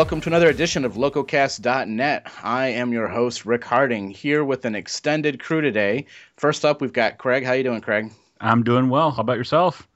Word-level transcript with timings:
Welcome 0.00 0.22
to 0.22 0.30
another 0.30 0.48
edition 0.48 0.86
of 0.86 0.94
LocoCast.net. 0.94 2.32
I 2.42 2.68
am 2.68 2.90
your 2.90 3.06
host 3.06 3.44
Rick 3.44 3.64
Harding 3.64 4.08
here 4.08 4.42
with 4.42 4.64
an 4.64 4.74
extended 4.74 5.38
crew 5.38 5.60
today. 5.60 6.06
First 6.38 6.64
up, 6.64 6.80
we've 6.80 6.90
got 6.90 7.18
Craig. 7.18 7.44
How 7.44 7.52
you 7.52 7.62
doing, 7.62 7.82
Craig? 7.82 8.10
I'm 8.40 8.62
doing 8.62 8.88
well. 8.88 9.10
How 9.10 9.20
about 9.20 9.36
yourself? 9.36 9.86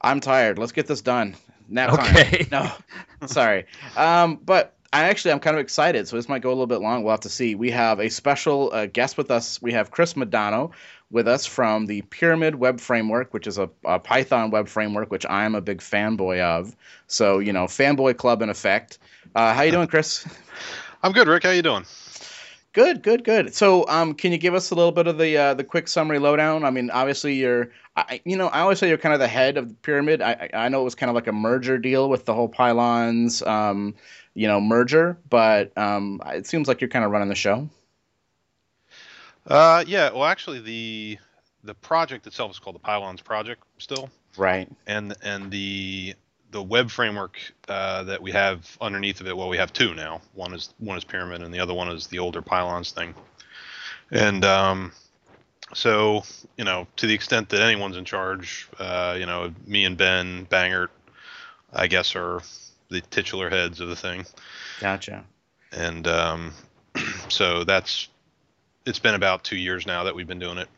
I'm 0.00 0.20
tired. 0.20 0.58
Let's 0.58 0.72
get 0.72 0.86
this 0.86 1.02
done. 1.02 1.36
Nap 1.68 1.92
okay. 1.92 2.44
time. 2.44 2.70
No, 3.20 3.26
sorry. 3.26 3.66
Um, 3.98 4.40
but 4.42 4.78
I 4.94 5.10
actually 5.10 5.32
I'm 5.32 5.40
kind 5.40 5.56
of 5.56 5.60
excited, 5.60 6.08
so 6.08 6.16
this 6.16 6.26
might 6.26 6.40
go 6.40 6.48
a 6.48 6.56
little 6.56 6.66
bit 6.66 6.80
long. 6.80 7.02
We'll 7.02 7.10
have 7.10 7.20
to 7.20 7.28
see. 7.28 7.54
We 7.54 7.70
have 7.72 8.00
a 8.00 8.08
special 8.08 8.70
uh, 8.72 8.86
guest 8.86 9.18
with 9.18 9.30
us. 9.30 9.60
We 9.60 9.72
have 9.72 9.90
Chris 9.90 10.14
McDonough 10.14 10.70
with 11.10 11.28
us 11.28 11.44
from 11.44 11.84
the 11.84 12.00
Pyramid 12.00 12.54
Web 12.54 12.80
Framework, 12.80 13.34
which 13.34 13.46
is 13.46 13.58
a, 13.58 13.68
a 13.84 13.98
Python 13.98 14.50
web 14.50 14.68
framework, 14.68 15.10
which 15.10 15.26
I 15.26 15.44
am 15.44 15.54
a 15.54 15.60
big 15.60 15.80
fanboy 15.80 16.40
of. 16.40 16.74
So 17.08 17.40
you 17.40 17.52
know, 17.52 17.64
fanboy 17.64 18.16
club 18.16 18.40
in 18.40 18.48
effect. 18.48 18.98
Uh, 19.34 19.54
how 19.54 19.62
you 19.62 19.72
doing, 19.72 19.88
Chris? 19.88 20.26
I'm 21.02 21.12
good, 21.12 21.28
Rick. 21.28 21.42
How 21.42 21.50
you 21.50 21.62
doing? 21.62 21.84
Good, 22.72 23.02
good, 23.02 23.22
good. 23.22 23.54
So, 23.54 23.86
um, 23.88 24.14
can 24.14 24.32
you 24.32 24.38
give 24.38 24.54
us 24.54 24.72
a 24.72 24.74
little 24.74 24.90
bit 24.90 25.06
of 25.06 25.16
the 25.16 25.36
uh, 25.36 25.54
the 25.54 25.62
quick 25.62 25.86
summary 25.86 26.18
lowdown? 26.18 26.64
I 26.64 26.70
mean, 26.70 26.90
obviously 26.90 27.34
you're, 27.34 27.70
I, 27.94 28.20
you 28.24 28.36
know, 28.36 28.48
I 28.48 28.60
always 28.60 28.80
say 28.80 28.88
you're 28.88 28.98
kind 28.98 29.12
of 29.12 29.20
the 29.20 29.28
head 29.28 29.56
of 29.56 29.68
the 29.68 29.74
pyramid. 29.74 30.20
I, 30.20 30.50
I 30.52 30.68
know 30.68 30.80
it 30.80 30.84
was 30.84 30.96
kind 30.96 31.08
of 31.08 31.14
like 31.14 31.28
a 31.28 31.32
merger 31.32 31.78
deal 31.78 32.08
with 32.08 32.24
the 32.24 32.34
whole 32.34 32.48
pylons, 32.48 33.42
um, 33.42 33.94
you 34.34 34.48
know, 34.48 34.60
merger, 34.60 35.16
but 35.30 35.76
um, 35.78 36.20
it 36.26 36.48
seems 36.48 36.66
like 36.66 36.80
you're 36.80 36.90
kind 36.90 37.04
of 37.04 37.12
running 37.12 37.28
the 37.28 37.36
show. 37.36 37.68
Uh, 39.46 39.84
yeah. 39.86 40.10
Well, 40.10 40.24
actually, 40.24 40.60
the 40.60 41.18
the 41.62 41.74
project 41.74 42.26
itself 42.26 42.50
is 42.50 42.58
called 42.58 42.74
the 42.74 42.80
Pylons 42.80 43.20
Project 43.20 43.62
still. 43.78 44.10
Right. 44.36 44.68
And 44.86 45.14
and 45.22 45.50
the 45.50 46.14
the 46.54 46.62
web 46.62 46.88
framework 46.88 47.36
uh, 47.68 48.04
that 48.04 48.22
we 48.22 48.30
have 48.30 48.78
underneath 48.80 49.20
of 49.20 49.26
it, 49.26 49.36
well, 49.36 49.48
we 49.48 49.56
have 49.56 49.72
two 49.72 49.92
now. 49.92 50.20
One 50.34 50.54
is 50.54 50.72
one 50.78 50.96
is 50.96 51.02
Pyramid, 51.02 51.42
and 51.42 51.52
the 51.52 51.58
other 51.58 51.74
one 51.74 51.88
is 51.88 52.06
the 52.06 52.20
older 52.20 52.42
Pylons 52.42 52.92
thing. 52.92 53.12
And 54.12 54.44
um, 54.44 54.92
so, 55.74 56.22
you 56.56 56.64
know, 56.64 56.86
to 56.94 57.08
the 57.08 57.12
extent 57.12 57.48
that 57.48 57.60
anyone's 57.60 57.96
in 57.96 58.04
charge, 58.04 58.68
uh, 58.78 59.16
you 59.18 59.26
know, 59.26 59.52
me 59.66 59.84
and 59.84 59.96
Ben 59.96 60.46
Bangert, 60.46 60.90
I 61.72 61.88
guess, 61.88 62.14
are 62.14 62.40
the 62.88 63.00
titular 63.00 63.50
heads 63.50 63.80
of 63.80 63.88
the 63.88 63.96
thing. 63.96 64.24
Gotcha. 64.78 65.24
And 65.72 66.06
um, 66.06 66.52
so 67.28 67.64
that's 67.64 68.06
it's 68.86 69.00
been 69.00 69.16
about 69.16 69.42
two 69.42 69.56
years 69.56 69.88
now 69.88 70.04
that 70.04 70.14
we've 70.14 70.28
been 70.28 70.38
doing 70.38 70.58
it. 70.58 70.68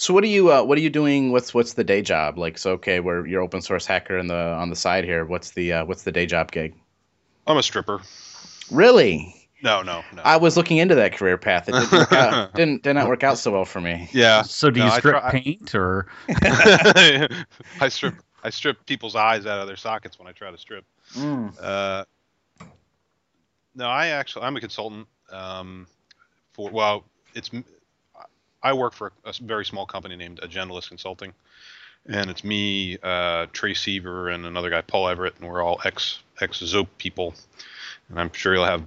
So 0.00 0.14
what 0.14 0.24
are 0.24 0.28
you 0.28 0.50
uh, 0.50 0.62
what 0.62 0.78
are 0.78 0.80
you 0.80 0.88
doing? 0.88 1.30
What's 1.30 1.52
what's 1.52 1.74
the 1.74 1.84
day 1.84 2.00
job? 2.00 2.38
Like, 2.38 2.56
so 2.56 2.72
okay, 2.72 3.00
we're 3.00 3.26
you're 3.26 3.42
open 3.42 3.60
source 3.60 3.84
hacker 3.84 4.16
in 4.16 4.28
the 4.28 4.34
on 4.34 4.70
the 4.70 4.76
side 4.76 5.04
here. 5.04 5.26
What's 5.26 5.50
the 5.50 5.74
uh, 5.74 5.84
what's 5.84 6.04
the 6.04 6.12
day 6.12 6.24
job 6.24 6.50
gig? 6.52 6.74
I'm 7.46 7.58
a 7.58 7.62
stripper. 7.62 8.00
Really? 8.70 9.36
No, 9.62 9.82
no, 9.82 10.02
no. 10.14 10.22
I 10.22 10.38
was 10.38 10.56
looking 10.56 10.78
into 10.78 10.94
that 10.94 11.12
career 11.12 11.36
path. 11.36 11.68
It 11.68 11.72
didn't 11.72 11.92
work 11.92 12.12
out, 12.14 12.54
didn't 12.54 12.82
did 12.82 12.94
not 12.94 13.08
work 13.08 13.22
out 13.24 13.36
so 13.36 13.52
well 13.52 13.66
for 13.66 13.78
me. 13.82 14.08
Yeah. 14.10 14.40
So 14.40 14.70
do 14.70 14.80
No, 14.80 14.86
you 14.86 14.92
strip 14.92 15.20
try- 15.20 15.30
paint 15.32 15.74
or? 15.74 16.06
I 16.30 17.88
strip 17.90 18.14
I 18.42 18.48
strip 18.48 18.86
people's 18.86 19.14
eyes 19.16 19.44
out 19.44 19.60
of 19.60 19.66
their 19.66 19.76
sockets 19.76 20.18
when 20.18 20.26
I 20.26 20.32
try 20.32 20.50
to 20.50 20.56
strip. 20.56 20.86
Mm. 21.14 21.54
Uh, 21.62 22.04
no, 23.74 23.84
I 23.86 24.06
actually 24.08 24.46
I'm 24.46 24.56
a 24.56 24.60
consultant. 24.60 25.08
Um, 25.30 25.86
for 26.54 26.70
well, 26.70 27.04
it's 27.34 27.50
I 28.62 28.72
work 28.72 28.92
for 28.94 29.12
a 29.24 29.32
very 29.40 29.64
small 29.64 29.86
company 29.86 30.16
named 30.16 30.40
Agendaless 30.42 30.88
Consulting, 30.88 31.32
and 32.06 32.30
it's 32.30 32.44
me, 32.44 32.98
uh, 33.02 33.46
Tres 33.52 33.80
Seaver, 33.80 34.28
and 34.28 34.44
another 34.46 34.70
guy, 34.70 34.82
Paul 34.82 35.08
Everett, 35.08 35.34
and 35.40 35.48
we're 35.48 35.62
all 35.62 35.80
ex 35.84 36.20
ex 36.40 36.58
Zope 36.60 36.88
people. 36.98 37.34
And 38.08 38.20
I'm 38.20 38.32
sure 38.32 38.54
you'll 38.54 38.64
have 38.64 38.82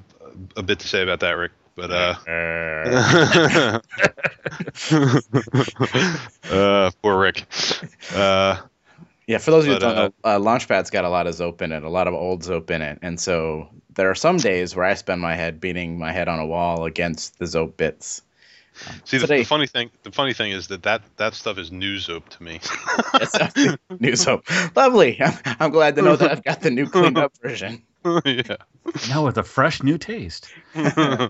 a 0.56 0.63
bit 0.63 0.79
to 0.79 0.88
say 0.88 1.01
about 1.03 1.19
that, 1.22 1.31
Rick. 1.31 1.51
But 1.75 1.91
uh, 1.91 2.13
uh, 6.51 6.91
poor 7.01 7.19
Rick. 7.19 7.45
Uh, 8.13 8.57
Yeah, 9.25 9.38
for 9.38 9.51
those 9.51 9.63
of 9.63 9.67
you 9.69 9.73
who 9.75 9.79
don't 9.79 9.95
know, 9.95 10.13
uh, 10.25 10.38
Launchpad's 10.38 10.89
got 10.89 11.06
a 11.06 11.09
lot 11.09 11.28
of 11.28 11.35
Zope 11.35 11.62
in 11.62 11.72
it, 11.72 11.83
a 11.83 11.89
lot 11.89 12.07
of 12.07 12.13
old 12.13 12.44
Zope 12.44 12.69
in 12.72 12.81
it, 12.81 13.00
and 13.01 13.19
so 13.19 13.69
there 13.95 14.09
are 14.09 14.16
some 14.16 14.38
days 14.38 14.75
where 14.75 14.85
I 14.85 14.95
spend 14.95 15.22
my 15.22 15.35
head 15.35 15.62
beating 15.62 15.97
my 15.97 16.12
head 16.12 16.28
on 16.28 16.39
a 16.39 16.45
wall 16.45 16.83
against 16.85 17.39
the 17.39 17.45
Zope 17.45 17.78
bits. 17.78 18.22
see, 19.06 19.17
the, 19.17 19.28
the 19.28 19.44
funny 19.44 19.67
thing, 19.67 19.91
the 20.03 20.11
funny 20.11 20.34
thing 20.34 20.51
is 20.51 20.67
that 20.67 20.84
that, 20.84 21.01
that 21.17 21.34
stuff 21.34 21.57
is 21.57 21.72
news 21.72 22.07
Zope 22.07 22.28
to 22.29 22.44
me. 22.44 22.59
It's 23.16 23.35
actually 23.35 23.78
new 24.00 24.13
Zope. 24.13 24.75
Lovely. 24.75 25.22
I'm, 25.22 25.38
I'm 25.59 25.72
glad 25.72 25.95
to 25.95 26.01
know 26.01 26.16
that 26.16 26.31
I've 26.31 26.44
got 26.44 26.61
the 26.61 26.72
new 26.72 26.89
cleaned 26.89 27.17
up 27.17 27.33
version. 27.41 27.83
yeah. 28.25 28.57
No, 29.09 29.23
with 29.23 29.38
a 29.38 29.44
fresh 29.44 29.81
new 29.81 29.97
taste. 29.97 30.50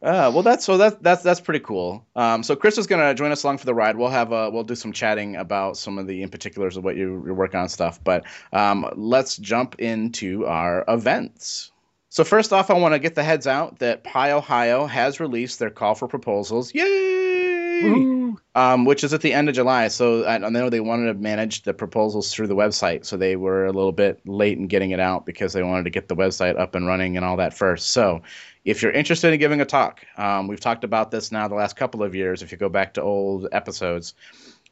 Uh, 0.00 0.30
well, 0.32 0.44
that's 0.44 0.64
so 0.64 0.76
that's 0.76 0.94
that's 1.00 1.24
that's 1.24 1.40
pretty 1.40 1.58
cool. 1.58 2.06
Um, 2.14 2.44
so 2.44 2.54
Chris 2.54 2.78
is 2.78 2.86
gonna 2.86 3.14
join 3.14 3.32
us 3.32 3.42
along 3.42 3.58
for 3.58 3.66
the 3.66 3.74
ride. 3.74 3.96
We'll 3.96 4.10
have 4.10 4.30
a 4.30 4.48
we'll 4.48 4.62
do 4.62 4.76
some 4.76 4.92
chatting 4.92 5.34
about 5.34 5.76
some 5.76 5.98
of 5.98 6.06
the 6.06 6.22
in 6.22 6.28
particulars 6.28 6.76
of 6.76 6.84
what 6.84 6.94
you, 6.94 7.20
you're 7.26 7.34
working 7.34 7.58
on 7.58 7.68
stuff. 7.68 7.98
But 8.02 8.24
um, 8.52 8.88
let's 8.94 9.36
jump 9.36 9.80
into 9.80 10.46
our 10.46 10.84
events. 10.86 11.72
So 12.10 12.24
first 12.24 12.52
off, 12.52 12.70
I 12.70 12.74
want 12.74 12.94
to 12.94 12.98
get 12.98 13.14
the 13.14 13.22
heads 13.22 13.46
out 13.46 13.80
that 13.80 14.02
PyOhio 14.02 14.88
has 14.88 15.20
released 15.20 15.58
their 15.58 15.70
call 15.70 15.94
for 15.94 16.08
proposals. 16.08 16.74
Yay! 16.74 18.34
Um, 18.54 18.84
which 18.84 19.04
is 19.04 19.12
at 19.14 19.20
the 19.20 19.32
end 19.32 19.48
of 19.48 19.54
July. 19.54 19.88
So 19.88 20.24
I, 20.24 20.34
I 20.34 20.48
know 20.48 20.68
they 20.70 20.80
wanted 20.80 21.12
to 21.12 21.14
manage 21.14 21.62
the 21.62 21.74
proposals 21.74 22.32
through 22.34 22.48
the 22.48 22.56
website, 22.56 23.04
so 23.04 23.16
they 23.16 23.36
were 23.36 23.66
a 23.66 23.72
little 23.72 23.92
bit 23.92 24.20
late 24.26 24.58
in 24.58 24.66
getting 24.66 24.90
it 24.90 25.00
out 25.00 25.26
because 25.26 25.52
they 25.52 25.62
wanted 25.62 25.84
to 25.84 25.90
get 25.90 26.08
the 26.08 26.16
website 26.16 26.58
up 26.58 26.74
and 26.74 26.86
running 26.86 27.16
and 27.16 27.24
all 27.24 27.36
that 27.36 27.54
first. 27.54 27.90
So 27.90 28.22
if 28.64 28.82
you're 28.82 28.92
interested 28.92 29.32
in 29.32 29.38
giving 29.38 29.60
a 29.60 29.64
talk, 29.64 30.04
um, 30.16 30.48
we've 30.48 30.60
talked 30.60 30.84
about 30.84 31.10
this 31.10 31.30
now 31.30 31.46
the 31.46 31.54
last 31.54 31.76
couple 31.76 32.02
of 32.02 32.14
years. 32.14 32.42
If 32.42 32.50
you 32.50 32.58
go 32.58 32.68
back 32.68 32.94
to 32.94 33.02
old 33.02 33.48
episodes, 33.52 34.14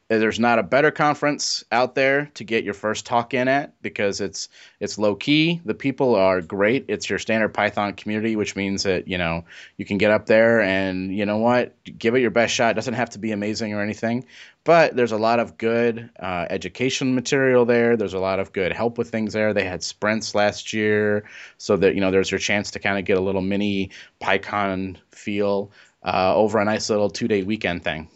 there's 0.09 0.39
not 0.39 0.61
a 0.61 0.63
better 0.63 0.93
conference 0.93 1.65
out 1.73 1.97
there 1.97 2.31
to 2.35 2.45
get 2.45 2.63
your 2.63 2.75
first 2.75 3.07
talk 3.07 3.35
in 3.35 3.49
at 3.49 3.81
because 3.83 4.21
it's 4.21 4.49
it's 4.79 4.99
low 4.99 5.17
key. 5.17 5.61
The 5.65 5.75
people 5.75 6.15
are 6.15 6.41
great. 6.41 6.85
It's 6.89 7.11
your 7.11 7.19
standard 7.19 7.49
Python 7.49 7.93
community, 7.95 8.37
which 8.37 8.55
means 8.55 8.85
that 8.85 9.09
you 9.09 9.19
know 9.19 9.45
you 9.77 9.85
can 9.85 9.99
get 9.99 10.13
up 10.13 10.27
there 10.27 10.61
and 10.61 11.17
you 11.17 11.27
know 11.27 11.39
what, 11.39 11.75
give 11.99 12.15
it 12.15 12.21
your 12.21 12.31
best 12.31 12.55
shot. 12.55 12.71
It 12.71 12.75
doesn't 12.75 12.95
have 12.95 13.11
to 13.11 13.19
be 13.19 13.33
amazing 13.33 13.75
or 13.75 13.83
anything, 13.83 14.25
but 14.63 14.95
there's 14.95 15.13
a 15.13 15.17
lot 15.17 15.41
of 15.41 15.59
good 15.59 16.09
uh, 16.21 16.47
education 16.51 17.17
material 17.17 17.65
there. 17.65 17.97
There's 17.97 18.15
a 18.15 18.21
lot 18.21 18.39
of 18.39 18.53
good 18.53 18.73
help 18.73 18.99
with 18.99 19.11
things 19.11 19.33
there. 19.33 19.53
They 19.53 19.65
had 19.65 19.83
sprints 19.83 20.37
last 20.37 20.73
year, 20.73 21.25
so 21.59 21.77
that 21.79 21.97
you 21.97 22.01
know 22.01 22.13
there's 22.13 22.31
your 22.31 22.41
chance 22.41 22.71
to 22.73 22.79
kind 22.79 22.99
of 22.99 23.05
get 23.05 23.19
a 23.19 23.23
little 23.23 23.43
mini 23.43 23.91
PyCon 24.21 24.99
feel 25.11 25.73
uh, 26.05 26.33
over 26.37 26.61
a 26.61 26.65
nice 26.65 26.89
little 26.91 27.11
two 27.11 27.27
day 27.27 27.43
weekend 27.43 27.83
thing. 27.83 28.09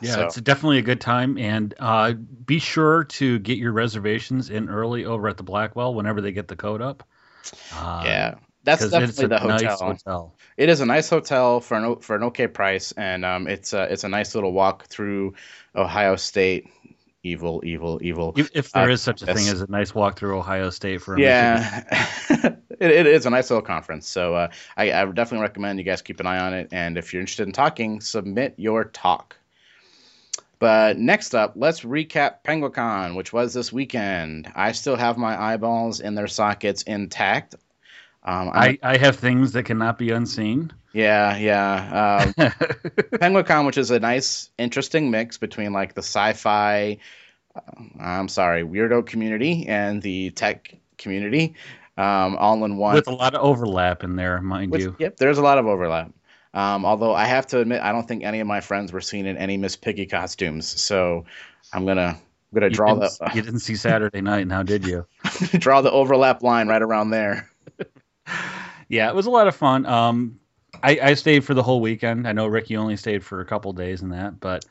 Yeah, 0.00 0.14
So- 0.14 0.26
it's 0.26 0.36
definitely 0.36 0.78
a 0.78 0.82
good 0.82 1.00
time, 1.00 1.38
and 1.38 1.74
uh, 1.78 2.12
be 2.12 2.58
sure 2.58 3.04
to 3.04 3.38
get 3.38 3.58
your 3.58 3.72
reservations 3.72 4.50
in 4.50 4.68
early 4.68 5.04
over 5.04 5.28
at 5.28 5.36
the 5.36 5.42
Blackwell 5.42 5.94
whenever 5.94 6.20
they 6.20 6.32
get 6.32 6.48
the 6.48 6.56
code 6.56 6.82
up. 6.82 7.02
Uh, 7.72 8.02
yeah, 8.04 8.34
that's 8.64 8.88
definitely 8.88 9.26
the 9.26 9.38
hotel. 9.38 9.58
nice 9.58 9.80
hotel. 9.80 10.34
It 10.56 10.68
is 10.68 10.80
a 10.80 10.86
nice 10.86 11.08
hotel 11.08 11.60
for 11.60 11.76
an 11.76 11.96
for 12.00 12.16
an 12.16 12.24
okay 12.24 12.46
price, 12.46 12.92
and 12.92 13.24
um, 13.24 13.46
it's 13.48 13.72
a 13.72 13.84
it's 13.92 14.04
a 14.04 14.08
nice 14.08 14.34
little 14.34 14.52
walk 14.52 14.86
through 14.86 15.34
Ohio 15.74 16.16
State. 16.16 16.68
Evil, 17.24 17.62
evil, 17.64 17.98
evil. 18.00 18.32
If, 18.36 18.70
there 18.70 18.88
Uh, 18.88 18.92
is 18.92 19.02
such 19.02 19.22
a 19.22 19.26
thing 19.26 19.48
as 19.48 19.60
a 19.60 19.66
nice 19.68 19.92
walk 19.92 20.16
through 20.16 20.38
Ohio 20.38 20.70
State 20.70 21.02
for 21.02 21.18
Yeah, 21.18 21.82
it, 22.30 22.56
it 22.80 23.06
is 23.08 23.26
a 23.26 23.30
nice 23.30 23.50
little 23.50 23.62
conference. 23.64 24.08
So 24.08 24.36
uh, 24.36 24.48
I, 24.76 24.92
I 24.92 25.04
would 25.04 25.16
definitely 25.16 25.42
recommend 25.42 25.80
you 25.80 25.84
guys 25.84 26.00
keep 26.00 26.20
an 26.20 26.26
eye 26.26 26.38
on 26.38 26.54
it. 26.54 26.68
And 26.70 26.96
if 26.96 27.12
you're 27.12 27.20
interested 27.20 27.48
in 27.48 27.52
talking, 27.52 28.00
submit 28.00 28.54
your 28.56 28.84
talk. 28.84 29.36
But 30.58 30.98
next 30.98 31.34
up, 31.34 31.52
let's 31.54 31.80
recap 31.80 32.42
Penguicon, 32.44 33.14
which 33.14 33.32
was 33.32 33.54
this 33.54 33.72
weekend. 33.72 34.50
I 34.54 34.72
still 34.72 34.96
have 34.96 35.16
my 35.16 35.40
eyeballs 35.40 36.00
in 36.00 36.14
their 36.14 36.26
sockets 36.26 36.82
intact. 36.82 37.54
Um, 38.24 38.50
I, 38.52 38.78
I 38.82 38.96
have 38.96 39.16
things 39.16 39.52
that 39.52 39.64
cannot 39.64 39.98
be 39.98 40.10
unseen. 40.10 40.72
yeah, 40.92 41.36
yeah. 41.36 42.22
Um, 42.24 42.32
Penguicon, 43.12 43.66
which 43.66 43.78
is 43.78 43.90
a 43.92 44.00
nice, 44.00 44.50
interesting 44.58 45.10
mix 45.10 45.38
between 45.38 45.72
like 45.72 45.94
the 45.94 46.02
sci-fi, 46.02 46.98
uh, 47.54 47.60
I'm 48.00 48.28
sorry, 48.28 48.64
weirdo 48.64 49.06
community 49.06 49.66
and 49.68 50.02
the 50.02 50.30
tech 50.30 50.76
community, 50.98 51.54
um, 51.96 52.36
all 52.36 52.64
in 52.64 52.76
one. 52.76 52.96
with 52.96 53.06
a 53.06 53.14
lot 53.14 53.34
of 53.34 53.42
overlap 53.42 54.02
in 54.02 54.16
there, 54.16 54.40
mind 54.42 54.72
With- 54.72 54.80
you. 54.80 54.96
Yep, 54.98 55.18
there's 55.18 55.38
a 55.38 55.42
lot 55.42 55.58
of 55.58 55.66
overlap. 55.66 56.10
Um, 56.54 56.84
although 56.84 57.14
I 57.14 57.24
have 57.24 57.46
to 57.48 57.60
admit, 57.60 57.82
I 57.82 57.92
don't 57.92 58.06
think 58.06 58.24
any 58.24 58.40
of 58.40 58.46
my 58.46 58.60
friends 58.60 58.92
were 58.92 59.00
seen 59.00 59.26
in 59.26 59.36
any 59.36 59.56
Miss 59.56 59.76
Piggy 59.76 60.06
costumes. 60.06 60.66
So 60.80 61.26
I'm 61.72 61.86
gonna 61.86 62.16
I'm 62.18 62.54
gonna 62.54 62.66
You 62.68 62.74
draw 62.74 62.94
the 62.94 63.30
you 63.34 63.42
didn't 63.42 63.60
see 63.60 63.76
Saturday 63.76 64.20
night, 64.20 64.46
now 64.46 64.62
did 64.62 64.86
you? 64.86 65.06
draw 65.58 65.80
the 65.82 65.90
overlap 65.90 66.42
line 66.42 66.68
right 66.68 66.82
around 66.82 67.10
there. 67.10 67.50
Yeah, 68.88 69.10
it 69.10 69.14
was 69.14 69.26
a 69.26 69.30
lot 69.30 69.48
of 69.48 69.54
fun. 69.54 69.84
Um, 69.84 70.40
I, 70.82 70.98
I 71.02 71.14
stayed 71.14 71.44
for 71.44 71.52
the 71.52 71.62
whole 71.62 71.80
weekend. 71.82 72.26
I 72.26 72.32
know 72.32 72.46
Ricky 72.46 72.76
only 72.76 72.96
stayed 72.96 73.22
for 73.22 73.40
a 73.40 73.44
couple 73.44 73.72
days 73.74 74.00
in 74.00 74.08
that, 74.10 74.40
but 74.40 74.64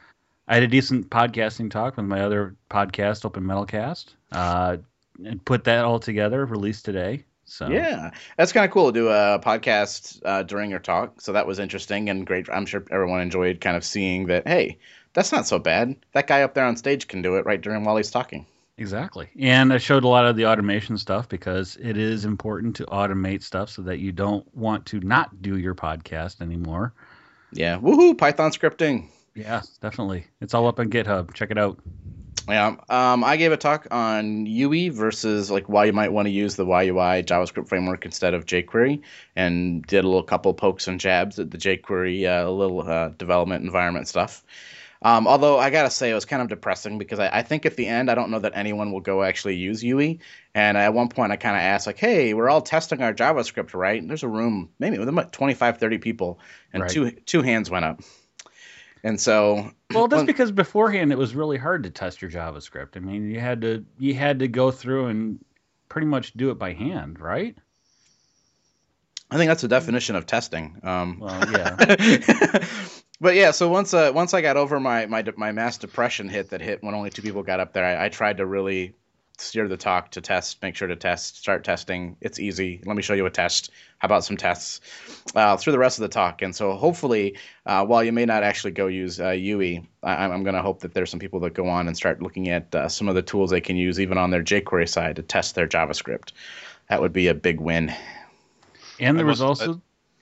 I 0.47 0.55
had 0.55 0.63
a 0.63 0.67
decent 0.67 1.11
podcasting 1.11 1.69
talk 1.69 1.97
with 1.97 2.05
my 2.07 2.21
other 2.21 2.55
podcast, 2.69 3.25
Open 3.25 3.43
Metalcast. 3.43 4.15
Uh, 4.31 4.77
and 5.23 5.43
put 5.45 5.65
that 5.65 5.85
all 5.85 5.99
together, 5.99 6.45
released 6.45 6.85
today. 6.85 7.25
So 7.47 7.69
Yeah, 7.69 8.11
that's 8.37 8.51
kind 8.51 8.65
of 8.65 8.71
cool 8.71 8.91
to 8.91 8.99
do 8.99 9.07
a 9.07 9.39
podcast 9.39 10.21
uh, 10.25 10.43
during 10.43 10.69
your 10.69 10.79
talk. 10.79 11.21
So 11.21 11.31
that 11.31 11.47
was 11.47 11.59
interesting 11.59 12.09
and 12.09 12.27
great. 12.27 12.49
I'm 12.49 12.65
sure 12.65 12.83
everyone 12.91 13.21
enjoyed 13.21 13.61
kind 13.61 13.77
of 13.77 13.85
seeing 13.85 14.27
that. 14.27 14.47
Hey, 14.47 14.77
that's 15.13 15.31
not 15.31 15.47
so 15.47 15.57
bad. 15.57 15.95
That 16.11 16.27
guy 16.27 16.43
up 16.43 16.53
there 16.53 16.65
on 16.65 16.75
stage 16.75 17.07
can 17.07 17.21
do 17.21 17.37
it 17.37 17.45
right 17.45 17.59
during 17.59 17.85
while 17.85 17.95
he's 17.95 18.11
talking. 18.11 18.45
Exactly. 18.77 19.29
And 19.39 19.73
I 19.73 19.77
showed 19.77 20.03
a 20.03 20.07
lot 20.07 20.25
of 20.25 20.35
the 20.35 20.45
automation 20.45 20.97
stuff 20.97 21.27
because 21.29 21.77
it 21.81 21.97
is 21.97 22.25
important 22.25 22.75
to 22.75 22.85
automate 22.85 23.41
stuff 23.41 23.69
so 23.69 23.81
that 23.83 23.99
you 23.99 24.11
don't 24.11 24.45
want 24.55 24.85
to 24.87 24.99
not 24.99 25.41
do 25.41 25.57
your 25.57 25.73
podcast 25.73 26.41
anymore. 26.41 26.93
Yeah, 27.51 27.79
woohoo! 27.79 28.17
Python 28.17 28.51
scripting. 28.51 29.07
Yeah, 29.33 29.61
definitely. 29.81 30.27
It's 30.41 30.53
all 30.53 30.67
up 30.67 30.79
on 30.79 30.89
GitHub. 30.89 31.33
Check 31.33 31.49
it 31.49 31.57
out. 31.57 31.79
Yeah, 32.47 32.75
um, 32.87 33.23
I 33.25 33.35
gave 33.35 33.51
a 33.51 33.57
talk 33.57 33.87
on 33.91 34.45
YUI 34.45 34.89
versus 34.89 35.51
like 35.51 35.67
why 35.67 35.85
you 35.85 35.93
might 35.93 36.13
want 36.13 36.27
to 36.27 36.31
use 36.31 36.55
the 36.55 36.65
YUI 36.65 37.23
JavaScript 37.23 37.67
framework 37.67 38.05
instead 38.05 38.33
of 38.33 38.45
jQuery, 38.45 39.01
and 39.35 39.83
did 39.85 40.05
a 40.05 40.07
little 40.07 40.23
couple 40.23 40.53
pokes 40.53 40.87
and 40.87 40.99
jabs 40.99 41.39
at 41.39 41.51
the 41.51 41.57
jQuery 41.57 42.25
uh, 42.25 42.49
little 42.49 42.87
uh, 42.87 43.09
development 43.09 43.65
environment 43.65 44.07
stuff. 44.07 44.43
Um, 45.01 45.27
although 45.27 45.59
I 45.59 45.69
gotta 45.69 45.89
say 45.89 46.09
it 46.09 46.15
was 46.15 46.25
kind 46.25 46.41
of 46.41 46.47
depressing 46.47 46.97
because 46.97 47.19
I, 47.19 47.29
I, 47.31 47.41
think 47.43 47.65
at 47.65 47.75
the 47.75 47.85
end 47.85 48.09
I 48.09 48.15
don't 48.15 48.31
know 48.31 48.39
that 48.39 48.53
anyone 48.55 48.91
will 48.91 49.01
go 49.01 49.21
actually 49.21 49.55
use 49.55 49.83
YUI. 49.83 50.19
And 50.55 50.75
at 50.77 50.93
one 50.93 51.09
point 51.09 51.31
I 51.31 51.35
kind 51.35 51.55
of 51.55 51.61
asked 51.61 51.85
like, 51.85 51.99
"Hey, 51.99 52.33
we're 52.33 52.49
all 52.49 52.61
testing 52.61 53.01
our 53.01 53.13
JavaScript, 53.13 53.73
right?" 53.73 54.01
And 54.01 54.09
there's 54.09 54.23
a 54.23 54.27
room 54.27 54.69
maybe 54.79 54.97
with 54.97 55.09
about 55.09 55.33
25, 55.33 55.77
30 55.77 55.97
people, 55.99 56.39
and 56.73 56.83
right. 56.83 56.91
two 56.91 57.11
two 57.11 57.41
hands 57.41 57.69
went 57.69 57.85
up. 57.85 58.01
And 59.03 59.21
so, 59.21 59.71
well, 59.93 60.07
that's 60.07 60.23
because 60.23 60.51
beforehand 60.51 61.11
it 61.11 61.17
was 61.17 61.35
really 61.35 61.57
hard 61.57 61.83
to 61.83 61.89
test 61.89 62.21
your 62.21 62.31
JavaScript. 62.31 62.95
I 62.95 62.99
mean, 62.99 63.29
you 63.29 63.39
had 63.39 63.61
to 63.61 63.85
you 63.97 64.13
had 64.13 64.39
to 64.39 64.47
go 64.47 64.71
through 64.71 65.07
and 65.07 65.43
pretty 65.89 66.07
much 66.07 66.33
do 66.33 66.49
it 66.49 66.59
by 66.59 66.73
hand, 66.73 67.19
right? 67.19 67.55
I 69.29 69.37
think 69.37 69.49
that's 69.49 69.61
the 69.61 69.67
definition 69.67 70.15
of 70.15 70.25
testing. 70.25 70.79
Um, 70.83 71.19
well, 71.19 71.51
yeah. 71.51 71.75
but 73.19 73.35
yeah, 73.35 73.51
so 73.51 73.69
once 73.69 73.93
uh, 73.93 74.11
once 74.13 74.33
I 74.33 74.41
got 74.41 74.57
over 74.57 74.79
my, 74.79 75.05
my 75.05 75.23
my 75.35 75.51
mass 75.51 75.77
depression 75.77 76.29
hit 76.29 76.49
that 76.51 76.61
hit 76.61 76.83
when 76.83 76.95
only 76.95 77.09
two 77.09 77.21
people 77.21 77.43
got 77.43 77.59
up 77.59 77.73
there, 77.73 77.85
I, 77.85 78.05
I 78.05 78.09
tried 78.09 78.37
to 78.37 78.45
really 78.45 78.93
steer 79.37 79.67
the 79.67 79.77
talk 79.77 80.11
to 80.11 80.21
test, 80.21 80.61
make 80.61 80.75
sure 80.75 80.87
to 80.87 80.95
test, 80.95 81.37
start 81.37 81.63
testing. 81.63 82.17
It's 82.21 82.39
easy. 82.39 82.81
Let 82.85 82.95
me 82.95 83.03
show 83.03 83.13
you 83.13 83.25
a 83.25 83.29
test. 83.29 83.71
How 83.99 84.07
about 84.07 84.23
some 84.23 84.37
tests 84.37 84.81
uh, 85.35 85.57
through 85.57 85.73
the 85.73 85.79
rest 85.79 85.99
of 85.99 86.03
the 86.03 86.09
talk? 86.09 86.41
And 86.41 86.55
so 86.55 86.73
hopefully, 86.73 87.37
uh, 87.65 87.85
while 87.85 88.03
you 88.03 88.11
may 88.11 88.25
not 88.25 88.43
actually 88.43 88.71
go 88.71 88.87
use 88.87 89.19
uh, 89.19 89.29
YUI, 89.29 89.87
I, 90.03 90.25
am 90.25 90.43
going 90.43 90.55
to 90.55 90.61
hope 90.61 90.81
that 90.81 90.93
there's 90.93 91.09
some 91.09 91.19
people 91.19 91.39
that 91.41 91.53
go 91.53 91.67
on 91.67 91.87
and 91.87 91.95
start 91.95 92.21
looking 92.21 92.49
at 92.49 92.73
uh, 92.73 92.89
some 92.89 93.07
of 93.07 93.15
the 93.15 93.21
tools 93.21 93.51
they 93.51 93.61
can 93.61 93.77
use 93.77 93.99
even 93.99 94.17
on 94.17 94.31
their 94.31 94.43
jQuery 94.43 94.89
side 94.89 95.17
to 95.17 95.21
test 95.21 95.55
their 95.55 95.67
JavaScript. 95.67 96.31
That 96.89 97.01
would 97.01 97.13
be 97.13 97.27
a 97.27 97.33
big 97.33 97.59
win. 97.59 97.93
And 98.99 99.17
there 99.17 99.25
was 99.25 99.41
also, 99.41 99.75
I, 99.75 99.77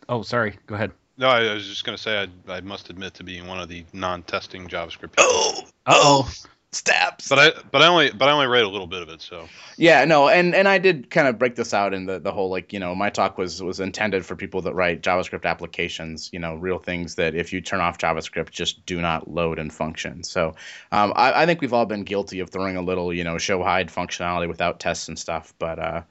oh, 0.09 0.21
sorry, 0.23 0.57
go 0.67 0.75
ahead. 0.75 0.91
No, 1.17 1.29
I 1.29 1.53
was 1.53 1.65
just 1.65 1.85
going 1.85 1.95
to 1.95 2.01
say 2.01 2.27
I, 2.47 2.53
I 2.53 2.61
must 2.61 2.89
admit 2.89 3.13
to 3.15 3.23
being 3.23 3.47
one 3.47 3.59
of 3.59 3.69
the 3.69 3.85
non-testing 3.93 4.67
JavaScript. 4.67 4.99
People. 5.15 5.15
Oh, 5.19 5.63
oh, 5.85 6.33
stabs. 6.75 7.29
But 7.29 7.39
I 7.39 7.51
but 7.71 7.81
I 7.81 7.87
only 7.87 8.11
but 8.11 8.27
I 8.27 8.31
only 8.31 8.47
read 8.47 8.63
a 8.63 8.69
little 8.69 8.87
bit 8.87 9.01
of 9.01 9.09
it, 9.09 9.21
so. 9.21 9.47
Yeah, 9.77 10.05
no, 10.05 10.27
and 10.27 10.53
and 10.53 10.67
I 10.67 10.77
did 10.77 11.09
kind 11.09 11.27
of 11.27 11.39
break 11.39 11.55
this 11.55 11.73
out 11.73 11.93
in 11.93 12.05
the 12.05 12.19
the 12.19 12.31
whole 12.31 12.49
like 12.49 12.73
you 12.73 12.79
know 12.79 12.93
my 12.93 13.09
talk 13.09 13.37
was 13.37 13.61
was 13.63 13.79
intended 13.79 14.25
for 14.25 14.35
people 14.35 14.61
that 14.63 14.73
write 14.73 15.01
JavaScript 15.01 15.45
applications, 15.45 16.29
you 16.31 16.39
know, 16.39 16.55
real 16.55 16.79
things 16.79 17.15
that 17.15 17.35
if 17.35 17.53
you 17.53 17.61
turn 17.61 17.81
off 17.81 17.97
JavaScript 17.97 18.51
just 18.51 18.85
do 18.85 19.01
not 19.01 19.29
load 19.29 19.59
and 19.59 19.73
function. 19.73 20.23
So 20.23 20.55
um, 20.91 21.13
I, 21.15 21.43
I 21.43 21.45
think 21.45 21.61
we've 21.61 21.73
all 21.73 21.85
been 21.85 22.03
guilty 22.03 22.39
of 22.39 22.49
throwing 22.49 22.77
a 22.77 22.81
little 22.81 23.13
you 23.13 23.23
know 23.23 23.37
show 23.37 23.63
hide 23.63 23.89
functionality 23.89 24.47
without 24.47 24.79
tests 24.79 25.07
and 25.07 25.17
stuff, 25.17 25.53
but 25.59 25.79
uh, 25.79 26.01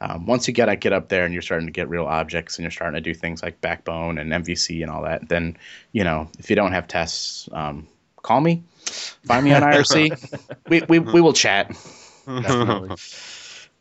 um, 0.00 0.26
once 0.26 0.48
you 0.48 0.54
get 0.54 0.80
get 0.80 0.92
up 0.92 1.08
there 1.08 1.24
and 1.24 1.32
you're 1.32 1.42
starting 1.42 1.66
to 1.66 1.72
get 1.72 1.88
real 1.88 2.06
objects 2.06 2.56
and 2.56 2.64
you're 2.64 2.70
starting 2.70 2.96
to 2.96 3.00
do 3.00 3.14
things 3.14 3.42
like 3.42 3.60
Backbone 3.60 4.18
and 4.18 4.32
MVC 4.32 4.82
and 4.82 4.90
all 4.90 5.02
that, 5.02 5.28
then 5.28 5.56
you 5.92 6.04
know 6.04 6.28
if 6.38 6.50
you 6.50 6.56
don't 6.56 6.72
have 6.72 6.88
tests, 6.88 7.48
um, 7.52 7.86
call 8.22 8.40
me 8.40 8.62
Find 9.24 9.44
me 9.44 9.52
on 9.54 9.62
IRC. 9.72 10.58
we, 10.68 10.82
we, 10.88 10.98
we 10.98 11.20
will 11.20 11.32
chat. 11.32 11.68
Definitely. 12.26 12.96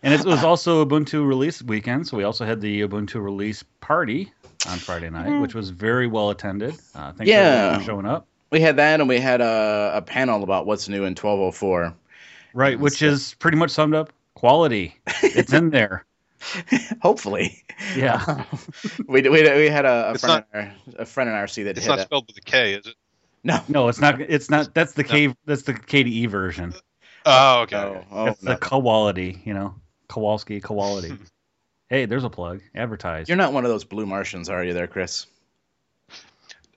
And 0.03 0.13
it 0.13 0.25
was 0.25 0.44
also 0.44 0.85
Ubuntu 0.85 1.25
release 1.25 1.61
weekend, 1.61 2.07
so 2.07 2.17
we 2.17 2.23
also 2.23 2.45
had 2.45 2.59
the 2.59 2.81
Ubuntu 2.81 3.23
release 3.23 3.63
party 3.79 4.33
on 4.67 4.77
Friday 4.77 5.09
night, 5.09 5.27
mm-hmm. 5.27 5.41
which 5.41 5.55
was 5.55 5.69
very 5.69 6.07
well 6.07 6.29
attended. 6.29 6.75
Uh, 6.94 7.13
thanks 7.13 7.29
yeah. 7.29 7.77
for 7.77 7.83
showing 7.83 8.05
up. 8.05 8.27
We 8.51 8.59
had 8.59 8.75
that, 8.77 9.00
and 9.00 9.07
we 9.07 9.19
had 9.19 9.39
a, 9.39 9.94
a 9.95 10.01
panel 10.01 10.44
about 10.44 10.65
what's 10.65 10.89
new 10.89 11.05
in 11.05 11.15
1204. 11.15 11.95
Right, 12.53 12.79
which 12.79 13.00
so. 13.00 13.05
is 13.07 13.33
pretty 13.39 13.57
much 13.57 13.71
summed 13.71 13.95
up 13.95 14.11
quality. 14.35 15.00
It's 15.23 15.53
in 15.53 15.69
there. 15.69 16.05
Hopefully. 17.01 17.63
Yeah. 17.95 18.44
we, 19.07 19.21
we, 19.21 19.29
we 19.29 19.69
had 19.69 19.85
a, 19.85 20.11
a 20.11 20.17
friend 20.17 20.45
not, 20.45 20.47
in 20.53 20.59
our, 20.59 21.01
a 21.01 21.05
friend 21.05 21.29
in 21.29 21.35
RC 21.35 21.63
that 21.63 21.77
it's 21.77 21.88
not 21.88 22.01
spelled 22.01 22.27
with 22.27 22.38
a 22.38 22.41
K, 22.41 22.73
is 22.73 22.88
it? 22.88 22.95
No, 23.44 23.62
no, 23.68 23.90
it's 23.90 24.00
not. 24.00 24.22
It's 24.22 24.50
not. 24.50 24.74
That's 24.74 24.94
the 24.94 25.04
K. 25.04 25.36
That's 25.45 25.63
the 25.63 25.74
KDE 25.74 26.30
version. 26.30 26.74
Oh, 27.25 27.62
okay. 27.62 27.78
Oh, 27.78 28.06
oh 28.12 28.25
it's 28.28 28.42
no. 28.42 28.54
the 28.54 28.57
quality. 28.57 29.42
You 29.44 29.54
know, 29.54 29.75
Kowalski 30.07 30.62
quality. 30.62 31.18
hey, 31.90 32.06
there's 32.06 32.24
a 32.24 32.30
plug. 32.30 32.62
Advertise. 32.74 33.28
You're 33.28 33.38
not 33.38 33.54
one 33.54 33.66
of 33.66 33.72
those 33.72 33.84
blue 33.84 34.06
Martians, 34.06 34.50
are 34.50 34.63
you, 34.63 34.74
there, 34.74 34.88
Chris? 34.88 35.25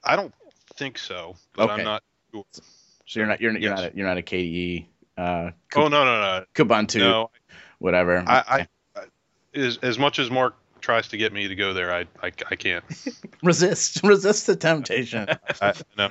I 0.03 0.17
don't 0.17 0.35
think 0.77 0.99
so. 0.99 1.37
But 1.55 1.71
okay. 1.71 1.81
I'm 1.81 1.85
not. 1.85 2.03
Sure. 2.33 2.45
So 3.07 3.21
you're 3.21 3.27
not. 3.27 3.41
You're, 3.41 3.57
you're 3.57 3.75
not. 3.75 3.85
A, 3.85 3.93
you're 3.95 4.07
not 4.07 4.19
a 4.19 4.23
KDE. 4.23 4.87
Uh, 5.17 5.51
oh 5.77 5.89
no 5.89 6.05
no 6.05 6.21
no. 6.21 6.45
Kubuntu. 6.55 6.99
No. 6.99 7.31
Whatever. 7.79 8.25
I, 8.27 8.37
I, 8.37 8.69
I 8.97 9.05
as 9.55 9.79
as 9.79 9.99
much 9.99 10.19
as 10.19 10.31
Mark 10.31 10.55
tries 10.81 11.09
to 11.09 11.17
get 11.17 11.33
me 11.33 11.49
to 11.49 11.55
go 11.55 11.73
there, 11.73 11.93
I 11.93 12.01
I, 12.23 12.33
I 12.51 12.57
can't 12.57 12.85
resist 13.43 14.03
resist 14.03 14.47
the 14.47 14.57
temptation. 14.57 15.29
I, 15.61 15.73
no. 15.97 16.11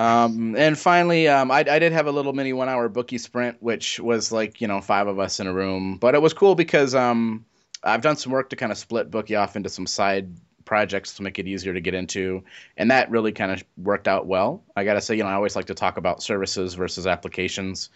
Um, 0.00 0.56
and 0.56 0.78
finally, 0.78 1.28
um, 1.28 1.50
I, 1.50 1.58
I 1.58 1.78
did 1.78 1.92
have 1.92 2.06
a 2.06 2.10
little 2.10 2.32
mini 2.32 2.54
one 2.54 2.70
hour 2.70 2.88
bookie 2.88 3.18
sprint, 3.18 3.58
which 3.60 4.00
was 4.00 4.32
like, 4.32 4.62
you 4.62 4.66
know, 4.66 4.80
five 4.80 5.06
of 5.08 5.18
us 5.18 5.40
in 5.40 5.46
a 5.46 5.52
room. 5.52 5.98
But 5.98 6.14
it 6.14 6.22
was 6.22 6.32
cool 6.32 6.54
because 6.54 6.94
um, 6.94 7.44
I've 7.84 8.00
done 8.00 8.16
some 8.16 8.32
work 8.32 8.48
to 8.48 8.56
kind 8.56 8.72
of 8.72 8.78
split 8.78 9.10
bookie 9.10 9.36
off 9.36 9.56
into 9.56 9.68
some 9.68 9.86
side 9.86 10.34
projects 10.64 11.14
to 11.16 11.22
make 11.22 11.38
it 11.38 11.46
easier 11.46 11.74
to 11.74 11.82
get 11.82 11.92
into. 11.92 12.44
And 12.78 12.90
that 12.90 13.10
really 13.10 13.32
kind 13.32 13.52
of 13.52 13.62
worked 13.76 14.08
out 14.08 14.26
well. 14.26 14.64
I 14.74 14.84
got 14.84 14.94
to 14.94 15.02
say, 15.02 15.16
you 15.16 15.22
know, 15.22 15.28
I 15.28 15.34
always 15.34 15.54
like 15.54 15.66
to 15.66 15.74
talk 15.74 15.98
about 15.98 16.22
services 16.22 16.72
versus 16.72 17.06
applications. 17.06 17.90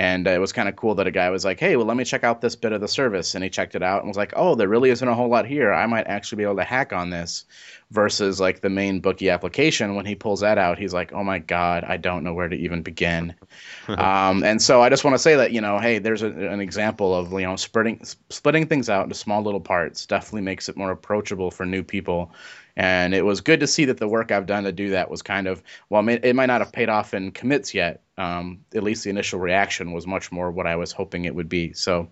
And 0.00 0.26
uh, 0.26 0.30
it 0.30 0.38
was 0.38 0.54
kind 0.54 0.66
of 0.66 0.76
cool 0.76 0.94
that 0.94 1.06
a 1.06 1.10
guy 1.10 1.28
was 1.28 1.44
like, 1.44 1.60
hey, 1.60 1.76
well, 1.76 1.84
let 1.84 1.94
me 1.94 2.04
check 2.04 2.24
out 2.24 2.40
this 2.40 2.56
bit 2.56 2.72
of 2.72 2.80
the 2.80 2.88
service. 2.88 3.34
And 3.34 3.44
he 3.44 3.50
checked 3.50 3.74
it 3.74 3.82
out 3.82 3.98
and 3.98 4.08
was 4.08 4.16
like, 4.16 4.32
oh, 4.34 4.54
there 4.54 4.66
really 4.66 4.88
isn't 4.88 5.06
a 5.06 5.14
whole 5.14 5.28
lot 5.28 5.44
here. 5.44 5.74
I 5.74 5.84
might 5.84 6.06
actually 6.06 6.36
be 6.36 6.44
able 6.44 6.56
to 6.56 6.64
hack 6.64 6.94
on 6.94 7.10
this 7.10 7.44
versus 7.90 8.40
like 8.40 8.62
the 8.62 8.70
main 8.70 9.00
bookie 9.00 9.28
application. 9.28 9.96
When 9.96 10.06
he 10.06 10.14
pulls 10.14 10.40
that 10.40 10.56
out, 10.56 10.78
he's 10.78 10.94
like, 10.94 11.12
oh 11.12 11.22
my 11.22 11.38
God, 11.38 11.84
I 11.84 11.98
don't 11.98 12.24
know 12.24 12.32
where 12.32 12.48
to 12.48 12.56
even 12.56 12.80
begin. 12.80 13.34
um, 13.88 14.42
and 14.42 14.62
so 14.62 14.80
I 14.80 14.88
just 14.88 15.04
want 15.04 15.16
to 15.16 15.18
say 15.18 15.36
that, 15.36 15.52
you 15.52 15.60
know, 15.60 15.78
hey, 15.78 15.98
there's 15.98 16.22
a, 16.22 16.28
an 16.28 16.60
example 16.60 17.14
of, 17.14 17.30
you 17.32 17.40
know, 17.40 17.56
splitting, 17.56 18.02
splitting 18.30 18.68
things 18.68 18.88
out 18.88 19.02
into 19.02 19.14
small 19.14 19.42
little 19.42 19.60
parts 19.60 20.06
definitely 20.06 20.40
makes 20.40 20.70
it 20.70 20.78
more 20.78 20.92
approachable 20.92 21.50
for 21.50 21.66
new 21.66 21.82
people 21.82 22.32
and 22.76 23.14
it 23.14 23.24
was 23.24 23.40
good 23.40 23.60
to 23.60 23.66
see 23.66 23.86
that 23.86 23.98
the 23.98 24.08
work 24.08 24.30
I've 24.30 24.46
done 24.46 24.64
to 24.64 24.72
do 24.72 24.90
that 24.90 25.10
was 25.10 25.22
kind 25.22 25.46
of, 25.46 25.62
well, 25.88 26.06
it 26.08 26.34
might 26.34 26.46
not 26.46 26.60
have 26.60 26.72
paid 26.72 26.88
off 26.88 27.14
in 27.14 27.32
commits 27.32 27.74
yet. 27.74 28.02
Um, 28.18 28.60
at 28.74 28.82
least 28.82 29.04
the 29.04 29.10
initial 29.10 29.40
reaction 29.40 29.92
was 29.92 30.06
much 30.06 30.30
more 30.30 30.50
what 30.50 30.66
I 30.66 30.76
was 30.76 30.92
hoping 30.92 31.24
it 31.24 31.34
would 31.34 31.48
be. 31.48 31.72
So, 31.72 32.08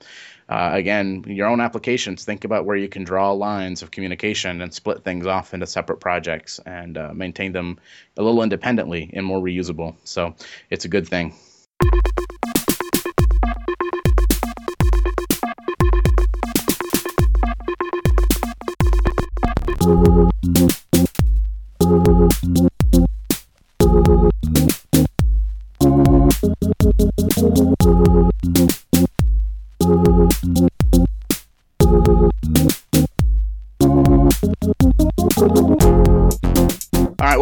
uh, 0.49 0.71
again, 0.73 1.25
your 1.27 1.47
own 1.47 1.61
applications, 1.61 2.25
think 2.25 2.45
about 2.45 2.65
where 2.65 2.77
you 2.77 2.89
can 2.89 3.05
draw 3.05 3.33
lines 3.33 3.83
of 3.83 3.91
communication 3.91 4.63
and 4.63 4.73
split 4.73 5.05
things 5.05 5.27
off 5.27 5.53
into 5.53 5.67
separate 5.67 6.01
projects 6.01 6.61
and 6.65 6.97
uh, 6.97 7.13
maintain 7.13 7.53
them 7.53 7.79
a 8.17 8.23
little 8.23 8.43
independently 8.43 9.11
and 9.13 9.27
more 9.27 9.41
reusable. 9.41 9.97
So, 10.05 10.35
it's 10.71 10.87
a 10.87 10.89
good 10.89 11.07
thing. 11.07 11.35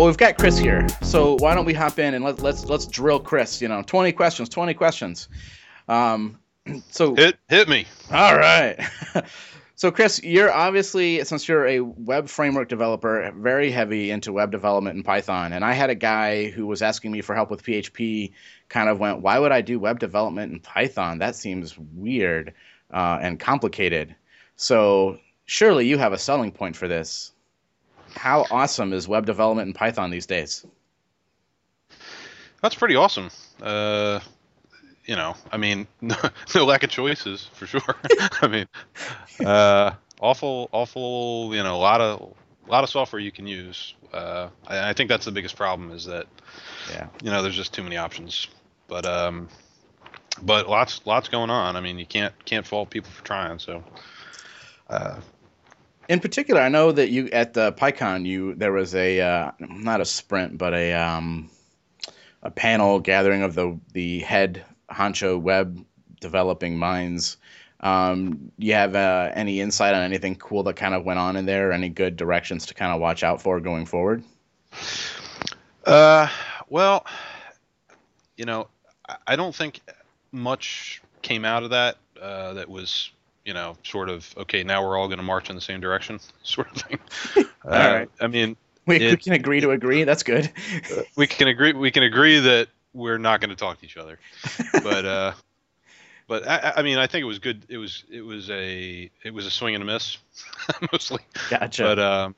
Well, 0.06 0.12
we've 0.12 0.18
got 0.18 0.38
Chris 0.38 0.56
here, 0.56 0.86
so 1.02 1.34
why 1.40 1.56
don't 1.56 1.64
we 1.64 1.74
hop 1.74 1.98
in 1.98 2.14
and 2.14 2.24
let, 2.24 2.38
let's 2.38 2.64
let's 2.66 2.86
drill 2.86 3.18
Chris. 3.18 3.60
You 3.60 3.66
know, 3.66 3.82
twenty 3.82 4.12
questions, 4.12 4.48
twenty 4.48 4.72
questions. 4.72 5.28
Um, 5.88 6.38
so 6.90 7.16
hit 7.16 7.36
hit 7.48 7.68
me. 7.68 7.86
All 8.12 8.38
right. 8.38 8.78
so 9.74 9.90
Chris, 9.90 10.22
you're 10.22 10.52
obviously 10.52 11.24
since 11.24 11.48
you're 11.48 11.66
a 11.66 11.80
web 11.80 12.28
framework 12.28 12.68
developer, 12.68 13.32
very 13.34 13.72
heavy 13.72 14.12
into 14.12 14.32
web 14.32 14.52
development 14.52 14.96
in 14.96 15.02
Python. 15.02 15.52
And 15.52 15.64
I 15.64 15.72
had 15.72 15.90
a 15.90 15.96
guy 15.96 16.50
who 16.50 16.68
was 16.68 16.82
asking 16.82 17.10
me 17.10 17.20
for 17.20 17.34
help 17.34 17.50
with 17.50 17.64
PHP. 17.64 18.32
Kind 18.68 18.88
of 18.88 19.00
went, 19.00 19.22
why 19.22 19.40
would 19.40 19.50
I 19.50 19.60
do 19.60 19.80
web 19.80 19.98
development 19.98 20.52
in 20.52 20.60
Python? 20.60 21.18
That 21.18 21.34
seems 21.34 21.76
weird 21.76 22.54
uh, 22.92 23.18
and 23.20 23.40
complicated. 23.40 24.14
So 24.54 25.18
surely 25.46 25.88
you 25.88 25.98
have 25.98 26.12
a 26.12 26.18
selling 26.18 26.52
point 26.52 26.76
for 26.76 26.86
this. 26.86 27.32
How 28.16 28.44
awesome 28.50 28.92
is 28.92 29.06
web 29.06 29.26
development 29.26 29.68
in 29.68 29.72
Python 29.74 30.10
these 30.10 30.26
days? 30.26 30.64
That's 32.62 32.74
pretty 32.74 32.96
awesome. 32.96 33.28
Uh, 33.62 34.20
you 35.04 35.14
know, 35.16 35.36
I 35.52 35.56
mean, 35.56 35.86
no, 36.00 36.16
no 36.54 36.64
lack 36.64 36.82
of 36.82 36.90
choices 36.90 37.48
for 37.52 37.66
sure. 37.66 37.82
I 38.42 38.48
mean, 38.48 38.66
uh, 39.44 39.92
awful, 40.20 40.68
awful. 40.72 41.54
You 41.54 41.62
know, 41.62 41.76
a 41.76 41.78
lot 41.78 42.00
of, 42.00 42.34
a 42.66 42.70
lot 42.70 42.82
of 42.84 42.90
software 42.90 43.20
you 43.20 43.30
can 43.30 43.46
use. 43.46 43.94
Uh, 44.12 44.48
I, 44.66 44.90
I 44.90 44.92
think 44.94 45.08
that's 45.08 45.26
the 45.26 45.32
biggest 45.32 45.56
problem 45.56 45.90
is 45.92 46.06
that, 46.06 46.26
Yeah. 46.90 47.08
you 47.22 47.30
know, 47.30 47.42
there's 47.42 47.54
just 47.56 47.74
too 47.74 47.82
many 47.82 47.96
options. 47.96 48.48
But 48.88 49.04
um, 49.04 49.48
but 50.42 50.68
lots, 50.68 51.00
lots 51.06 51.28
going 51.28 51.50
on. 51.50 51.76
I 51.76 51.80
mean, 51.80 51.98
you 51.98 52.06
can't 52.06 52.32
can't 52.44 52.66
fault 52.66 52.88
people 52.90 53.10
for 53.10 53.24
trying. 53.24 53.58
So, 53.58 53.82
uh, 54.88 55.20
In 56.08 56.20
particular, 56.20 56.60
I 56.60 56.68
know 56.68 56.92
that 56.92 57.10
you 57.10 57.28
at 57.32 57.54
the 57.54 57.72
PyCon, 57.72 58.26
you 58.26 58.54
there 58.54 58.72
was 58.72 58.94
a 58.94 59.20
uh, 59.20 59.50
not 59.58 60.00
a 60.00 60.04
sprint, 60.04 60.56
but 60.56 60.72
a 60.72 60.94
um, 60.94 61.50
a 62.42 62.50
panel 62.50 63.00
gathering 63.00 63.42
of 63.42 63.54
the 63.54 63.78
the 63.92 64.20
head 64.20 64.64
honcho 64.90 65.40
web 65.40 65.84
developing 66.20 66.78
minds. 66.78 67.36
Um, 67.80 68.52
you 68.56 68.72
have 68.72 68.94
uh, 68.94 69.30
any 69.34 69.60
insight 69.60 69.94
on 69.94 70.02
anything 70.02 70.36
cool 70.36 70.62
that 70.64 70.76
kind 70.76 70.94
of 70.94 71.04
went 71.04 71.18
on 71.18 71.36
in 71.36 71.44
there? 71.44 71.72
Any 71.72 71.88
good 71.88 72.16
directions 72.16 72.66
to 72.66 72.74
kind 72.74 72.92
of 72.92 73.00
watch 73.00 73.22
out 73.22 73.42
for 73.42 73.60
going 73.60 73.84
forward? 73.84 74.24
Uh, 75.84 76.28
well, 76.68 77.04
you 78.36 78.44
know, 78.44 78.68
I- 79.26 79.36
don't 79.36 79.54
think 79.54 79.80
much 80.32 81.02
came 81.22 81.44
out 81.44 81.62
of 81.64 81.70
that 81.70 81.96
uh, 82.20 82.54
that 82.54 82.68
was, 82.68 83.10
you 83.46 83.54
know, 83.54 83.76
sort 83.84 84.10
of 84.10 84.34
okay. 84.36 84.62
Now 84.62 84.86
we're 84.86 84.98
all 84.98 85.06
going 85.06 85.18
to 85.18 85.24
march 85.24 85.48
in 85.48 85.54
the 85.54 85.62
same 85.62 85.80
direction, 85.80 86.20
sort 86.42 86.70
of 86.74 86.82
thing. 86.82 86.98
uh, 87.64 87.70
right. 87.70 88.10
I 88.20 88.26
mean, 88.26 88.56
We, 88.86 88.98
we 88.98 89.16
can 89.16 89.32
agree 89.32 89.60
to 89.60 89.70
agree. 89.70 90.04
That's 90.04 90.22
good. 90.22 90.52
we 91.16 91.26
can 91.26 91.48
agree. 91.48 91.72
We 91.72 91.90
can 91.90 92.02
agree 92.02 92.40
that 92.40 92.68
we're 92.92 93.18
not 93.18 93.40
going 93.40 93.50
to 93.50 93.56
talk 93.56 93.78
to 93.80 93.86
each 93.86 93.96
other, 93.96 94.18
but 94.72 95.04
uh, 95.04 95.32
but 96.26 96.46
I, 96.46 96.74
I 96.76 96.82
mean, 96.82 96.98
I 96.98 97.06
think 97.06 97.22
it 97.22 97.26
was 97.26 97.38
good. 97.38 97.64
It 97.68 97.78
was 97.78 98.04
it 98.10 98.22
was 98.22 98.50
a 98.50 99.10
it 99.24 99.32
was 99.32 99.46
a 99.46 99.50
swing 99.50 99.74
and 99.74 99.82
a 99.82 99.86
miss, 99.86 100.18
mostly. 100.92 101.20
Gotcha. 101.48 101.82
But 101.82 101.98
um, 101.98 102.34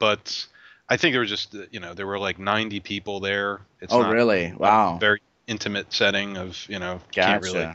but 0.00 0.46
I 0.88 0.96
think 0.96 1.14
there 1.14 1.20
was 1.20 1.30
just 1.30 1.54
uh, 1.54 1.62
you 1.70 1.80
know 1.80 1.94
there 1.94 2.06
were 2.06 2.18
like 2.18 2.38
90 2.38 2.80
people 2.80 3.20
there. 3.20 3.60
It's 3.80 3.92
oh, 3.92 4.10
really? 4.10 4.52
Wow. 4.52 4.96
a 4.96 4.98
very 4.98 5.20
intimate 5.46 5.92
setting 5.92 6.36
of 6.36 6.66
you 6.68 6.78
know 6.78 7.00
can't 7.12 7.42
really. 7.42 7.74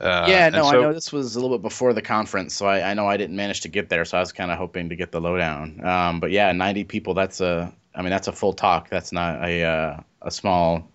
Uh, 0.00 0.26
yeah, 0.28 0.48
no, 0.48 0.64
I 0.64 0.72
know 0.72 0.94
this 0.94 1.12
was 1.12 1.36
a 1.36 1.40
little 1.40 1.58
bit 1.58 1.62
before 1.62 1.92
the 1.92 2.00
conference, 2.00 2.54
so 2.54 2.66
I, 2.66 2.90
I 2.90 2.94
know 2.94 3.06
I 3.06 3.18
didn't 3.18 3.36
manage 3.36 3.60
to 3.62 3.68
get 3.68 3.90
there, 3.90 4.04
so 4.06 4.16
I 4.16 4.20
was 4.20 4.32
kind 4.32 4.50
of 4.50 4.56
hoping 4.56 4.88
to 4.88 4.96
get 4.96 5.12
the 5.12 5.20
lowdown. 5.20 5.84
Um, 5.84 6.20
but 6.20 6.30
yeah, 6.30 6.50
90 6.52 6.84
people, 6.84 7.12
that's 7.12 7.42
a, 7.42 7.72
I 7.94 8.00
mean, 8.00 8.10
that's 8.10 8.26
a 8.26 8.32
full 8.32 8.54
talk. 8.54 8.88
That's 8.88 9.12
not 9.12 9.44
a, 9.44 9.62
uh, 9.62 10.00
a 10.22 10.30
small 10.30 10.88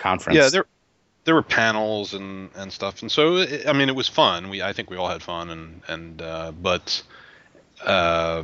conference. 0.00 0.36
Yeah, 0.36 0.48
there 0.48 0.64
there 1.24 1.34
were 1.34 1.42
panels 1.42 2.14
and 2.14 2.50
and 2.56 2.72
stuff, 2.72 3.02
and 3.02 3.10
so 3.10 3.36
it, 3.36 3.66
I 3.66 3.72
mean 3.72 3.88
it 3.88 3.94
was 3.94 4.08
fun. 4.08 4.50
We 4.50 4.62
I 4.62 4.72
think 4.72 4.90
we 4.90 4.96
all 4.96 5.08
had 5.08 5.22
fun, 5.22 5.50
and 5.50 5.82
and 5.88 6.22
uh, 6.22 6.52
but 6.52 7.02
uh, 7.84 8.42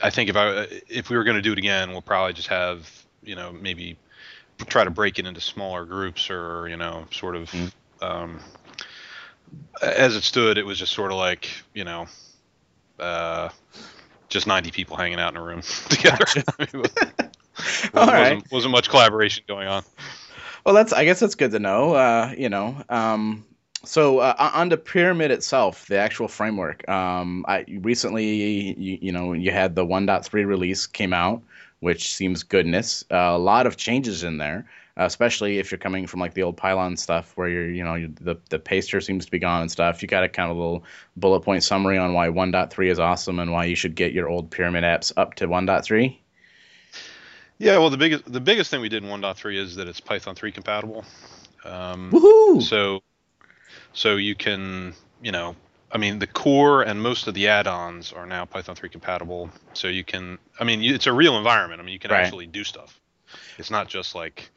I 0.00 0.10
think 0.10 0.28
if 0.28 0.36
I 0.36 0.66
if 0.88 1.10
we 1.10 1.16
were 1.16 1.24
going 1.24 1.36
to 1.36 1.42
do 1.42 1.52
it 1.52 1.58
again, 1.58 1.92
we'll 1.92 2.02
probably 2.02 2.32
just 2.32 2.48
have 2.48 2.90
you 3.22 3.36
know 3.36 3.52
maybe 3.52 3.96
try 4.66 4.84
to 4.84 4.90
break 4.90 5.18
it 5.18 5.26
into 5.26 5.40
smaller 5.40 5.84
groups 5.84 6.30
or 6.30 6.68
you 6.68 6.76
know 6.76 7.06
sort 7.10 7.36
of. 7.36 7.50
Mm. 7.50 7.72
Um, 8.00 8.40
as 9.82 10.16
it 10.16 10.22
stood, 10.22 10.58
it 10.58 10.66
was 10.66 10.78
just 10.78 10.92
sort 10.92 11.12
of 11.12 11.18
like 11.18 11.50
you 11.72 11.84
know. 11.84 12.06
Uh, 12.98 13.48
just 14.28 14.46
90 14.46 14.70
people 14.72 14.96
hanging 14.96 15.18
out 15.18 15.32
in 15.32 15.36
a 15.36 15.42
room 15.42 15.62
together. 15.88 16.24
I 16.58 16.66
mean, 16.72 16.84
it 16.84 17.94
All 17.94 18.06
wasn't, 18.06 18.12
right. 18.12 18.52
wasn't 18.52 18.72
much 18.72 18.88
collaboration 18.88 19.44
going 19.46 19.68
on. 19.68 19.84
Well, 20.64 20.74
that's, 20.74 20.92
I 20.92 21.04
guess 21.04 21.20
that's 21.20 21.34
good 21.34 21.52
to 21.52 21.58
know. 21.58 21.94
Uh, 21.94 22.34
you 22.36 22.48
know, 22.48 22.76
um, 22.88 23.44
so 23.84 24.18
uh, 24.18 24.50
on 24.54 24.70
the 24.70 24.76
pyramid 24.76 25.30
itself, 25.30 25.86
the 25.86 25.98
actual 25.98 26.28
framework. 26.28 26.88
Um, 26.88 27.44
I 27.46 27.64
recently, 27.68 28.72
you, 28.72 28.98
you 29.02 29.12
know, 29.12 29.34
you 29.34 29.50
had 29.50 29.74
the 29.74 29.84
1.3 29.84 30.32
release 30.46 30.86
came 30.86 31.12
out, 31.12 31.42
which 31.84 32.14
seems 32.14 32.42
goodness. 32.42 33.04
Uh, 33.10 33.32
a 33.32 33.38
lot 33.38 33.66
of 33.66 33.76
changes 33.76 34.24
in 34.24 34.38
there, 34.38 34.64
especially 34.96 35.58
if 35.58 35.70
you're 35.70 35.78
coming 35.78 36.06
from 36.06 36.18
like 36.18 36.32
the 36.32 36.42
old 36.42 36.56
pylon 36.56 36.96
stuff, 36.96 37.36
where 37.36 37.46
you're, 37.46 37.70
you 37.70 37.84
know, 37.84 37.94
you, 37.94 38.08
the 38.22 38.36
the 38.48 38.58
paster 38.58 39.02
seems 39.02 39.26
to 39.26 39.30
be 39.30 39.38
gone 39.38 39.60
and 39.60 39.70
stuff. 39.70 40.00
You 40.00 40.08
got 40.08 40.24
a 40.24 40.28
kind 40.30 40.50
of 40.50 40.56
little 40.56 40.82
bullet 41.18 41.40
point 41.40 41.62
summary 41.62 41.98
on 41.98 42.14
why 42.14 42.28
1.3 42.28 42.90
is 42.90 42.98
awesome 42.98 43.38
and 43.38 43.52
why 43.52 43.66
you 43.66 43.76
should 43.76 43.94
get 43.94 44.14
your 44.14 44.30
old 44.30 44.50
pyramid 44.50 44.82
apps 44.82 45.12
up 45.18 45.34
to 45.34 45.46
1.3. 45.46 46.16
Yeah, 47.58 47.76
well, 47.76 47.90
the 47.90 47.98
biggest 47.98 48.32
the 48.32 48.40
biggest 48.40 48.70
thing 48.70 48.80
we 48.80 48.88
did 48.88 49.04
in 49.04 49.10
1.3 49.10 49.54
is 49.54 49.76
that 49.76 49.86
it's 49.86 50.00
Python 50.00 50.34
3 50.34 50.52
compatible. 50.52 51.04
Um, 51.66 52.10
Woohoo! 52.12 52.62
so, 52.62 53.02
so 53.92 54.16
you 54.16 54.34
can, 54.34 54.94
you 55.22 55.32
know, 55.32 55.54
I 55.94 55.98
mean, 55.98 56.18
the 56.18 56.26
core 56.26 56.82
and 56.82 57.00
most 57.00 57.28
of 57.28 57.34
the 57.34 57.46
add-ons 57.46 58.12
are 58.12 58.26
now 58.26 58.44
Python 58.44 58.74
3 58.74 58.88
compatible. 58.88 59.48
So 59.74 59.86
you 59.86 60.02
can, 60.02 60.38
I 60.58 60.64
mean, 60.64 60.82
you, 60.82 60.92
it's 60.94 61.06
a 61.06 61.12
real 61.12 61.38
environment. 61.38 61.80
I 61.80 61.84
mean, 61.84 61.92
you 61.92 62.00
can 62.00 62.10
Right. 62.10 62.24
actually 62.24 62.46
do 62.46 62.64
stuff. 62.64 62.98
It's 63.58 63.70
not 63.70 63.88
just 63.88 64.14
like 64.16 64.50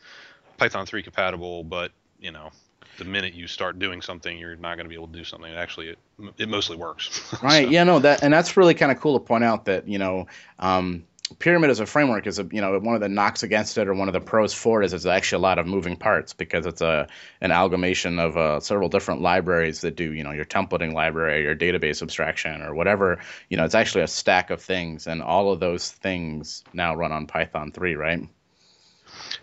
Python 0.57 0.85
3 0.87 1.03
compatible, 1.03 1.63
but 1.63 1.91
you 2.19 2.31
know, 2.31 2.49
the 2.97 3.05
minute 3.05 3.35
you 3.35 3.45
start 3.45 3.77
doing 3.77 4.01
something, 4.01 4.35
you're 4.39 4.55
not 4.55 4.75
going 4.75 4.85
to 4.85 4.89
be 4.89 4.95
able 4.95 5.07
to 5.09 5.13
do 5.13 5.23
something. 5.23 5.53
Actually, 5.53 5.89
it 5.89 5.99
it 6.39 6.49
mostly 6.49 6.75
works. 6.75 7.31
Right. 7.43 7.65
So- 7.65 7.69
Yeah. 7.71 7.83
No. 7.83 7.99
That 7.99 8.23
and 8.23 8.33
that's 8.33 8.57
really 8.57 8.73
kind 8.73 8.91
of 8.91 8.99
cool 8.99 9.19
to 9.19 9.23
point 9.23 9.43
out 9.43 9.65
that 9.65 9.87
you 9.87 9.99
know, 9.99 10.25
um, 10.57 11.05
pyramid 11.39 11.69
as 11.69 11.79
a 11.79 11.85
framework 11.85 12.25
is 12.25 12.39
a 12.39 12.47
you 12.51 12.61
know 12.61 12.79
one 12.79 12.95
of 12.95 13.01
the 13.01 13.09
knocks 13.09 13.43
against 13.43 13.77
it 13.77 13.87
or 13.87 13.93
one 13.93 14.07
of 14.07 14.13
the 14.13 14.21
pros 14.21 14.53
for 14.53 14.81
it 14.81 14.85
is 14.85 14.93
it's 14.93 15.05
actually 15.05 15.37
a 15.37 15.41
lot 15.41 15.59
of 15.59 15.67
moving 15.67 15.97
parts 15.97 16.33
because 16.33 16.65
it's 16.65 16.81
a 16.81 17.07
an 17.41 17.51
amalgamation 17.51 18.19
of 18.19 18.37
uh, 18.37 18.59
several 18.59 18.87
different 18.87 19.21
libraries 19.21 19.81
that 19.81 19.95
do 19.95 20.13
you 20.13 20.23
know 20.23 20.31
your 20.31 20.45
templating 20.45 20.93
library, 20.93 21.43
your 21.43 21.55
database 21.55 22.01
abstraction, 22.01 22.61
or 22.61 22.73
whatever. 22.73 23.19
You 23.49 23.57
know, 23.57 23.65
it's 23.65 23.75
actually 23.75 24.03
a 24.03 24.07
stack 24.07 24.49
of 24.49 24.61
things, 24.61 25.07
and 25.07 25.21
all 25.21 25.51
of 25.51 25.59
those 25.59 25.91
things 25.91 26.63
now 26.73 26.95
run 26.95 27.11
on 27.11 27.27
Python 27.27 27.71
3, 27.71 27.95
right? 27.95 28.21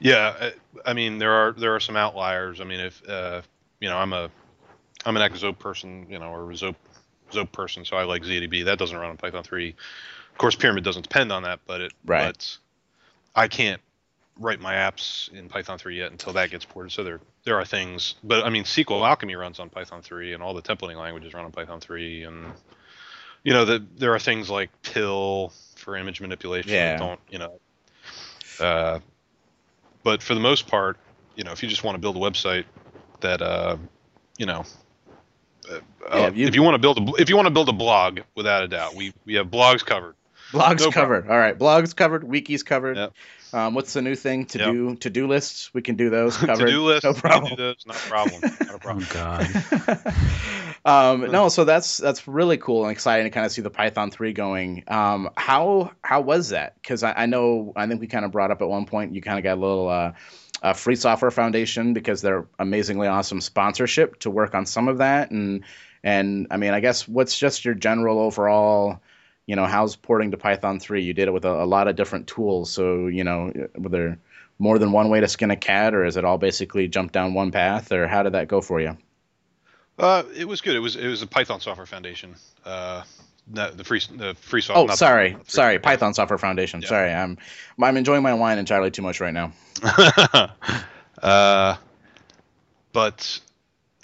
Yeah, 0.01 0.51
I, 0.85 0.93
mean 0.95 1.19
there 1.19 1.33
are 1.33 1.53
there 1.53 1.75
are 1.75 1.81
some 1.81 1.97
outliers. 1.97 2.61
I 2.61 2.65
mean 2.65 2.81
if 2.81 3.07
uh, 3.09 3.43
you 3.81 3.89
know 3.89 3.97
I'm 3.97 4.13
a 4.13 4.31
I'm 5.05 5.17
an 5.17 5.31
Xzope 5.31 5.59
person, 5.59 6.07
you 6.09 6.19
know, 6.19 6.31
or 6.31 6.51
a 6.51 6.55
Zope 6.55 6.77
Zope 7.31 7.53
person, 7.53 7.85
so 7.85 7.97
I 7.97 8.05
like 8.05 8.23
ZODB. 8.23 8.65
That 8.65 8.79
doesn't 8.79 8.97
run 8.97 9.11
on 9.11 9.17
Python 9.17 9.43
3. 9.43 9.75
Of 10.35 10.39
course, 10.39 10.57
Pyramid 10.57 10.83
doesn't 10.83 11.03
depend 11.03 11.31
on 11.31 11.45
that, 11.45 11.61
but 11.65 11.81
it 11.81 11.93
Right. 12.05 12.27
but 12.27 12.59
I 13.37 13.47
can't 13.47 13.81
write 14.41 14.61
my 14.61 14.75
apps 14.75 15.33
in 15.33 15.49
Python 15.49 15.79
3 15.79 15.97
yet 15.97 16.11
until 16.11 16.33
that 16.33 16.51
gets 16.51 16.65
ported. 16.65 16.91
So 16.91 17.05
there 17.05 17.21
there 17.45 17.57
are 17.57 17.65
things, 17.65 18.17
but 18.25 18.45
I 18.45 18.51
mean 18.51 18.65
SQL 18.65 19.07
Alchemy 19.07 19.37
runs 19.37 19.61
on 19.61 19.71
Python 19.71 20.03
3, 20.03 20.33
and 20.33 20.43
all 20.43 20.53
the 20.53 20.61
templating 20.63 20.97
languages 20.97 21.35
run 21.35 21.45
on 21.45 21.53
Python 21.53 21.79
3, 21.79 22.25
and 22.25 22.53
you 23.45 23.53
know 23.53 23.65
the, 23.65 23.85
there 23.97 24.13
are 24.13 24.19
things 24.19 24.51
like 24.51 24.71
PIL 24.83 25.53
for 25.77 25.97
image 25.97 26.21
manipulation 26.21 26.73
Yeah. 26.73 26.91
that 26.91 26.99
don't 26.99 27.21
you 27.31 27.39
know. 27.39 27.61
Uh, 28.59 28.99
but 30.03 30.21
for 30.21 30.35
the 30.35 30.41
most 30.41 30.67
part, 30.67 30.99
you 31.37 31.45
know, 31.45 31.53
if 31.53 31.63
you 31.63 31.69
just 31.69 31.85
want 31.85 31.95
to 31.95 32.01
build 32.01 32.17
a 32.17 32.21
website 32.21 32.65
that, 33.21 33.41
uh, 33.41 33.77
you 34.37 34.47
know, 34.47 34.65
uh, 35.71 35.79
Yeah, 36.11 36.25
uh, 36.25 36.27
if 36.29 36.37
you- 36.37 36.47
if 36.49 36.55
you 36.57 36.63
want 36.65 36.75
to 36.75 36.79
build 36.79 36.99
a 36.99 37.23
if 37.23 37.29
you 37.29 37.37
want 37.37 37.47
to 37.47 37.53
build 37.53 37.69
a 37.69 37.73
blog, 37.73 38.21
without 38.35 38.65
a 38.65 38.69
doubt, 38.69 38.97
we 38.97 39.13
we 39.25 39.35
have 39.35 39.47
blogs 39.47 39.85
covered. 39.85 40.17
Blogs 40.53 40.81
No 40.81 40.91
covered. 40.91 41.29
All 41.29 41.37
right, 41.39 41.59
blogs 41.59 41.95
covered, 41.97 42.23
wikis 42.23 42.65
covered. 42.65 42.97
Yep. 42.97 43.13
Um, 43.53 43.75
what's 43.75 43.93
the 43.93 44.03
new 44.03 44.17
thing 44.17 44.47
to 44.47 44.59
Yep. 44.59 44.73
do? 44.73 44.95
To 44.97 45.11
do 45.11 45.27
lists. 45.29 45.73
We 45.73 45.81
can 45.83 45.95
do 45.97 46.11
those 46.11 46.37
covered. 46.39 46.67
to 46.67 46.73
do 46.73 46.85
list, 46.85 47.05
No 47.05 47.13
problem. 47.15 47.51
do 47.51 47.57
those, 47.57 47.77
not 47.87 47.97
a 47.97 48.09
problem, 48.09 48.41
not 48.43 48.71
a 48.71 48.75
Oh 48.75 48.79
problem. 48.79 49.07
God. 49.13 50.15
um, 50.85 51.31
no, 51.31 51.49
so 51.49 51.65
that's 51.65 51.99
that's 51.99 52.27
really 52.29 52.57
cool 52.57 52.83
and 52.85 52.93
exciting 52.93 53.25
to 53.25 53.31
kind 53.31 53.47
of 53.47 53.53
see 53.53 53.63
the 53.63 53.71
Python 53.71 54.11
three 54.11 54.33
going. 54.33 54.85
Um, 54.89 55.31
how 55.37 55.93
how 56.03 56.21
was 56.21 56.51
that? 56.51 56.75
Because 56.81 57.03
I, 57.03 57.13
I 57.13 57.27
know 57.27 57.73
I 57.77 57.87
think 57.87 58.01
we 58.01 58.07
kind 58.07 58.25
of 58.25 58.33
brought 58.33 58.51
up 58.51 58.61
at 58.63 58.69
one 58.69 58.87
point 58.87 59.15
you 59.15 59.23
kind 59.23 59.39
of 59.39 59.45
got 59.45 59.55
a 59.59 59.61
little 59.61 59.89
uh, 59.89 60.13
uh, 60.63 60.73
Free 60.73 60.97
Software 60.97 61.31
Foundation 61.31 61.95
because 61.95 62.23
they're 62.23 62.47
amazingly 62.59 63.09
awesome 63.09 63.41
sponsorship 63.41 64.19
to 64.21 64.31
work 64.31 64.55
on 64.55 64.67
some 64.67 64.89
of 64.89 64.99
that 64.99 65.31
and 65.31 65.65
and 66.03 66.49
I 66.51 66.57
mean 66.57 66.73
I 66.75 66.81
guess 66.81 67.07
what's 67.09 67.39
just 67.39 67.65
your 67.65 67.75
general 67.75 68.19
overall. 68.19 69.01
You 69.47 69.57
know, 69.57 69.67
how's 69.67 69.97
porting 69.97 70.31
to 70.31 70.37
Python 70.37 70.81
3? 70.81 71.03
You 71.03 71.13
did 71.13 71.29
it 71.29 71.33
with 71.33 71.45
a, 71.45 71.63
a 71.63 71.67
lot 71.67 71.89
of 71.89 71.97
different 71.97 72.27
tools. 72.27 72.71
So, 72.71 73.09
you 73.09 73.25
know, 73.25 73.53
were 73.77 73.89
there 73.91 74.19
more 74.59 74.79
than 74.79 74.93
one 74.93 75.11
way 75.11 75.21
to 75.21 75.29
skin 75.29 75.51
a 75.51 75.57
cat, 75.57 75.95
or 75.95 76.05
is 76.05 76.17
it 76.17 76.25
all 76.25 76.39
basically 76.39 76.89
jump 76.89 77.13
down 77.13 77.35
one 77.35 77.51
path, 77.51 77.93
or 77.93 78.07
how 78.07 78.23
did 78.23 78.33
that 78.33 78.49
go 78.49 78.61
for 78.61 78.81
you? 78.81 78.97
Uh, 79.99 80.25
it 80.35 80.47
was 80.47 80.61
good. 80.61 80.75
It 80.75 80.81
was 80.81 80.97
it 80.97 81.07
was 81.07 81.23
a 81.23 81.27
Python 81.27 81.61
Software 81.61 81.87
Foundation. 81.87 82.35
Uh, 82.65 83.03
not 83.47 83.77
the 83.77 83.85
free 83.85 84.01
the 84.17 84.35
free 84.35 84.61
software. 84.61 84.91
Oh, 84.91 84.95
sorry, 84.95 85.31
not 85.31 85.39
the 85.41 85.45
free- 85.45 85.53
sorry, 85.53 85.79
Python 85.79 86.15
Software 86.15 86.39
Foundation. 86.39 86.81
Yeah. 86.81 86.89
Sorry, 86.89 87.13
I'm 87.13 87.39
I'm 87.81 87.97
enjoying 87.97 88.23
my 88.23 88.35
wine 88.35 88.59
entirely 88.59 88.91
too 88.91 89.03
much 89.03 89.21
right 89.21 89.35
now. 89.35 89.53
uh, 91.23 91.77
but 92.93 93.41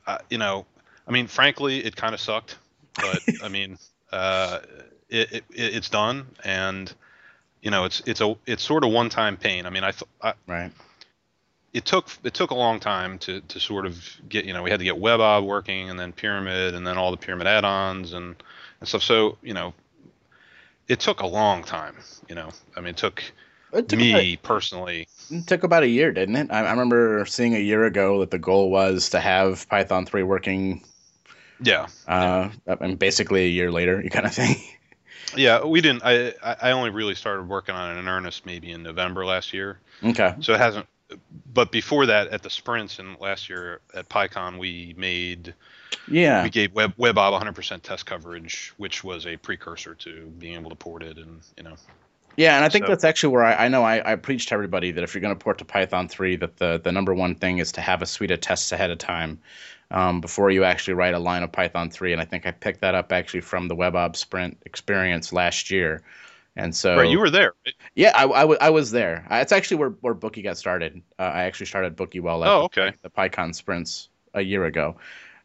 uh, 0.07 0.19
you 0.29 0.39
know, 0.39 0.67
I 1.09 1.11
mean, 1.11 1.27
frankly, 1.27 1.85
it 1.85 1.97
kind 1.97 2.15
of 2.15 2.21
sucked. 2.21 2.57
but 2.97 3.21
I 3.43 3.49
mean, 3.49 3.79
uh, 4.13 4.61
it, 5.09 5.33
it, 5.33 5.45
it's 5.51 5.89
done, 5.89 6.27
and 6.45 6.93
you 7.63 7.71
know, 7.71 7.85
it's 7.85 8.03
it's 8.07 8.21
a 8.21 8.37
it's 8.47 8.63
sort 8.63 8.85
of 8.85 8.93
one 8.93 9.09
time 9.09 9.37
pain. 9.37 9.67
I 9.67 9.71
mean, 9.71 9.85
I, 9.85 9.91
th- 9.91 10.09
I 10.23 10.35
right. 10.47 10.73
It 11.73 11.85
took 11.85 12.09
it 12.25 12.35
took 12.35 12.51
a 12.51 12.55
long 12.55 12.81
time 12.81 13.19
to 13.21 13.41
to 13.41 13.61
sort 13.61 13.87
of 13.87 14.05
get 14.29 14.45
you 14.45 14.53
know 14.53 14.63
we 14.63 14.71
had 14.71 14.81
to 14.81 14.85
get 14.85 14.97
WebOb 14.97 15.47
working 15.47 15.91
and 15.91 15.99
then 15.99 16.13
Pyramid 16.13 16.75
and 16.75 16.87
then 16.87 16.99
all 16.99 17.11
the 17.11 17.17
Pyramid 17.17 17.47
add-ons 17.47 18.13
and 18.13 18.35
and 18.81 18.89
stuff. 18.89 19.03
So 19.03 19.39
you 19.43 19.55
know, 19.55 19.75
it 20.91 20.99
took 20.99 21.21
a 21.21 21.27
long 21.27 21.63
time. 21.63 21.95
You 22.29 22.35
know, 22.35 22.51
I 22.77 22.81
mean, 22.81 22.91
it 22.91 22.97
took, 22.97 23.23
it 23.73 23.89
took 23.89 23.99
me 23.99 24.35
about, 24.35 24.43
personally. 24.43 25.09
It 25.31 25.47
took 25.47 25.63
about 25.63 25.85
a 25.85 25.89
year, 25.89 26.13
didn't 26.13 26.37
it? 26.37 26.51
I, 26.51 26.65
I 26.67 26.71
remember 26.71 27.25
seeing 27.27 27.55
a 27.55 27.61
year 27.61 27.85
ago 27.85 28.21
that 28.21 28.31
the 28.31 28.39
goal 28.39 28.71
was 28.71 29.11
to 29.11 29.21
have 29.21 29.69
Python 29.69 30.05
3 30.05 30.25
working. 30.25 30.85
Yeah. 31.63 31.87
Uh, 32.07 32.51
and 32.67 32.99
basically 32.99 33.45
a 33.45 33.49
year 33.49 33.71
later, 33.71 34.01
you 34.03 34.11
kind 34.11 34.27
of 34.27 34.35
thing. 34.35 34.57
Yeah, 35.37 35.65
we 35.65 35.81
didn't. 35.81 36.03
I 36.05 36.35
I 36.43 36.73
only 36.73 36.91
really 36.91 37.15
started 37.15 37.49
working 37.49 37.73
on 37.73 37.97
it 37.97 38.01
in 38.01 38.09
earnest 38.09 38.47
maybe 38.47 38.73
in 38.73 38.83
November 38.83 39.25
last 39.25 39.53
year. 39.53 39.79
Okay. 40.03 40.35
So 40.41 40.55
it 40.55 40.59
hasn't. 40.59 40.87
But 41.53 41.71
before 41.71 42.07
that, 42.07 42.29
at 42.29 42.43
the 42.43 42.51
sprints 42.51 42.99
and 42.99 43.17
last 43.21 43.49
year 43.49 43.81
at 43.95 44.09
PyCon, 44.09 44.59
we 44.59 44.93
made 44.99 45.55
yeah. 46.09 46.43
We 46.43 46.51
gave 46.51 46.73
Web 46.73 46.97
WebOb 46.97 47.41
100% 47.41 47.83
test 47.83 48.07
coverage, 48.07 48.73
which 48.77 49.05
was 49.05 49.27
a 49.27 49.37
precursor 49.37 49.95
to 49.97 50.27
being 50.39 50.55
able 50.55 50.71
to 50.71 50.77
port 50.77 51.03
it, 51.03 51.19
and 51.19 51.41
you 51.57 51.63
know. 51.63 51.77
Yeah, 52.37 52.57
and 52.57 52.65
I 52.65 52.69
think 52.69 52.87
so. 52.87 52.91
that's 52.91 53.05
actually 53.05 53.35
where 53.35 53.45
I, 53.45 53.67
I 53.67 53.69
know 53.69 53.83
I, 53.83 54.13
I 54.13 54.17
preach 54.17 54.47
to 54.47 54.55
everybody 54.55 54.93
that 54.93 55.05
if 55.05 55.15
you're 55.15 55.21
going 55.21 55.35
to 55.37 55.43
port 55.43 55.59
to 55.59 55.65
Python 55.65 56.09
3, 56.09 56.37
that 56.37 56.57
the, 56.57 56.81
the 56.83 56.93
number 56.93 57.13
one 57.13 57.35
thing 57.35 57.59
is 57.59 57.73
to 57.73 57.81
have 57.81 58.03
a 58.03 58.07
suite 58.07 58.31
of 58.31 58.41
tests 58.41 58.71
ahead 58.73 58.91
of 58.91 58.99
time 58.99 59.41
um, 59.91 60.21
before 60.21 60.51
you 60.51 60.65
actually 60.65 60.95
write 60.95 61.15
a 61.15 61.19
line 61.19 61.43
of 61.43 61.53
Python 61.53 61.91
3. 61.91 62.13
And 62.13 62.21
I 62.21 62.25
think 62.25 62.47
I 62.47 62.51
picked 62.51 62.81
that 62.81 62.95
up 62.95 63.13
actually 63.13 63.41
from 63.41 63.69
the 63.69 63.77
WebOb 63.77 64.17
Sprint 64.17 64.59
experience 64.65 65.33
last 65.33 65.71
year. 65.71 66.03
And 66.57 66.75
so, 66.75 66.97
right, 66.97 67.09
you 67.09 67.21
were 67.21 67.31
there. 67.31 67.55
Yeah, 67.95 68.13
I, 68.15 68.25
I, 68.25 68.41
w- 68.41 68.59
I 68.61 68.71
was 68.71 68.91
there. 68.91 69.27
It's 69.31 69.53
actually 69.53 69.79
where, 69.79 69.91
where 69.91 70.15
Bookie 70.15 70.43
got 70.43 70.59
started. 70.59 71.01
Uh, 71.19 71.23
I 71.23 71.43
actually 71.45 71.67
started 71.67 71.97
Bookie 71.97 72.21
well. 72.21 72.43
Oh, 72.45 72.63
okay. 72.65 72.91
The, 73.03 73.09
the 73.09 73.11
PyCon 73.11 73.55
sprints 73.55 74.09
a 74.35 74.41
year 74.41 74.65
ago. 74.65 74.97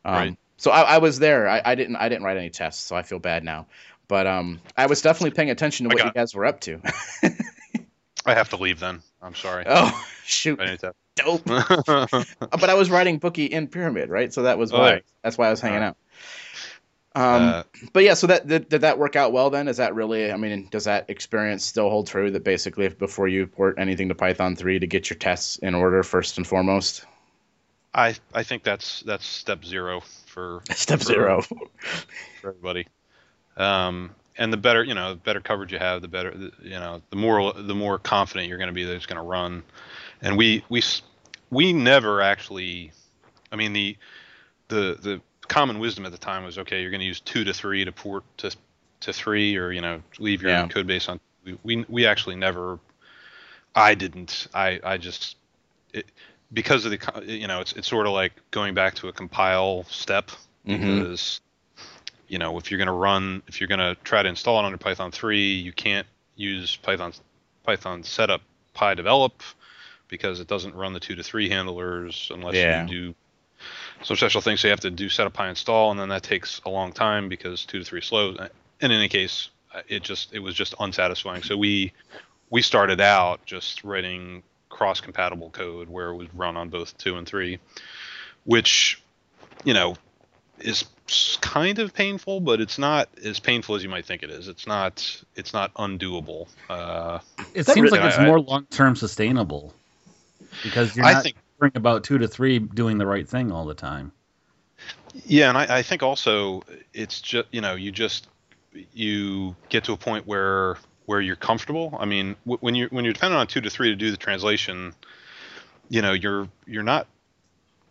Um, 0.03 0.13
right. 0.13 0.37
So 0.57 0.71
I, 0.71 0.81
I 0.81 0.97
was 0.99 1.19
there. 1.19 1.47
I, 1.47 1.61
I, 1.63 1.75
didn't 1.75 1.95
I 1.97 2.09
didn't 2.09 2.23
write 2.23 2.37
any 2.37 2.49
tests, 2.49 2.83
so 2.83 2.95
I 2.95 3.03
feel 3.03 3.19
bad 3.19 3.43
now. 3.43 3.67
But 4.07 4.27
um, 4.27 4.61
I 4.77 4.85
was 4.85 5.01
definitely 5.01 5.31
paying 5.31 5.49
attention 5.49 5.89
to 5.89 5.95
what 5.95 6.03
you 6.05 6.11
guys 6.11 6.35
were 6.35 6.45
up 6.45 6.59
to. 6.61 6.79
I 8.25 8.33
have 8.33 8.49
to 8.49 8.57
leave 8.57 8.79
then. 8.79 9.01
I'm 9.21 9.35
sorry. 9.35 9.65
Oh 9.67 10.07
shoot! 10.25 10.59
Dope. 11.15 11.45
but 11.45 12.69
I 12.69 12.73
was 12.73 12.89
writing 12.89 13.19
Bookie 13.19 13.45
in 13.45 13.67
Pyramid, 13.67 14.09
right? 14.09 14.33
So 14.33 14.43
that 14.43 14.57
was 14.57 14.73
oh, 14.73 14.79
why. 14.79 14.95
Oh, 14.95 14.99
That's 15.23 15.37
why 15.37 15.47
I 15.47 15.49
was 15.51 15.61
hanging 15.61 15.83
out. 15.83 15.97
Um, 17.15 17.43
uh, 17.43 17.63
but 17.93 18.03
yeah, 18.03 18.13
so 18.13 18.27
that 18.27 18.45
did, 18.45 18.67
did 18.67 18.81
that 18.81 18.99
work 18.99 19.15
out 19.15 19.31
well 19.31 19.49
then? 19.49 19.69
Is 19.69 19.77
that 19.77 19.95
really? 19.95 20.31
I 20.31 20.35
mean, 20.35 20.67
does 20.69 20.83
that 20.83 21.09
experience 21.09 21.63
still 21.63 21.89
hold 21.89 22.07
true? 22.07 22.29
That 22.29 22.43
basically, 22.43 22.85
if 22.85 22.97
before 22.99 23.29
you 23.29 23.47
port 23.47 23.75
anything 23.79 24.09
to 24.09 24.15
Python 24.15 24.57
three, 24.57 24.79
to 24.79 24.87
get 24.87 25.09
your 25.09 25.17
tests 25.17 25.57
in 25.57 25.75
order 25.75 26.03
first 26.03 26.37
and 26.37 26.45
foremost. 26.45 27.05
I 27.93 28.15
I 28.33 28.43
think 28.43 28.63
that's 28.63 29.01
that's 29.03 29.25
step 29.25 29.63
zero 29.63 30.01
for 30.25 30.61
step 30.75 30.99
for, 30.99 31.05
zero 31.05 31.41
for 31.41 32.49
everybody. 32.49 32.87
Um, 33.55 34.13
and 34.37 34.51
the 34.51 34.57
better 34.57 34.83
you 34.83 34.93
know, 34.93 35.11
the 35.11 35.15
better 35.15 35.39
coverage 35.39 35.71
you 35.71 35.79
have, 35.79 36.01
the 36.01 36.09
better 36.09 36.51
you 36.61 36.71
know, 36.71 37.01
the 37.09 37.15
more 37.15 37.53
the 37.53 37.75
more 37.75 37.97
confident 37.97 38.49
you're 38.49 38.57
going 38.57 38.67
to 38.67 38.73
be 38.73 38.83
that 38.83 38.93
it's 38.93 39.05
going 39.05 39.21
to 39.21 39.23
run. 39.23 39.63
And 40.21 40.37
we 40.37 40.63
we 40.69 40.81
we 41.49 41.73
never 41.73 42.21
actually, 42.21 42.91
I 43.51 43.55
mean 43.55 43.73
the 43.73 43.97
the 44.67 44.97
the 45.01 45.21
common 45.47 45.79
wisdom 45.79 46.05
at 46.05 46.11
the 46.11 46.17
time 46.17 46.43
was 46.43 46.57
okay, 46.59 46.81
you're 46.81 46.91
going 46.91 47.01
to 47.01 47.05
use 47.05 47.19
two 47.19 47.43
to 47.43 47.53
three 47.53 47.85
to 47.85 47.91
port 47.91 48.23
to 48.37 48.55
to 49.01 49.13
three, 49.13 49.55
or 49.57 49.71
you 49.71 49.81
know, 49.81 50.01
leave 50.19 50.41
your 50.41 50.51
yeah. 50.51 50.67
code 50.67 50.87
base 50.87 51.09
on. 51.09 51.19
We, 51.43 51.57
we 51.63 51.85
we 51.87 52.05
actually 52.05 52.35
never. 52.35 52.79
I 53.75 53.95
didn't. 53.95 54.47
I 54.53 54.79
I 54.83 54.97
just. 54.97 55.37
It, 55.93 56.05
because 56.53 56.85
of 56.85 56.91
the 56.91 57.23
you 57.25 57.47
know 57.47 57.61
it's 57.61 57.73
it's 57.73 57.87
sort 57.87 58.07
of 58.07 58.13
like 58.13 58.33
going 58.51 58.73
back 58.73 58.95
to 58.95 59.07
a 59.07 59.13
compile 59.13 59.83
step 59.85 60.31
mm-hmm. 60.65 60.99
because 60.99 61.41
you 62.27 62.37
know 62.37 62.57
if 62.57 62.69
you're 62.69 62.77
going 62.77 62.87
to 62.87 62.93
run 62.93 63.41
if 63.47 63.59
you're 63.59 63.67
going 63.67 63.79
to 63.79 63.95
try 64.03 64.21
to 64.21 64.29
install 64.29 64.59
it 64.59 64.65
under 64.65 64.77
Python 64.77 65.11
3 65.11 65.53
you 65.53 65.73
can't 65.73 66.07
use 66.35 66.75
Python 66.77 67.13
Python 67.63 68.03
setup 68.03 68.41
PyDevelop 68.75 69.31
because 70.15 70.39
it 70.39 70.47
doesn't 70.47 70.75
run 70.75 70.93
the 70.93 70.99
2 70.99 71.15
to 71.15 71.23
3 71.23 71.49
handlers 71.49 72.31
unless 72.33 72.55
yeah. 72.55 72.83
you 72.83 72.87
do 72.87 73.15
some 74.03 74.17
special 74.17 74.41
things 74.41 74.59
so 74.59 74.67
you 74.67 74.71
have 74.71 74.79
to 74.81 74.91
do 74.91 75.09
setup 75.09 75.39
install, 75.39 75.91
and 75.91 75.99
then 75.99 76.09
that 76.09 76.23
takes 76.23 76.61
a 76.65 76.69
long 76.69 76.91
time 76.91 77.29
because 77.29 77.65
2 77.65 77.79
to 77.79 77.85
3 77.85 78.01
slow 78.01 78.35
in 78.81 78.91
any 78.91 79.07
case 79.07 79.49
it 79.87 80.03
just 80.03 80.33
it 80.33 80.39
was 80.39 80.55
just 80.55 80.73
unsatisfying 80.79 81.43
so 81.43 81.57
we 81.57 81.91
we 82.49 82.61
started 82.61 83.01
out 83.01 83.45
just 83.45 83.83
writing 83.83 84.43
cross 84.75 84.99
compatible 84.99 85.49
code 85.49 85.89
where 85.89 86.09
it 86.09 86.15
would 86.15 86.37
run 86.37 86.57
on 86.57 86.69
both 86.69 86.97
two 86.97 87.15
and 87.17 87.25
three, 87.25 87.59
which, 88.43 89.01
you 89.63 89.73
know, 89.73 89.95
is 90.59 90.85
kind 91.41 91.79
of 91.79 91.93
painful, 91.93 92.41
but 92.41 92.59
it's 92.59 92.77
not 92.77 93.07
as 93.23 93.39
painful 93.39 93.75
as 93.75 93.83
you 93.83 93.89
might 93.89 94.05
think 94.05 94.21
it 94.21 94.29
is. 94.29 94.47
It's 94.47 94.67
not 94.67 95.23
it's 95.35 95.53
not 95.53 95.73
undoable. 95.75 96.47
Uh, 96.69 97.19
it 97.53 97.65
seems 97.65 97.91
like 97.91 98.01
it's 98.01 98.17
I, 98.17 98.25
more 98.25 98.39
long 98.39 98.65
term 98.65 98.95
sustainable 98.95 99.73
because 100.63 100.95
you're 100.95 101.05
not 101.05 101.15
I 101.15 101.21
think, 101.21 101.35
worrying 101.59 101.75
about 101.75 102.03
two 102.03 102.17
to 102.17 102.27
three 102.27 102.59
doing 102.59 102.97
the 102.97 103.05
right 103.05 103.27
thing 103.27 103.51
all 103.51 103.65
the 103.65 103.73
time. 103.73 104.11
Yeah, 105.25 105.49
and 105.49 105.57
I, 105.57 105.77
I 105.77 105.81
think 105.81 106.03
also 106.03 106.63
it's 106.93 107.21
just 107.21 107.47
you 107.51 107.61
know 107.61 107.75
you 107.75 107.91
just 107.91 108.27
you 108.93 109.55
get 109.69 109.83
to 109.85 109.93
a 109.93 109.97
point 109.97 110.27
where 110.27 110.77
where 111.05 111.21
you're 111.21 111.35
comfortable. 111.35 111.95
I 111.99 112.05
mean, 112.05 112.35
w- 112.45 112.57
when 112.61 112.75
you 112.75 112.87
when 112.91 113.05
you're 113.05 113.13
dependent 113.13 113.39
on 113.39 113.47
two 113.47 113.61
to 113.61 113.69
three 113.69 113.89
to 113.89 113.95
do 113.95 114.11
the 114.11 114.17
translation, 114.17 114.93
you 115.89 116.01
know, 116.01 116.13
you're 116.13 116.47
you're 116.65 116.83
not 116.83 117.07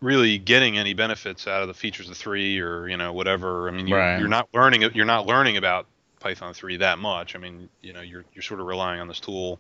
really 0.01 0.37
getting 0.37 0.77
any 0.77 0.93
benefits 0.93 1.47
out 1.47 1.63
of 1.63 1.69
the 1.69 1.75
features 1.75 2.11
of 2.11 2.17
three 2.17 2.61
or 2.61 2.89
you 2.89 2.97
know 2.97 3.13
whatever. 3.13 3.69
I 3.69 3.73
mean, 3.73 3.87
you, 3.87 3.97
right. 3.97 4.19
you're 4.19 4.29
not 4.29 4.49
learning 4.53 4.83
you're 4.95 5.05
not 5.05 5.27
learning 5.27 5.57
about 5.57 5.87
Python 6.21 6.55
three 6.55 6.77
that 6.79 6.99
much. 6.99 7.35
I 7.35 7.39
mean, 7.39 7.69
you 7.83 7.93
know, 7.93 8.01
you're 8.01 8.25
you're 8.35 8.43
sort 8.43 8.61
of 8.61 8.67
relying 8.67 9.01
on 9.01 9.09
this 9.09 9.21
tool, 9.21 9.59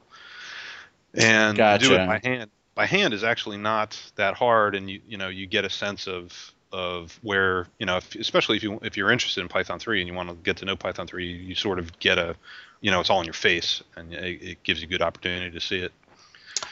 and 1.14 1.56
gotcha. 1.56 1.86
do 1.86 1.94
it 1.94 2.06
by 2.06 2.20
hand. 2.22 2.50
By 2.74 2.86
hand 2.86 3.14
is 3.14 3.22
actually 3.22 3.58
not 3.58 4.00
that 4.16 4.34
hard, 4.34 4.74
and 4.74 4.90
you 4.90 5.00
you 5.08 5.16
know 5.16 5.28
you 5.28 5.46
get 5.46 5.64
a 5.64 5.70
sense 5.70 6.06
of 6.06 6.52
of 6.72 7.18
where 7.22 7.68
you 7.78 7.86
know 7.86 7.98
if, 7.98 8.14
especially 8.16 8.56
if 8.56 8.62
you 8.62 8.80
if 8.82 8.96
you're 8.96 9.12
interested 9.12 9.40
in 9.40 9.48
Python 9.48 9.78
3 9.78 10.00
and 10.00 10.08
you 10.08 10.14
want 10.14 10.28
to 10.28 10.34
get 10.34 10.56
to 10.56 10.64
know 10.64 10.74
Python 10.74 11.06
3 11.06 11.24
you 11.24 11.54
sort 11.54 11.78
of 11.78 11.96
get 12.00 12.18
a 12.18 12.34
you 12.80 12.90
know 12.90 12.98
it's 12.98 13.10
all 13.10 13.20
in 13.20 13.26
your 13.26 13.32
face 13.32 13.80
and 13.96 14.12
it, 14.12 14.42
it 14.42 14.62
gives 14.64 14.82
you 14.82 14.88
a 14.88 14.90
good 14.90 15.00
opportunity 15.00 15.52
to 15.52 15.60
see 15.60 15.78
it 15.78 15.92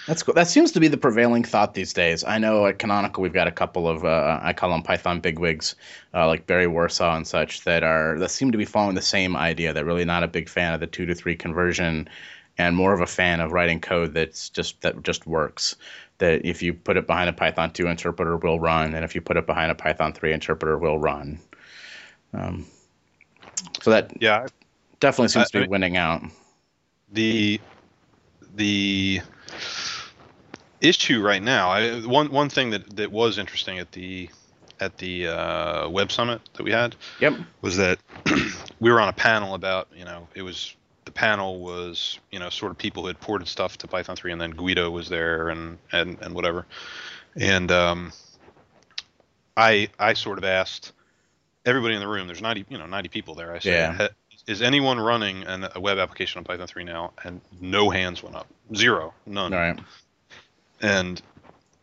that's 0.07 0.23
cool. 0.23 0.35
That 0.35 0.49
seems 0.49 0.73
to 0.73 0.81
be 0.81 0.89
the 0.89 0.97
prevailing 0.97 1.45
thought 1.45 1.75
these 1.75 1.93
days. 1.93 2.25
I 2.25 2.39
know 2.39 2.67
at 2.67 2.79
Canonical 2.79 3.23
we've 3.23 3.33
got 3.33 3.47
a 3.47 3.53
couple 3.53 3.89
of 3.89 4.05
uh, 4.05 4.41
I 4.43 4.53
call 4.53 4.71
them 4.71 4.83
Python 4.83 5.21
bigwigs, 5.21 5.77
uh, 6.13 6.27
like 6.27 6.47
Barry 6.47 6.67
Warsaw 6.67 7.17
and 7.17 7.27
such, 7.27 7.63
that 7.65 7.83
are 7.83 8.19
that 8.19 8.31
seem 8.31 8.53
to 8.53 8.59
be 8.59 8.65
following 8.65 8.95
the 8.95 9.03
same 9.03 9.37
idea. 9.37 9.73
They're 9.73 9.85
really 9.85 10.05
not 10.05 10.23
a 10.23 10.29
big 10.29 10.49
fan 10.49 10.75
of 10.75 10.81
the 10.81 10.87
two 10.87 11.07
to 11.07 11.15
three 11.15 11.37
conversion, 11.37 12.09
and 12.59 12.77
more 12.77 12.93
of 12.93 13.01
a 13.01 13.07
fan 13.07 13.41
of 13.41 13.53
writing 13.53 13.81
code 13.81 14.15
that's 14.15 14.49
just 14.49 14.81
that 14.83 15.03
just 15.03 15.27
works. 15.27 15.77
That 16.19 16.45
if 16.45 16.63
you 16.63 16.75
put 16.75 16.97
it 16.97 17.07
behind 17.07 17.29
a 17.29 17.33
Python 17.33 17.73
two 17.73 17.87
interpreter 17.87 18.37
will 18.37 18.61
run, 18.61 18.95
and 18.95 19.05
if 19.05 19.15
you 19.15 19.21
put 19.21 19.37
it 19.37 19.47
behind 19.47 19.71
a 19.71 19.75
Python 19.75 20.13
three 20.13 20.33
interpreter 20.33 20.79
will 20.79 20.99
run. 20.99 21.39
Um, 22.35 22.67
so 23.83 23.91
that 23.91 24.13
yeah, 24.21 24.47
definitely 25.01 25.29
seems 25.29 25.47
I, 25.47 25.49
to 25.49 25.53
be 25.53 25.59
I 25.59 25.61
mean, 25.63 25.71
winning 25.71 25.97
out. 25.97 26.23
The 27.13 27.61
the 28.55 29.21
issue 30.81 31.23
right 31.23 31.43
now, 31.43 31.71
I, 31.71 32.01
one 32.01 32.31
one 32.31 32.49
thing 32.49 32.71
that, 32.71 32.97
that 32.97 33.11
was 33.11 33.39
interesting 33.39 33.79
at 33.79 33.93
the 33.93 34.29
at 34.81 34.99
the 34.99 35.29
uh, 35.29 35.89
web 35.89 36.11
summit 36.11 36.41
that 36.55 36.63
we 36.63 36.73
had, 36.73 36.97
yep, 37.21 37.35
was 37.61 37.77
that 37.77 37.99
we 38.81 38.91
were 38.91 39.01
on 39.01 39.09
a 39.09 39.13
panel 39.13 39.55
about 39.55 39.89
you 39.95 40.05
know 40.05 40.29
it 40.35 40.43
was 40.43 40.75
the 41.13 41.19
panel 41.19 41.61
was 41.61 42.19
you 42.31 42.39
know 42.39 42.51
sort 42.51 42.73
of 42.73 42.79
people 42.79 43.03
who 43.03 43.09
had 43.09 43.21
ported 43.21 43.49
stuff 43.49 43.79
to 43.79 43.89
Python 43.89 44.17
3, 44.17 44.33
and 44.33 44.41
then 44.41 44.51
Guido 44.51 44.91
was 44.91 45.09
there 45.09 45.49
and 45.49 45.79
and 45.93 46.19
and 46.21 46.35
whatever, 46.35 46.67
and 47.37 47.71
um, 47.71 48.13
I 49.57 49.89
I 49.99 50.15
sort 50.15 50.39
of 50.39 50.45
asked 50.45 50.93
everybody 51.65 51.95
in 51.95 52.01
the 52.01 52.09
room. 52.09 52.27
There's 52.27 52.43
90 52.43 52.67
you 52.69 52.79
know 52.79 52.87
90 52.87 53.09
people 53.09 53.35
there. 53.35 53.55
I 53.55 53.59
said, 53.59 53.99
yeah 53.99 54.09
is 54.47 54.63
anyone 54.63 54.99
running 54.99 55.45
an, 55.45 55.69
a 55.75 55.81
web 55.81 55.99
application 55.99 56.39
on 56.39 56.45
Python 56.45 56.67
3 56.67 56.85
now? 56.85 57.13
And 57.25 57.41
no 57.61 57.91
hands 57.91 58.23
went 58.23 58.37
up. 58.37 58.47
Zero. 58.75 59.15
None. 59.27 59.53
All 59.53 59.61
right. 59.61 59.79
And 60.81 61.23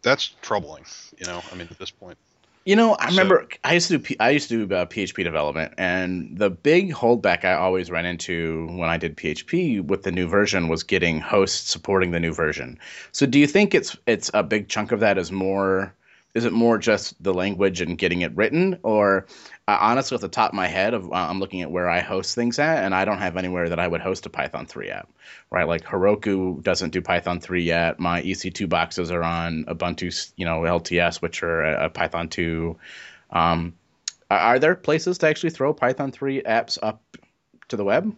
that's 0.02 0.36
troubling, 0.42 0.86
you 1.18 1.26
know, 1.26 1.42
I 1.52 1.56
mean, 1.56 1.68
at 1.72 1.80
this 1.80 1.92
point. 1.92 2.18
You 2.66 2.76
know, 2.76 2.96
I 2.96 3.08
remember 3.08 3.48
so, 3.50 3.58
I 3.64 3.74
used 3.74 3.88
to 3.88 3.98
do 3.98 4.16
I 4.20 4.30
used 4.32 4.50
to 4.50 4.68
do 4.68 4.76
uh, 4.76 4.86
PHP 4.86 5.24
development, 5.24 5.74
and 5.78 6.38
the 6.38 6.50
big 6.50 6.92
holdback 6.92 7.46
I 7.46 7.54
always 7.54 7.90
ran 7.90 8.06
into 8.06 8.68
when 8.68 8.90
I 8.90 8.98
did 8.98 9.16
PHP 9.16 9.82
with 9.82 10.04
the 10.04 10.12
new 10.12 10.28
version 10.28 10.68
was 10.68 10.84
getting 10.84 11.20
hosts 11.20 11.70
supporting 11.70 12.12
the 12.12 12.20
new 12.20 12.34
version. 12.34 12.78
So, 13.12 13.26
do 13.26 13.40
you 13.40 13.48
think 13.48 13.74
it's 13.74 13.98
it's 14.08 14.30
a 14.34 14.44
big 14.44 14.68
chunk 14.68 14.92
of 14.92 15.00
that 15.00 15.18
is 15.18 15.32
more 15.32 15.96
is 16.36 16.46
it 16.46 16.54
more 16.54 16.78
just 16.78 17.22
the 17.24 17.34
language 17.34 17.82
and 17.82 17.98
getting 17.98 18.22
it 18.22 18.36
written, 18.36 18.78
or 18.84 19.26
uh, 19.70 19.78
honestly, 19.80 20.16
off 20.16 20.22
the 20.22 20.28
top 20.28 20.50
of 20.50 20.56
my 20.56 20.68
head, 20.68 20.96
of, 20.96 21.12
uh, 21.12 21.16
I'm 21.16 21.40
looking 21.40 21.62
at 21.62 21.70
where 21.70 21.88
I 21.88 22.00
host 22.00 22.34
things 22.34 22.58
at, 22.58 22.84
and 22.84 22.96
I 22.96 23.06
don't 23.06 23.20
have 23.20 23.38
anywhere 23.38 23.70
that 23.70 23.80
I 23.80 23.88
would 23.88 24.02
host 24.02 24.26
a 24.26 24.30
Python 24.30 24.66
3 24.66 24.90
app, 24.90 25.10
right? 25.52 25.68
Like 25.68 25.84
Heroku 25.84 26.64
doesn't 26.64 26.90
do 26.90 27.02
Python 27.02 27.40
3 27.40 27.64
yet. 27.64 28.00
My 28.00 28.24
EC2 28.24 28.68
boxes 28.68 29.12
are 29.12 29.22
on 29.22 29.66
Ubuntu, 29.66 30.32
you 30.38 30.46
know, 30.46 30.62
LTS, 30.62 31.22
which 31.22 31.44
are 31.44 31.62
a, 31.62 31.86
a 31.86 31.90
Python 31.90 32.30
2. 32.30 32.76
Um, 33.30 33.76
are 34.32 34.58
there 34.58 34.74
places 34.74 35.20
to 35.20 35.28
actually 35.28 35.52
throw 35.52 35.72
Python 35.72 36.12
3 36.12 36.42
apps 36.42 36.80
up 36.82 37.02
to 37.68 37.78
the 37.78 37.84
web 37.84 38.16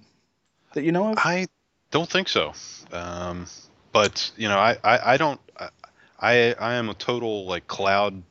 that 0.74 0.84
you 0.84 0.94
know 0.94 1.12
of? 1.12 1.18
I 1.18 1.48
don't 1.92 2.10
think 2.10 2.30
so. 2.30 2.54
Um, 2.94 3.46
but 3.92 4.32
you 4.38 4.48
know, 4.48 4.58
I, 4.58 4.78
I, 4.84 5.14
I 5.14 5.18
don't. 5.18 5.40
I 6.24 6.54
I 6.54 6.76
am 6.76 6.88
a 6.90 6.94
total 6.94 7.46
like 7.46 7.68
cloud 7.68 8.22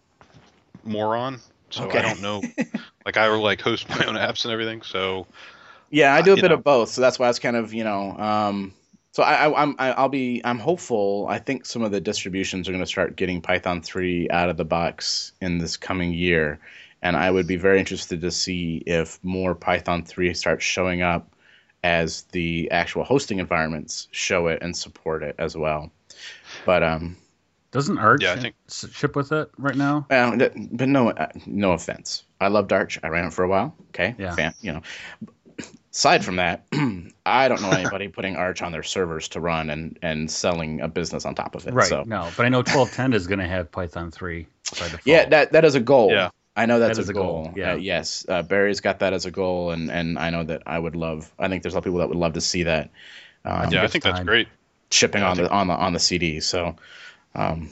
moron, 0.84 1.40
so 1.70 1.84
okay. 1.84 1.98
I 1.98 2.02
don't 2.02 2.22
know. 2.22 2.42
like 3.06 3.16
I 3.16 3.28
will 3.28 3.42
like 3.42 3.60
host 3.60 3.88
my 3.88 4.04
own 4.06 4.14
apps 4.14 4.44
and 4.44 4.52
everything. 4.52 4.82
So 4.82 5.26
yeah, 5.90 6.14
I 6.14 6.22
do 6.22 6.32
a 6.32 6.36
bit 6.36 6.48
know. 6.48 6.54
of 6.54 6.64
both. 6.64 6.90
So 6.90 7.00
that's 7.00 7.18
why 7.18 7.26
I 7.26 7.28
was 7.28 7.38
kind 7.38 7.56
of 7.56 7.74
you 7.74 7.84
know. 7.84 8.16
Um, 8.16 8.74
so 9.12 9.22
I, 9.22 9.46
I 9.46 9.62
I'm 9.62 9.74
I'll 9.78 10.08
be 10.08 10.40
I'm 10.44 10.58
hopeful. 10.58 11.26
I 11.28 11.38
think 11.38 11.66
some 11.66 11.82
of 11.82 11.90
the 11.90 12.00
distributions 12.00 12.68
are 12.68 12.72
going 12.72 12.82
to 12.82 12.86
start 12.86 13.16
getting 13.16 13.40
Python 13.40 13.82
three 13.82 14.28
out 14.30 14.48
of 14.48 14.56
the 14.56 14.64
box 14.64 15.32
in 15.40 15.58
this 15.58 15.76
coming 15.76 16.12
year, 16.12 16.60
and 17.02 17.16
I 17.16 17.30
would 17.30 17.46
be 17.46 17.56
very 17.56 17.80
interested 17.80 18.20
to 18.20 18.30
see 18.30 18.82
if 18.86 19.18
more 19.22 19.54
Python 19.54 20.04
three 20.04 20.32
starts 20.34 20.64
showing 20.64 21.02
up 21.02 21.28
as 21.82 22.22
the 22.32 22.70
actual 22.70 23.04
hosting 23.04 23.38
environments 23.38 24.06
show 24.10 24.48
it 24.48 24.62
and 24.62 24.76
support 24.76 25.22
it 25.22 25.34
as 25.38 25.56
well. 25.56 25.90
But 26.66 26.82
um, 26.82 27.16
doesn't 27.70 27.98
Arch 27.98 28.22
yeah, 28.22 28.32
I 28.32 28.36
think... 28.36 28.56
ship 28.68 29.14
with 29.14 29.32
it 29.32 29.50
right 29.56 29.76
now? 29.76 30.06
Well, 30.10 30.36
but 30.72 30.88
no, 30.88 31.10
uh, 31.10 31.28
no 31.46 31.72
offense. 31.72 32.24
I 32.40 32.48
loved 32.48 32.72
Arch. 32.72 32.98
I 33.02 33.08
ran 33.08 33.26
it 33.26 33.32
for 33.32 33.44
a 33.44 33.48
while. 33.48 33.74
Okay, 33.90 34.14
yeah, 34.18 34.34
Fan, 34.34 34.54
you 34.60 34.72
know. 34.72 34.82
Aside 35.92 36.24
from 36.24 36.36
that, 36.36 36.66
I 37.26 37.48
don't 37.48 37.62
know 37.62 37.70
anybody 37.70 38.08
putting 38.08 38.36
Arch 38.36 38.62
on 38.62 38.70
their 38.70 38.84
servers 38.84 39.28
to 39.30 39.40
run 39.40 39.70
and, 39.70 39.98
and 40.02 40.30
selling 40.30 40.80
a 40.80 40.88
business 40.88 41.24
on 41.24 41.34
top 41.34 41.56
of 41.56 41.66
it. 41.66 41.74
Right. 41.74 41.88
So. 41.88 42.04
No, 42.06 42.30
but 42.36 42.46
I 42.46 42.48
know 42.48 42.58
1210 42.58 43.12
is 43.12 43.26
going 43.26 43.40
to 43.40 43.48
have 43.48 43.72
Python 43.72 44.12
3 44.12 44.44
by 44.44 44.84
default. 44.84 45.00
Yeah, 45.04 45.28
that 45.30 45.52
that 45.52 45.64
is 45.64 45.74
a 45.74 45.80
goal. 45.80 46.10
Yeah. 46.12 46.30
I 46.56 46.66
know 46.66 46.78
that's 46.78 46.98
that 46.98 47.08
a, 47.08 47.12
goal. 47.12 47.44
goal. 47.44 47.54
Yeah. 47.56 47.72
Uh, 47.72 47.76
yes, 47.76 48.26
uh, 48.28 48.42
Barry's 48.42 48.80
got 48.80 49.00
that 49.00 49.12
as 49.12 49.24
a 49.24 49.30
goal, 49.30 49.70
and, 49.70 49.90
and 49.90 50.18
I 50.18 50.30
know 50.30 50.44
that 50.44 50.62
I 50.66 50.78
would 50.78 50.96
love. 50.96 51.32
I 51.38 51.48
think 51.48 51.62
there's 51.62 51.74
a 51.74 51.76
lot 51.76 51.80
of 51.80 51.84
people 51.84 52.00
that 52.00 52.08
would 52.08 52.18
love 52.18 52.34
to 52.34 52.40
see 52.40 52.64
that. 52.64 52.90
Um, 53.44 53.72
yeah, 53.72 53.82
I 53.82 53.86
think 53.86 54.04
time. 54.04 54.14
that's 54.14 54.24
great. 54.24 54.48
Shipping 54.90 55.22
yeah, 55.22 55.30
on 55.30 55.36
the 55.36 55.50
on 55.50 55.66
the 55.68 55.74
on 55.74 55.92
the 55.92 56.00
CD. 56.00 56.40
So, 56.40 56.76
um, 57.34 57.70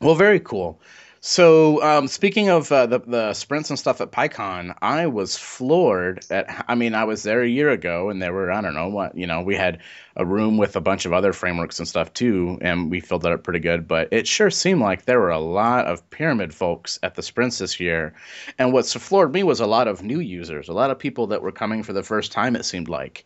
well, 0.00 0.14
very 0.14 0.40
cool. 0.40 0.80
So, 1.20 1.82
um, 1.82 2.06
speaking 2.06 2.48
of 2.48 2.70
uh, 2.70 2.86
the 2.86 3.00
the 3.00 3.34
sprints 3.34 3.70
and 3.70 3.78
stuff 3.78 4.00
at 4.00 4.12
PyCon, 4.12 4.76
I 4.80 5.08
was 5.08 5.36
floored 5.36 6.24
at. 6.30 6.64
I 6.68 6.76
mean, 6.76 6.94
I 6.94 7.04
was 7.04 7.24
there 7.24 7.42
a 7.42 7.48
year 7.48 7.70
ago, 7.70 8.08
and 8.08 8.22
there 8.22 8.32
were 8.32 8.52
I 8.52 8.60
don't 8.60 8.74
know 8.74 8.88
what 8.88 9.16
you 9.16 9.26
know. 9.26 9.42
We 9.42 9.56
had 9.56 9.80
a 10.14 10.24
room 10.24 10.58
with 10.58 10.76
a 10.76 10.80
bunch 10.80 11.06
of 11.06 11.12
other 11.12 11.32
frameworks 11.32 11.80
and 11.80 11.88
stuff 11.88 12.12
too, 12.12 12.58
and 12.60 12.88
we 12.88 13.00
filled 13.00 13.22
that 13.22 13.32
up 13.32 13.42
pretty 13.42 13.58
good. 13.58 13.88
But 13.88 14.12
it 14.12 14.28
sure 14.28 14.50
seemed 14.50 14.80
like 14.80 15.04
there 15.04 15.18
were 15.18 15.30
a 15.30 15.40
lot 15.40 15.86
of 15.86 16.08
pyramid 16.08 16.54
folks 16.54 17.00
at 17.02 17.16
the 17.16 17.22
sprints 17.22 17.58
this 17.58 17.80
year, 17.80 18.14
and 18.56 18.72
what 18.72 18.86
floored 18.86 19.32
me 19.32 19.42
was 19.42 19.58
a 19.58 19.66
lot 19.66 19.88
of 19.88 20.04
new 20.04 20.20
users, 20.20 20.68
a 20.68 20.72
lot 20.72 20.92
of 20.92 21.00
people 21.00 21.26
that 21.28 21.42
were 21.42 21.52
coming 21.52 21.82
for 21.82 21.92
the 21.92 22.04
first 22.04 22.30
time. 22.30 22.54
It 22.54 22.64
seemed 22.64 22.88
like. 22.88 23.24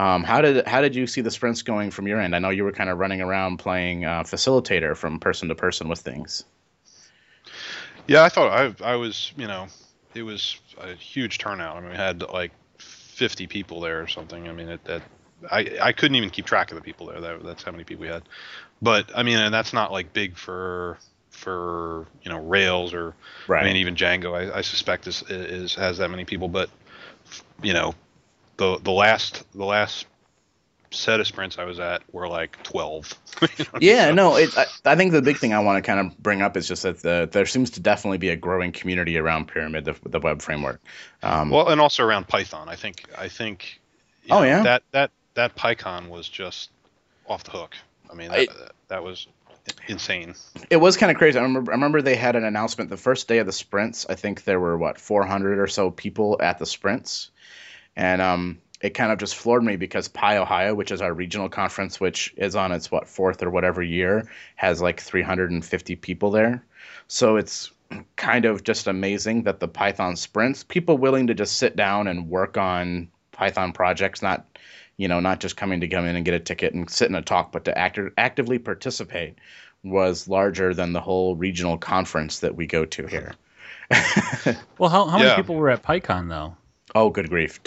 Um, 0.00 0.24
how 0.24 0.40
did 0.40 0.66
how 0.66 0.80
did 0.80 0.96
you 0.96 1.06
see 1.06 1.20
the 1.20 1.30
sprints 1.30 1.60
going 1.60 1.90
from 1.90 2.08
your 2.08 2.18
end? 2.18 2.34
I 2.34 2.38
know 2.38 2.48
you 2.48 2.64
were 2.64 2.72
kind 2.72 2.88
of 2.88 2.96
running 2.96 3.20
around 3.20 3.58
playing 3.58 4.06
uh, 4.06 4.22
facilitator 4.22 4.96
from 4.96 5.20
person 5.20 5.48
to 5.48 5.54
person 5.54 5.90
with 5.90 5.98
things. 5.98 6.42
Yeah, 8.06 8.24
I 8.24 8.30
thought 8.30 8.50
I 8.50 8.92
I 8.92 8.96
was 8.96 9.30
you 9.36 9.46
know 9.46 9.66
it 10.14 10.22
was 10.22 10.58
a 10.78 10.94
huge 10.94 11.36
turnout. 11.36 11.76
I 11.76 11.80
mean, 11.80 11.90
we 11.90 11.96
had 11.96 12.22
like 12.22 12.52
50 12.78 13.46
people 13.46 13.80
there 13.80 14.00
or 14.00 14.06
something. 14.06 14.48
I 14.48 14.52
mean, 14.52 14.70
it, 14.70 14.84
that 14.84 15.02
I 15.50 15.76
I 15.82 15.92
couldn't 15.92 16.14
even 16.14 16.30
keep 16.30 16.46
track 16.46 16.70
of 16.70 16.76
the 16.76 16.82
people 16.82 17.08
there. 17.08 17.20
That, 17.20 17.44
that's 17.44 17.62
how 17.62 17.70
many 17.70 17.84
people 17.84 18.00
we 18.00 18.08
had. 18.08 18.22
But 18.80 19.10
I 19.14 19.22
mean, 19.22 19.36
and 19.36 19.52
that's 19.52 19.74
not 19.74 19.92
like 19.92 20.14
big 20.14 20.34
for 20.34 20.96
for 21.28 22.06
you 22.22 22.30
know 22.30 22.40
Rails 22.40 22.94
or 22.94 23.14
right. 23.48 23.64
I 23.64 23.66
mean 23.66 23.76
even 23.76 23.96
Django. 23.96 24.32
I, 24.32 24.60
I 24.60 24.60
suspect 24.62 25.06
is 25.06 25.22
is 25.28 25.74
has 25.74 25.98
that 25.98 26.08
many 26.08 26.24
people, 26.24 26.48
but 26.48 26.70
you 27.62 27.74
know 27.74 27.94
the 28.60 28.78
the 28.78 28.92
last 28.92 29.42
the 29.52 29.64
last 29.64 30.06
set 30.90 31.18
of 31.18 31.26
sprints 31.26 31.58
I 31.58 31.64
was 31.64 31.80
at 31.80 32.02
were 32.12 32.28
like 32.28 32.62
12. 32.64 33.14
you 33.42 33.48
know, 33.58 33.64
yeah, 33.80 34.08
so. 34.08 34.14
no, 34.14 34.36
it, 34.36 34.50
I, 34.58 34.66
I, 34.84 34.96
think 34.96 35.12
the 35.12 35.22
big 35.22 35.38
thing 35.38 35.54
I 35.54 35.60
want 35.60 35.82
to 35.82 35.88
kind 35.88 36.04
of 36.04 36.18
bring 36.18 36.42
up 36.42 36.56
is 36.56 36.66
just 36.66 36.82
that 36.82 37.00
the, 37.00 37.28
there 37.30 37.46
seems 37.46 37.70
to 37.70 37.80
definitely 37.80 38.18
be 38.18 38.30
a 38.30 38.36
growing 38.36 38.72
community 38.72 39.16
around 39.16 39.46
Pyramid, 39.46 39.84
the, 39.84 39.94
the 40.04 40.18
web 40.18 40.42
framework. 40.42 40.80
Um, 41.22 41.50
well, 41.50 41.68
and 41.68 41.80
also 41.80 42.04
around 42.04 42.26
Python. 42.26 42.68
I 42.68 42.76
think 42.76 43.04
I 43.16 43.28
think. 43.28 43.80
oh 44.30 44.40
know, 44.40 44.44
yeah. 44.44 44.62
That 44.62 44.82
that 44.90 45.10
that 45.34 45.56
PyCon 45.56 46.08
was 46.08 46.28
just 46.28 46.70
off 47.26 47.44
the 47.44 47.52
hook. 47.52 47.76
I 48.10 48.14
mean, 48.14 48.30
that, 48.30 48.50
I, 48.50 48.68
that 48.88 49.04
was 49.04 49.28
insane. 49.88 50.34
It 50.68 50.76
was 50.76 50.96
kind 50.96 51.12
of 51.12 51.16
crazy. 51.16 51.38
I 51.38 51.42
remember, 51.42 51.70
I 51.70 51.76
remember 51.76 52.02
they 52.02 52.16
had 52.16 52.34
an 52.34 52.44
announcement 52.44 52.90
the 52.90 52.96
first 52.96 53.28
day 53.28 53.38
of 53.38 53.46
the 53.46 53.52
sprints. 53.52 54.06
I 54.08 54.16
think 54.16 54.42
there 54.44 54.58
were 54.58 54.76
what 54.76 54.98
400 55.00 55.60
or 55.60 55.68
so 55.68 55.90
people 55.90 56.38
at 56.40 56.58
the 56.58 56.66
sprints, 56.66 57.30
and 57.96 58.22
um, 58.22 58.58
it 58.80 58.90
kind 58.90 59.12
of 59.12 59.18
just 59.18 59.36
floored 59.36 59.62
me 59.62 59.76
because 59.76 60.08
PyOhio, 60.08 60.74
which 60.74 60.90
is 60.90 61.02
our 61.02 61.12
regional 61.12 61.48
conference, 61.48 62.00
which 62.00 62.32
is 62.36 62.56
on 62.56 62.72
its 62.72 62.90
what 62.90 63.08
fourth 63.08 63.42
or 63.42 63.50
whatever 63.50 63.82
year, 63.82 64.30
has 64.56 64.80
like 64.80 65.00
350 65.00 65.96
people 65.96 66.30
there. 66.30 66.64
So 67.08 67.36
it's 67.36 67.70
kind 68.16 68.44
of 68.44 68.62
just 68.62 68.86
amazing 68.86 69.44
that 69.44 69.60
the 69.60 69.68
Python 69.68 70.16
sprints, 70.16 70.64
people 70.64 70.96
willing 70.96 71.26
to 71.26 71.34
just 71.34 71.56
sit 71.58 71.76
down 71.76 72.06
and 72.06 72.28
work 72.28 72.56
on 72.56 73.08
Python 73.32 73.72
projects, 73.72 74.22
not 74.22 74.46
you 74.96 75.08
know, 75.08 75.18
not 75.18 75.40
just 75.40 75.56
coming 75.56 75.80
to 75.80 75.88
come 75.88 76.04
in 76.04 76.14
and 76.14 76.26
get 76.26 76.34
a 76.34 76.38
ticket 76.38 76.74
and 76.74 76.90
sit 76.90 77.08
in 77.08 77.14
a 77.14 77.22
talk, 77.22 77.52
but 77.52 77.64
to 77.64 77.76
act- 77.76 77.98
actively 78.18 78.58
participate 78.58 79.34
was 79.82 80.28
larger 80.28 80.74
than 80.74 80.92
the 80.92 81.00
whole 81.00 81.34
regional 81.36 81.78
conference 81.78 82.40
that 82.40 82.54
we 82.54 82.66
go 82.66 82.84
to 82.84 83.06
here. 83.06 83.32
well, 84.76 84.90
how, 84.90 85.06
how 85.06 85.16
yeah. 85.16 85.24
many 85.24 85.36
people 85.36 85.54
were 85.54 85.70
at 85.70 85.82
PyCon 85.82 86.28
though? 86.28 86.54
Oh, 86.94 87.08
good 87.08 87.30
grief. 87.30 87.60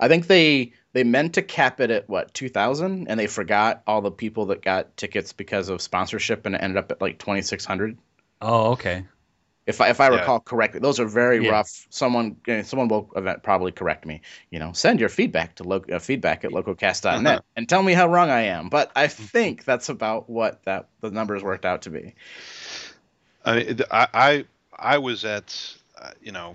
I 0.00 0.08
think 0.08 0.26
they 0.26 0.72
they 0.92 1.04
meant 1.04 1.34
to 1.34 1.42
cap 1.42 1.80
it 1.80 1.90
at 1.90 2.08
what 2.08 2.32
2000 2.32 3.08
and 3.08 3.20
they 3.20 3.26
forgot 3.26 3.82
all 3.86 4.00
the 4.00 4.10
people 4.10 4.46
that 4.46 4.62
got 4.62 4.96
tickets 4.96 5.32
because 5.32 5.68
of 5.68 5.82
sponsorship 5.82 6.46
and 6.46 6.54
it 6.54 6.62
ended 6.62 6.78
up 6.78 6.90
at 6.90 7.00
like 7.00 7.18
2600. 7.18 7.98
Oh, 8.40 8.72
okay. 8.72 9.04
If 9.66 9.80
I, 9.80 9.88
if 9.88 10.00
I 10.00 10.10
yeah. 10.10 10.20
recall 10.20 10.38
correctly, 10.38 10.78
those 10.78 11.00
are 11.00 11.06
very 11.06 11.44
yeah. 11.44 11.50
rough. 11.50 11.86
Someone 11.90 12.36
someone 12.62 12.86
will 12.86 13.10
probably 13.42 13.72
correct 13.72 14.06
me. 14.06 14.20
You 14.50 14.60
know, 14.60 14.72
send 14.72 15.00
your 15.00 15.08
feedback 15.08 15.56
to 15.56 15.64
lo- 15.64 15.84
uh, 15.92 15.98
feedback 15.98 16.44
at 16.44 16.52
lococast.net 16.52 17.26
uh-huh. 17.26 17.40
and 17.56 17.68
tell 17.68 17.82
me 17.82 17.92
how 17.92 18.08
wrong 18.08 18.30
I 18.30 18.42
am. 18.42 18.68
But 18.68 18.92
I 18.94 19.08
think 19.08 19.64
that's 19.64 19.88
about 19.88 20.30
what 20.30 20.62
that 20.64 20.88
the 21.00 21.10
numbers 21.10 21.42
worked 21.42 21.64
out 21.64 21.82
to 21.82 21.90
be. 21.90 22.14
I 23.44 23.56
mean, 23.56 23.80
I 23.90 24.08
I, 24.14 24.44
I 24.72 24.98
was 24.98 25.24
at 25.24 25.76
uh, 26.00 26.12
you 26.22 26.30
know 26.30 26.54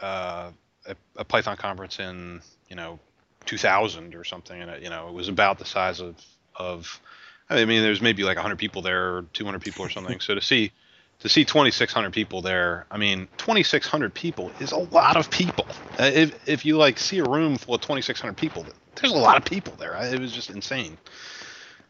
uh, 0.00 0.52
a, 0.90 1.20
a, 1.20 1.24
Python 1.24 1.56
conference 1.56 1.98
in 1.98 2.40
you 2.68 2.76
know 2.76 2.98
2000 3.46 4.14
or 4.14 4.24
something, 4.24 4.60
and 4.60 4.70
it, 4.70 4.82
you 4.82 4.90
know 4.90 5.08
it 5.08 5.14
was 5.14 5.28
about 5.28 5.58
the 5.58 5.64
size 5.64 6.00
of 6.00 6.16
of 6.56 7.00
I 7.48 7.64
mean 7.64 7.82
there's 7.82 8.00
maybe 8.00 8.22
like 8.24 8.36
100 8.36 8.56
people 8.56 8.82
there, 8.82 9.16
or 9.16 9.22
200 9.32 9.60
people 9.60 9.84
or 9.84 9.90
something. 9.90 10.20
so 10.20 10.34
to 10.34 10.40
see 10.40 10.72
to 11.20 11.28
see 11.28 11.44
2,600 11.44 12.12
people 12.12 12.42
there, 12.42 12.86
I 12.90 12.98
mean 12.98 13.28
2,600 13.38 14.14
people 14.14 14.50
is 14.60 14.72
a 14.72 14.78
lot 14.78 15.16
of 15.16 15.30
people. 15.30 15.66
Uh, 15.98 16.10
if 16.12 16.48
if 16.48 16.64
you 16.64 16.76
like 16.76 16.98
see 16.98 17.18
a 17.18 17.24
room 17.24 17.56
full 17.56 17.74
of 17.74 17.80
2,600 17.80 18.36
people, 18.36 18.66
there's 18.96 19.12
a 19.12 19.18
lot 19.18 19.36
of 19.36 19.44
people 19.44 19.74
there. 19.78 19.96
It 19.96 20.20
was 20.20 20.32
just 20.32 20.50
insane. 20.50 20.96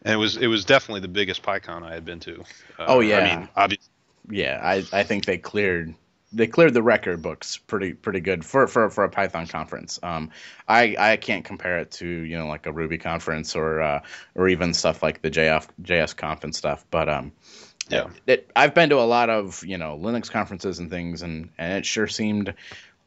And 0.03 0.15
it 0.15 0.17
was 0.17 0.37
it 0.37 0.47
was 0.47 0.65
definitely 0.65 1.01
the 1.01 1.09
biggest 1.09 1.43
PyCon 1.43 1.83
I 1.83 1.93
had 1.93 2.05
been 2.05 2.21
to. 2.21 2.41
Uh, 2.79 2.85
oh 2.89 3.01
yeah. 3.01 3.19
I 3.19 3.37
mean, 3.37 3.49
obviously. 3.57 3.91
Yeah, 4.29 4.61
I, 4.63 4.85
I 4.93 5.03
think 5.03 5.25
they 5.25 5.39
cleared 5.39 5.95
they 6.33 6.47
cleared 6.47 6.75
the 6.75 6.83
record 6.83 7.23
books 7.23 7.57
pretty 7.57 7.93
pretty 7.93 8.21
good 8.21 8.45
for 8.45 8.66
for, 8.66 8.90
for 8.90 9.05
a 9.05 9.09
Python 9.09 9.47
conference. 9.47 9.99
Um, 10.03 10.31
I 10.69 10.97
I 10.99 11.16
can't 11.16 11.45
compare 11.45 11.79
it 11.79 11.93
to 11.93 12.07
you 12.07 12.38
know 12.38 12.47
like 12.47 12.66
a 12.66 12.73
Ruby 12.73 12.99
conference 12.99 13.57
or 13.57 13.81
uh, 13.81 14.03
or 14.35 14.49
even 14.49 14.75
stuff 14.75 15.03
like 15.03 15.23
the 15.23 15.31
JF 15.31 15.66
JS 15.83 16.16
conf 16.16 16.45
and 16.45 16.55
stuff. 16.55 16.85
But 16.90 17.09
um, 17.09 17.33
yeah, 17.88 18.11
it, 18.27 18.51
I've 18.55 18.75
been 18.75 18.90
to 18.90 18.99
a 18.99 19.07
lot 19.07 19.31
of 19.31 19.64
you 19.64 19.79
know 19.79 19.99
Linux 20.01 20.31
conferences 20.31 20.79
and 20.79 20.90
things, 20.90 21.23
and 21.23 21.51
and 21.59 21.79
it 21.79 21.87
sure 21.87 22.07
seemed 22.07 22.55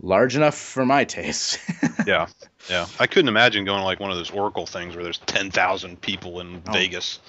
large 0.01 0.35
enough 0.35 0.55
for 0.55 0.85
my 0.85 1.03
taste. 1.05 1.59
yeah, 2.05 2.27
yeah. 2.69 2.87
I 2.99 3.07
couldn't 3.07 3.29
imagine 3.29 3.63
going 3.63 3.79
to 3.79 3.85
like 3.85 4.01
one 4.01 4.11
of 4.11 4.17
those 4.17 4.31
Oracle 4.31 4.65
things 4.65 4.95
where 4.95 5.03
there's 5.03 5.19
ten 5.19 5.49
thousand 5.49 6.01
people 6.01 6.41
in 6.41 6.61
oh. 6.67 6.71
Vegas 6.73 7.19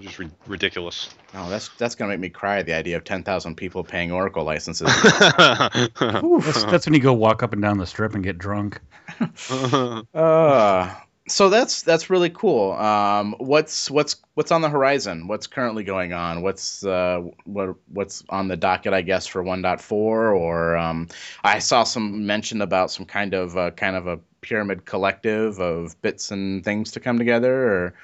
just 0.00 0.18
ri- 0.18 0.30
ridiculous. 0.46 1.10
Oh, 1.34 1.48
that's 1.50 1.68
that's 1.78 1.94
gonna 1.94 2.10
make 2.10 2.20
me 2.20 2.28
cry. 2.28 2.62
The 2.62 2.74
idea 2.74 2.96
of 2.96 3.04
ten 3.04 3.22
thousand 3.22 3.56
people 3.56 3.84
paying 3.84 4.12
Oracle 4.12 4.44
licenses. 4.44 4.88
that's, 5.02 6.64
that's, 6.64 6.86
when 6.86 6.94
you 6.94 7.00
go 7.00 7.12
walk 7.12 7.42
up 7.42 7.52
and 7.52 7.62
down 7.62 7.78
the 7.78 7.86
strip 7.86 8.14
and 8.14 8.22
get 8.22 8.38
drunk. 8.38 8.80
uh, 10.14 10.94
so 11.30 11.48
that's 11.48 11.82
that's 11.82 12.10
really 12.10 12.30
cool. 12.30 12.72
Um, 12.72 13.34
what's 13.38 13.90
what's 13.90 14.16
what's 14.34 14.50
on 14.50 14.62
the 14.62 14.68
horizon? 14.68 15.28
What's 15.28 15.46
currently 15.46 15.84
going 15.84 16.12
on? 16.12 16.42
What's 16.42 16.84
uh, 16.84 17.22
what 17.44 17.76
what's 17.88 18.24
on 18.28 18.48
the 18.48 18.56
docket? 18.56 18.92
I 18.92 19.02
guess 19.02 19.26
for 19.26 19.42
1.4 19.42 19.92
or 19.92 20.76
um, 20.76 21.08
I 21.42 21.60
saw 21.60 21.84
some 21.84 22.26
mention 22.26 22.62
about 22.62 22.90
some 22.90 23.06
kind 23.06 23.34
of 23.34 23.56
uh, 23.56 23.70
kind 23.70 23.96
of 23.96 24.06
a 24.06 24.18
pyramid 24.40 24.84
collective 24.84 25.60
of 25.60 26.00
bits 26.02 26.30
and 26.30 26.64
things 26.64 26.92
to 26.92 27.00
come 27.00 27.18
together, 27.18 27.54
or 27.54 27.94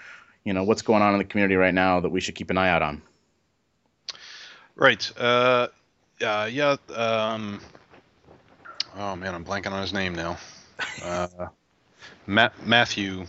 you 0.46 0.52
know 0.52 0.62
what's 0.62 0.82
going 0.82 1.02
on 1.02 1.12
in 1.12 1.18
the 1.18 1.24
community 1.24 1.56
right 1.56 1.74
now 1.74 2.00
that 2.00 2.08
we 2.08 2.20
should 2.20 2.36
keep 2.36 2.50
an 2.50 2.56
eye 2.56 2.70
out 2.70 2.80
on. 2.80 3.02
Right. 4.76 5.10
Uh, 5.18 5.66
yeah. 6.20 6.46
Yeah. 6.46 6.76
Um, 6.94 7.60
oh 8.96 9.16
man, 9.16 9.34
I'm 9.34 9.44
blanking 9.44 9.72
on 9.72 9.82
his 9.82 9.92
name 9.92 10.14
now. 10.14 10.38
Uh, 11.02 11.48
Matt, 12.28 12.64
Matthew, 12.64 13.26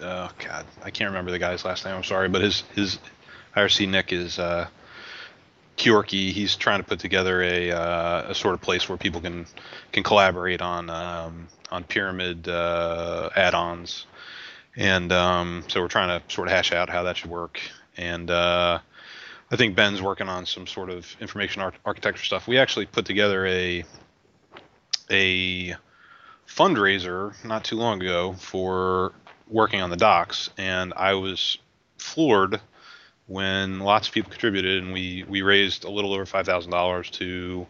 oh 0.00 0.30
God, 0.38 0.66
I 0.84 0.90
can't 0.90 1.10
remember 1.10 1.32
the 1.32 1.38
guy's 1.38 1.64
last 1.64 1.84
name. 1.84 1.94
I'm 1.94 2.04
sorry, 2.04 2.28
but 2.28 2.42
his 2.42 2.60
his 2.74 2.98
IRC 3.56 3.88
Nick 3.88 4.12
is 4.12 4.38
uh, 4.38 4.68
Keyorkie. 5.76 6.30
He's 6.30 6.54
trying 6.54 6.80
to 6.80 6.86
put 6.86 7.00
together 7.00 7.42
a 7.42 7.72
uh, 7.72 8.30
a 8.30 8.34
sort 8.36 8.54
of 8.54 8.60
place 8.60 8.88
where 8.88 8.98
people 8.98 9.20
can 9.20 9.46
can 9.90 10.04
collaborate 10.04 10.62
on 10.62 10.90
um, 10.90 11.48
on 11.72 11.82
pyramid 11.82 12.48
uh, 12.48 13.30
add-ons, 13.34 14.06
and 14.76 15.10
um, 15.12 15.64
so 15.68 15.80
we're 15.80 15.88
trying 15.88 16.20
to 16.20 16.34
sort 16.34 16.48
of 16.48 16.52
hash 16.52 16.72
out 16.72 16.90
how 16.90 17.04
that 17.04 17.16
should 17.16 17.30
work. 17.30 17.60
And 17.96 18.30
uh, 18.30 18.78
I 19.50 19.56
think 19.56 19.74
Ben's 19.74 20.02
working 20.02 20.28
on 20.28 20.46
some 20.46 20.66
sort 20.66 20.90
of 20.90 21.16
information 21.20 21.62
ar- 21.62 21.72
architecture 21.84 22.24
stuff. 22.24 22.46
We 22.46 22.58
actually 22.58 22.86
put 22.86 23.06
together 23.06 23.46
a 23.46 23.84
a 25.10 25.74
fundraiser 26.48 27.32
not 27.44 27.64
too 27.64 27.76
long 27.76 28.02
ago 28.02 28.34
for 28.34 29.12
working 29.48 29.80
on 29.80 29.90
the 29.90 29.96
docs, 29.96 30.50
and 30.58 30.92
I 30.94 31.14
was 31.14 31.58
floored 31.98 32.60
when 33.26 33.80
lots 33.80 34.08
of 34.08 34.14
people 34.14 34.30
contributed, 34.30 34.82
and 34.82 34.92
we 34.92 35.24
we 35.28 35.42
raised 35.42 35.84
a 35.84 35.90
little 35.90 36.12
over 36.12 36.26
five 36.26 36.46
thousand 36.46 36.70
dollars 36.70 37.10
to 37.10 37.66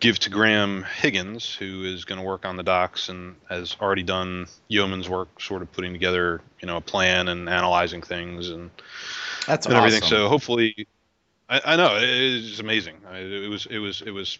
give 0.00 0.18
to 0.20 0.30
Graham 0.30 0.84
Higgins, 0.84 1.54
who 1.54 1.84
is 1.84 2.04
going 2.04 2.18
to 2.20 2.24
work 2.26 2.44
on 2.44 2.56
the 2.56 2.62
docs 2.62 3.08
and 3.08 3.36
has 3.48 3.76
already 3.80 4.02
done 4.02 4.46
yeoman's 4.68 5.08
work, 5.08 5.40
sort 5.40 5.62
of 5.62 5.72
putting 5.72 5.92
together 5.92 6.40
you 6.60 6.66
know 6.66 6.76
a 6.76 6.80
plan 6.80 7.28
and 7.28 7.48
analyzing 7.48 8.02
things 8.02 8.50
and 8.50 8.70
that's 9.46 9.66
and 9.66 9.76
awesome. 9.76 9.76
everything. 9.76 10.02
So 10.02 10.28
hopefully, 10.28 10.86
I, 11.48 11.62
I 11.64 11.76
know 11.76 11.96
it 11.96 12.04
is 12.04 12.60
amazing. 12.60 12.96
I, 13.10 13.18
it 13.20 13.50
was 13.50 13.66
it 13.66 13.78
was 13.78 14.02
it 14.02 14.12
was 14.12 14.38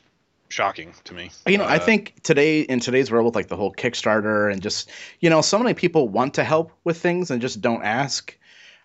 shocking 0.50 0.94
to 1.04 1.14
me. 1.14 1.32
You 1.46 1.56
know, 1.58 1.64
I 1.66 1.78
Uh, 1.78 1.78
think 1.78 2.22
today 2.22 2.60
in 2.60 2.80
today's 2.80 3.10
world 3.10 3.24
with 3.24 3.34
like 3.34 3.48
the 3.48 3.56
whole 3.56 3.72
Kickstarter 3.74 4.52
and 4.52 4.62
just 4.62 4.90
you 5.20 5.30
know, 5.30 5.40
so 5.40 5.58
many 5.58 5.74
people 5.74 6.08
want 6.08 6.34
to 6.34 6.44
help 6.44 6.72
with 6.84 6.98
things 7.00 7.30
and 7.30 7.40
just 7.40 7.60
don't 7.60 7.82
ask. 7.82 8.37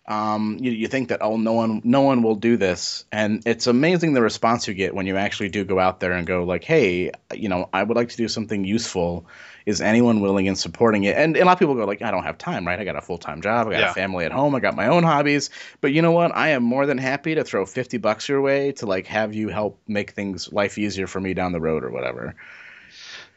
Um, 0.06 0.58
you, 0.60 0.72
you 0.72 0.90
think 0.90 1.10
that 1.10 1.22
oh 1.22 1.38
no 1.38 1.54
one 1.54 1.82
no 1.86 2.02
one 2.02 2.24
will 2.24 2.36
do 2.36 2.58
this. 2.58 3.06
And 3.12 3.42
it's 3.46 3.68
amazing 3.68 4.14
the 4.14 4.22
response 4.22 4.68
you 4.68 4.74
get 4.74 4.94
when 4.94 5.06
you 5.08 5.16
actually 5.16 5.48
do 5.48 5.64
go 5.64 5.80
out 5.80 6.02
there 6.02 6.12
and 6.12 6.28
go 6.28 6.44
like 6.44 6.66
hey 6.66 7.12
you 7.34 7.48
know 7.48 7.70
I 7.72 7.82
would 7.84 7.96
like 7.96 8.10
to 8.10 8.18
do 8.18 8.28
something 8.28 8.66
useful. 8.66 9.26
Is 9.66 9.80
anyone 9.80 10.20
willing 10.20 10.50
and 10.50 10.58
supporting 10.58 11.06
it? 11.06 11.16
And, 11.16 11.38
and 11.38 11.44
a 11.44 11.46
lot 11.46 11.54
of 11.54 11.60
people 11.60 11.76
go 11.76 11.86
like 11.86 12.02
I 12.02 12.12
don't 12.12 12.24
have 12.24 12.38
time 12.38 12.68
right? 12.68 12.78
I 12.78 12.84
got 12.84 12.98
a 12.98 13.02
full-time 13.02 13.42
job. 13.42 13.68
I 13.68 13.72
got 13.72 13.80
Yeah. 13.80 13.92
a 13.92 13.94
family 13.94 14.26
at 14.26 14.34
home. 14.34 14.54
I 14.56 14.60
got 14.60 14.76
my 14.76 14.88
own 14.88 15.04
hobbies. 15.04 15.50
But 15.80 15.94
you 15.94 16.02
know 16.02 16.12
what? 16.12 16.36
I 16.36 16.50
am 16.50 16.64
more 16.64 16.86
than 16.86 16.98
happy 16.98 17.36
to 17.36 17.46
throw 17.46 17.66
50 17.66 17.98
bucks 18.00 18.28
your 18.28 18.42
way 18.42 18.74
to 18.74 18.86
like 18.86 19.08
have 19.08 19.34
you 19.34 19.48
help 19.48 19.80
make 19.88 20.12
things 20.12 20.52
life 20.52 20.78
easier 20.78 21.08
for 21.08 21.22
me 21.22 21.34
down 21.34 21.54
the 21.54 21.62
road 21.62 21.86
or 21.86 21.92
whatever. 21.92 22.36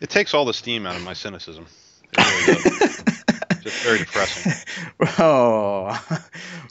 It 0.01 0.11
takes 0.11 0.35
all 0.35 0.45
the 0.45 0.53
steam 0.53 0.85
out 0.85 0.97
of 0.97 1.03
my 1.03 1.13
cynicism. 1.13 1.67
It 2.13 2.49
really 2.49 3.13
does. 3.67 3.73
Just 3.75 3.85
very 3.85 3.99
depressing. 3.99 4.53
Oh, 5.19 5.99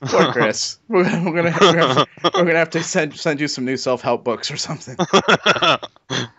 poor 0.02 0.32
Chris. 0.32 0.80
We're, 0.88 1.04
gonna- 1.04 1.24
we're 1.30 1.36
gonna 1.44 1.58
we're 1.62 1.74
gonna, 1.74 2.06
we're 2.24 2.32
gonna 2.46 2.58
have 2.58 2.70
to 2.72 2.84
send 2.84 3.16
send 3.16 3.40
you 3.40 3.48
some 3.48 3.66
new 3.66 3.78
self 3.78 4.02
help 4.02 4.24
books 4.24 4.50
or 4.52 4.58
something. 4.58 4.96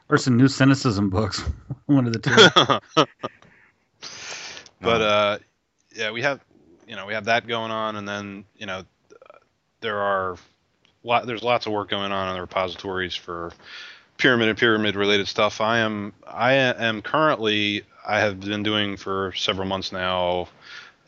Or 0.09 0.17
some 0.19 0.37
new 0.37 0.47
cynicism 0.47 1.11
books. 1.11 1.43
One 1.87 2.07
of 2.07 2.13
the 2.13 2.21
two. 2.21 2.97
but 4.81 5.01
uh, 5.03 5.39
yeah, 5.95 6.11
we 6.13 6.23
have 6.23 6.41
you 6.87 6.95
know 6.97 7.07
we 7.07 7.15
have 7.15 7.25
that 7.25 7.47
going 7.47 7.71
on, 7.73 7.97
and 7.97 8.09
then 8.09 8.45
you 8.57 8.67
know 8.67 8.85
there 9.81 9.99
are 9.99 10.37
lot 11.03 11.27
there's 11.27 11.43
lots 11.43 11.67
of 11.67 11.73
work 11.73 11.89
going 11.91 12.13
on 12.13 12.29
in 12.29 12.35
the 12.35 12.41
repositories 12.41 13.15
for 13.17 13.53
pyramid 14.19 14.49
and 14.49 14.59
pyramid 14.59 14.95
related 14.97 15.27
stuff. 15.29 15.61
I 15.61 15.79
am 15.79 16.13
I 16.27 16.53
am 16.55 17.03
currently 17.03 17.83
I 18.07 18.21
have 18.21 18.41
been 18.41 18.63
doing 18.63 18.97
for 18.97 19.33
several 19.35 19.67
months 19.67 19.93
now. 19.93 20.49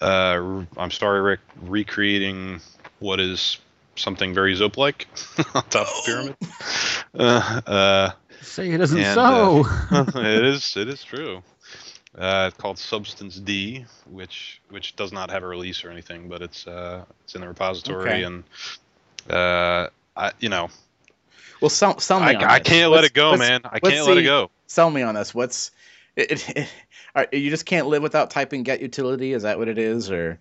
Uh, 0.01 0.65
I'm 0.77 0.91
sorry, 0.91 1.21
Rick, 1.21 1.41
recreating 1.63 2.61
what 2.99 3.21
is 3.21 3.59
something 3.97 4.35
very 4.35 4.55
Zope 4.55 4.77
like 4.77 5.07
on 5.55 5.63
top 5.65 5.87
of 5.87 5.95
the 5.95 6.03
pyramid. 6.07 6.37
Uh, 7.19 7.61
uh, 7.67 8.11
Say 8.43 8.71
it 8.71 8.81
isn't 8.81 8.99
And, 8.99 9.15
so. 9.15 9.65
it 10.21 10.45
is 10.45 10.77
it 10.77 10.89
is 10.89 11.03
true. 11.03 11.43
Uh, 12.17 12.51
it's 12.53 12.57
called 12.61 12.79
Substance 12.79 13.37
D, 13.37 13.87
which 14.11 14.61
which 14.69 14.95
does 14.95 15.11
not 15.11 15.31
have 15.31 15.43
a 15.43 15.47
release 15.47 15.85
or 15.85 15.91
anything, 15.91 16.29
but 16.29 16.43
it's 16.43 16.67
uh, 16.67 17.05
it's 17.25 17.35
in 17.35 17.41
the 17.41 17.49
repository, 17.49 18.11
Okay. 18.11 18.23
and 18.25 18.45
uh, 19.31 19.89
I 20.17 20.33
you 20.39 20.49
know 20.51 20.69
Well, 21.63 21.71
sell 21.71 21.99
sell 21.99 22.21
me. 22.21 22.35
I, 22.37 22.55
I 22.57 22.61
can't 22.61 22.91
let 22.91 22.99
Let's- 22.99 23.07
it 23.09 23.15
go, 23.15 23.37
man. 23.37 23.63
I 23.65 23.81
can't 23.81 24.07
let 24.07 24.19
it 24.19 24.23
go. 24.25 24.51
Sell 24.67 24.91
me 24.91 25.03
on 25.03 25.15
this. 25.15 25.35
What's 25.35 25.71
it, 26.15 26.31
it, 26.33 26.57
it- 26.57 26.69
all 27.15 27.23
right, 27.23 27.33
you 27.33 27.51
just 27.51 27.67
can't 27.67 27.87
live 27.87 28.03
without 28.03 28.31
typing 28.31 28.63
get 28.63 28.81
utility? 28.81 29.33
Is 29.33 29.43
that 29.43 29.59
what 29.59 29.69
it 29.69 29.79
is, 29.79 30.11
or? 30.11 30.39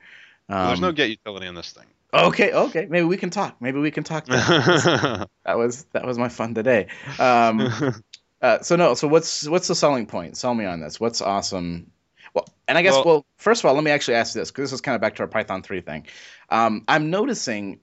Um, 0.49 0.67
There's 0.67 0.81
no 0.81 0.91
get 0.91 1.09
utility 1.09 1.47
in 1.47 1.55
this 1.55 1.71
thing. 1.71 1.85
Okay, 2.13 2.53
okay. 2.53 2.87
Maybe 2.89 3.05
we 3.05 3.17
can 3.17 3.29
talk. 3.29 3.61
Maybe 3.61 3.79
we 3.79 3.91
can 3.91 4.03
talk. 4.03 4.25
that 4.27 5.27
was 5.45 5.83
that 5.91 6.05
was 6.05 6.17
my 6.17 6.29
fun 6.29 6.53
today. 6.53 6.87
Um, 7.19 7.69
Uh, 8.41 8.61
so 8.61 8.75
no, 8.75 8.93
so 8.93 9.07
what's 9.07 9.47
what's 9.47 9.67
the 9.67 9.75
selling 9.75 10.05
point? 10.05 10.37
Sell 10.37 10.53
me 10.53 10.65
on 10.65 10.79
this. 10.79 10.99
What's 10.99 11.21
awesome? 11.21 11.91
Well, 12.33 12.45
and 12.67 12.77
I 12.77 12.81
guess 12.81 12.93
well, 12.93 13.05
Well- 13.05 13.25
first 13.37 13.61
of 13.61 13.65
all, 13.65 13.73
let 13.73 13.83
me 13.83 13.91
actually 13.91 14.15
ask 14.15 14.33
this 14.33 14.51
because 14.51 14.69
this 14.69 14.73
is 14.73 14.81
kind 14.81 14.95
of 14.95 15.01
back 15.01 15.15
to 15.15 15.23
our 15.23 15.27
Python 15.27 15.63
three 15.63 15.81
thing. 15.81 16.05
Um, 16.49 16.83
I'm 16.87 17.09
noticing 17.09 17.79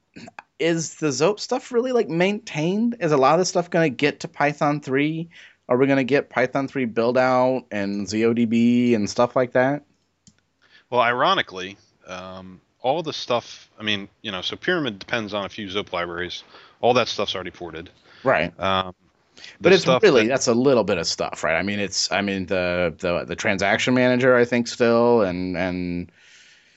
is 0.60 0.94
the 0.94 1.08
Zope 1.08 1.40
stuff 1.40 1.72
really 1.72 1.90
like 1.90 2.08
maintained? 2.08 2.96
Is 3.00 3.10
a 3.10 3.16
lot 3.16 3.34
of 3.34 3.40
this 3.40 3.48
stuff 3.48 3.68
going 3.68 3.90
to 3.90 3.94
get 3.94 4.20
to 4.20 4.28
Python 4.28 4.80
three? 4.80 5.30
Are 5.68 5.76
we 5.78 5.86
going 5.86 5.96
to 5.98 6.04
get 6.04 6.28
Python 6.30 6.68
three 6.68 6.84
build 6.84 7.16
out 7.16 7.64
and 7.70 8.06
ZODB 8.06 8.94
and 8.94 9.08
stuff 9.08 9.34
like 9.34 9.52
that? 9.52 9.84
well, 10.90 11.00
ironically, 11.00 11.76
um, 12.06 12.60
all 12.80 13.02
the 13.02 13.12
stuff. 13.12 13.70
I 13.80 13.82
mean, 13.82 14.08
you 14.22 14.30
know, 14.30 14.42
so 14.42 14.56
Pyramid 14.56 14.98
depends 14.98 15.32
on 15.34 15.44
a 15.44 15.48
few 15.48 15.66
Zope 15.68 15.92
libraries. 15.92 16.44
All 16.80 16.94
that 16.94 17.08
stuff's 17.08 17.34
already 17.34 17.50
ported. 17.50 17.90
Right. 18.22 18.58
Um, 18.60 18.94
But 19.60 19.72
it's 19.72 19.86
really 19.86 20.22
that- 20.22 20.28
that's 20.28 20.46
a 20.48 20.54
little 20.54 20.84
bit 20.84 20.98
of 20.98 21.06
stuff, 21.06 21.42
right? 21.42 21.56
I 21.58 21.62
mean, 21.62 21.80
it's 21.80 22.12
I 22.12 22.20
mean 22.20 22.46
the 22.46 22.94
the 22.98 23.24
the 23.24 23.36
transaction 23.36 23.94
manager, 23.94 24.36
I 24.36 24.44
think 24.44 24.68
still, 24.68 25.22
and 25.22 25.56
and 25.56 26.12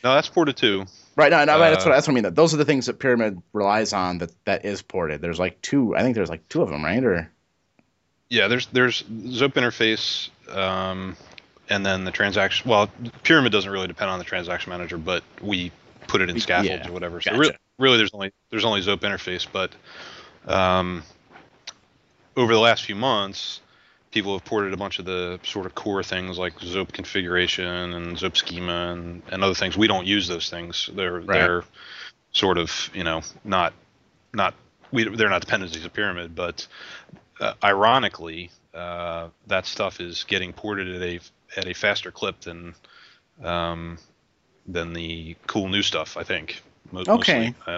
no, 0.04 0.14
that's 0.16 0.30
ported 0.30 0.58
too. 0.58 0.86
Right, 1.16 1.32
no, 1.32 1.44
no, 1.46 1.60
right, 1.60 1.72
that's 1.72 1.86
Uh, 1.86 1.90
what 1.90 1.96
that's 1.96 2.08
what 2.08 2.18
I 2.18 2.22
mean. 2.22 2.34
Those 2.34 2.54
are 2.54 2.58
the 2.58 2.66
things 2.66 2.86
that 2.86 3.00
Pyramid 3.00 3.42
relies 3.54 3.92
on 3.94 4.20
that 4.20 4.32
that 4.46 4.66
is 4.66 4.82
ported. 4.82 5.22
There's 5.22 5.40
like 5.40 5.62
two. 5.62 5.96
I 5.96 6.02
think 6.02 6.16
there's 6.16 6.30
like 6.30 6.48
two 6.50 6.62
of 6.62 6.70
them, 6.70 6.84
right? 6.86 7.04
Or 7.04 7.32
Yeah, 8.30 8.48
there's 8.48 8.68
there's 8.68 9.04
Zope 9.04 9.54
interface, 9.54 10.30
um, 10.54 11.16
and 11.70 11.86
then 11.86 12.04
the 12.04 12.12
transaction. 12.12 12.70
Well, 12.70 12.90
Pyramid 13.24 13.52
doesn't 13.52 13.72
really 13.72 13.88
depend 13.88 14.10
on 14.12 14.20
the 14.20 14.26
transaction 14.26 14.70
manager, 14.72 14.98
but 14.98 15.24
we 15.42 15.72
put 16.08 16.22
it 16.22 16.30
in 16.30 16.40
scaffolds 16.40 16.70
Yeah, 16.70 16.90
or 16.90 16.92
whatever. 16.92 17.22
So 17.22 17.32
gotcha. 17.32 17.40
re- 17.40 17.58
really, 17.78 17.98
there's 17.98 18.14
only 18.14 18.32
there's 18.50 18.66
only 18.66 18.82
Zope 18.82 19.00
interface, 19.00 19.48
but 19.52 19.72
um, 20.52 21.04
over 22.36 22.54
the 22.54 22.60
last 22.60 22.84
few 22.84 22.96
months, 22.96 23.62
people 24.12 24.34
have 24.34 24.46
ported 24.46 24.74
a 24.74 24.78
bunch 24.78 25.00
of 25.00 25.06
the 25.06 25.40
sort 25.44 25.66
of 25.66 25.76
core 25.76 26.04
things 26.04 26.38
like 26.38 26.58
Zope 26.60 26.92
configuration 26.92 27.66
and 27.94 28.18
Zope 28.18 28.36
schema 28.38 28.92
and, 28.92 29.22
and 29.32 29.44
other 29.44 29.54
things. 29.56 29.78
We 29.78 29.88
don't 29.88 30.06
use 30.06 30.28
those 30.28 30.50
things. 30.50 30.90
They're 30.94 31.20
Right. 31.22 31.28
they're 31.28 31.64
sort 32.34 32.58
of 32.58 32.90
you 32.94 33.04
know 33.04 33.22
not 33.44 33.74
not 34.34 34.54
we 34.92 35.04
they're 35.08 35.30
not 35.30 35.42
dependencies 35.42 35.86
of 35.86 35.94
Pyramid, 35.94 36.36
but 36.36 36.68
uh, 37.40 37.54
ironically, 37.64 38.50
uh, 38.74 39.30
that 39.48 39.66
stuff 39.66 40.00
is 40.00 40.24
getting 40.26 40.54
ported 40.54 40.96
at 40.96 41.02
a 41.02 41.20
at 41.58 41.68
a 41.68 41.74
faster 41.74 42.12
clip 42.12 42.40
than 42.42 42.76
um, 43.44 43.98
than 44.68 44.94
the 44.94 45.36
cool 45.48 45.68
new 45.70 45.82
stuff. 45.82 46.18
I 46.18 46.24
think. 46.24 46.62
Mo- 46.92 47.04
Okay. 47.08 47.54
Mostly. 47.68 47.74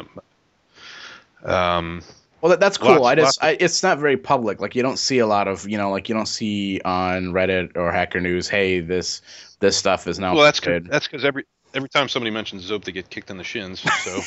Um, 1.43 1.52
um, 1.52 2.02
well, 2.41 2.52
that, 2.52 2.60
that's 2.60 2.78
cool. 2.78 3.02
Lots- 3.02 3.06
I 3.06 3.15
just 3.15 3.43
I, 3.43 3.58
it's 3.60 3.84
not 3.84 4.00
very 4.00 4.17
public. 4.17 4.60
Like 4.62 4.76
you 4.76 4.82
don't 4.84 5.00
see 5.00 5.19
a 5.19 5.28
lot 5.28 5.48
of 5.48 5.67
you 5.67 5.78
know 5.78 5.91
like 5.91 6.10
you 6.10 6.15
don't 6.15 6.28
see 6.28 6.80
on 6.84 7.26
Reddit 7.34 7.76
or 7.76 7.91
Hacker 7.91 8.22
News. 8.22 8.48
Hey, 8.48 8.80
this 8.80 9.22
this 9.60 9.78
stuff 9.78 10.08
is 10.08 10.19
now 10.19 10.36
well, 10.36 10.43
that's 10.43 10.60
good. 10.60 10.88
that's 10.88 11.08
because 11.08 11.26
every 11.26 11.45
every 11.74 11.89
time 11.89 12.08
somebody 12.10 12.32
mentions 12.32 12.69
Zope, 12.69 12.84
they 12.86 12.91
get 12.91 13.10
kicked 13.10 13.30
in 13.30 13.38
the 13.38 13.43
shins. 13.43 13.82
So 13.82 14.22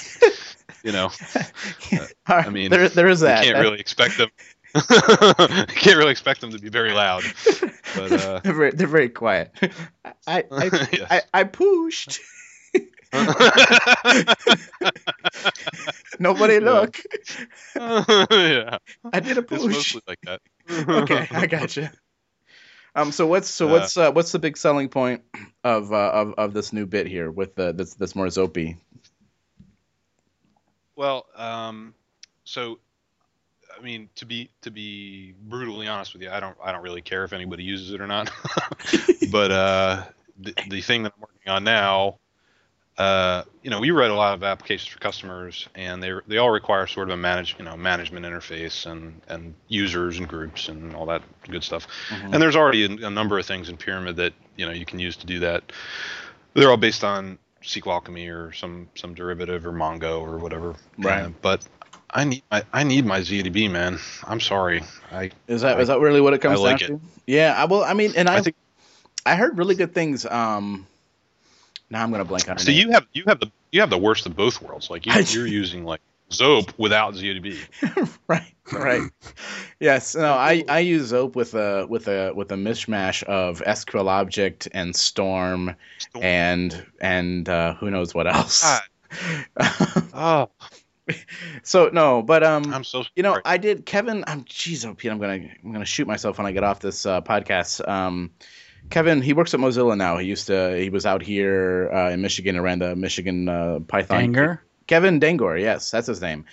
you 0.84 0.92
know, 0.92 1.10
right, 2.28 2.46
I 2.46 2.50
mean, 2.50 2.70
there 2.70 2.88
there 2.88 3.08
is 3.08 3.20
you 3.20 3.26
that. 3.28 3.44
can't 3.44 3.56
That- 3.56 3.62
really 3.62 3.80
expect 3.80 4.18
them. 4.18 4.28
You 4.74 5.66
can't 5.66 5.96
really 5.96 6.12
expect 6.12 6.40
them 6.40 6.50
to 6.50 6.58
be 6.58 6.68
very 6.68 6.92
loud. 6.92 7.22
But 7.94 8.12
uh, 8.12 8.40
they're, 8.44 8.54
very, 8.54 8.70
they're 8.70 8.86
very 8.86 9.08
quiet. 9.08 9.52
I 10.26 10.44
I, 10.50 10.88
yes. 10.92 11.06
I, 11.10 11.22
I 11.34 11.44
pushed. 11.44 12.20
Nobody 16.18 16.60
look. 16.60 16.98
yeah, 17.76 18.78
I 19.12 19.20
did 19.20 19.36
a 19.36 19.40
it's 19.40 19.48
push. 19.48 19.60
mostly 19.60 20.02
like 20.06 20.20
that. 20.22 20.40
okay, 20.70 21.26
I 21.30 21.46
gotcha. 21.46 21.92
Um, 22.94 23.12
so 23.12 23.26
what's 23.26 23.48
so 23.48 23.68
what's 23.68 23.96
uh, 23.96 24.12
what's 24.12 24.32
the 24.32 24.38
big 24.38 24.56
selling 24.56 24.88
point 24.88 25.22
of 25.64 25.92
uh, 25.92 25.96
of 25.96 26.34
of 26.38 26.54
this 26.54 26.72
new 26.72 26.86
bit 26.86 27.06
here 27.06 27.30
with 27.30 27.54
the 27.54 27.72
this 27.72 27.94
this 27.94 28.14
more 28.14 28.26
Zopy? 28.26 28.76
Well, 30.96 31.26
um, 31.36 31.94
so 32.44 32.78
I 33.82 33.84
mean, 33.84 34.08
to 34.14 34.26
be 34.26 34.48
to 34.60 34.70
be 34.70 35.34
brutally 35.48 35.88
honest 35.88 36.12
with 36.12 36.22
you, 36.22 36.30
I 36.30 36.38
don't 36.38 36.56
I 36.62 36.70
don't 36.70 36.82
really 36.82 37.02
care 37.02 37.24
if 37.24 37.32
anybody 37.32 37.64
uses 37.64 37.92
it 37.92 38.00
or 38.00 38.06
not. 38.06 38.30
but 39.32 39.50
uh, 39.50 40.04
the 40.38 40.54
the 40.68 40.80
thing 40.80 41.02
that 41.02 41.12
I'm 41.16 41.20
working 41.20 41.50
on 41.52 41.64
now, 41.64 42.18
uh, 42.96 43.42
you 43.62 43.70
know, 43.70 43.80
we 43.80 43.90
write 43.90 44.12
a 44.12 44.14
lot 44.14 44.34
of 44.34 44.44
applications 44.44 44.86
for 44.88 45.00
customers, 45.00 45.68
and 45.74 46.00
they 46.00 46.12
they 46.28 46.38
all 46.38 46.50
require 46.50 46.86
sort 46.86 47.08
of 47.08 47.14
a 47.14 47.16
manage 47.16 47.56
you 47.58 47.64
know 47.64 47.76
management 47.76 48.24
interface 48.24 48.86
and 48.86 49.20
and 49.26 49.52
users 49.66 50.18
and 50.18 50.28
groups 50.28 50.68
and 50.68 50.94
all 50.94 51.06
that 51.06 51.22
good 51.48 51.64
stuff. 51.64 51.88
Mhm. 52.10 52.34
And 52.34 52.42
there's 52.42 52.56
already 52.56 52.84
a, 52.84 53.06
a 53.08 53.10
number 53.10 53.36
of 53.36 53.46
things 53.46 53.68
in 53.68 53.76
Pyramid 53.76 54.14
that 54.16 54.32
you 54.56 54.64
know 54.64 54.72
you 54.72 54.86
can 54.86 55.00
use 55.00 55.16
to 55.16 55.26
do 55.26 55.40
that. 55.40 55.72
They're 56.54 56.70
all 56.70 56.76
based 56.76 57.02
on 57.02 57.36
SQL 57.62 57.94
Alchemy 57.94 58.28
or 58.28 58.52
some 58.52 58.88
some 58.94 59.12
derivative 59.12 59.66
or 59.66 59.72
Mongo 59.72 60.20
or 60.20 60.38
whatever. 60.38 60.76
Right. 60.98 61.22
Uh, 61.22 61.30
but 61.40 61.66
I 62.12 62.24
need 62.24 62.42
my 62.50 62.62
I 62.72 62.82
need 62.84 63.06
my 63.06 63.20
ZODB 63.20 63.70
man. 63.70 63.98
I'm 64.24 64.40
sorry. 64.40 64.82
I 65.10 65.30
Is 65.48 65.62
that 65.62 65.78
I- 65.78 65.80
is 65.80 65.88
that 65.88 66.00
really 66.00 66.20
what 66.20 66.34
it 66.34 66.38
comes 66.40 66.60
I 66.60 66.62
like 66.62 66.78
down 66.80 66.88
to? 66.88 67.00
Yeah, 67.26 67.54
I 67.56 67.64
well, 67.64 67.84
I 67.84 67.94
mean, 67.94 68.12
and 68.16 68.28
I 68.28 68.38
I 68.38 68.42
I, 69.24 69.34
heard 69.36 69.56
really 69.56 69.74
good 69.76 69.94
things. 69.94 70.26
Um, 70.26 70.86
now 71.90 72.02
I'm 72.02 72.10
gonna 72.10 72.24
blank 72.24 72.48
on. 72.50 72.58
so. 72.58 72.70
name. 72.70 72.80
You 72.80 72.92
have 72.92 73.06
you 73.12 73.24
have 73.26 73.40
the 73.40 73.50
you 73.70 73.80
have 73.80 73.90
the 73.90 73.98
worst 73.98 74.26
of 74.26 74.36
both 74.36 74.60
worlds. 74.60 74.90
Like 74.90 75.06
you, 75.06 75.12
you're 75.28 75.46
using 75.46 75.84
like 75.84 76.00
Zope 76.30 76.72
without 76.78 77.14
ZODB. 77.14 77.58
right, 78.28 78.54
right. 78.72 79.10
Yes, 79.80 80.14
no, 80.14 80.32
I, 80.32 80.64
I 80.68 80.80
use 80.80 81.12
Zope 81.12 81.34
with 81.34 81.54
a 81.54 81.86
with 81.88 82.08
a 82.08 82.32
with 82.34 82.50
a 82.52 82.56
mishmash 82.56 83.22
of 83.24 83.60
SQL 83.60 84.08
object 84.08 84.68
and 84.72 84.94
Storm 84.96 85.76
Storm. 85.98 86.24
and 86.24 86.86
and 87.00 87.48
uh, 87.48 87.74
who 87.74 87.90
knows 87.90 88.14
what 88.14 88.26
else. 88.26 88.80
Oh, 90.14 90.48
so 91.62 91.90
no, 91.92 92.22
but 92.22 92.42
um, 92.42 92.72
I'm 92.72 92.84
so 92.84 93.04
you 93.16 93.22
know, 93.22 93.32
sorry. 93.32 93.42
I 93.44 93.56
did 93.56 93.86
Kevin. 93.86 94.24
I'm 94.26 94.44
jeez, 94.44 94.86
oh 94.86 94.94
Pete, 94.94 95.10
I'm 95.10 95.18
gonna 95.18 95.48
I'm 95.64 95.72
gonna 95.72 95.84
shoot 95.84 96.06
myself 96.06 96.38
when 96.38 96.46
I 96.46 96.52
get 96.52 96.64
off 96.64 96.80
this 96.80 97.06
uh, 97.06 97.20
podcast. 97.20 97.86
Um, 97.88 98.30
Kevin, 98.90 99.22
he 99.22 99.32
works 99.32 99.54
at 99.54 99.60
Mozilla 99.60 99.96
now. 99.96 100.18
He 100.18 100.26
used 100.26 100.46
to 100.48 100.76
he 100.78 100.90
was 100.90 101.06
out 101.06 101.22
here 101.22 101.90
uh, 101.92 102.10
in 102.10 102.20
Michigan 102.20 102.56
around 102.56 102.80
the 102.80 102.96
Michigan 102.96 103.48
uh, 103.48 103.80
Python 103.80 104.18
Anger. 104.18 104.62
Kevin 104.86 105.20
Dangoor, 105.20 105.60
yes, 105.60 105.90
that's 105.90 106.06
his 106.06 106.20
name. 106.20 106.44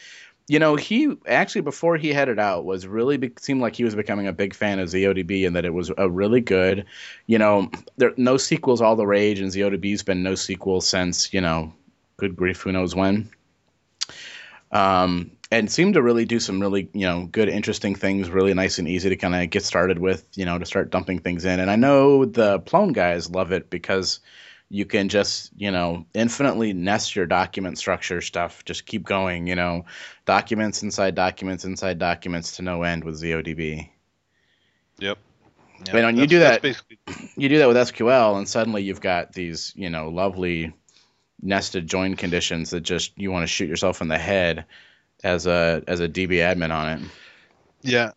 You 0.47 0.57
know, 0.57 0.75
he 0.75 1.15
actually 1.27 1.62
before 1.62 1.97
he 1.97 2.09
headed 2.09 2.39
out 2.39 2.65
was 2.65 2.88
really 2.88 3.17
be- 3.17 3.33
seemed 3.38 3.62
like 3.62 3.75
he 3.75 3.83
was 3.83 3.93
becoming 3.93 4.27
a 4.27 4.33
big 4.33 4.55
fan 4.55 4.79
of 4.79 4.89
ZODB 4.89 5.45
and 5.45 5.55
that 5.55 5.65
it 5.65 5.73
was 5.73 5.91
a 5.95 6.09
really 6.09 6.41
good. 6.41 6.85
You 7.27 7.38
know, 7.38 7.69
there 7.97 8.12
NoSQL's 8.12 8.81
all 8.81 8.95
the 8.95 9.05
rage 9.05 9.41
and 9.41 9.51
ZODB's 9.51 10.01
been 10.01 10.23
NoSQL 10.23 10.81
since 10.81 11.33
you 11.33 11.41
know, 11.41 11.73
good 12.17 12.35
grief, 12.35 12.62
who 12.62 12.71
knows 12.71 12.95
when. 12.95 13.29
Um, 14.71 15.32
and 15.51 15.71
seemed 15.71 15.95
to 15.95 16.01
really 16.03 16.25
do 16.25 16.39
some 16.39 16.60
really 16.60 16.89
you 16.93 17.08
know 17.08 17.25
good 17.25 17.49
interesting 17.49 17.95
things, 17.95 18.29
really 18.29 18.53
nice 18.53 18.77
and 18.77 18.88
easy 18.88 19.10
to 19.10 19.15
kind 19.15 19.36
of 19.36 19.49
get 19.49 19.63
started 19.63 19.97
with. 19.97 20.27
You 20.36 20.45
know, 20.45 20.60
to 20.60 20.65
start 20.65 20.91
dumping 20.91 21.19
things 21.19 21.45
in. 21.45 21.60
And 21.60 21.71
I 21.71 21.75
know 21.75 22.25
the 22.25 22.60
Plone 22.60 22.93
guys 22.93 23.29
love 23.29 23.51
it 23.51 23.69
because 23.69 24.19
you 24.69 24.86
can 24.86 25.10
just 25.10 25.51
you 25.58 25.71
know 25.71 26.05
infinitely 26.13 26.73
nest 26.73 27.15
your 27.15 27.25
document 27.25 27.77
structure 27.77 28.21
stuff 28.21 28.63
just 28.65 28.86
keep 28.86 29.03
going 29.03 29.47
you 29.47 29.55
know 29.55 29.86
documents 30.25 30.84
inside 30.84 31.15
documents 31.15 31.65
inside 31.65 31.97
documents 31.97 32.58
to 32.58 32.62
no 32.62 32.84
end 32.84 33.03
with 33.03 33.19
zodb 33.21 33.89
Yep. 34.99 35.17
I 35.89 35.95
mean, 35.95 36.05
when 36.05 36.17
you 36.17 36.27
do 36.27 36.39
that- 36.39 36.62
basically 36.62 36.99
you 37.36 37.49
do 37.49 37.58
that 37.60 37.67
with 37.67 37.77
sql 37.77 38.38
and 38.38 38.47
suddenly 38.47 38.84
you've 38.84 39.01
got 39.01 39.34
these 39.34 39.73
you 39.75 39.89
know 39.89 40.10
lovely 40.10 40.73
nested 41.41 41.88
join 41.88 42.15
conditions 42.15 42.71
that 42.71 42.82
just 42.82 43.12
you 43.17 43.32
want 43.32 43.43
to 43.43 43.47
shoot 43.47 43.69
yourself 43.69 44.02
in 44.02 44.08
the 44.08 44.17
head 44.17 44.65
as 45.23 45.47
a 45.47 45.84
as 45.88 45.99
a 45.99 46.08
db 46.08 46.32
admin 46.32 46.71
on 46.73 46.89
it 46.89 47.02
Yeah, 47.82 48.12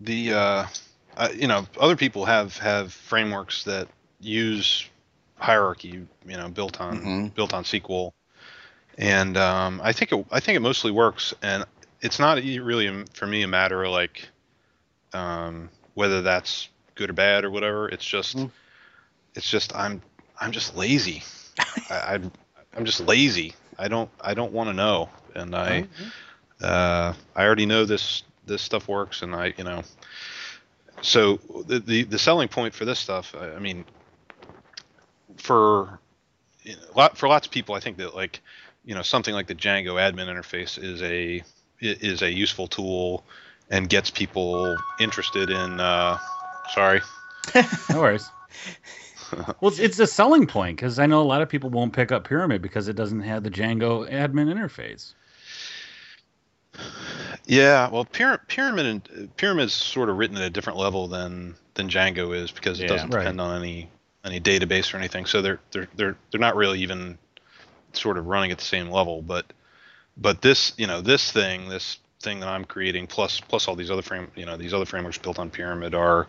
the 0.00 0.32
uh, 0.32 0.66
uh, 1.16 1.28
you 1.34 1.48
know 1.48 1.66
other 1.80 1.96
people 1.96 2.24
have 2.24 2.56
have 2.58 2.92
frameworks 2.92 3.64
that 3.64 3.88
use 4.20 4.88
hierarchy, 5.38 5.88
you 6.26 6.36
know, 6.36 6.48
built 6.48 6.80
on 6.80 7.00
Mhm. 7.00 7.34
built 7.34 7.54
on 7.54 7.64
SQL, 7.64 8.12
and 8.98 9.36
um, 9.36 9.80
I 9.82 9.92
think 9.92 10.12
it 10.12 10.26
I 10.30 10.40
think 10.40 10.56
it 10.56 10.60
mostly 10.60 10.90
works, 10.90 11.34
and 11.42 11.64
it's 12.00 12.18
not 12.18 12.36
really 12.42 13.04
for 13.14 13.26
me 13.26 13.42
a 13.42 13.48
matter 13.48 13.82
of 13.84 13.92
like 13.92 14.28
um, 15.12 15.70
whether 15.94 16.22
that's 16.22 16.68
good 16.94 17.10
or 17.10 17.14
bad 17.14 17.44
or 17.44 17.50
whatever. 17.50 17.88
It's 17.88 18.04
just 18.04 18.36
Mhm. 18.36 18.50
it's 19.34 19.48
just 19.50 19.74
I'm 19.74 20.02
I'm 20.40 20.52
just 20.52 20.76
lazy. 20.76 21.22
I, 21.90 22.14
I 22.14 22.20
I'm 22.76 22.84
just 22.84 23.00
lazy. 23.00 23.54
I 23.78 23.88
don't 23.88 24.10
I 24.20 24.34
don't 24.34 24.52
want 24.52 24.68
to 24.70 24.74
know, 24.74 25.08
and 25.34 25.54
I 25.54 25.86
uh, 26.60 27.12
I 27.34 27.44
already 27.44 27.66
know 27.66 27.84
this 27.84 28.22
this 28.46 28.62
stuff 28.62 28.88
works, 28.88 29.22
and 29.22 29.34
I 29.34 29.54
you 29.56 29.64
know. 29.64 29.82
So 31.02 31.36
the 31.66 31.78
the, 31.78 32.02
the 32.04 32.18
selling 32.18 32.48
point 32.48 32.74
for 32.74 32.84
this 32.84 32.98
stuff, 32.98 33.34
I, 33.38 33.52
I 33.52 33.58
mean, 33.58 33.84
for 35.36 36.00
you 36.62 36.72
know, 36.74 36.82
lot 36.96 37.16
for 37.16 37.28
lots 37.28 37.46
of 37.46 37.52
people, 37.52 37.74
I 37.74 37.80
think 37.80 37.96
that 37.98 38.14
like 38.14 38.40
you 38.84 38.94
know 38.94 39.02
something 39.02 39.34
like 39.34 39.46
the 39.46 39.54
Django 39.54 39.94
admin 39.94 40.26
interface 40.26 40.82
is 40.82 41.02
a 41.02 41.38
i- 41.38 41.42
is 41.80 42.22
a 42.22 42.30
useful 42.30 42.66
tool 42.66 43.24
and 43.70 43.88
gets 43.88 44.10
people 44.10 44.76
interested 44.98 45.50
in. 45.50 45.80
Uh, 45.80 46.18
sorry. 46.70 47.00
No 47.90 48.00
worries. 48.00 48.28
well, 49.60 49.70
it's, 49.70 49.78
it's 49.78 49.98
a 49.98 50.06
selling 50.06 50.46
point 50.46 50.76
because 50.76 50.98
I 50.98 51.06
know 51.06 51.20
a 51.20 51.24
lot 51.24 51.42
of 51.42 51.48
people 51.48 51.70
won't 51.70 51.92
pick 51.92 52.12
up 52.12 52.26
Pyramid 52.26 52.62
because 52.62 52.88
it 52.88 52.94
doesn't 52.96 53.20
have 53.20 53.42
the 53.42 53.50
Django 53.50 54.10
admin 54.10 54.52
interface. 54.52 55.14
Yeah, 57.46 57.88
well, 57.90 58.04
Pyra- 58.04 58.46
Pyramid 58.46 58.86
and 58.86 59.36
Pyramid's 59.36 59.72
sort 59.72 60.08
of 60.08 60.16
written 60.16 60.36
at 60.36 60.42
a 60.42 60.50
different 60.50 60.78
level 60.78 61.08
than 61.08 61.54
than 61.74 61.88
Django 61.88 62.34
is 62.36 62.50
because 62.50 62.78
it 62.80 62.84
Yeah. 62.84 62.88
doesn't 62.88 63.10
Right. 63.10 63.20
depend 63.20 63.40
on 63.40 63.56
any 63.60 63.88
any 64.24 64.40
database 64.40 64.92
or 64.92 64.98
anything. 64.98 65.26
So 65.26 65.40
they're 65.42 65.60
they're 65.70 65.88
they're 65.96 66.16
they're 66.30 66.40
not 66.40 66.56
really 66.56 66.80
even 66.80 67.18
sort 67.92 68.18
of 68.18 68.26
running 68.26 68.50
at 68.50 68.58
the 68.58 68.64
same 68.64 68.90
level. 68.90 69.22
But 69.22 69.46
but 70.16 70.42
this 70.42 70.72
you 70.76 70.86
know 70.86 71.00
this 71.00 71.32
thing 71.32 71.68
this 71.68 71.98
thing 72.20 72.40
that 72.40 72.48
I'm 72.48 72.64
creating 72.64 73.06
plus 73.06 73.40
plus 73.40 73.68
all 73.68 73.76
these 73.76 73.90
other 73.90 74.02
frame 74.02 74.28
you 74.34 74.44
know 74.44 74.56
these 74.56 74.74
other 74.74 74.84
frameworks 74.84 75.18
built 75.18 75.38
on 75.38 75.50
Pyramid 75.50 75.94
are 75.94 76.26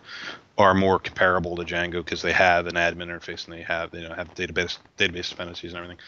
are 0.56 0.74
more 0.74 0.98
comparable 0.98 1.56
to 1.56 1.64
Django 1.64 2.04
because 2.04 2.22
they 2.22 2.32
have 2.32 2.66
an 2.66 2.74
admin 2.74 3.06
interface 3.06 3.46
and 3.46 3.56
they 3.56 3.62
have 3.62 3.92
you 3.94 4.02
know 4.02 4.14
have 4.14 4.32
database 4.34 4.78
database 4.98 5.30
dependencies 5.30 5.72
and 5.72 5.78
everything. 5.82 5.98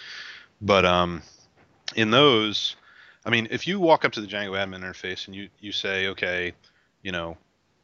But 0.61 0.85
um, 0.85 1.23
in 1.97 2.11
those, 2.11 2.77
I 3.25 3.31
mean, 3.31 3.49
if 3.51 3.66
you 3.66 3.81
walk 3.81 4.05
up 4.05 4.12
to 4.12 4.21
the 4.21 4.27
Django 4.27 4.53
admin 4.53 4.81
interface 4.81 5.27
and 5.27 5.35
you 5.35 5.49
you 5.61 5.73
say, 5.73 6.09
okay, 6.09 6.53
you 7.03 7.12
know, 7.12 7.37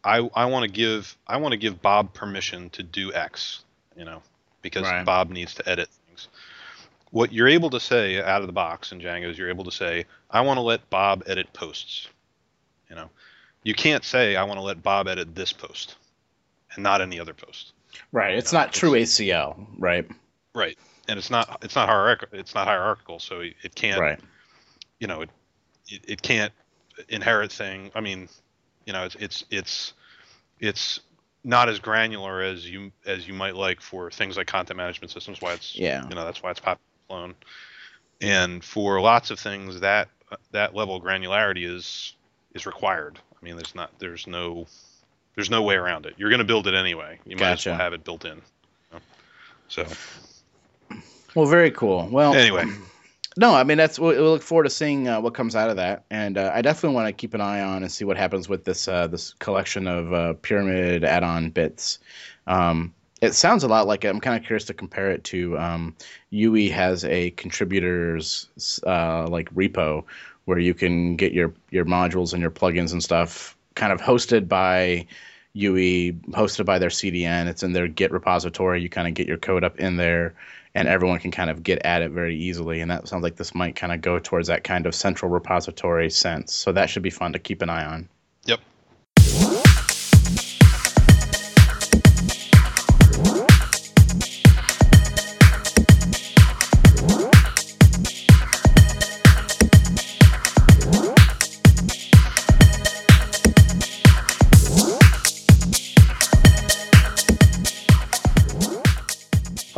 I 0.05 0.29
I 0.35 0.45
want 0.47 0.65
to 0.65 0.71
give 0.71 1.17
I 1.27 1.39
want 1.39 1.53
to 1.53 1.59
give 1.59 1.83
Bob 1.83 2.15
permission 2.15 2.71
to 2.71 2.83
do 2.83 3.13
X, 3.13 3.65
you 3.97 4.05
know, 4.05 4.23
because 4.63 4.85
Right. 4.85 5.05
Bob 5.05 5.31
needs 5.31 5.55
to 5.55 5.69
edit 5.69 5.89
things. 6.07 6.29
What 7.11 7.33
you're 7.33 7.49
able 7.49 7.71
to 7.71 7.81
say 7.81 8.21
out 8.23 8.43
of 8.43 8.47
the 8.47 8.53
box 8.53 8.93
in 8.93 9.01
Django 9.01 9.31
is 9.31 9.39
you're 9.39 9.49
able 9.49 9.65
to 9.65 9.71
say, 9.73 10.05
I 10.31 10.43
want 10.43 10.59
to 10.59 10.63
let 10.63 10.89
Bob 10.91 11.23
edit 11.27 11.53
posts. 11.53 12.09
You 12.91 12.97
know, 12.97 13.11
you 13.63 13.75
can't 13.75 14.05
say 14.05 14.37
I 14.37 14.45
want 14.45 14.59
to 14.59 14.63
let 14.63 14.83
Bob 14.83 15.09
edit 15.09 15.35
this 15.35 15.53
post 15.53 15.97
and 16.75 16.83
not 16.83 17.01
any 17.01 17.19
other 17.19 17.35
post. 17.35 17.73
right 18.13 18.35
it's 18.37 18.53
No, 18.53 18.61
not 18.61 18.73
true 18.73 18.93
acl 18.93 19.67
right 19.79 20.07
Right. 20.55 20.77
And 21.09 21.19
it's 21.19 21.31
not 21.31 21.59
it's 21.63 21.75
not 21.77 21.89
hierarchical. 21.89 22.39
It's 22.39 22.55
not 22.55 22.67
hierarchical, 22.67 23.19
so 23.19 23.41
it 23.41 23.55
it 23.63 23.75
can't 23.75 24.01
right 24.01 24.21
you 25.01 25.07
know 25.07 25.23
it, 25.23 25.31
it 25.89 26.05
it 26.09 26.23
can't 26.23 26.53
inherit 27.09 27.53
thing 27.53 27.91
i 27.95 28.01
mean 28.01 28.29
you 28.85 28.93
know 28.93 29.05
it's 29.05 29.15
it's 29.21 29.45
it's 29.51 29.93
it's 30.59 31.01
not 31.45 31.69
as 31.69 31.79
granular 31.79 32.43
as 32.43 32.69
you 32.69 32.91
as 33.07 33.27
you 33.29 33.33
might 33.33 33.55
like 33.55 33.81
for 33.81 34.11
things 34.11 34.37
like 34.37 34.47
content 34.49 34.77
management 34.77 35.11
systems 35.13 35.41
why 35.41 35.53
it's 35.53 35.77
Yeah. 35.77 36.03
you 36.09 36.15
know 36.17 36.25
that's 36.25 36.43
why 36.43 36.51
it's 36.51 36.59
popular 36.61 36.81
and 38.21 38.65
for 38.65 39.01
lots 39.01 39.31
of 39.31 39.39
things 39.39 39.81
that 39.81 40.09
that 40.53 40.75
level 40.75 40.97
of 40.97 41.03
granularity 41.03 41.67
is 41.67 42.15
is 42.55 42.67
required. 42.67 43.19
I 43.41 43.45
mean 43.45 43.57
there's 43.57 43.75
not 43.75 43.91
there's 43.99 44.27
no 44.27 44.67
there's 45.35 45.51
no 45.51 45.63
way 45.63 45.77
around 45.77 46.07
it. 46.07 46.15
You're 46.17 46.31
going 46.31 46.39
to 46.39 46.45
build 46.45 46.67
it 46.67 46.75
anyway. 46.75 47.19
You 47.25 47.37
might 47.37 47.53
as 47.53 47.67
well 47.67 47.77
have 47.77 47.93
it 47.93 48.05
built 48.05 48.25
in. 48.25 48.43
So. 49.69 49.87
Well 51.35 51.47
very 51.47 51.71
cool. 51.71 52.09
Well 52.11 52.35
anyway. 52.35 52.65
No, 53.37 53.55
I 53.55 53.63
mean 53.63 53.79
that's 53.79 54.01
we'll, 54.01 54.17
we'll 54.17 54.33
look 54.33 54.43
forward 54.43 54.65
to 54.65 54.71
seeing 54.71 55.07
uh, 55.07 55.21
what 55.21 55.33
comes 55.33 55.55
out 55.55 55.71
of 55.71 55.77
that, 55.77 56.05
and 56.11 56.37
uh, 56.37 56.51
I 56.53 56.61
definitely 56.61 56.97
want 56.97 57.07
to 57.07 57.13
keep 57.13 57.35
an 57.35 57.41
eye 57.41 57.61
on 57.61 57.85
and 57.85 57.93
see 57.93 58.05
what 58.05 58.17
happens 58.17 58.49
with 58.49 58.65
this 58.65 58.89
uh, 58.89 59.07
this 59.07 59.33
collection 59.35 59.87
of 59.87 60.13
uh, 60.13 60.33
pyramid 60.33 61.05
add-on 61.05 61.51
bits. 61.51 62.01
Um, 62.49 62.95
it 63.21 63.35
sounds 63.35 63.65
a 63.65 63.69
lot 63.69 63.87
like 63.87 64.05
it. 64.05 64.09
I'm 64.09 64.21
kind 64.21 64.37
of 64.37 64.47
curious 64.47 64.65
to 64.67 64.75
compare 64.75 65.11
it 65.11 65.25
to 65.25 65.59
um, 65.59 65.97
YUI 66.33 66.71
has 66.71 67.05
a 67.05 67.31
contributors 67.33 68.49
uh, 68.87 69.27
like 69.29 69.53
repo 69.55 70.05
where 70.45 70.59
you 70.59 70.75
can 70.75 71.17
get 71.17 71.33
your 71.33 71.53
your 71.71 71.85
modules 71.85 72.33
and 72.33 72.41
your 72.41 72.51
plugins 72.51 72.93
and 72.93 73.03
stuff 73.03 73.57
kind 73.75 73.93
of 73.93 74.01
hosted 74.01 74.49
by 74.49 75.07
YUI, 75.55 76.13
hosted 76.31 76.65
by 76.65 76.79
their 76.79 76.91
CDN. 76.91 77.47
It's 77.49 77.63
in 77.63 77.73
their 77.73 77.89
Git 77.89 78.13
repository. 78.13 78.83
You 78.83 78.89
kind 78.89 79.09
of 79.09 79.15
get 79.15 79.27
your 79.27 79.37
code 79.37 79.65
up 79.65 79.79
in 79.79 79.97
there, 79.97 80.35
and 80.75 80.87
everyone 80.87 81.19
can 81.19 81.31
kind 81.31 81.51
of 81.51 81.63
get 81.63 81.85
at 81.85 82.03
it 82.03 82.11
very 82.13 82.37
easily. 82.37 82.81
And 82.81 82.91
that 82.91 83.09
sounds 83.09 83.23
like 83.23 83.37
this 83.37 83.55
might 83.55 83.77
kind 83.77 83.93
of 83.93 84.01
go 84.01 84.19
towards 84.19 84.49
that 84.49 84.65
kind 84.65 84.87
of 84.87 84.95
central 84.95 85.31
repository 85.31 86.11
sense. 86.11 86.55
So 86.55 86.73
that 86.73 86.91
should 86.91 87.03
be 87.03 87.11
fun 87.11 87.33
to 87.33 87.39
keep 87.39 87.63
an 87.63 87.71
eye 87.71 87.85
on. 87.85 88.09
Yep. 88.45 88.61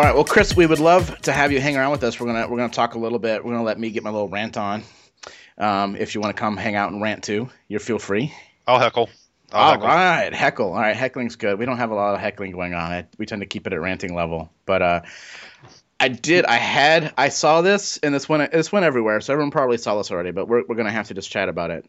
All 0.01 0.07
right, 0.07 0.15
well, 0.15 0.25
Chris, 0.25 0.57
we 0.57 0.65
would 0.65 0.79
love 0.79 1.21
to 1.21 1.31
have 1.31 1.53
you 1.53 1.61
hang 1.61 1.77
around 1.77 1.91
with 1.91 2.03
us. 2.05 2.19
We're 2.19 2.25
gonna 2.29 2.49
we're 2.49 2.57
gonna 2.57 2.73
talk 2.73 2.95
a 2.95 2.99
little 2.99 3.19
bit. 3.19 3.45
We're 3.45 3.53
gonna 3.53 3.65
let 3.65 3.79
me 3.79 3.91
get 3.91 4.03
my 4.03 4.09
little 4.09 4.31
rant 4.31 4.57
on. 4.57 4.83
Um, 5.59 5.95
if 5.95 6.15
you 6.15 6.23
want 6.23 6.35
to 6.35 6.41
come 6.41 6.57
hang 6.57 6.75
out 6.75 6.91
and 6.91 7.03
rant 7.03 7.23
too, 7.23 7.51
you're 7.69 7.81
feel 7.81 7.99
free. 7.99 8.33
I'll 8.67 8.79
heckle. 8.79 9.11
I'll 9.53 9.63
All 9.63 9.71
heckle. 9.73 9.87
right, 9.89 10.33
heckle. 10.33 10.73
All 10.73 10.81
right, 10.81 10.97
heckling's 10.97 11.37
good. 11.37 11.59
We 11.59 11.67
don't 11.67 11.77
have 11.77 11.91
a 11.91 11.95
lot 11.95 12.15
of 12.15 12.21
heckling 12.21 12.53
going 12.53 12.73
on. 12.73 12.81
I, 12.91 13.07
we 13.19 13.27
tend 13.27 13.43
to 13.43 13.47
keep 13.47 13.67
it 13.67 13.75
at 13.75 13.81
ranting 13.83 14.15
level. 14.15 14.51
But 14.65 14.81
uh, 14.81 15.01
I 16.01 16.09
did. 16.09 16.47
I 16.47 16.57
had. 16.57 17.13
I 17.19 17.29
saw 17.29 17.61
this, 17.61 17.99
and 17.99 18.15
this 18.15 18.27
went. 18.27 18.53
This 18.53 18.73
went 18.73 18.87
everywhere. 18.87 19.21
So 19.21 19.35
everyone 19.35 19.51
probably 19.51 19.77
saw 19.77 19.99
this 19.99 20.11
already. 20.11 20.31
But 20.31 20.49
we're 20.49 20.65
we're 20.67 20.77
gonna 20.77 20.93
have 20.93 21.09
to 21.09 21.15
just 21.15 21.31
chat 21.31 21.51
about 21.51 21.71
it. 21.71 21.85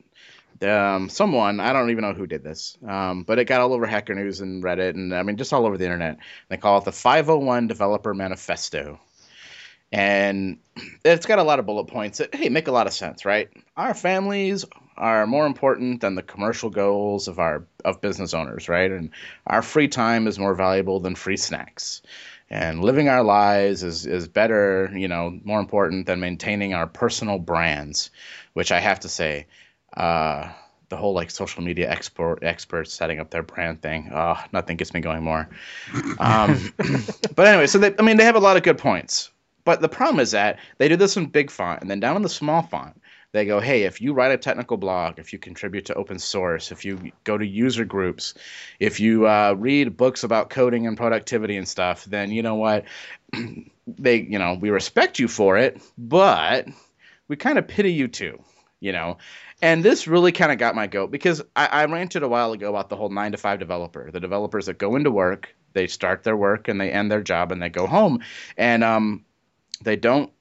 Um, 0.61 1.09
someone 1.09 1.59
I 1.59 1.73
don't 1.73 1.89
even 1.89 2.03
know 2.03 2.13
who 2.13 2.27
did 2.27 2.43
this, 2.43 2.77
um, 2.87 3.23
but 3.23 3.39
it 3.39 3.45
got 3.45 3.61
all 3.61 3.73
over 3.73 3.85
Hacker 3.85 4.13
News 4.13 4.41
and 4.41 4.63
Reddit, 4.63 4.91
and 4.91 5.13
I 5.13 5.23
mean 5.23 5.37
just 5.37 5.53
all 5.53 5.65
over 5.65 5.77
the 5.77 5.85
internet. 5.85 6.17
They 6.49 6.57
call 6.57 6.77
it 6.77 6.85
the 6.85 6.91
501 6.91 7.67
Developer 7.67 8.13
Manifesto, 8.13 8.99
and 9.91 10.59
it's 11.03 11.25
got 11.25 11.39
a 11.39 11.43
lot 11.43 11.59
of 11.59 11.65
bullet 11.65 11.85
points 11.85 12.19
that 12.19 12.35
hey 12.35 12.49
make 12.49 12.67
a 12.67 12.71
lot 12.71 12.87
of 12.87 12.93
sense, 12.93 13.25
right? 13.25 13.49
Our 13.75 13.93
families 13.93 14.65
are 14.97 15.25
more 15.25 15.47
important 15.47 16.01
than 16.01 16.15
the 16.15 16.21
commercial 16.21 16.69
goals 16.69 17.27
of 17.27 17.39
our 17.39 17.65
of 17.83 18.01
business 18.01 18.33
owners, 18.33 18.69
right? 18.69 18.91
And 18.91 19.09
our 19.47 19.61
free 19.61 19.87
time 19.87 20.27
is 20.27 20.37
more 20.37 20.53
valuable 20.53 20.99
than 20.99 21.15
free 21.15 21.37
snacks. 21.37 22.01
And 22.51 22.83
living 22.83 23.07
our 23.07 23.23
lives 23.23 23.81
is, 23.81 24.05
is 24.05 24.27
better, 24.27 24.91
you 24.93 25.07
know, 25.07 25.39
more 25.45 25.61
important 25.61 26.05
than 26.05 26.19
maintaining 26.19 26.73
our 26.73 26.85
personal 26.85 27.39
brands, 27.39 28.11
which 28.51 28.73
I 28.73 28.81
have 28.81 28.99
to 28.99 29.09
say, 29.09 29.47
uh, 29.95 30.51
the 30.89 30.97
whole 30.97 31.13
like 31.13 31.31
social 31.31 31.63
media 31.63 31.89
expert 31.89 32.39
experts 32.41 32.93
setting 32.93 33.19
up 33.19 33.31
their 33.31 33.43
brand 33.43 33.81
thing. 33.81 34.11
Oh, 34.13 34.37
nothing 34.51 34.77
gets 34.77 34.93
me 34.93 34.99
going 34.99 35.23
more. 35.23 35.49
Um, 36.19 36.73
but 37.35 37.47
anyway, 37.47 37.67
so 37.67 37.79
they, 37.79 37.93
I 37.97 38.01
mean, 38.01 38.17
they 38.17 38.25
have 38.25 38.35
a 38.35 38.39
lot 38.39 38.57
of 38.57 38.63
good 38.63 38.77
points. 38.77 39.31
But 39.63 39.81
the 39.81 39.89
problem 39.89 40.19
is 40.19 40.31
that 40.31 40.59
they 40.77 40.89
do 40.89 40.95
this 40.95 41.17
in 41.17 41.27
big 41.27 41.51
font, 41.51 41.81
and 41.81 41.89
then 41.89 41.99
down 41.99 42.15
in 42.15 42.21
the 42.23 42.29
small 42.29 42.61
font, 42.63 42.99
they 43.31 43.45
go, 43.45 43.59
hey, 43.59 43.83
if 43.83 44.01
you 44.01 44.13
write 44.13 44.31
a 44.31 44.37
technical 44.37 44.75
blog, 44.75 45.17
if 45.17 45.31
you 45.31 45.39
contribute 45.39 45.85
to 45.85 45.93
open 45.93 46.19
source, 46.19 46.71
if 46.71 46.83
you 46.83 47.11
go 47.23 47.37
to 47.37 47.45
user 47.45 47.85
groups, 47.85 48.33
if 48.79 48.99
you 48.99 49.27
uh, 49.27 49.55
read 49.57 49.95
books 49.95 50.23
about 50.23 50.49
coding 50.49 50.85
and 50.85 50.97
productivity 50.97 51.55
and 51.55 51.67
stuff, 51.67 52.03
then 52.05 52.31
you 52.31 52.41
know 52.41 52.55
what? 52.55 52.85
they, 53.87 54.17
you 54.17 54.37
know, 54.37 54.55
we 54.55 54.69
respect 54.69 55.19
you 55.19 55.29
for 55.29 55.57
it, 55.57 55.81
but 55.97 56.67
we 57.29 57.37
kind 57.37 57.57
of 57.57 57.67
pity 57.67 57.93
you 57.93 58.09
too, 58.09 58.41
you 58.81 58.91
know. 58.91 59.17
And 59.61 59.83
this 59.83 60.07
really 60.07 60.31
kind 60.31 60.51
of 60.51 60.57
got 60.57 60.75
my 60.75 60.87
goat 60.87 61.11
because 61.11 61.41
I, 61.55 61.67
I 61.67 61.85
ranted 61.85 62.23
a 62.23 62.27
while 62.27 62.51
ago 62.51 62.69
about 62.69 62.89
the 62.89 62.95
whole 62.95 63.09
nine 63.09 63.31
to 63.33 63.37
five 63.37 63.59
developer, 63.59 64.09
the 64.09 64.19
developers 64.19 64.65
that 64.65 64.79
go 64.79 64.95
into 64.95 65.11
work, 65.11 65.55
they 65.73 65.87
start 65.87 66.23
their 66.23 66.35
work 66.35 66.67
and 66.67 66.81
they 66.81 66.91
end 66.91 67.11
their 67.11 67.21
job 67.21 67.51
and 67.51 67.61
they 67.61 67.69
go 67.69 67.85
home, 67.87 68.21
and 68.57 68.83
um, 68.83 69.23
they 69.83 69.95
don't 69.95 70.31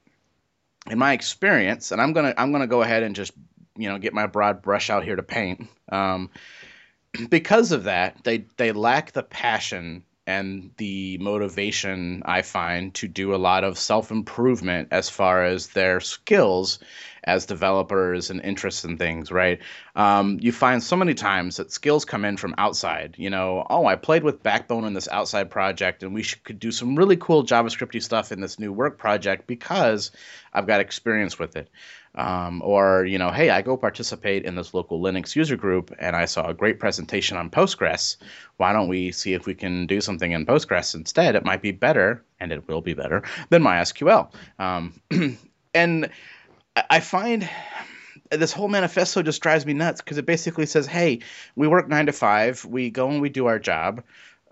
in 0.90 0.98
my 0.98 1.12
experience, 1.12 1.92
and 1.92 2.00
I'm 2.00 2.12
gonna 2.12 2.34
I'm 2.36 2.52
gonna 2.52 2.66
go 2.66 2.82
ahead 2.82 3.02
and 3.02 3.14
just 3.14 3.32
you 3.76 3.88
know 3.88 3.98
get 3.98 4.14
my 4.14 4.26
broad 4.26 4.62
brush 4.62 4.90
out 4.90 5.04
here 5.04 5.16
to 5.16 5.22
paint. 5.22 5.68
Um, 5.90 6.30
because 7.28 7.72
of 7.72 7.84
that, 7.84 8.24
they 8.24 8.46
they 8.56 8.72
lack 8.72 9.12
the 9.12 9.22
passion 9.22 10.04
and 10.26 10.70
the 10.76 11.18
motivation 11.18 12.22
I 12.24 12.42
find 12.42 12.94
to 12.94 13.08
do 13.08 13.34
a 13.34 13.36
lot 13.36 13.64
of 13.64 13.78
self 13.78 14.10
improvement 14.10 14.88
as 14.90 15.08
far 15.08 15.44
as 15.44 15.68
their 15.68 16.00
skills 16.00 16.78
as 17.24 17.46
developers 17.46 18.30
and 18.30 18.40
interests 18.40 18.84
in 18.84 18.96
things, 18.96 19.30
right? 19.30 19.60
Um, 19.94 20.38
you 20.40 20.52
find 20.52 20.82
so 20.82 20.96
many 20.96 21.14
times 21.14 21.56
that 21.56 21.72
skills 21.72 22.04
come 22.04 22.24
in 22.24 22.36
from 22.36 22.54
outside. 22.58 23.14
You 23.18 23.30
know, 23.30 23.66
oh, 23.68 23.86
I 23.86 23.96
played 23.96 24.24
with 24.24 24.42
Backbone 24.42 24.84
in 24.84 24.94
this 24.94 25.08
outside 25.08 25.50
project, 25.50 26.02
and 26.02 26.14
we 26.14 26.24
could 26.44 26.58
do 26.58 26.70
some 26.70 26.96
really 26.96 27.16
cool 27.16 27.44
JavaScripty 27.44 28.02
stuff 28.02 28.32
in 28.32 28.40
this 28.40 28.58
new 28.58 28.72
work 28.72 28.98
project 28.98 29.46
because 29.46 30.10
I've 30.52 30.66
got 30.66 30.80
experience 30.80 31.38
with 31.38 31.56
it. 31.56 31.68
Um, 32.12 32.60
or 32.64 33.04
you 33.04 33.18
know, 33.18 33.30
hey, 33.30 33.50
I 33.50 33.62
go 33.62 33.76
participate 33.76 34.44
in 34.44 34.56
this 34.56 34.74
local 34.74 35.00
Linux 35.00 35.36
user 35.36 35.56
group, 35.56 35.94
and 35.98 36.16
I 36.16 36.24
saw 36.24 36.48
a 36.48 36.54
great 36.54 36.80
presentation 36.80 37.36
on 37.36 37.50
Postgres. 37.50 38.16
Why 38.56 38.72
don't 38.72 38.88
we 38.88 39.12
see 39.12 39.32
if 39.32 39.46
we 39.46 39.54
can 39.54 39.86
do 39.86 40.00
something 40.00 40.32
in 40.32 40.44
Postgres 40.44 40.94
instead? 40.94 41.36
It 41.36 41.44
might 41.44 41.62
be 41.62 41.70
better, 41.70 42.24
and 42.40 42.50
it 42.50 42.66
will 42.66 42.80
be 42.80 42.94
better 42.94 43.22
than 43.50 43.62
MySQL. 43.62 44.32
Um, 44.58 45.00
and 45.74 46.10
I 46.88 47.00
find 47.00 47.48
this 48.30 48.52
whole 48.52 48.68
manifesto 48.68 49.22
just 49.22 49.42
drives 49.42 49.66
me 49.66 49.72
nuts 49.72 50.00
because 50.00 50.18
it 50.18 50.26
basically 50.26 50.66
says, 50.66 50.86
"Hey, 50.86 51.20
we 51.56 51.66
work 51.68 51.88
nine 51.88 52.06
to 52.06 52.12
five. 52.12 52.64
We 52.64 52.90
go 52.90 53.08
and 53.10 53.20
we 53.20 53.28
do 53.28 53.46
our 53.46 53.58
job. 53.58 54.02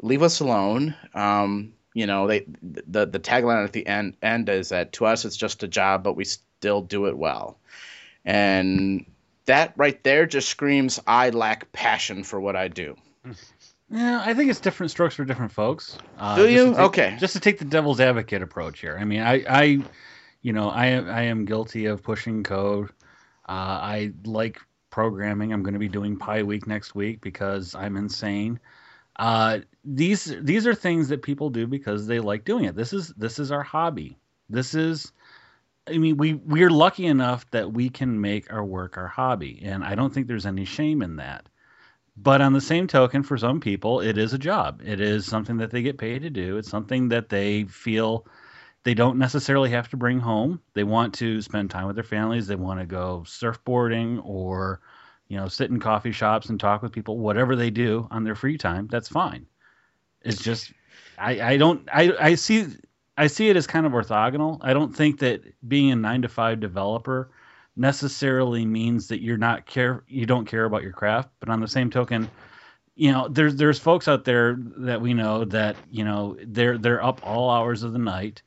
Leave 0.03 0.23
us 0.23 0.41
alone." 0.41 0.95
Um, 1.15 1.73
you 1.95 2.07
know, 2.07 2.27
they 2.27 2.45
the 2.63 3.07
the 3.07 3.21
tagline 3.21 3.65
at 3.65 3.73
the 3.73 3.87
end 3.87 4.17
end 4.23 4.49
is 4.49 4.71
that 4.71 4.93
to 4.95 5.07
us 5.07 5.25
it's 5.25 5.37
just 5.37 5.63
a 5.63 5.69
job, 5.69 6.03
but 6.03 6.15
we 6.15 6.25
still 6.25 6.83
do 6.83 7.07
it 7.07 7.17
well. 7.17 7.59
And 8.25 9.07
that 9.47 9.73
right 9.77 10.03
there 10.03 10.27
just 10.27 10.49
screams 10.49 11.01
I 11.07 11.31
lack 11.31 11.73
passion 11.73 12.25
for 12.25 12.41
what 12.41 12.57
I 12.57 12.69
do. 12.69 12.97
Yeah, 13.91 14.23
I 14.25 14.35
think 14.35 14.51
it's 14.51 14.61
different 14.61 14.91
strokes 14.91 15.15
for 15.15 15.25
different 15.25 15.53
folks. 15.53 15.97
Uh, 16.19 16.37
Do 16.37 16.49
you? 16.49 16.67
take- 16.71 16.79
Okay. 16.79 17.17
Just 17.19 17.33
to 17.35 17.41
take 17.41 17.59
the 17.59 17.65
devil's 17.65 18.01
advocate 18.01 18.43
approach 18.43 18.81
here. 18.81 18.99
I 19.01 19.05
mean, 19.05 19.21
I, 19.23 19.45
I 19.49 19.79
you 20.43 20.53
know, 20.53 20.71
I 20.71 20.87
am 20.87 21.09
I 21.09 21.23
am 21.23 21.45
guilty 21.45 21.87
of 21.87 22.03
pushing 22.03 22.43
code. 22.43 22.91
Uh, 23.49 23.81
I 23.83 24.13
like 24.25 24.61
programming. 24.91 25.53
I'm 25.53 25.63
going 25.63 25.75
to 25.75 25.81
be 25.81 25.89
doing 25.89 26.19
PyWeek 26.19 26.67
next 26.67 26.95
week 26.95 27.21
because 27.21 27.75
I'm 27.75 27.97
insane. 27.97 28.61
Uh, 29.17 29.61
these 29.85 30.35
these 30.41 30.67
are 30.67 30.75
things 30.75 31.09
that 31.09 31.23
people 31.23 31.51
do 31.51 31.67
because 31.67 32.07
they 32.07 32.21
like 32.21 32.45
doing 32.45 32.65
it. 32.65 32.77
This 32.77 32.93
is 32.93 33.09
this 33.17 33.39
is 33.39 33.51
our 33.51 33.63
hobby. 33.63 34.17
This 34.49 34.75
is 34.75 35.13
I 35.89 35.99
mean, 35.99 36.17
we 36.17 36.35
we're 36.35 36.71
lucky 36.71 37.07
enough 37.07 37.51
that 37.51 37.73
we 37.73 37.89
can 37.89 38.21
make 38.21 38.53
our 38.53 38.65
work 38.65 38.97
our 38.97 39.07
hobby, 39.09 39.61
and 39.63 39.85
I 39.85 39.95
don't 39.95 40.13
think 40.13 40.27
there's 40.27 40.47
any 40.47 40.65
shame 40.65 41.03
in 41.03 41.17
that. 41.17 41.49
But 42.17 42.41
on 42.41 42.53
the 42.53 42.61
same 42.61 42.87
token, 42.89 43.23
for 43.23 43.39
some 43.39 43.61
people, 43.61 44.01
it 44.01 44.19
is 44.19 44.33
a 44.33 44.39
job. 44.39 44.83
It 44.85 45.01
is 45.01 45.25
something 45.25 45.59
that 45.59 45.71
they 45.71 45.83
get 45.83 45.99
paid 45.99 46.23
to 46.23 46.31
do. 46.31 46.57
It's 46.57 46.69
something 46.69 47.09
that 47.11 47.29
they 47.29 47.65
feel 47.65 48.27
they 48.85 48.95
don't 48.95 49.19
necessarily 49.19 49.71
have 49.71 49.89
to 49.91 49.97
bring 49.97 50.19
home. 50.19 50.61
They 50.75 50.85
want 50.85 51.15
to 51.15 51.43
spend 51.43 51.71
time 51.71 51.87
with 51.87 51.97
their 51.97 52.05
families. 52.05 52.47
They 52.47 52.57
want 52.57 52.81
to 52.81 52.87
go 52.87 53.25
surfboarding 53.27 54.25
or, 54.25 54.81
you 55.29 55.37
know, 55.37 55.49
sit 55.49 55.71
in 55.71 55.81
coffee 55.81 56.13
shops 56.13 56.49
and 56.49 56.59
talk 56.59 56.83
with 56.83 56.93
people. 56.93 57.19
Whatever 57.19 57.57
they 57.57 57.71
do 57.71 58.09
on 58.11 58.25
their 58.25 58.35
free 58.35 58.57
time, 58.57 58.89
that's 58.89 59.09
fine. 59.09 59.47
It's 60.23 60.43
just, 60.43 60.73
I, 61.19 61.41
I 61.41 61.57
don't, 61.57 61.89
I, 61.93 62.13
I 62.19 62.35
see, 62.35 62.67
I 63.17 63.27
see 63.27 63.49
it 63.49 63.57
as 63.57 63.67
kind 63.67 63.87
of 63.87 63.93
orthogonal. 63.93 64.59
I 64.63 64.73
don't 64.73 64.95
think 64.95 65.21
that 65.21 65.43
being 65.69 65.91
a 65.91 65.97
nine 65.97 66.23
to 66.23 66.29
five 66.29 66.61
developer 66.61 67.31
necessarily 67.79 68.67
means 68.67 69.09
that 69.09 69.23
you're 69.23 69.37
not 69.39 69.65
care 69.65 70.03
you 70.09 70.27
don't 70.27 70.47
care 70.47 70.65
about 70.65 70.83
your 70.83 70.93
craft 70.93 71.29
but 71.39 71.49
on 71.49 71.61
the 71.61 71.69
same 71.69 71.89
token 71.89 72.29
you 72.97 73.13
know 73.13 73.29
there's 73.29 73.55
there's 73.55 73.79
folks 73.79 74.09
out 74.09 74.25
there 74.25 74.59
that 74.79 75.01
we 75.01 75.15
know 75.15 75.45
that 75.45 75.77
you 75.89 76.05
know 76.05 76.37
they're 76.45 76.77
they're 76.77 77.03
up 77.03 77.21
all 77.23 77.49
hours 77.49 77.85
of 77.85 77.93
the 77.93 77.99
night 77.99 78.43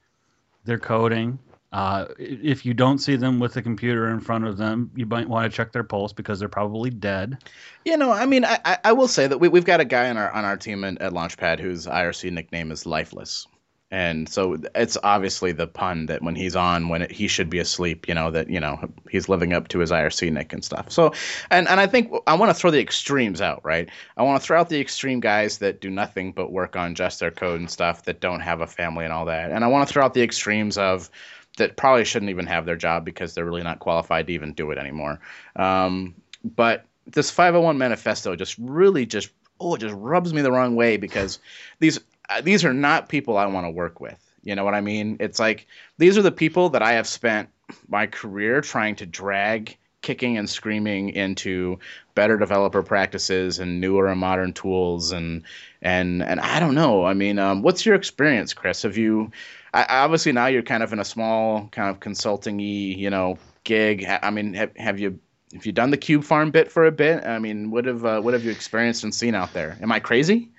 they're 0.66 0.80
coding. 0.80 1.40
Uh, 1.72 2.06
if 2.20 2.66
you 2.66 2.74
don't 2.74 2.98
see 2.98 3.16
them 3.16 3.40
with 3.40 3.56
a 3.56 3.62
computer 3.62 4.10
in 4.10 4.20
front 4.20 4.46
of 4.46 4.58
them 4.58 4.92
you 4.94 5.06
might 5.06 5.30
want 5.30 5.50
to 5.50 5.56
check 5.56 5.72
their 5.72 5.86
pulse 5.86 6.12
because 6.12 6.38
they're 6.38 6.50
probably 6.50 6.90
dead. 6.90 7.38
You 7.86 7.96
know, 7.96 8.12
I 8.12 8.26
mean, 8.26 8.44
I, 8.44 8.60
I, 8.66 8.78
I 8.84 8.92
will 8.92 9.08
say 9.08 9.26
that 9.28 9.38
we, 9.38 9.48
we've 9.48 9.64
got 9.64 9.80
a 9.80 9.86
guy 9.86 10.10
on 10.10 10.18
our 10.18 10.30
on 10.32 10.44
our 10.44 10.58
team 10.58 10.84
at, 10.84 11.02
at 11.02 11.14
Launchpad 11.14 11.60
whose 11.60 11.88
IRC 11.88 12.32
nickname 12.34 12.72
is 12.72 12.86
Lifeless, 12.86 13.48
and 13.92 14.30
so 14.30 14.58
it's 14.74 14.98
obviously 15.04 15.52
the 15.52 15.68
pun 15.68 16.06
that 16.08 16.22
when 16.22 16.36
he's 16.36 16.56
on 16.56 16.88
when 16.88 17.04
it, 17.04 17.12
he 17.12 17.28
should 17.28 17.50
be 17.50 17.60
asleep 17.60 18.08
you 18.08 18.14
know 18.14 18.32
that 18.32 18.50
you 18.50 18.60
know 18.60 18.80
he's 19.10 19.28
living 19.28 19.54
up 19.54 19.68
to 19.68 19.80
his 19.80 19.92
irc 19.92 20.32
nick 20.32 20.54
and 20.54 20.64
stuff. 20.64 20.92
So 20.92 21.14
and 21.50 21.68
and 21.68 21.80
i 21.80 21.88
think 21.88 22.12
i 22.26 22.36
want 22.36 22.50
to 22.50 22.54
throw 22.54 22.72
the 22.72 22.80
extremes 22.80 23.42
out 23.42 23.62
right? 23.64 23.90
I 24.18 24.24
want 24.24 24.42
to 24.42 24.46
throw 24.46 24.60
out 24.60 24.70
the 24.70 24.80
extreme 24.80 25.20
guys 25.20 25.60
that 25.60 25.82
do 25.82 25.90
nothing 25.90 26.32
but 26.32 26.52
work 26.52 26.76
on 26.76 26.96
just 26.96 27.20
their 27.20 27.32
code 27.32 27.60
and 27.60 27.70
stuff 27.70 28.04
that 28.04 28.20
don't 28.20 28.40
have 28.40 28.62
a 28.62 28.68
family 28.68 29.04
and 29.04 29.14
all 29.14 29.26
that. 29.26 29.52
And 29.52 29.64
i 29.64 29.68
want 29.68 29.88
to 29.88 29.94
throw 29.94 30.04
out 30.04 30.14
the 30.14 30.24
extremes 30.24 30.78
of 30.78 31.10
that 31.58 31.76
probably 31.76 32.06
shouldn't 32.06 32.30
even 32.30 32.48
have 32.48 32.66
their 32.66 32.76
job 32.76 33.04
because 33.04 33.34
they're 33.34 33.46
really 33.46 33.64
not 33.64 33.80
qualified 33.80 34.28
to 34.28 34.34
even 34.34 34.54
do 34.54 34.72
it 34.72 34.78
anymore. 34.78 35.20
Um, 35.56 36.16
but 36.44 36.86
this 37.08 37.30
501 37.30 37.78
manifesto 37.78 38.36
just 38.36 38.56
really 38.58 39.06
just 39.06 39.30
oh 39.60 39.76
it 39.76 39.80
just 39.80 39.96
rubs 39.96 40.34
me 40.34 40.42
the 40.42 40.52
wrong 40.52 40.76
way 40.76 40.98
because 40.98 41.40
these 41.80 42.00
these 42.44 42.66
are 42.66 42.74
not 42.74 43.10
people 43.10 43.38
I 43.38 43.46
want 43.48 43.66
to 43.66 43.72
work 43.72 44.00
with. 44.00 44.18
You 44.44 44.56
know 44.56 44.64
what 44.64 44.74
I 44.74 44.82
mean? 44.82 45.18
It's 45.20 45.40
like 45.40 45.68
these 45.98 46.18
are 46.18 46.22
the 46.22 46.32
people 46.32 46.70
that 46.70 46.82
I 46.82 46.94
have 46.94 47.08
spent 47.08 47.50
my 47.88 48.08
career 48.08 48.62
trying 48.62 48.96
to 48.98 49.06
drag 49.06 49.78
kicking 50.02 50.38
and 50.38 50.50
screaming 50.50 51.10
into 51.10 51.78
better 52.16 52.38
developer 52.38 52.82
practices 52.82 53.60
and 53.60 53.80
newer 53.80 54.08
and 54.08 54.20
modern 54.20 54.52
tools 54.52 55.12
and 55.12 55.44
and 55.82 56.24
and 56.24 56.40
I 56.40 56.60
don't 56.60 56.76
know. 56.76 57.06
I 57.06 57.14
mean, 57.14 57.38
um, 57.38 57.62
what's 57.62 57.86
your 57.86 57.96
experience, 57.96 58.54
Chris? 58.54 58.82
Have 58.82 58.98
you 58.98 59.32
I, 59.74 59.86
obviously 59.90 60.32
now 60.32 60.48
you're 60.48 60.64
kind 60.64 60.84
of 60.84 60.92
in 60.92 61.00
a 61.00 61.06
small 61.06 61.70
kind 61.72 61.90
of 61.90 62.00
consulting-y, 62.00 62.64
you 62.64 63.10
know, 63.10 63.38
gig. 63.64 64.06
I 64.06 64.30
mean, 64.30 64.54
have, 64.56 64.76
have 64.76 65.00
you 65.00 65.20
have 65.54 65.66
you 65.66 65.72
done 65.72 65.92
the 65.92 65.98
cube 65.98 66.24
farm 66.24 66.52
bit 66.52 66.72
for 66.72 66.86
a 66.86 66.92
bit? 66.92 67.26
I 67.26 67.40
mean, 67.40 67.72
what 67.72 67.86
have 67.86 68.06
uh, 68.06 68.22
what 68.22 68.34
have 68.34 68.44
you 68.44 68.52
experienced 68.52 69.04
and 69.04 69.14
seen 69.14 69.36
out 69.36 69.54
there? 69.54 69.78
Am 69.82 69.92
I 69.92 70.00
crazy? 70.00 70.50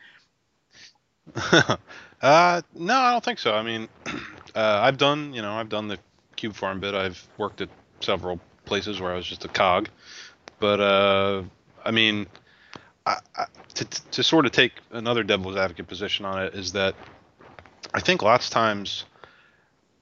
uh, 2.22 2.62
no, 2.74 2.94
I 2.94 3.12
don't 3.12 3.24
think 3.24 3.38
so. 3.38 3.54
I 3.54 3.62
mean, 3.62 3.88
uh, 4.54 4.80
I've 4.82 4.98
done, 4.98 5.32
you 5.32 5.42
know, 5.42 5.52
I've 5.52 5.68
done 5.68 5.88
the 5.88 5.98
cube 6.36 6.54
farm 6.54 6.80
bit. 6.80 6.94
I've 6.94 7.26
worked 7.38 7.60
at 7.60 7.68
several 8.00 8.40
places 8.64 9.00
where 9.00 9.12
I 9.12 9.16
was 9.16 9.26
just 9.26 9.44
a 9.44 9.48
cog, 9.48 9.88
but 10.60 10.80
uh, 10.80 11.42
I 11.84 11.90
mean, 11.90 12.26
I, 13.06 13.18
I, 13.36 13.46
to 13.74 13.84
to 13.84 14.22
sort 14.22 14.46
of 14.46 14.52
take 14.52 14.72
another 14.90 15.22
devil's 15.22 15.56
advocate 15.56 15.88
position 15.88 16.24
on 16.24 16.42
it 16.42 16.54
is 16.54 16.72
that 16.72 16.94
I 17.94 18.00
think 18.00 18.22
lots 18.22 18.46
of 18.46 18.52
times 18.52 19.04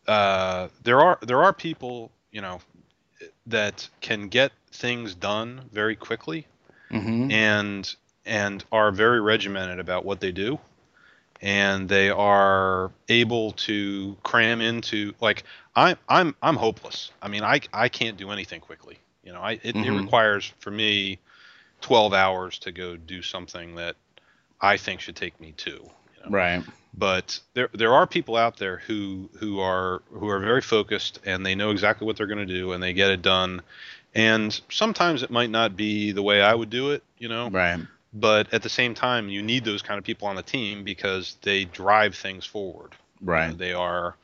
uh, 0.06 0.68
there 0.82 1.00
are 1.00 1.18
there 1.22 1.42
are 1.42 1.52
people, 1.52 2.10
you 2.30 2.40
know, 2.40 2.60
that 3.46 3.88
can 4.00 4.28
get 4.28 4.52
things 4.72 5.14
done 5.14 5.62
very 5.72 5.96
quickly 5.96 6.46
mm-hmm. 6.90 7.30
and 7.30 7.94
and 8.26 8.64
are 8.70 8.90
very 8.92 9.20
regimented 9.20 9.80
about 9.80 10.04
what 10.04 10.20
they 10.20 10.32
do 10.32 10.58
and 11.40 11.88
they 11.88 12.10
are 12.10 12.90
able 13.08 13.52
to 13.52 14.16
cram 14.22 14.60
into 14.60 15.14
like 15.20 15.44
I'm 15.74 15.96
I'm 16.08 16.34
I'm 16.42 16.56
hopeless. 16.56 17.10
I 17.22 17.28
mean, 17.28 17.42
I 17.42 17.60
I 17.72 17.88
can't 17.88 18.16
do 18.16 18.30
anything 18.30 18.60
quickly. 18.60 18.98
You 19.24 19.32
know, 19.32 19.40
I 19.40 19.52
it, 19.52 19.74
mm-hmm. 19.74 19.84
it 19.84 20.00
requires 20.02 20.52
for 20.58 20.70
me 20.70 21.18
12 21.80 22.12
hours 22.12 22.58
to 22.60 22.72
go 22.72 22.96
do 22.96 23.22
something 23.22 23.76
that 23.76 23.96
I 24.60 24.76
think 24.76 25.00
should 25.00 25.16
take 25.16 25.40
me 25.40 25.54
two. 25.56 25.70
You 25.70 26.24
know? 26.24 26.30
Right. 26.30 26.64
But 26.92 27.40
there 27.54 27.70
there 27.72 27.94
are 27.94 28.06
people 28.06 28.36
out 28.36 28.56
there 28.56 28.78
who 28.78 29.30
who 29.38 29.60
are 29.60 30.02
who 30.12 30.28
are 30.28 30.40
very 30.40 30.60
focused 30.60 31.20
and 31.24 31.46
they 31.46 31.54
know 31.54 31.70
exactly 31.70 32.06
what 32.06 32.16
they're 32.16 32.26
going 32.26 32.46
to 32.46 32.54
do 32.54 32.72
and 32.72 32.82
they 32.82 32.92
get 32.92 33.10
it 33.10 33.22
done. 33.22 33.62
And 34.12 34.60
sometimes 34.70 35.22
it 35.22 35.30
might 35.30 35.50
not 35.50 35.76
be 35.76 36.10
the 36.10 36.22
way 36.22 36.42
I 36.42 36.52
would 36.52 36.68
do 36.68 36.90
it, 36.90 37.04
you 37.16 37.28
know. 37.28 37.48
Right 37.48 37.80
but 38.12 38.52
at 38.52 38.62
the 38.62 38.68
same 38.68 38.94
time 38.94 39.28
you 39.28 39.42
need 39.42 39.64
those 39.64 39.82
kind 39.82 39.98
of 39.98 40.04
people 40.04 40.28
on 40.28 40.36
the 40.36 40.42
team 40.42 40.84
because 40.84 41.36
they 41.42 41.64
drive 41.64 42.14
things 42.14 42.44
forward. 42.44 42.94
Right 43.20 43.46
you 43.46 43.52
know, 43.52 43.56
they 43.58 43.72
are 43.72 44.16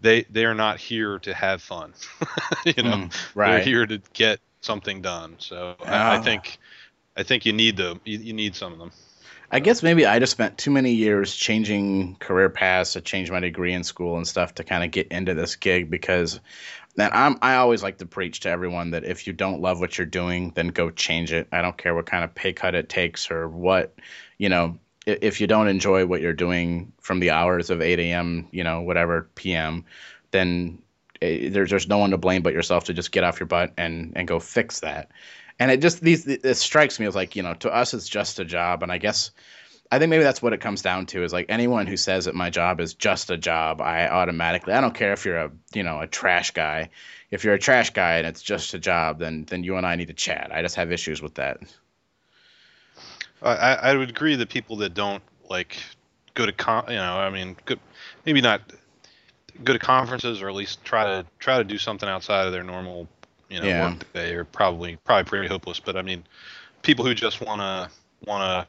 they 0.00 0.22
they 0.24 0.44
are 0.44 0.54
not 0.54 0.78
here 0.78 1.18
to 1.20 1.34
have 1.34 1.62
fun 1.62 1.92
you 2.64 2.82
know. 2.82 2.96
Mm, 2.96 3.34
right. 3.34 3.52
they're 3.52 3.60
here 3.60 3.86
to 3.86 4.00
get 4.12 4.40
something 4.60 5.02
done. 5.02 5.36
So 5.38 5.76
I, 5.84 5.90
I, 5.90 6.16
ah. 6.16 6.22
think 6.22 6.58
i 7.16 7.22
think 7.22 7.46
you 7.46 7.52
need 7.52 7.76
them 7.76 8.00
you, 8.04 8.18
you 8.18 8.32
need 8.32 8.54
some 8.54 8.72
of 8.72 8.78
them. 8.78 8.92
I 9.50 9.60
guess 9.60 9.82
maybe 9.82 10.04
I 10.04 10.18
just 10.18 10.32
spent 10.32 10.58
too 10.58 10.70
many 10.70 10.92
years 10.92 11.34
changing 11.34 12.16
career 12.16 12.50
paths 12.50 12.92
to 12.92 13.00
change 13.00 13.30
my 13.30 13.40
degree 13.40 13.72
in 13.72 13.82
school 13.82 14.18
and 14.18 14.28
stuff 14.28 14.56
to 14.56 14.64
kind 14.64 14.84
of 14.84 14.90
get 14.90 15.08
into 15.08 15.32
this 15.32 15.56
gig 15.56 15.88
because 15.88 16.38
and 16.98 17.14
I'm 17.14 17.38
I 17.42 17.56
always 17.56 17.82
like 17.82 17.98
to 17.98 18.06
preach 18.06 18.40
to 18.40 18.50
everyone 18.50 18.90
that 18.90 19.04
if 19.04 19.26
you 19.26 19.32
don't 19.32 19.60
love 19.60 19.80
what 19.80 19.96
you're 19.96 20.06
doing, 20.06 20.52
then 20.54 20.68
go 20.68 20.90
change 20.90 21.32
it. 21.32 21.48
I 21.52 21.62
don't 21.62 21.78
care 21.78 21.94
what 21.94 22.06
kind 22.06 22.24
of 22.24 22.34
pay 22.34 22.52
cut 22.52 22.74
it 22.74 22.88
takes 22.88 23.30
or 23.30 23.48
what, 23.48 23.94
you 24.36 24.48
know, 24.48 24.78
if 25.06 25.40
you 25.40 25.46
don't 25.46 25.68
enjoy 25.68 26.06
what 26.06 26.20
you're 26.20 26.32
doing 26.32 26.92
from 27.00 27.20
the 27.20 27.30
hours 27.30 27.70
of 27.70 27.80
8 27.80 27.98
a.m., 27.98 28.48
you 28.50 28.64
know, 28.64 28.82
whatever 28.82 29.30
p.m., 29.34 29.84
then 30.32 30.82
eh, 31.22 31.48
there's 31.50 31.70
there's 31.70 31.88
no 31.88 31.98
one 31.98 32.10
to 32.10 32.18
blame 32.18 32.42
but 32.42 32.52
yourself 32.52 32.84
to 32.84 32.94
just 32.94 33.12
get 33.12 33.24
off 33.24 33.40
your 33.40 33.46
butt 33.46 33.72
and 33.78 34.12
and 34.16 34.28
go 34.28 34.38
fix 34.40 34.80
that. 34.80 35.10
And 35.58 35.70
it 35.70 35.80
just 35.80 36.00
these 36.00 36.26
it 36.26 36.54
strikes 36.56 37.00
me 37.00 37.06
as 37.06 37.14
like 37.14 37.36
you 37.36 37.42
know 37.42 37.54
to 37.54 37.72
us 37.72 37.94
it's 37.94 38.08
just 38.08 38.38
a 38.40 38.44
job, 38.44 38.82
and 38.82 38.92
I 38.92 38.98
guess 38.98 39.30
I 39.90 39.98
think 39.98 40.10
maybe 40.10 40.22
that's 40.22 40.42
what 40.42 40.52
it 40.52 40.60
comes 40.60 40.82
down 40.82 41.06
to 41.06 41.24
is 41.24 41.32
like 41.32 41.46
anyone 41.48 41.86
who 41.86 41.96
says 41.96 42.26
that 42.26 42.34
my 42.34 42.50
job 42.50 42.80
is 42.80 42.94
just 42.94 43.30
a 43.30 43.38
job, 43.38 43.80
I 43.80 44.08
automatically 44.08 44.74
I 44.74 44.80
don't 44.80 44.94
care 44.94 45.12
if 45.12 45.24
you're 45.24 45.38
a 45.38 45.50
you 45.72 45.82
know 45.82 46.00
a 46.00 46.06
trash 46.06 46.50
guy. 46.50 46.90
If 47.30 47.44
you're 47.44 47.54
a 47.54 47.58
trash 47.58 47.90
guy 47.90 48.18
and 48.18 48.26
it's 48.26 48.42
just 48.42 48.74
a 48.74 48.78
job, 48.78 49.18
then 49.18 49.44
then 49.44 49.64
you 49.64 49.76
and 49.76 49.86
I 49.86 49.96
need 49.96 50.08
to 50.08 50.14
chat. 50.14 50.50
I 50.52 50.62
just 50.62 50.76
have 50.76 50.92
issues 50.92 51.22
with 51.22 51.34
that. 51.34 51.60
I 53.42 53.74
I 53.74 53.96
would 53.96 54.10
agree 54.10 54.36
that 54.36 54.50
people 54.50 54.76
that 54.76 54.94
don't 54.94 55.22
like 55.48 55.78
go 56.34 56.44
to 56.44 56.52
con 56.52 56.84
you 56.88 56.96
know 56.96 57.18
I 57.18 57.30
mean 57.30 57.56
good 57.64 57.80
maybe 58.26 58.40
not 58.40 58.60
go 59.64 59.72
to 59.72 59.78
conferences 59.78 60.42
or 60.42 60.48
at 60.48 60.54
least 60.54 60.84
try 60.84 61.04
to 61.04 61.26
try 61.38 61.58
to 61.58 61.64
do 61.64 61.78
something 61.78 62.08
outside 62.08 62.46
of 62.46 62.52
their 62.52 62.62
normal 62.62 63.08
you 63.48 63.60
know 63.60 63.66
yeah. 63.66 63.88
work 63.88 64.12
day 64.12 64.34
are 64.34 64.44
probably 64.44 64.96
probably 65.04 65.24
pretty 65.24 65.48
hopeless. 65.48 65.80
But 65.80 65.96
I 65.96 66.02
mean 66.02 66.24
people 66.82 67.06
who 67.06 67.14
just 67.14 67.40
wanna 67.40 67.88
wanna 68.26 68.66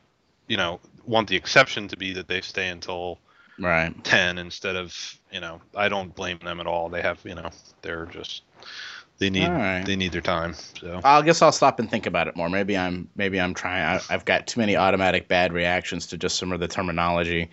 you 0.47 0.57
know 0.57 0.79
want 1.09 1.27
the 1.27 1.35
exception 1.35 1.87
to 1.87 1.97
be 1.97 2.13
that 2.13 2.27
they 2.27 2.39
stay 2.41 2.69
until 2.69 3.17
right. 3.57 3.91
10 4.03 4.37
instead 4.37 4.75
of 4.75 5.19
you 5.31 5.41
know 5.41 5.59
i 5.75 5.89
don't 5.89 6.15
blame 6.15 6.39
them 6.39 6.59
at 6.59 6.67
all. 6.67 6.89
They 6.89 7.01
have 7.01 7.19
you 7.23 7.35
know 7.35 7.49
they're 7.81 8.05
just 8.05 8.43
they 9.17 9.29
need 9.29 9.49
right. 9.49 9.83
they 9.85 9.95
need 9.95 10.11
their 10.11 10.21
time 10.21 10.53
so. 10.53 11.01
I 11.03 11.21
guess 11.23 11.41
i'll 11.41 11.51
stop 11.51 11.79
and 11.79 11.89
think 11.89 12.05
about 12.05 12.27
it 12.27 12.35
more. 12.35 12.49
Maybe 12.49 12.77
i'm 12.77 13.09
maybe 13.15 13.41
i'm 13.41 13.53
trying 13.53 13.83
I, 13.83 14.13
have 14.13 14.25
got 14.25 14.47
too 14.47 14.59
many 14.59 14.77
automatic 14.77 15.27
bad 15.27 15.51
reactions 15.51 16.07
to 16.07 16.17
just 16.17 16.37
some 16.37 16.51
of 16.51 16.59
the 16.59 16.67
terminology. 16.67 17.49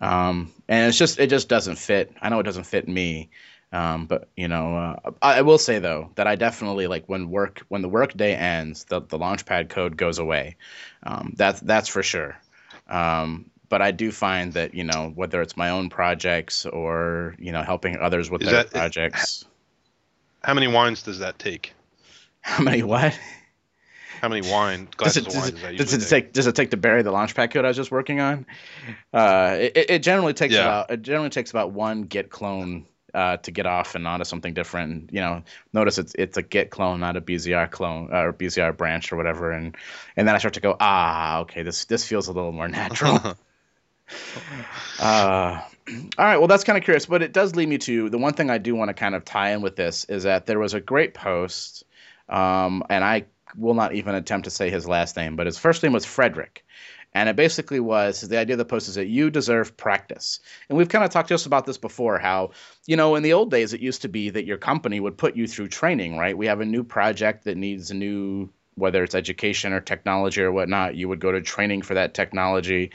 Um, 0.00 0.52
and 0.66 0.88
it's 0.88 0.98
just 0.98 1.20
it 1.20 1.28
just 1.28 1.48
doesn't 1.48 1.76
fit. 1.76 2.12
I 2.20 2.28
know 2.30 2.40
it 2.40 2.44
doesn't 2.44 2.64
fit 2.64 2.88
me 2.88 3.30
um, 3.72 4.06
but 4.06 4.28
you 4.36 4.48
know 4.48 4.76
uh, 4.76 5.10
I, 5.22 5.38
I, 5.38 5.42
will 5.42 5.58
say 5.58 5.78
though 5.78 6.10
that 6.16 6.26
i 6.26 6.34
definitely 6.34 6.88
like 6.88 7.04
when 7.06 7.30
work 7.30 7.62
when 7.68 7.82
the 7.82 7.88
work 7.88 8.16
day 8.16 8.34
ends 8.34 8.84
the, 8.84 9.00
the 9.00 9.16
launchpad 9.18 9.68
code 9.68 9.96
goes 9.96 10.18
away. 10.18 10.56
Um, 11.04 11.34
that's 11.36 11.60
that's 11.60 11.88
for 11.88 12.02
sure 12.02 12.36
um, 12.90 13.50
but 13.68 13.80
I 13.80 13.92
do 13.92 14.10
find 14.12 14.52
that 14.54 14.74
you 14.74 14.84
know 14.84 15.12
whether 15.14 15.40
it's 15.40 15.56
my 15.56 15.70
own 15.70 15.88
projects 15.88 16.66
or 16.66 17.34
you 17.38 17.52
know 17.52 17.62
helping 17.62 17.96
others 17.98 18.30
with 18.30 18.42
Is 18.42 18.48
their 18.48 18.64
that, 18.64 18.72
projects. 18.72 19.44
How 20.42 20.54
many 20.54 20.68
wines 20.68 21.02
does 21.02 21.20
that 21.20 21.38
take? 21.38 21.72
How 22.40 22.62
many 22.62 22.82
what? 22.82 23.18
How 24.20 24.28
many 24.28 24.50
wine 24.50 24.88
glasses 24.96 25.24
does 25.24 25.48
it, 25.48 25.54
of 25.54 25.62
wine 25.62 25.76
does, 25.76 25.92
does 25.92 25.94
it, 25.94 26.08
take? 26.08 26.24
take? 26.26 26.32
Does 26.34 26.46
it 26.46 26.54
take 26.54 26.70
to 26.72 26.76
bury 26.76 27.02
the 27.02 27.12
launchpad 27.12 27.52
code 27.52 27.64
I 27.64 27.68
was 27.68 27.76
just 27.76 27.90
working 27.90 28.20
on? 28.20 28.44
Uh, 29.14 29.56
it, 29.58 29.90
it 29.90 30.02
generally 30.02 30.34
takes 30.34 30.54
yeah. 30.54 30.62
about 30.62 30.90
it 30.90 31.02
generally 31.02 31.30
takes 31.30 31.50
about 31.50 31.72
one 31.72 32.02
git 32.02 32.28
clone 32.28 32.86
uh, 33.14 33.36
to 33.38 33.50
get 33.50 33.66
off 33.66 33.94
and 33.94 34.06
onto 34.06 34.24
something 34.24 34.54
different. 34.54 34.92
And, 34.92 35.10
You 35.12 35.20
know, 35.20 35.42
notice 35.72 35.98
it's 35.98 36.14
it's 36.14 36.36
a 36.36 36.42
Git 36.42 36.70
clone, 36.70 37.00
not 37.00 37.16
a 37.16 37.20
BZR 37.20 37.70
clone 37.70 38.10
uh, 38.12 38.24
or 38.24 38.32
BZR 38.32 38.76
branch 38.76 39.12
or 39.12 39.16
whatever, 39.16 39.52
and 39.52 39.76
and 40.16 40.26
then 40.26 40.34
I 40.34 40.38
start 40.38 40.54
to 40.54 40.60
go, 40.60 40.76
ah, 40.78 41.40
okay, 41.40 41.62
this 41.62 41.84
this 41.86 42.06
feels 42.06 42.28
a 42.28 42.32
little 42.32 42.52
more 42.52 42.68
natural. 42.80 43.18
uh, 45.00 45.60
all 46.18 46.24
right, 46.24 46.38
well, 46.38 46.48
that's 46.48 46.64
kind 46.64 46.78
of 46.78 46.84
curious, 46.84 47.06
but 47.06 47.22
it 47.22 47.32
does 47.32 47.56
lead 47.56 47.68
me 47.68 47.78
to 47.78 48.10
the 48.10 48.18
one 48.18 48.34
thing 48.34 48.50
I 48.50 48.58
do 48.58 48.74
want 48.74 48.88
to 48.88 48.94
kind 48.94 49.14
of 49.14 49.24
tie 49.24 49.52
in 49.52 49.62
with 49.62 49.76
this 49.76 50.04
is 50.04 50.24
that 50.24 50.46
there 50.46 50.58
was 50.58 50.74
a 50.74 50.80
great 50.80 51.14
post, 51.14 51.84
um, 52.28 52.84
and 52.88 53.04
I 53.04 53.26
will 53.56 53.74
not 53.74 53.94
even 53.94 54.14
attempt 54.14 54.44
to 54.44 54.50
say 54.50 54.70
his 54.70 54.86
last 54.86 55.16
name, 55.16 55.36
but 55.36 55.46
his 55.46 55.58
first 55.58 55.82
name 55.82 55.92
was 55.92 56.04
Frederick. 56.04 56.64
And 57.12 57.28
it 57.28 57.36
basically 57.36 57.80
was 57.80 58.20
the 58.20 58.38
idea 58.38 58.54
of 58.54 58.58
the 58.58 58.64
post 58.64 58.88
is 58.88 58.94
that 58.94 59.08
you 59.08 59.30
deserve 59.30 59.76
practice. 59.76 60.40
And 60.68 60.78
we've 60.78 60.88
kind 60.88 61.04
of 61.04 61.10
talked 61.10 61.28
just 61.28 61.46
about 61.46 61.66
this 61.66 61.78
before 61.78 62.18
how, 62.18 62.50
you 62.86 62.96
know, 62.96 63.16
in 63.16 63.22
the 63.22 63.32
old 63.32 63.50
days, 63.50 63.72
it 63.72 63.80
used 63.80 64.02
to 64.02 64.08
be 64.08 64.30
that 64.30 64.46
your 64.46 64.58
company 64.58 65.00
would 65.00 65.18
put 65.18 65.36
you 65.36 65.48
through 65.48 65.68
training, 65.68 66.16
right? 66.16 66.38
We 66.38 66.46
have 66.46 66.60
a 66.60 66.64
new 66.64 66.84
project 66.84 67.44
that 67.44 67.56
needs 67.56 67.90
a 67.90 67.94
new, 67.94 68.50
whether 68.76 69.02
it's 69.02 69.16
education 69.16 69.72
or 69.72 69.80
technology 69.80 70.42
or 70.42 70.52
whatnot, 70.52 70.94
you 70.94 71.08
would 71.08 71.20
go 71.20 71.32
to 71.32 71.40
training 71.40 71.82
for 71.82 71.94
that 71.94 72.14
technology. 72.14 72.92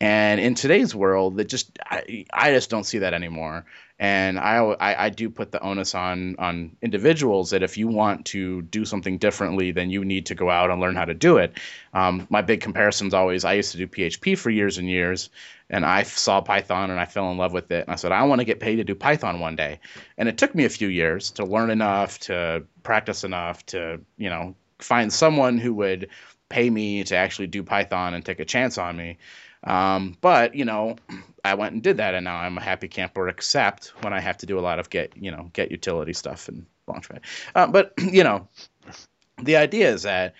And 0.00 0.40
in 0.40 0.56
today's 0.56 0.92
world, 0.92 1.36
that 1.36 1.48
just 1.48 1.78
I, 1.80 2.24
I 2.32 2.50
just 2.50 2.70
don't 2.70 2.82
see 2.82 2.98
that 2.98 3.14
anymore. 3.14 3.64
And 4.02 4.36
I, 4.36 4.56
I, 4.56 5.04
I 5.04 5.08
do 5.10 5.30
put 5.30 5.52
the 5.52 5.62
onus 5.62 5.94
on 5.94 6.34
on 6.40 6.76
individuals 6.82 7.50
that 7.50 7.62
if 7.62 7.78
you 7.78 7.86
want 7.86 8.26
to 8.26 8.62
do 8.62 8.84
something 8.84 9.16
differently, 9.16 9.70
then 9.70 9.90
you 9.90 10.04
need 10.04 10.26
to 10.26 10.34
go 10.34 10.50
out 10.50 10.72
and 10.72 10.80
learn 10.80 10.96
how 10.96 11.04
to 11.04 11.14
do 11.14 11.36
it. 11.36 11.56
Um, 11.94 12.26
my 12.28 12.42
big 12.42 12.62
comparison 12.62 13.06
is 13.06 13.14
always 13.14 13.44
I 13.44 13.52
used 13.52 13.70
to 13.70 13.78
do 13.78 13.86
PHP 13.86 14.36
for 14.36 14.50
years 14.50 14.78
and 14.78 14.90
years, 14.90 15.30
and 15.70 15.86
I 15.86 16.02
saw 16.02 16.40
Python 16.40 16.90
and 16.90 16.98
I 16.98 17.04
fell 17.04 17.30
in 17.30 17.38
love 17.38 17.52
with 17.52 17.70
it. 17.70 17.84
And 17.84 17.92
I 17.92 17.94
said 17.94 18.10
I 18.10 18.24
want 18.24 18.40
to 18.40 18.44
get 18.44 18.58
paid 18.58 18.76
to 18.76 18.84
do 18.84 18.96
Python 18.96 19.38
one 19.38 19.54
day. 19.54 19.78
And 20.18 20.28
it 20.28 20.36
took 20.36 20.52
me 20.52 20.64
a 20.64 20.68
few 20.68 20.88
years 20.88 21.30
to 21.32 21.44
learn 21.44 21.70
enough, 21.70 22.18
to 22.20 22.64
practice 22.82 23.22
enough, 23.22 23.64
to 23.66 24.00
you 24.16 24.30
know 24.30 24.56
find 24.80 25.12
someone 25.12 25.58
who 25.58 25.74
would 25.74 26.08
pay 26.48 26.68
me 26.68 27.04
to 27.04 27.14
actually 27.14 27.46
do 27.46 27.62
Python 27.62 28.14
and 28.14 28.24
take 28.24 28.40
a 28.40 28.44
chance 28.44 28.78
on 28.78 28.96
me. 28.96 29.18
Um, 29.64 30.16
but 30.20 30.54
you 30.54 30.64
know, 30.64 30.96
I 31.44 31.54
went 31.54 31.74
and 31.74 31.82
did 31.82 31.96
that, 31.96 32.14
and 32.14 32.24
now 32.24 32.36
I'm 32.36 32.58
a 32.58 32.62
happy 32.62 32.88
camper, 32.88 33.28
except 33.28 33.92
when 34.02 34.12
I 34.12 34.20
have 34.20 34.38
to 34.38 34.46
do 34.46 34.58
a 34.58 34.60
lot 34.60 34.78
of 34.78 34.90
get 34.90 35.16
you 35.16 35.30
know 35.30 35.50
get 35.52 35.70
utility 35.70 36.12
stuff 36.12 36.48
and 36.48 36.66
Launchpad. 36.88 37.20
Uh, 37.54 37.66
but 37.66 37.92
you 37.98 38.24
know, 38.24 38.48
the 39.42 39.56
idea 39.56 39.92
is 39.92 40.02
that 40.02 40.34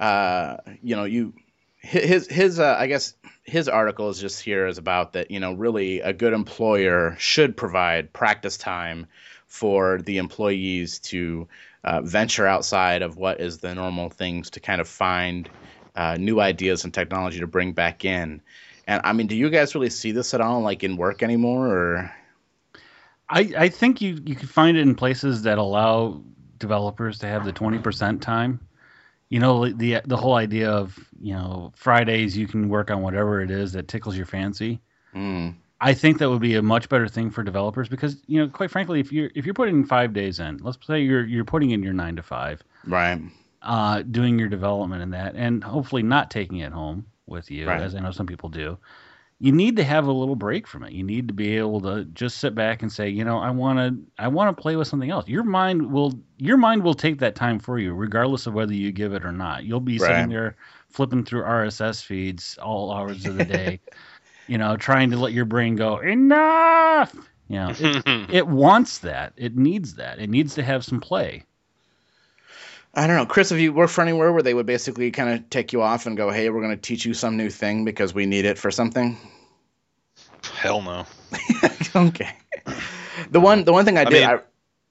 uh, 0.00 0.56
you 0.82 0.96
know 0.96 1.04
you 1.04 1.34
his 1.78 2.26
his 2.28 2.58
uh, 2.58 2.76
I 2.78 2.86
guess 2.86 3.14
his 3.44 3.68
article 3.68 4.08
is 4.08 4.18
just 4.18 4.40
here 4.40 4.66
is 4.66 4.78
about 4.78 5.12
that 5.12 5.30
you 5.30 5.40
know 5.40 5.52
really 5.52 6.00
a 6.00 6.12
good 6.12 6.32
employer 6.32 7.14
should 7.18 7.56
provide 7.56 8.12
practice 8.12 8.56
time 8.56 9.06
for 9.46 10.00
the 10.02 10.18
employees 10.18 10.98
to 10.98 11.46
uh, 11.84 12.00
venture 12.00 12.46
outside 12.46 13.02
of 13.02 13.16
what 13.16 13.40
is 13.40 13.58
the 13.58 13.74
normal 13.74 14.08
things 14.08 14.50
to 14.50 14.60
kind 14.60 14.80
of 14.80 14.88
find 14.88 15.48
uh, 15.94 16.16
new 16.18 16.40
ideas 16.40 16.84
and 16.84 16.92
technology 16.92 17.40
to 17.40 17.46
bring 17.46 17.72
back 17.72 18.04
in. 18.04 18.40
And 18.86 19.00
I 19.04 19.12
mean, 19.12 19.26
do 19.26 19.36
you 19.36 19.50
guys 19.50 19.74
really 19.74 19.90
see 19.90 20.12
this 20.12 20.34
at 20.34 20.40
all, 20.40 20.60
like 20.60 20.84
in 20.84 20.96
work 20.96 21.22
anymore, 21.22 21.68
or? 21.68 22.12
I, 23.28 23.52
I 23.56 23.68
think 23.68 24.00
you 24.00 24.20
you 24.24 24.34
can 24.34 24.46
find 24.48 24.76
it 24.76 24.80
in 24.80 24.94
places 24.94 25.42
that 25.42 25.58
allow 25.58 26.22
developers 26.58 27.18
to 27.20 27.26
have 27.26 27.44
the 27.44 27.52
twenty 27.52 27.78
percent 27.78 28.22
time. 28.22 28.60
You 29.30 29.40
know 29.40 29.68
the 29.68 30.00
the 30.04 30.16
whole 30.16 30.34
idea 30.34 30.70
of 30.70 30.98
you 31.20 31.32
know 31.32 31.72
Fridays 31.74 32.36
you 32.36 32.46
can 32.46 32.68
work 32.68 32.90
on 32.90 33.02
whatever 33.02 33.40
it 33.40 33.50
is 33.50 33.72
that 33.72 33.88
tickles 33.88 34.16
your 34.16 34.26
fancy. 34.26 34.80
Mm. 35.14 35.54
I 35.80 35.92
think 35.94 36.18
that 36.18 36.30
would 36.30 36.40
be 36.40 36.54
a 36.54 36.62
much 36.62 36.88
better 36.88 37.08
thing 37.08 37.30
for 37.30 37.42
developers 37.42 37.88
because 37.88 38.22
you 38.26 38.38
know 38.40 38.48
quite 38.48 38.70
frankly 38.70 39.00
if 39.00 39.10
you're 39.12 39.30
if 39.34 39.46
you're 39.46 39.54
putting 39.54 39.84
five 39.84 40.12
days 40.12 40.38
in, 40.38 40.58
let's 40.58 40.78
say 40.86 41.00
you're 41.00 41.24
you're 41.24 41.44
putting 41.44 41.70
in 41.70 41.82
your 41.82 41.94
nine 41.94 42.16
to 42.16 42.22
five, 42.22 42.62
Right. 42.86 43.20
uh, 43.62 44.02
doing 44.02 44.38
your 44.38 44.48
development 44.48 45.02
in 45.02 45.10
that, 45.10 45.34
and 45.34 45.64
hopefully 45.64 46.02
not 46.02 46.30
taking 46.30 46.58
it 46.58 46.72
home 46.72 47.06
with 47.26 47.50
you, 47.50 47.70
Right. 47.70 47.80
as 47.80 47.94
I 47.94 48.00
know 48.00 48.10
some 48.10 48.26
people 48.26 48.48
do. 48.48 48.78
You 49.40 49.52
need 49.52 49.76
to 49.76 49.84
have 49.84 50.06
a 50.06 50.12
little 50.12 50.36
break 50.36 50.66
from 50.66 50.84
it. 50.84 50.92
You 50.92 51.02
need 51.02 51.28
to 51.28 51.34
be 51.34 51.56
able 51.58 51.80
to 51.82 52.04
just 52.06 52.38
sit 52.38 52.54
back 52.54 52.82
and 52.82 52.90
say, 52.92 53.08
you 53.08 53.24
know, 53.24 53.38
I 53.38 53.50
want 53.50 53.78
to, 53.78 54.22
I 54.22 54.28
want 54.28 54.56
to 54.56 54.60
play 54.62 54.76
with 54.76 54.88
something 54.88 55.10
else. 55.10 55.28
Your 55.28 55.42
mind 55.44 55.92
will, 55.92 56.14
your 56.38 56.56
mind 56.56 56.82
will 56.84 56.94
take 56.94 57.18
that 57.18 57.34
time 57.34 57.58
for 57.58 57.78
you, 57.78 57.94
regardless 57.94 58.46
of 58.46 58.54
whether 58.54 58.72
you 58.74 58.92
give 58.92 59.12
it 59.12 59.24
or 59.24 59.32
not. 59.32 59.64
You'll 59.64 59.80
be 59.80 59.98
Right. 59.98 60.08
sitting 60.08 60.28
there 60.28 60.56
flipping 60.88 61.24
through 61.24 61.42
RSS 61.44 62.00
feeds 62.02 62.58
all 62.58 62.92
hours 62.92 63.26
of 63.26 63.34
the 63.34 63.44
day, 63.44 63.80
you 64.46 64.58
know, 64.58 64.76
trying 64.76 65.10
to 65.10 65.18
let 65.18 65.32
your 65.32 65.44
brain 65.46 65.76
go 65.76 65.98
enough. 65.98 67.14
You 67.48 67.56
know, 67.56 67.74
it, 67.78 67.94
it 68.28 68.46
wants 68.46 68.98
that. 68.98 69.32
It 69.36 69.56
needs 69.56 69.94
that. 69.96 70.18
It 70.20 70.30
needs 70.30 70.54
to 70.54 70.62
have 70.62 70.84
some 70.84 71.00
play. 71.00 71.44
I 72.96 73.06
don't 73.06 73.16
know, 73.16 73.26
Chris. 73.26 73.50
Have 73.50 73.58
you 73.58 73.72
worked 73.72 73.92
for 73.92 74.02
anywhere 74.02 74.32
where 74.32 74.42
they 74.42 74.54
would 74.54 74.66
basically 74.66 75.10
kind 75.10 75.30
of 75.30 75.50
take 75.50 75.72
you 75.72 75.82
off 75.82 76.06
and 76.06 76.16
go, 76.16 76.30
"Hey, 76.30 76.48
we're 76.50 76.60
going 76.60 76.74
to 76.74 76.80
teach 76.80 77.04
you 77.04 77.14
some 77.14 77.36
new 77.36 77.50
thing 77.50 77.84
because 77.84 78.14
we 78.14 78.26
need 78.26 78.44
it 78.44 78.58
for 78.58 78.70
something"? 78.70 79.16
Hell 80.52 80.82
no. 80.82 81.06
okay. 81.96 82.36
The 83.30 83.40
one, 83.40 83.64
the 83.64 83.72
one 83.72 83.84
thing 83.84 83.98
I 83.98 84.02
I 84.02 84.04
did, 84.04 84.12
mean- 84.12 84.28
I, 84.28 84.38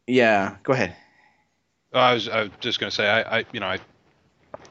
yeah. 0.08 0.56
Go 0.64 0.74
ahead. 0.74 0.96
Oh, 1.94 2.00
I 2.00 2.14
was, 2.14 2.28
I 2.28 2.42
was 2.44 2.52
just 2.60 2.80
gonna 2.80 2.92
say, 2.92 3.08
I, 3.08 3.40
I 3.40 3.46
you 3.54 3.60
know, 3.60 3.68
I, 3.68 3.80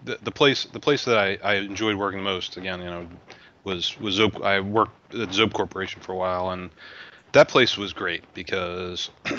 the, 0.05 0.19
the 0.23 0.33
place, 0.33 0.65
the 0.65 0.81
place 0.81 1.05
that 1.05 1.17
I, 1.17 1.39
I 1.43 1.55
enjoyed 1.55 1.95
working 1.97 2.19
the 2.19 2.25
most, 2.25 2.57
again, 2.57 2.81
you 2.81 2.87
know, 2.87 3.09
was 3.65 3.99
was 4.01 4.19
Zope. 4.19 4.43
I 4.45 4.61
worked 4.61 5.15
at 5.15 5.29
Zope 5.29 5.53
Corporation 5.53 6.01
for 6.01 6.13
a 6.13 6.17
while, 6.17 6.51
and 6.51 6.69
that 7.31 7.49
place 7.49 7.77
was 7.77 7.93
great 7.93 8.25
because 8.35 9.11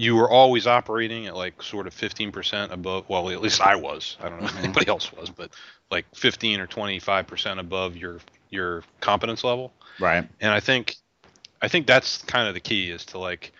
you 0.00 0.16
were 0.16 0.30
always 0.30 0.66
operating 0.66 1.26
at 1.26 1.36
like 1.36 1.62
sort 1.62 1.86
of 1.86 1.94
15% 1.94 2.70
above. 2.72 3.06
Well, 3.10 3.28
at 3.28 3.42
least 3.42 3.60
I 3.60 3.74
was. 3.76 4.16
I 4.22 4.30
don't 4.30 4.40
know 4.40 4.46
if 4.46 4.54
Mhm. 4.54 4.64
anybody 4.64 4.88
else 4.88 5.12
was, 5.12 5.28
but 5.28 5.50
like 5.90 6.06
15 6.14 6.58
or 6.58 6.66
25% 6.66 7.60
above 7.60 7.96
your 7.96 8.18
your 8.48 8.82
competence 9.00 9.44
level 9.44 9.72
Right. 10.00 10.26
and 10.40 10.50
I 10.52 10.58
think 10.58 10.96
I 11.62 11.68
think 11.68 11.86
that's 11.86 12.22
kind 12.22 12.48
of 12.48 12.54
the 12.54 12.60
key 12.60 12.90
is 12.90 13.04
to 13.06 13.18
like 13.18 13.52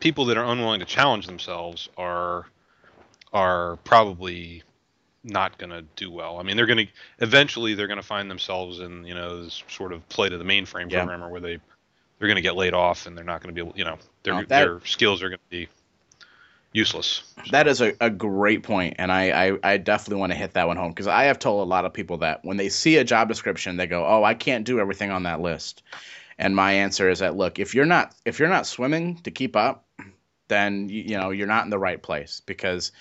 people 0.00 0.26
that 0.26 0.36
are 0.36 0.44
unwilling 0.44 0.80
to 0.80 0.86
challenge 0.86 1.26
themselves 1.26 1.88
are 1.96 2.46
are 3.32 3.76
probably 3.84 4.62
not 5.24 5.56
going 5.56 5.70
to 5.70 5.82
do 5.96 6.10
well. 6.10 6.38
I 6.38 6.42
mean, 6.42 6.56
they're 6.56 6.66
going 6.66 6.86
to 6.86 6.92
eventually 7.20 7.74
they're 7.74 7.86
going 7.86 7.96
to 8.00 8.06
find 8.06 8.30
themselves 8.30 8.80
in 8.80 9.04
you 9.06 9.14
know 9.14 9.44
this 9.44 9.62
sort 9.68 9.92
of 9.94 10.06
play 10.10 10.28
to 10.28 10.36
the 10.36 10.44
mainframe 10.44 10.90
Yeah. 10.90 10.98
programmer 10.98 11.30
where 11.30 11.40
they 11.40 11.58
they're 12.22 12.28
going 12.28 12.36
to 12.36 12.42
get 12.42 12.54
laid 12.54 12.72
off 12.72 13.06
and 13.06 13.18
they're 13.18 13.24
not 13.24 13.42
going 13.42 13.52
to 13.52 13.64
be 13.64 13.66
able 13.68 13.76
you 13.76 13.84
know 13.84 13.98
their 14.22 14.34
Oh, 14.34 14.36
that- 14.42 14.48
their 14.48 14.80
skills 14.84 15.24
are 15.24 15.28
going 15.28 15.40
to 15.40 15.50
be 15.50 15.68
useless. 16.72 17.24
That 17.50 17.66
is 17.66 17.80
a, 17.80 17.94
a 18.00 18.10
great 18.10 18.62
point, 18.62 18.94
and 18.98 19.10
I, 19.10 19.48
I, 19.48 19.58
I 19.64 19.76
definitely 19.76 20.20
want 20.20 20.30
to 20.30 20.38
hit 20.38 20.52
that 20.54 20.68
one 20.68 20.76
home 20.76 20.92
because 20.92 21.08
I 21.08 21.24
have 21.24 21.40
told 21.40 21.66
a 21.66 21.68
lot 21.68 21.84
of 21.84 21.92
people 21.92 22.18
that 22.18 22.44
when 22.44 22.58
they 22.58 22.68
see 22.68 22.96
a 22.96 23.02
job 23.04 23.26
description, 23.26 23.76
they 23.76 23.88
go, 23.88 24.06
"Oh, 24.06 24.22
I 24.22 24.34
can't 24.34 24.64
do 24.64 24.78
everything 24.78 25.10
on 25.10 25.24
that 25.24 25.40
list." 25.40 25.82
And 26.38 26.54
my 26.54 26.74
answer 26.74 27.10
is 27.10 27.18
that 27.18 27.36
look, 27.36 27.58
if 27.58 27.74
you're 27.74 27.86
not 27.86 28.14
if 28.24 28.38
you're 28.38 28.48
not 28.48 28.68
swimming 28.68 29.16
to 29.22 29.32
keep 29.32 29.56
up, 29.56 29.84
then 30.46 30.88
you, 30.88 31.02
you 31.02 31.18
know 31.18 31.30
you're 31.30 31.48
not 31.48 31.64
in 31.64 31.70
the 31.70 31.78
right 31.78 32.00
place 32.00 32.40
because, 32.46 32.92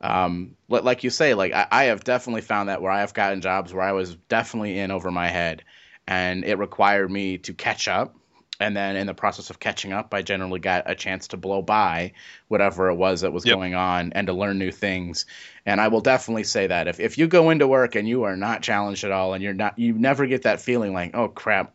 um, 0.00 0.56
like 0.70 1.04
you 1.04 1.10
say, 1.10 1.34
like 1.34 1.52
I, 1.52 1.66
I 1.70 1.84
have 1.84 2.02
definitely 2.02 2.40
found 2.40 2.70
that 2.70 2.80
where 2.80 2.90
I 2.90 3.00
have 3.00 3.12
gotten 3.12 3.42
jobs 3.42 3.74
where 3.74 3.84
I 3.84 3.92
was 3.92 4.14
definitely 4.30 4.78
in 4.78 4.90
over 4.90 5.10
my 5.10 5.28
head, 5.28 5.64
and 6.06 6.46
it 6.46 6.56
required 6.56 7.10
me 7.10 7.36
to 7.38 7.52
catch 7.52 7.86
up. 7.86 8.16
And 8.60 8.76
then 8.76 8.96
in 8.96 9.06
the 9.06 9.14
process 9.14 9.50
of 9.50 9.58
catching 9.58 9.92
up, 9.92 10.12
I 10.12 10.22
generally 10.22 10.60
got 10.60 10.88
a 10.88 10.94
chance 10.94 11.28
to 11.28 11.38
blow 11.38 11.62
by 11.62 12.12
whatever 12.48 12.90
it 12.90 12.94
was 12.96 13.22
that 13.22 13.32
was 13.32 13.46
Yep. 13.46 13.56
going 13.56 13.74
on 13.74 14.12
and 14.12 14.26
to 14.26 14.32
learn 14.34 14.58
new 14.58 14.70
things. 14.70 15.24
And 15.64 15.80
I 15.80 15.88
will 15.88 16.02
definitely 16.02 16.44
say 16.44 16.66
that 16.66 16.86
if, 16.86 17.00
if 17.00 17.16
you 17.18 17.26
go 17.26 17.50
into 17.50 17.66
work 17.66 17.94
and 17.94 18.06
you 18.06 18.24
are 18.24 18.36
not 18.36 18.62
challenged 18.62 19.04
at 19.04 19.10
all 19.12 19.32
and 19.34 19.42
you're 19.42 19.54
not 19.54 19.78
you 19.78 19.94
never 19.94 20.26
get 20.26 20.42
that 20.42 20.60
feeling 20.60 20.92
like, 20.92 21.16
oh 21.16 21.28
crap, 21.28 21.74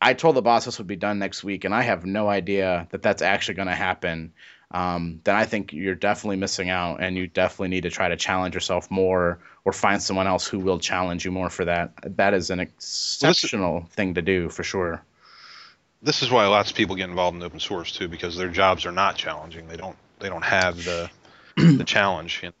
I 0.00 0.14
told 0.14 0.36
the 0.36 0.42
boss 0.42 0.66
this 0.66 0.78
would 0.78 0.86
be 0.86 0.96
done 0.96 1.18
next 1.18 1.42
week 1.42 1.64
and 1.64 1.74
I 1.74 1.82
have 1.82 2.04
no 2.04 2.28
idea 2.28 2.86
that 2.90 3.02
that's 3.02 3.22
actually 3.22 3.54
going 3.54 3.68
to 3.68 3.74
happen. 3.74 4.32
Um, 4.72 5.20
then 5.24 5.34
I 5.34 5.46
think 5.46 5.72
you're 5.72 5.96
definitely 5.96 6.36
missing 6.36 6.70
out, 6.70 7.02
and 7.02 7.16
you 7.16 7.26
definitely 7.26 7.70
need 7.70 7.82
to 7.82 7.90
try 7.90 8.08
to 8.08 8.16
challenge 8.16 8.54
yourself 8.54 8.88
more, 8.88 9.40
or 9.64 9.72
find 9.72 10.00
someone 10.00 10.28
else 10.28 10.46
who 10.46 10.60
will 10.60 10.78
challenge 10.78 11.24
you 11.24 11.32
more 11.32 11.50
for 11.50 11.64
that. 11.64 11.92
That 12.16 12.34
is 12.34 12.50
an 12.50 12.60
exceptional 12.60 13.86
thing 13.90 14.14
to 14.14 14.22
do 14.22 14.48
for 14.48 14.62
sure. 14.62 15.02
This 16.02 16.22
is 16.22 16.30
why 16.30 16.46
lots 16.46 16.70
of 16.70 16.76
people 16.76 16.96
get 16.96 17.08
involved 17.10 17.36
in 17.36 17.42
open 17.42 17.60
source 17.60 17.92
too 17.92 18.08
because 18.08 18.36
their 18.36 18.48
jobs 18.48 18.86
are 18.86 18.92
not 18.92 19.16
challenging. 19.16 19.68
They 19.68 19.76
don't 19.76 19.96
they 20.20 20.28
don't 20.28 20.44
have 20.44 20.84
the 20.84 21.10
the 21.56 21.84
challenge. 21.84 22.40
You 22.42 22.48
know, 22.48 22.54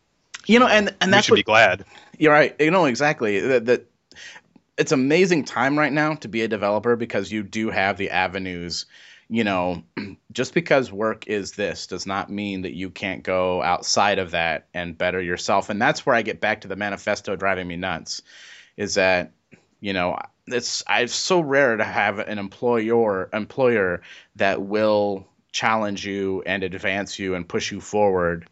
You 0.46 0.58
know, 0.58 0.68
and 0.68 0.94
and 1.00 1.10
we 1.10 1.12
that's 1.12 1.26
should 1.26 1.32
what 1.32 1.36
be 1.36 1.42
glad. 1.42 1.84
You're 2.18 2.32
right. 2.32 2.54
You 2.60 2.70
know 2.70 2.86
exactly 2.86 3.40
that. 3.40 3.66
that 3.66 3.86
it's 4.78 4.92
amazing 4.92 5.44
time 5.44 5.78
right 5.78 5.92
now 5.92 6.14
to 6.14 6.28
be 6.28 6.40
a 6.40 6.48
developer 6.48 6.96
because 6.96 7.30
you 7.30 7.42
do 7.42 7.70
have 7.70 7.98
the 7.98 8.10
avenues. 8.10 8.86
You 9.28 9.44
know, 9.44 9.84
just 10.32 10.54
because 10.54 10.90
work 10.90 11.26
is 11.28 11.52
this 11.52 11.86
does 11.86 12.06
not 12.06 12.30
mean 12.30 12.62
that 12.62 12.74
you 12.74 12.90
can't 12.90 13.22
go 13.22 13.62
outside 13.62 14.18
of 14.18 14.30
that 14.32 14.68
and 14.74 14.96
better 14.96 15.20
yourself. 15.20 15.68
And 15.68 15.80
that's 15.80 16.06
where 16.06 16.16
I 16.16 16.22
get 16.22 16.40
back 16.40 16.62
to 16.62 16.68
the 16.68 16.76
manifesto 16.76 17.36
driving 17.36 17.68
me 17.68 17.76
nuts. 17.76 18.22
Is 18.76 18.94
that 18.94 19.32
you 19.80 19.92
know 19.92 20.18
it's 20.46 20.82
it's 20.88 21.14
so 21.14 21.40
rare 21.40 21.76
to 21.76 21.84
have 21.84 22.18
an 22.18 22.38
employer 22.38 23.28
employer 23.32 24.02
that 24.36 24.62
will 24.62 25.26
challenge 25.52 26.06
you 26.06 26.42
and 26.46 26.62
advance 26.62 27.18
you 27.18 27.34
and 27.34 27.48
push 27.48 27.72
you 27.72 27.80
forward 27.80 28.48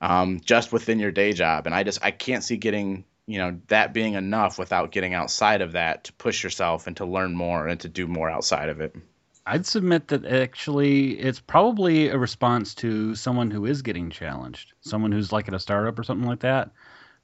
um, 0.00 0.40
just 0.40 0.72
within 0.72 0.98
your 0.98 1.10
day 1.10 1.32
job. 1.32 1.66
And 1.66 1.74
I 1.74 1.82
just 1.82 2.04
I 2.04 2.10
can't 2.10 2.44
see 2.44 2.56
getting 2.56 3.04
you 3.26 3.38
know 3.38 3.58
that 3.68 3.92
being 3.92 4.14
enough 4.14 4.58
without 4.58 4.92
getting 4.92 5.14
outside 5.14 5.62
of 5.62 5.72
that 5.72 6.04
to 6.04 6.12
push 6.14 6.44
yourself 6.44 6.86
and 6.86 6.96
to 6.98 7.04
learn 7.04 7.34
more 7.34 7.66
and 7.66 7.80
to 7.80 7.88
do 7.88 8.06
more 8.06 8.30
outside 8.30 8.68
of 8.68 8.80
it. 8.80 8.94
I'd 9.48 9.66
submit 9.66 10.08
that 10.08 10.24
actually 10.24 11.18
it's 11.20 11.38
probably 11.38 12.08
a 12.08 12.18
response 12.18 12.74
to 12.76 13.14
someone 13.14 13.50
who 13.50 13.64
is 13.64 13.82
getting 13.82 14.10
challenged, 14.10 14.72
someone 14.80 15.12
who's 15.12 15.30
like 15.30 15.46
at 15.46 15.54
a 15.54 15.60
startup 15.60 15.96
or 15.98 16.02
something 16.02 16.28
like 16.28 16.40
that, 16.40 16.70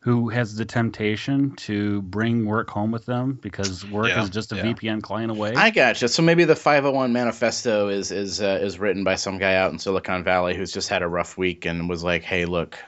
who 0.02 0.28
has 0.30 0.56
the 0.56 0.64
temptation 0.64 1.54
to 1.54 2.02
bring 2.02 2.44
work 2.44 2.68
home 2.70 2.90
with 2.90 3.06
them 3.06 3.38
because 3.40 3.86
work 3.86 4.08
Yeah, 4.08 4.22
is 4.22 4.30
just 4.30 4.52
a 4.52 4.56
yeah. 4.56 4.62
VPN 4.64 5.00
client 5.00 5.30
away. 5.30 5.54
I 5.54 5.70
gotcha. 5.70 6.08
So 6.08 6.22
maybe 6.22 6.44
the 6.44 6.56
501 6.56 7.12
manifesto 7.12 7.88
is 7.88 8.10
is 8.10 8.40
uh, 8.40 8.58
is 8.62 8.78
written 8.80 9.04
by 9.04 9.14
some 9.14 9.38
guy 9.38 9.54
out 9.54 9.72
in 9.72 9.78
Silicon 9.78 10.24
Valley 10.24 10.56
who's 10.56 10.72
just 10.72 10.88
had 10.88 11.02
a 11.02 11.08
rough 11.08 11.38
week 11.38 11.66
and 11.66 11.88
was 11.88 12.02
like, 12.02 12.22
"Hey, 12.24 12.46
look, 12.46 12.78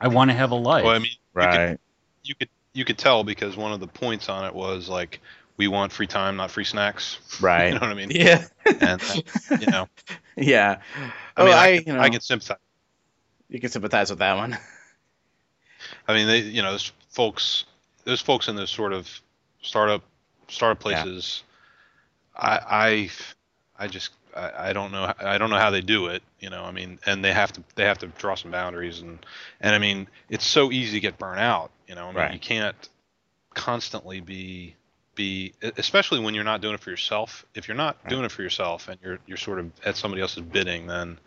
I 0.00 0.08
want 0.08 0.30
to 0.30 0.36
have 0.36 0.50
a 0.50 0.56
life. 0.56 0.84
Well, 0.84 0.94
I 0.94 0.98
mean, 0.98 1.12
you 1.38 1.48
could, 1.48 1.60
right, 1.60 1.78
you 2.22 2.34
could 2.34 2.48
you 2.74 2.84
could 2.84 2.98
tell 2.98 3.24
because 3.24 3.56
one 3.56 3.72
of 3.72 3.80
the 3.80 3.86
points 3.86 4.28
on 4.28 4.44
it 4.44 4.54
was 4.54 4.88
like 4.88 5.20
we 5.56 5.68
want 5.68 5.92
free 5.92 6.06
time, 6.06 6.36
not 6.36 6.50
free 6.50 6.64
snacks. 6.64 7.18
Right. 7.40 7.68
you 7.68 7.74
know 7.74 7.80
what 7.80 7.90
I 7.90 7.94
mean? 7.94 8.10
Yeah. 8.10 8.44
And 8.80 9.00
uh, 9.02 9.16
you 9.60 9.66
know, 9.68 9.88
yeah. 10.36 10.80
I 11.36 11.42
Oh, 11.42 11.44
mean, 11.44 11.54
I, 11.54 11.58
I, 11.58 11.66
I, 11.66 11.84
you 11.86 11.92
know, 11.92 12.00
I 12.00 12.08
can 12.10 12.20
sympathize. 12.20 12.58
you 13.48 13.60
can 13.60 13.70
sympathize 13.70 14.10
with 14.10 14.18
that 14.20 14.36
one. 14.36 14.58
I 16.08 16.14
mean, 16.14 16.26
they, 16.26 16.40
you 16.40 16.62
know, 16.62 16.70
there's 16.70 16.92
folks, 17.10 17.64
there's 18.04 18.20
folks 18.20 18.48
in 18.48 18.56
those 18.56 18.70
sort 18.70 18.92
of 18.92 19.08
startup, 19.62 20.02
startup 20.48 20.78
Yeah. 20.84 21.02
places. 21.02 21.42
I, 22.36 22.60
I, 23.78 23.84
I 23.84 23.86
just, 23.88 24.10
I, 24.36 24.70
I 24.70 24.72
don't 24.72 24.92
know, 24.92 25.12
I 25.18 25.38
don't 25.38 25.50
know 25.50 25.58
how 25.58 25.70
they 25.70 25.80
do 25.80 26.06
it. 26.06 26.22
You 26.40 26.50
know, 26.50 26.62
I 26.64 26.70
mean, 26.70 26.98
and 27.06 27.24
they 27.24 27.32
have 27.32 27.52
to, 27.54 27.62
they 27.74 27.84
have 27.84 27.98
to 27.98 28.06
draw 28.08 28.34
some 28.34 28.50
boundaries, 28.50 29.00
and, 29.00 29.18
and 29.60 29.74
I 29.74 29.78
mean, 29.78 30.06
it's 30.28 30.46
so 30.46 30.70
easy 30.70 30.92
to 30.92 31.00
get 31.00 31.18
burnt 31.18 31.40
out. 31.40 31.70
You 31.88 31.94
know, 31.94 32.04
I 32.04 32.08
mean, 32.08 32.16
Right. 32.16 32.32
you 32.32 32.38
can't 32.38 32.76
constantly 33.54 34.20
be, 34.20 34.74
be, 35.14 35.54
especially 35.78 36.20
when 36.20 36.34
you're 36.34 36.44
not 36.44 36.60
doing 36.60 36.74
it 36.74 36.80
for 36.80 36.90
yourself. 36.90 37.46
If 37.54 37.68
you're 37.68 37.76
not 37.76 37.96
Right. 38.04 38.10
doing 38.10 38.24
it 38.24 38.30
for 38.30 38.42
yourself 38.42 38.88
and 38.88 38.98
you're, 39.02 39.18
you're 39.26 39.38
sort 39.38 39.58
of 39.58 39.70
at 39.84 39.96
somebody 39.96 40.20
else's 40.20 40.42
bidding, 40.42 40.86
then 40.86 41.18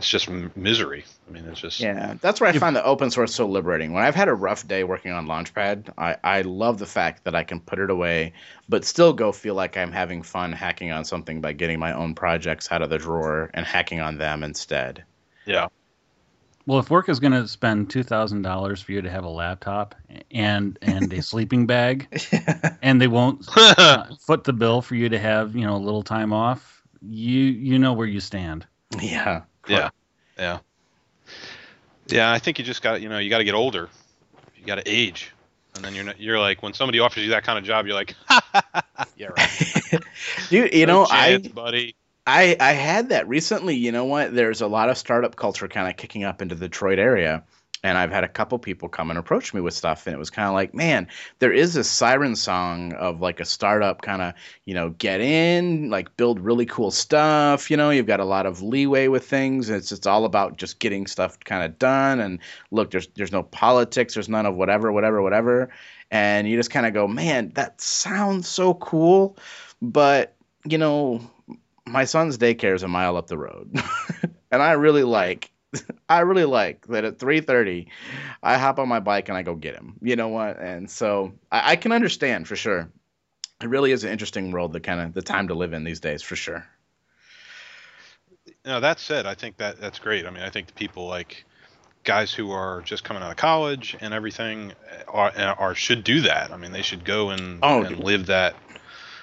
it's 0.00 0.08
just 0.08 0.30
misery. 0.56 1.04
I 1.28 1.32
mean, 1.32 1.44
it's 1.44 1.60
just, 1.60 1.78
Yeah, 1.78 2.14
that's 2.22 2.40
where 2.40 2.48
I 2.48 2.58
find 2.58 2.74
the 2.74 2.82
open 2.82 3.10
source 3.10 3.34
so 3.34 3.46
liberating. 3.46 3.92
When 3.92 4.02
I've 4.02 4.14
had 4.14 4.28
a 4.28 4.34
rough 4.34 4.66
day 4.66 4.82
working 4.82 5.12
on 5.12 5.26
Launchpad, 5.26 5.92
I, 5.98 6.16
I 6.24 6.40
love 6.40 6.78
the 6.78 6.86
fact 6.86 7.24
that 7.24 7.34
I 7.34 7.44
can 7.44 7.60
put 7.60 7.78
it 7.80 7.90
away, 7.90 8.32
but 8.66 8.86
still 8.86 9.12
go 9.12 9.30
feel 9.30 9.54
like 9.54 9.76
I'm 9.76 9.92
having 9.92 10.22
fun 10.22 10.52
hacking 10.52 10.90
on 10.90 11.04
something 11.04 11.42
by 11.42 11.52
getting 11.52 11.78
my 11.78 11.92
own 11.92 12.14
projects 12.14 12.72
out 12.72 12.80
of 12.80 12.88
the 12.88 12.96
drawer 12.96 13.50
and 13.52 13.66
hacking 13.66 14.00
on 14.00 14.16
them 14.16 14.42
instead. 14.42 15.04
yeah. 15.44 15.66
Well, 16.64 16.78
if 16.78 16.88
work 16.88 17.10
is 17.10 17.20
going 17.20 17.32
to 17.32 17.46
spend 17.46 17.90
two 17.90 18.02
thousand 18.02 18.42
dollars 18.42 18.80
for 18.80 18.92
you 18.92 19.02
to 19.02 19.10
have 19.10 19.24
a 19.24 19.28
laptop 19.28 19.94
and 20.30 20.78
and 20.80 21.12
a 21.12 21.20
sleeping 21.20 21.66
bag, 21.66 22.06
and 22.82 23.00
they 23.00 23.08
won't 23.08 23.44
uh, 23.56 24.04
foot 24.20 24.44
the 24.44 24.52
bill 24.52 24.80
for 24.80 24.94
you 24.94 25.08
to 25.10 25.18
have 25.18 25.56
you 25.56 25.66
know 25.66 25.76
a 25.76 25.78
little 25.78 26.02
time 26.02 26.32
off, 26.32 26.82
you 27.02 27.40
you 27.40 27.78
know 27.78 27.92
where 27.94 28.06
you 28.06 28.20
stand. 28.20 28.66
yeah. 29.00 29.42
Yeah, 29.70 29.90
yeah, 30.38 30.58
yeah. 32.06 32.32
I 32.32 32.38
think 32.38 32.58
you 32.58 32.64
just 32.64 32.82
got 32.82 33.00
you 33.00 33.08
know 33.08 33.18
you 33.18 33.30
got 33.30 33.38
to 33.38 33.44
get 33.44 33.54
older, 33.54 33.88
you 34.56 34.64
got 34.66 34.76
to 34.76 34.82
age, 34.86 35.32
and 35.74 35.84
then 35.84 35.94
you're 35.94 36.04
not, 36.04 36.20
you're 36.20 36.38
like 36.38 36.62
when 36.62 36.74
somebody 36.74 36.98
offers 36.98 37.24
you 37.24 37.30
that 37.30 37.44
kind 37.44 37.58
of 37.58 37.64
job, 37.64 37.86
you're 37.86 37.94
like, 37.94 38.14
yeah, 39.16 39.28
right. 39.36 40.02
You, 40.50 40.68
you 40.72 40.86
know, 40.86 41.06
chance, 41.06 41.46
I, 41.46 41.50
buddy. 41.50 41.94
I 42.26 42.56
I 42.60 42.72
had 42.72 43.08
that 43.10 43.28
recently. 43.28 43.76
You 43.76 43.92
know 43.92 44.04
what? 44.04 44.34
There's 44.34 44.60
a 44.60 44.66
lot 44.66 44.90
of 44.90 44.98
startup 44.98 45.36
culture 45.36 45.68
kind 45.68 45.88
of 45.88 45.96
kicking 45.96 46.24
up 46.24 46.42
into 46.42 46.54
the 46.54 46.68
Detroit 46.68 46.98
area, 46.98 47.42
and 47.82 47.96
I've 47.96 48.10
had 48.10 48.24
a 48.24 48.28
couple 48.28 48.58
people 48.58 48.88
come 48.88 49.10
and 49.10 49.18
approach 49.18 49.54
me 49.54 49.60
with 49.60 49.74
stuff, 49.74 50.06
and 50.06 50.14
it 50.14 50.18
was 50.18 50.30
kind 50.30 50.48
of 50.48 50.54
like, 50.54 50.74
man, 50.74 51.08
there 51.38 51.52
is 51.52 51.74
this 51.74 51.90
siren 51.90 52.36
song 52.36 52.92
of 52.94 53.20
like 53.20 53.40
a 53.40 53.44
startup 53.44 54.02
kind 54.02 54.22
of, 54.22 54.34
you 54.64 54.74
know, 54.74 54.90
get 54.90 55.20
in, 55.20 55.90
like 55.90 56.16
build 56.16 56.40
really 56.40 56.66
cool 56.66 56.90
stuff. 56.90 57.70
You 57.70 57.76
know, 57.76 57.90
you've 57.90 58.06
got 58.06 58.20
a 58.20 58.24
lot 58.24 58.46
of 58.46 58.62
leeway 58.62 59.08
with 59.08 59.26
things. 59.26 59.70
It's 59.70 59.92
it's 59.92 60.06
all 60.06 60.24
about 60.24 60.56
just 60.56 60.78
getting 60.78 61.06
stuff 61.06 61.38
kind 61.40 61.64
of 61.64 61.78
done. 61.78 62.20
And 62.20 62.38
look, 62.70 62.90
there's 62.90 63.08
there's 63.08 63.32
no 63.32 63.42
politics. 63.42 64.14
There's 64.14 64.28
none 64.28 64.46
of 64.46 64.56
whatever, 64.56 64.92
whatever, 64.92 65.22
whatever. 65.22 65.70
And 66.10 66.48
you 66.48 66.56
just 66.56 66.70
kind 66.70 66.86
of 66.86 66.92
go, 66.92 67.06
man, 67.06 67.52
that 67.54 67.80
sounds 67.80 68.48
so 68.48 68.74
cool, 68.74 69.38
but 69.80 70.34
you 70.64 70.78
know 70.78 71.20
my 71.86 72.04
son's 72.04 72.38
daycare 72.38 72.74
is 72.74 72.82
a 72.82 72.88
mile 72.88 73.16
up 73.16 73.26
the 73.26 73.38
road 73.38 73.74
and 74.50 74.62
i 74.62 74.72
really 74.72 75.02
like 75.02 75.50
i 76.08 76.20
really 76.20 76.44
like 76.44 76.86
that 76.88 77.04
at 77.04 77.18
3.30 77.18 77.86
i 78.42 78.58
hop 78.58 78.78
on 78.78 78.88
my 78.88 79.00
bike 79.00 79.28
and 79.28 79.38
i 79.38 79.42
go 79.42 79.54
get 79.54 79.74
him 79.74 79.96
you 80.02 80.16
know 80.16 80.28
what 80.28 80.58
and 80.58 80.90
so 80.90 81.32
i, 81.50 81.72
I 81.72 81.76
can 81.76 81.92
understand 81.92 82.48
for 82.48 82.56
sure 82.56 82.90
it 83.62 83.68
really 83.68 83.92
is 83.92 84.04
an 84.04 84.10
interesting 84.10 84.52
world 84.52 84.72
the 84.72 84.80
kind 84.80 85.00
of 85.00 85.12
the 85.12 85.22
time 85.22 85.48
to 85.48 85.54
live 85.54 85.72
in 85.72 85.84
these 85.84 86.00
days 86.00 86.22
for 86.22 86.36
sure 86.36 86.66
No, 88.64 88.80
that 88.80 88.98
said, 88.98 89.26
I 89.26 89.34
think 89.34 89.56
that 89.58 89.80
that's 89.80 89.98
great. 89.98 90.26
I 90.26 90.30
mean, 90.30 90.42
I 90.42 90.50
think 90.50 90.66
the 90.66 90.72
people 90.74 91.06
like 91.06 91.44
guys 92.04 92.32
who 92.32 92.50
are 92.50 92.82
just 92.82 93.04
coming 93.04 93.22
out 93.22 93.30
of 93.30 93.36
college 93.36 93.96
and 94.00 94.12
everything 94.14 94.72
uh, 94.72 95.10
are, 95.10 95.32
are 95.58 95.74
should 95.74 96.04
do 96.04 96.22
that. 96.22 96.50
I 96.50 96.56
mean, 96.56 96.72
they 96.72 96.82
should 96.82 97.04
go 97.04 97.30
and, 97.30 97.60
Oh, 97.62 97.82
and 97.82 97.98
live 97.98 98.26
that. 98.26 98.54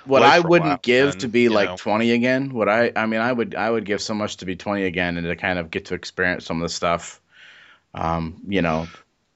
What 0.08 0.24
i 0.24 0.40
wouldn't 0.40 0.82
give 0.82 1.12
and, 1.12 1.20
to 1.22 1.28
be 1.28 1.50
like 1.50 1.70
know. 1.70 1.76
20 1.78 2.12
again 2.12 2.54
what 2.54 2.70
i 2.70 2.92
i 2.96 3.06
mean 3.06 3.20
i 3.22 3.32
would 3.32 3.56
i 3.56 3.70
would 3.70 3.86
give 3.86 4.02
so 4.02 4.14
much 4.14 4.38
to 4.38 4.46
be 4.46 4.56
20 4.56 4.84
again 4.84 5.18
and 5.18 5.28
to 5.28 5.36
kind 5.36 5.60
of 5.60 5.70
get 5.72 5.86
to 5.86 5.94
experience 5.96 6.46
some 6.46 6.58
of 6.62 6.64
the 6.64 6.74
stuff 6.74 7.22
um 7.94 8.42
you 8.48 8.62
know 8.62 8.88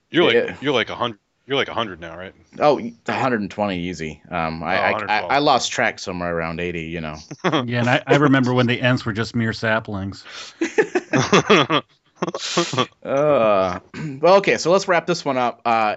You're 0.09 0.25
like 0.25 0.35
Yeah. 0.35 0.55
you're 0.61 0.73
like 0.73 0.89
a 0.89 0.95
hundred. 0.95 1.19
You're 1.47 1.57
like 1.57 1.69
a 1.69 1.73
hundred 1.73 1.99
now, 1.99 2.15
right? 2.17 2.33
oh 2.59 2.75
120 2.75 3.79
easy 3.79 4.21
um 4.29 4.63
I, 4.63 4.77
Oh, 4.77 4.81
I, 5.07 5.19
I 5.19 5.35
i 5.35 5.37
lost 5.39 5.71
track 5.71 5.99
somewhere 5.99 6.33
around 6.35 6.59
80 6.59 6.81
you 6.83 7.01
know 7.01 7.15
Yeah, 7.43 7.79
and 7.79 7.89
I, 7.89 8.03
I 8.07 8.15
remember 8.15 8.53
when 8.53 8.67
the 8.67 8.79
Ents 8.79 9.05
were 9.05 9.13
just 9.13 9.35
mere 9.35 9.53
saplings. 9.53 10.23
Uh, 13.03 13.79
well, 14.21 14.35
okay, 14.37 14.57
so 14.57 14.71
let's 14.71 14.87
wrap 14.87 15.07
this 15.07 15.25
one 15.25 15.37
up. 15.37 15.61
Uh, 15.65 15.95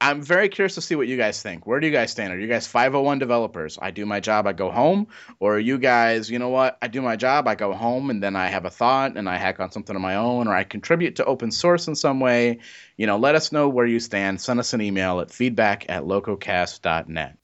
I'm 0.00 0.22
very 0.22 0.48
curious 0.48 0.74
to 0.74 0.80
see 0.80 0.96
what 0.96 1.08
you 1.08 1.16
guys 1.16 1.40
think. 1.40 1.66
Where 1.66 1.80
do 1.80 1.86
you 1.86 1.92
guys 1.92 2.10
stand? 2.10 2.32
Are 2.32 2.38
you 2.38 2.46
guys 2.46 2.66
501 2.66 3.18
developers? 3.18 3.78
I 3.80 3.90
do 3.90 4.04
my 4.04 4.20
job, 4.20 4.46
I 4.46 4.52
go 4.52 4.70
home, 4.70 5.06
or 5.40 5.54
are 5.56 5.60
you 5.60 5.78
guys, 5.78 6.30
you 6.30 6.38
know 6.38 6.50
what? 6.50 6.76
I 6.82 6.88
do 6.88 7.00
my 7.00 7.16
job, 7.16 7.48
I 7.48 7.54
go 7.54 7.72
home, 7.72 8.10
and 8.10 8.22
then 8.22 8.36
I 8.36 8.48
have 8.48 8.64
a 8.64 8.70
thought 8.70 9.16
and 9.16 9.28
I 9.28 9.38
hack 9.38 9.60
on 9.60 9.70
something 9.70 9.96
of 9.96 10.02
my 10.02 10.16
own, 10.16 10.48
or 10.48 10.54
I 10.54 10.64
contribute 10.64 11.16
to 11.16 11.24
open 11.24 11.50
source 11.50 11.88
in 11.88 11.94
some 11.94 12.20
way. 12.20 12.58
You 12.96 13.06
know, 13.06 13.16
let 13.16 13.34
us 13.34 13.52
know 13.52 13.68
where 13.68 13.86
you 13.86 14.00
stand. 14.00 14.40
Send 14.40 14.60
us 14.60 14.74
an 14.74 14.82
email 14.82 15.20
at 15.20 15.30
feedback 15.30 15.86
at 15.88 16.02
lococast.net. 16.02 17.43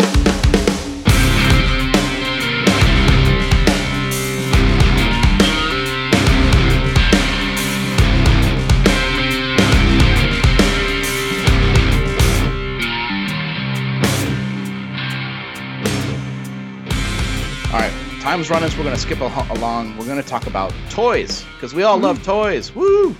time's 18.31 18.49
running, 18.49 18.71
so 18.71 18.79
we're 18.79 18.85
going 18.85 18.95
to 18.95 19.03
skip 19.03 19.21
al- 19.21 19.57
along. 19.57 19.97
We're 19.97 20.07
going 20.07 20.23
to 20.23 20.29
talk 20.29 20.47
about 20.47 20.73
toys 20.89 21.45
because 21.55 21.75
we 21.75 21.83
all 21.83 21.99
love 21.99 22.23
toys. 22.23 22.73
Woo! 22.73 23.17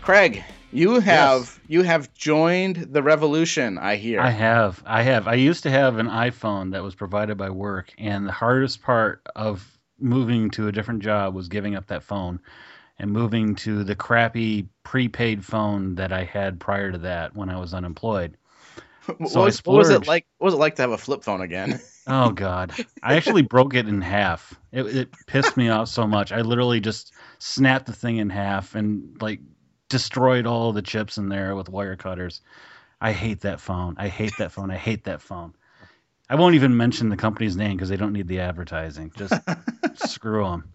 Craig, 0.00 0.42
you 0.72 0.98
have 0.98 1.60
you 1.68 1.84
have 1.84 2.12
joined 2.12 2.88
the 2.92 3.00
revolution. 3.00 3.78
I 3.78 3.94
hear. 3.94 4.18
I 4.18 4.30
have. 4.30 4.82
I 4.84 5.02
have. 5.02 5.28
I 5.28 5.34
used 5.34 5.62
to 5.62 5.70
have 5.70 5.98
an 5.98 6.08
iPhone 6.08 6.72
that 6.72 6.82
was 6.82 6.96
provided 6.96 7.38
by 7.38 7.50
work, 7.50 7.92
and 7.96 8.26
the 8.26 8.32
hardest 8.32 8.82
part 8.82 9.22
of 9.36 9.78
moving 10.00 10.50
to 10.50 10.66
a 10.66 10.72
different 10.72 11.00
job 11.00 11.36
was 11.36 11.46
giving 11.46 11.76
up 11.76 11.86
that 11.86 12.02
phone 12.02 12.40
and 12.98 13.08
moving 13.08 13.54
to 13.54 13.84
the 13.84 13.94
crappy 13.94 14.66
prepaid 14.82 15.44
phone 15.44 15.94
that 15.94 16.10
I 16.12 16.24
had 16.24 16.58
prior 16.58 16.90
to 16.90 16.98
that 16.98 17.36
when 17.36 17.48
I 17.48 17.60
was 17.60 17.72
unemployed. 17.72 18.36
What, 19.06 19.30
so 19.30 19.42
I 19.42 19.44
was, 19.46 19.58
what 19.64 19.76
was 19.76 19.90
it 19.90 20.06
like? 20.06 20.26
What 20.38 20.46
was 20.46 20.54
it 20.54 20.58
like 20.58 20.76
to 20.76 20.82
have 20.82 20.92
a 20.92 20.98
flip 20.98 21.24
phone 21.24 21.40
again? 21.40 21.80
Oh 22.08 22.32
God! 22.32 22.72
I 23.04 23.14
actually 23.14 23.42
broke 23.42 23.74
it 23.74 23.86
in 23.86 24.00
half. 24.00 24.58
It, 24.72 24.86
it 24.86 25.14
pissed 25.28 25.56
me 25.56 25.68
off 25.68 25.86
so 25.86 26.04
much. 26.04 26.32
I 26.32 26.40
literally 26.40 26.80
just 26.80 27.12
snapped 27.38 27.86
the 27.86 27.92
thing 27.92 28.16
in 28.16 28.28
half 28.28 28.74
and 28.74 29.16
like 29.22 29.38
destroyed 29.88 30.44
all 30.44 30.72
the 30.72 30.82
chips 30.82 31.16
in 31.16 31.28
there 31.28 31.54
with 31.54 31.68
wire 31.68 31.94
cutters. 31.94 32.40
I 33.00 33.12
hate 33.12 33.42
that 33.42 33.60
phone. 33.60 33.94
I 33.98 34.08
hate 34.08 34.32
that 34.38 34.50
phone. 34.50 34.72
I 34.72 34.78
hate 34.78 35.04
that 35.04 35.22
phone. 35.22 35.54
I 36.28 36.34
won't 36.34 36.56
even 36.56 36.76
mention 36.76 37.08
the 37.08 37.16
company's 37.16 37.56
name 37.56 37.76
because 37.76 37.88
they 37.88 37.96
don't 37.96 38.12
need 38.12 38.26
the 38.26 38.40
advertising. 38.40 39.12
Just 39.16 39.34
screw 39.94 40.42
them. 40.42 40.72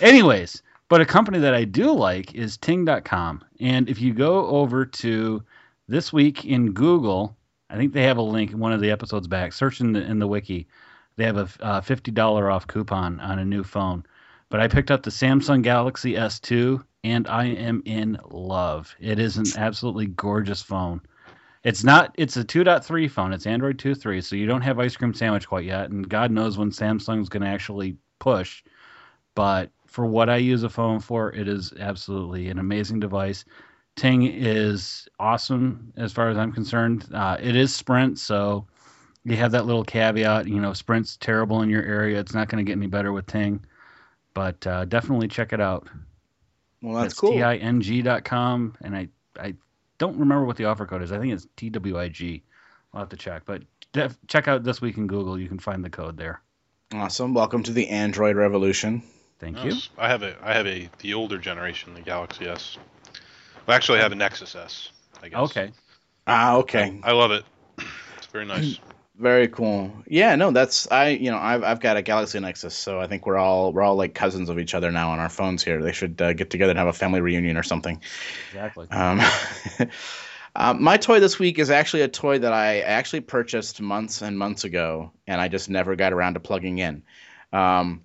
Anyways, 0.00 0.62
but 0.88 1.00
a 1.00 1.06
company 1.06 1.38
that 1.38 1.54
I 1.54 1.64
do 1.64 1.92
like 1.92 2.34
is 2.34 2.56
Ting.com. 2.56 3.44
And 3.60 3.88
if 3.88 4.00
you 4.00 4.12
go 4.12 4.46
over 4.46 4.84
to 4.84 5.42
this 5.88 6.12
week 6.12 6.44
in 6.44 6.72
Google, 6.72 7.36
I 7.68 7.76
think 7.76 7.92
they 7.92 8.04
have 8.04 8.18
a 8.18 8.22
link 8.22 8.52
in 8.52 8.58
one 8.58 8.72
of 8.72 8.80
the 8.80 8.90
episodes 8.90 9.26
back. 9.26 9.52
Search 9.52 9.80
in 9.80 9.92
the 9.92 10.02
in 10.02 10.18
the 10.18 10.26
wiki. 10.26 10.68
They 11.16 11.24
have 11.24 11.36
a 11.36 11.48
uh, 11.64 11.80
fifty 11.80 12.10
dollar 12.10 12.50
off 12.50 12.66
coupon 12.66 13.20
on 13.20 13.38
a 13.38 13.44
new 13.44 13.64
phone. 13.64 14.04
But 14.48 14.60
I 14.60 14.68
picked 14.68 14.90
up 14.90 15.02
the 15.02 15.10
Samsung 15.10 15.62
Galaxy 15.62 16.14
S2, 16.14 16.84
and 17.02 17.26
I 17.26 17.46
am 17.46 17.82
in 17.84 18.18
love. 18.30 18.94
It 19.00 19.18
is 19.18 19.36
an 19.36 19.46
absolutely 19.56 20.06
gorgeous 20.06 20.62
phone. 20.62 21.00
It's 21.64 21.82
not. 21.82 22.14
It's 22.16 22.36
a 22.36 22.44
2.3 22.44 23.10
phone. 23.10 23.32
It's 23.32 23.46
Android 23.46 23.78
2.3, 23.78 24.22
so 24.22 24.36
you 24.36 24.46
don't 24.46 24.62
have 24.62 24.78
ice 24.78 24.96
cream 24.96 25.14
sandwich 25.14 25.48
quite 25.48 25.64
yet. 25.64 25.90
And 25.90 26.08
God 26.08 26.30
knows 26.30 26.56
when 26.56 26.70
Samsung's 26.70 27.28
going 27.28 27.42
to 27.42 27.48
actually 27.48 27.96
push. 28.20 28.62
But 29.34 29.70
for 29.86 30.06
what 30.06 30.30
I 30.30 30.36
use 30.36 30.62
a 30.62 30.68
phone 30.68 31.00
for, 31.00 31.32
it 31.32 31.48
is 31.48 31.72
absolutely 31.80 32.48
an 32.48 32.58
amazing 32.60 33.00
device. 33.00 33.44
Ting 33.96 34.24
is 34.24 35.08
awesome 35.18 35.92
as 35.96 36.12
far 36.12 36.28
as 36.28 36.36
I'm 36.36 36.52
concerned. 36.52 37.06
Uh, 37.12 37.38
it 37.40 37.56
is 37.56 37.74
Sprint, 37.74 38.18
so 38.18 38.66
you 39.24 39.36
have 39.36 39.52
that 39.52 39.64
little 39.64 39.84
caveat. 39.84 40.46
You 40.46 40.60
know, 40.60 40.74
Sprint's 40.74 41.16
terrible 41.16 41.62
in 41.62 41.70
your 41.70 41.82
area. 41.82 42.20
It's 42.20 42.34
not 42.34 42.48
going 42.48 42.64
to 42.64 42.68
get 42.68 42.76
any 42.76 42.86
better 42.86 43.12
with 43.12 43.26
Ting, 43.26 43.64
but 44.34 44.64
uh, 44.66 44.84
definitely 44.84 45.28
check 45.28 45.54
it 45.54 45.60
out. 45.60 45.88
well, 46.82 47.00
that's 47.02 47.14
cool. 47.14 47.30
It's 47.32 47.62
cool. 47.62 47.80
ting.com, 47.80 48.76
and 48.82 48.94
I 48.94 49.08
I 49.40 49.54
don't 49.96 50.18
remember 50.18 50.44
what 50.44 50.56
the 50.56 50.66
offer 50.66 50.84
code 50.84 51.02
is. 51.02 51.10
I 51.10 51.18
think 51.18 51.32
it's 51.32 51.46
TWIG. 51.56 52.42
We'll 52.92 53.00
have 53.00 53.08
to 53.08 53.16
check, 53.16 53.42
but 53.46 53.62
def- 53.92 54.18
check 54.28 54.46
out 54.46 54.62
this 54.62 54.80
week 54.82 54.98
in 54.98 55.06
Google. 55.06 55.38
You 55.40 55.48
can 55.48 55.58
find 55.58 55.82
the 55.82 55.90
code 55.90 56.18
there. 56.18 56.42
Awesome. 56.92 57.32
Welcome 57.32 57.62
to 57.62 57.72
the 57.72 57.88
Android 57.88 58.36
revolution. 58.36 59.02
Thank 59.38 59.64
you. 59.64 59.72
I 59.98 60.08
have 60.08 60.22
a 60.22 60.36
I 60.42 60.52
have 60.52 60.66
a 60.66 60.90
the 60.98 61.14
older 61.14 61.38
generation, 61.38 61.94
the 61.94 62.02
Galaxy 62.02 62.46
S. 62.46 62.76
Well, 63.66 63.76
actually, 63.76 63.98
I 63.98 64.02
have 64.02 64.12
a 64.12 64.16
Nexus 64.16 64.54
S. 64.54 64.90
I 65.22 65.28
guess. 65.28 65.40
Okay. 65.40 65.72
Ah, 66.26 66.56
okay. 66.56 67.00
I 67.02 67.12
love 67.12 67.32
it. 67.32 67.44
It's 68.16 68.26
very 68.26 68.46
nice. 68.46 68.78
Very 69.18 69.48
cool. 69.48 69.90
Yeah, 70.06 70.36
no, 70.36 70.50
that's 70.50 70.90
I. 70.92 71.08
You 71.08 71.30
know, 71.30 71.38
I've 71.38 71.64
I've 71.64 71.80
got 71.80 71.96
a 71.96 72.02
Galaxy 72.02 72.38
Nexus, 72.38 72.74
so 72.74 73.00
I 73.00 73.06
think 73.06 73.24
we're 73.24 73.38
all 73.38 73.72
we're 73.72 73.80
all 73.80 73.96
like 73.96 74.14
cousins 74.14 74.50
of 74.50 74.58
each 74.58 74.74
other 74.74 74.92
now 74.92 75.10
on 75.10 75.18
our 75.18 75.30
phones 75.30 75.64
here. 75.64 75.82
They 75.82 75.92
should 75.92 76.20
uh, 76.20 76.34
get 76.34 76.50
together 76.50 76.68
and 76.68 76.78
have 76.78 76.88
a 76.88 76.92
family 76.92 77.22
reunion 77.22 77.56
or 77.56 77.62
something. 77.62 78.02
Exactly. 78.50 78.88
Um, 78.90 79.22
uh, 80.54 80.74
my 80.74 80.98
toy 80.98 81.18
this 81.18 81.38
week 81.38 81.58
is 81.58 81.70
actually 81.70 82.02
a 82.02 82.08
toy 82.08 82.40
that 82.40 82.52
I 82.52 82.80
actually 82.80 83.20
purchased 83.20 83.80
months 83.80 84.20
and 84.20 84.38
months 84.38 84.64
ago, 84.64 85.12
and 85.26 85.40
I 85.40 85.48
just 85.48 85.70
never 85.70 85.96
got 85.96 86.12
around 86.12 86.34
to 86.34 86.40
plugging 86.40 86.76
in. 86.76 87.02
Um, 87.54 88.02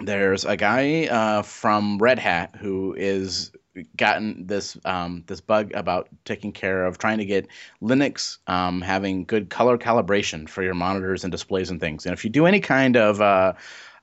there's 0.00 0.44
a 0.44 0.56
guy 0.56 1.06
uh, 1.06 1.42
from 1.42 1.98
Red 1.98 2.18
Hat 2.18 2.56
who 2.58 2.92
is 2.98 3.52
gotten 3.96 4.46
this 4.46 4.76
um, 4.84 5.24
this 5.26 5.40
bug 5.40 5.72
about 5.74 6.08
taking 6.24 6.52
care 6.52 6.86
of 6.86 6.98
trying 6.98 7.18
to 7.18 7.24
get 7.24 7.48
Linux 7.82 8.38
um, 8.46 8.80
having 8.80 9.24
good 9.24 9.50
color 9.50 9.78
calibration 9.78 10.48
for 10.48 10.62
your 10.62 10.74
monitors 10.74 11.24
and 11.24 11.30
displays 11.30 11.70
and 11.70 11.80
things. 11.80 12.06
And 12.06 12.12
if 12.12 12.24
you 12.24 12.30
do 12.30 12.46
any 12.46 12.60
kind 12.60 12.96
of 12.96 13.20
uh, 13.20 13.54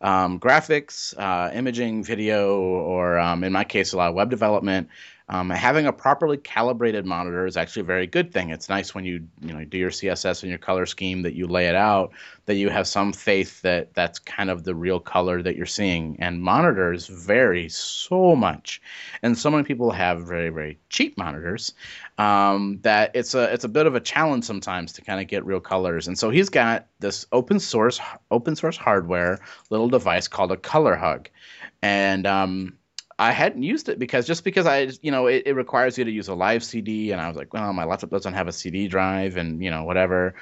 um, 0.02 0.40
graphics, 0.40 1.18
uh, 1.18 1.52
imaging, 1.54 2.04
video, 2.04 2.60
or 2.60 3.20
um, 3.20 3.44
in 3.44 3.54
my 3.54 3.64
case, 3.64 3.94
a 3.94 3.98
lot 3.98 4.10
of 4.10 4.16
web 4.16 4.30
development. 4.30 4.90
Um, 5.30 5.50
having 5.50 5.86
a 5.86 5.94
properly 5.94 6.38
calibrated 6.38 7.06
monitor 7.06 7.46
is 7.46 7.56
actually 7.56 7.82
a 7.82 7.86
very 7.86 8.08
good 8.08 8.34
thing. 8.34 8.50
It's 8.50 8.70
nice 8.70 8.94
when 8.94 9.06
you 9.06 9.28
you 9.42 9.54
know 9.54 9.64
do 9.64 9.78
your 9.78 9.92
CSS 9.92 10.44
and 10.44 10.50
your 10.50 10.60
color 10.60 10.86
scheme 10.86 11.22
that 11.22 11.34
you 11.34 11.48
lay 11.48 11.68
it 11.68 11.76
out 11.76 12.12
that 12.46 12.56
you 12.56 12.70
have 12.70 12.88
some 12.88 13.14
faith 13.14 13.62
that 13.62 13.94
that's 13.94 14.20
kind 14.20 14.50
of 14.50 14.64
the 14.64 14.76
real 14.76 15.00
color 15.00 15.42
that 15.42 15.56
you're 15.56 15.66
seeing. 15.66 16.18
And 16.20 16.42
monitors 16.42 17.08
vary 17.08 17.70
so 17.70 18.36
much, 18.36 18.82
and 19.24 19.38
so 19.38 19.50
many 19.50 19.64
people 19.64 19.92
have 19.92 20.28
very 20.28 20.50
very 20.50 20.78
cheap 20.90 21.18
monitors 21.18 21.74
um, 22.18 22.80
that 22.82 23.12
it's 23.14 23.34
a 23.34 23.52
it's 23.54 23.64
a 23.64 23.70
bit 23.70 23.86
of 23.86 23.96
a 23.96 24.00
challenge 24.00 24.44
sometimes 24.44 24.92
to 24.94 25.02
kind 25.02 25.22
of 25.22 25.28
get 25.28 25.46
real 25.46 25.60
colors. 25.60 26.08
And 26.08 26.18
so 26.18 26.30
he's 26.30 26.50
got 26.50 26.88
this 27.00 27.26
open 27.32 27.60
source 27.60 28.00
open 28.30 28.56
source 28.56 28.78
hardware 28.78 29.40
little 29.70 29.90
device 29.90 30.28
called 30.28 30.52
a 30.52 30.58
Color 30.58 30.96
Hug, 30.96 31.30
and 31.82 32.28
um, 32.28 32.78
I 33.20 33.32
hadn't 33.32 33.64
used 33.64 33.90
it 33.90 34.00
because 34.00 34.28
just 34.28 34.44
because 34.44 34.66
I, 34.66 34.90
you 35.02 35.12
know, 35.12 35.28
it, 35.28 35.44
it, 35.46 35.54
requires 35.54 35.98
you 35.98 36.06
to 36.06 36.12
use 36.12 36.28
a 36.28 36.36
live 36.36 36.64
CD, 36.64 37.12
and 37.12 37.22
I 37.22 37.28
was 37.28 37.38
like, 37.38 37.54
well, 37.54 37.72
my 37.74 37.86
laptop 37.86 38.10
doesn't 38.10 38.34
have 38.34 38.48
a 38.48 38.52
CD 38.52 38.88
drive, 38.88 39.38
and 39.38 39.64
you 39.64 39.70
know, 39.70 39.84
whatever. 39.84 40.36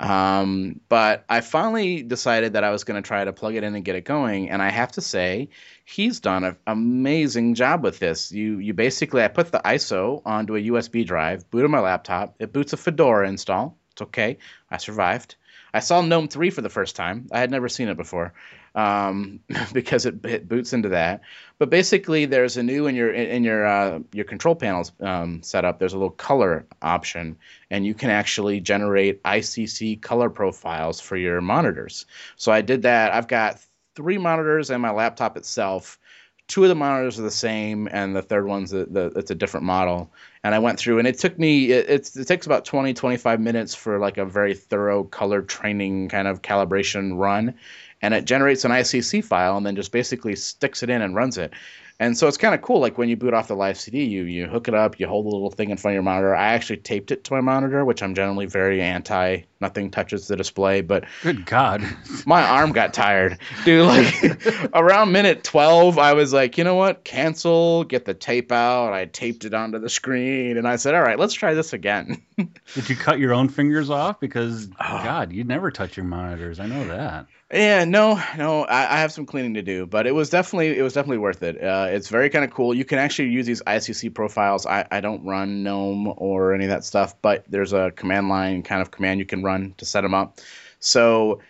Um, 0.00 0.80
but 0.88 1.24
I 1.28 1.40
finally 1.40 2.02
decided 2.02 2.52
that 2.52 2.62
I 2.62 2.70
was 2.70 2.84
going 2.84 3.02
to 3.02 3.06
try 3.06 3.24
to 3.24 3.32
plug 3.32 3.56
it 3.56 3.64
in 3.64 3.74
and 3.74 3.84
get 3.84 3.96
it 3.96 4.04
going, 4.04 4.50
and 4.50 4.62
I 4.62 4.70
have 4.70 4.92
to 4.92 5.00
say, 5.00 5.48
he's 5.84 6.20
done 6.20 6.44
an 6.44 6.56
amazing 6.66 7.54
job 7.54 7.82
with 7.82 7.98
this. 7.98 8.30
You, 8.30 8.58
you 8.58 8.74
basically, 8.74 9.22
I 9.22 9.28
put 9.28 9.50
the 9.50 9.60
ISO 9.64 10.22
onto 10.24 10.56
a 10.56 10.60
USB 10.60 11.06
drive, 11.06 11.50
booted 11.50 11.70
my 11.70 11.80
laptop, 11.80 12.36
it 12.38 12.52
boots 12.52 12.72
a 12.72 12.76
Fedora 12.76 13.28
install. 13.28 13.76
It's 13.92 14.02
okay, 14.02 14.38
I 14.70 14.76
survived. 14.76 15.36
I 15.74 15.80
saw 15.80 16.00
GNOME 16.00 16.28
3 16.28 16.50
for 16.50 16.62
the 16.62 16.68
first 16.68 16.96
time. 16.96 17.26
I 17.32 17.40
had 17.40 17.50
never 17.50 17.68
seen 17.68 17.88
it 17.88 17.96
before 17.96 18.32
um, 18.74 19.40
because 19.72 20.06
it, 20.06 20.24
it, 20.24 20.48
boots 20.48 20.72
into 20.72 20.90
that. 20.90 21.22
But 21.58 21.70
basically, 21.70 22.24
there's 22.26 22.56
a 22.56 22.62
new 22.62 22.86
in 22.86 22.94
your 22.94 23.12
in 23.12 23.42
your 23.44 23.66
uh, 23.66 23.98
your 24.12 24.24
control 24.24 24.54
panels 24.54 24.92
um, 25.00 25.42
setup. 25.42 25.78
There's 25.78 25.92
a 25.92 25.98
little 25.98 26.10
color 26.10 26.66
option, 26.80 27.36
and 27.70 27.84
you 27.84 27.94
can 27.94 28.10
actually 28.10 28.60
generate 28.60 29.22
ICC 29.24 30.00
color 30.00 30.30
profiles 30.30 31.00
for 31.00 31.16
your 31.16 31.40
monitors. 31.40 32.06
So 32.36 32.52
I 32.52 32.60
did 32.60 32.82
that. 32.82 33.12
I've 33.12 33.28
got 33.28 33.58
three 33.96 34.18
monitors 34.18 34.70
and 34.70 34.80
my 34.80 34.92
laptop 34.92 35.36
itself. 35.36 35.98
Two 36.46 36.62
of 36.62 36.68
the 36.68 36.76
monitors 36.76 37.18
are 37.18 37.22
the 37.22 37.30
same, 37.30 37.88
and 37.90 38.14
the 38.14 38.22
third 38.22 38.46
one's 38.46 38.70
the, 38.70 38.86
the 38.86 39.06
it's 39.16 39.32
a 39.32 39.34
different 39.34 39.66
model. 39.66 40.12
And 40.44 40.54
I 40.54 40.60
went 40.60 40.78
through, 40.78 41.00
and 41.00 41.08
it 41.08 41.18
took 41.18 41.36
me 41.38 41.72
it, 41.72 42.08
it 42.16 42.26
takes 42.26 42.46
about 42.46 42.64
20 42.64 42.94
25 42.94 43.40
minutes 43.40 43.74
for 43.74 43.98
like 43.98 44.16
a 44.16 44.24
very 44.24 44.54
thorough 44.54 45.02
color 45.02 45.42
training 45.42 46.08
kind 46.08 46.28
of 46.28 46.40
calibration 46.40 47.18
run 47.18 47.54
and 48.02 48.14
it 48.14 48.24
generates 48.24 48.64
an 48.64 48.70
ICC 48.70 49.24
file 49.24 49.56
and 49.56 49.66
then 49.66 49.76
just 49.76 49.92
basically 49.92 50.36
sticks 50.36 50.82
it 50.82 50.90
in 50.90 51.02
and 51.02 51.14
runs 51.14 51.38
it. 51.38 51.52
And 52.00 52.16
so 52.16 52.28
it's 52.28 52.36
kind 52.36 52.54
of 52.54 52.62
cool. 52.62 52.78
Like 52.78 52.96
when 52.96 53.08
you 53.08 53.16
boot 53.16 53.34
off 53.34 53.48
the 53.48 53.56
live 53.56 53.76
CD, 53.76 54.04
you 54.04 54.22
you 54.22 54.46
hook 54.46 54.68
it 54.68 54.74
up, 54.74 55.00
you 55.00 55.08
hold 55.08 55.26
the 55.26 55.30
little 55.30 55.50
thing 55.50 55.70
in 55.70 55.76
front 55.76 55.94
of 55.94 55.96
your 55.96 56.04
monitor. 56.04 56.34
I 56.34 56.52
actually 56.52 56.76
taped 56.76 57.10
it 57.10 57.24
to 57.24 57.34
my 57.34 57.40
monitor, 57.40 57.84
which 57.84 58.04
I'm 58.04 58.14
generally 58.14 58.46
very 58.46 58.80
anti. 58.80 59.42
Nothing 59.60 59.90
touches 59.90 60.28
the 60.28 60.36
display, 60.36 60.80
but 60.80 61.06
good 61.24 61.44
God, 61.44 61.82
my 62.26 62.40
arm 62.40 62.70
got 62.70 62.94
tired, 62.94 63.38
dude. 63.64 63.86
Like 63.86 64.70
around 64.74 65.10
minute 65.10 65.42
twelve, 65.42 65.98
I 65.98 66.12
was 66.12 66.32
like, 66.32 66.56
you 66.56 66.62
know 66.62 66.76
what? 66.76 67.02
Cancel. 67.02 67.82
Get 67.82 68.04
the 68.04 68.14
tape 68.14 68.52
out. 68.52 68.92
I 68.92 69.06
taped 69.06 69.44
it 69.44 69.52
onto 69.52 69.80
the 69.80 69.88
screen, 69.88 70.56
and 70.56 70.68
I 70.68 70.76
said, 70.76 70.94
all 70.94 71.02
right, 71.02 71.18
let's 71.18 71.34
try 71.34 71.54
this 71.54 71.72
again. 71.72 72.22
Did 72.36 72.88
you 72.88 72.94
cut 72.94 73.18
your 73.18 73.34
own 73.34 73.48
fingers 73.48 73.90
off? 73.90 74.20
Because 74.20 74.68
oh. 74.80 75.02
God, 75.02 75.32
you 75.32 75.42
never 75.42 75.72
touch 75.72 75.96
your 75.96 76.06
monitors. 76.06 76.60
I 76.60 76.66
know 76.66 76.86
that. 76.86 77.26
Yeah, 77.52 77.84
no, 77.84 78.22
no, 78.36 78.64
I, 78.64 78.96
I, 78.96 79.00
have 79.00 79.10
some 79.10 79.24
cleaning 79.24 79.54
to 79.54 79.62
do, 79.62 79.86
but 79.86 80.06
it 80.06 80.14
was 80.14 80.28
definitely 80.28 80.76
it 80.78 80.82
was 80.82 80.92
definitely 80.92 81.18
worth 81.18 81.42
it. 81.42 81.62
Uh, 81.62 81.86
it's 81.88 82.08
very 82.10 82.28
kind 82.28 82.44
of 82.44 82.50
cool. 82.50 82.74
You 82.74 82.84
can 82.84 82.98
actually 82.98 83.30
use 83.30 83.46
these 83.46 83.62
ICC 83.62 84.12
profiles. 84.12 84.66
I, 84.66 84.86
I 84.90 85.00
don't 85.00 85.24
run 85.24 85.62
GNOME 85.62 86.12
or 86.18 86.52
any 86.52 86.64
of 86.64 86.70
that 86.70 86.84
stuff, 86.84 87.14
but 87.22 87.44
there's 87.48 87.72
a 87.72 87.90
command 87.92 88.28
line 88.28 88.62
kind 88.62 88.82
of 88.82 88.90
command 88.90 89.18
you 89.18 89.24
can 89.24 89.42
run 89.42 89.72
to 89.78 89.86
set 89.86 90.02
them 90.02 90.12
up. 90.12 90.40
So 90.78 91.40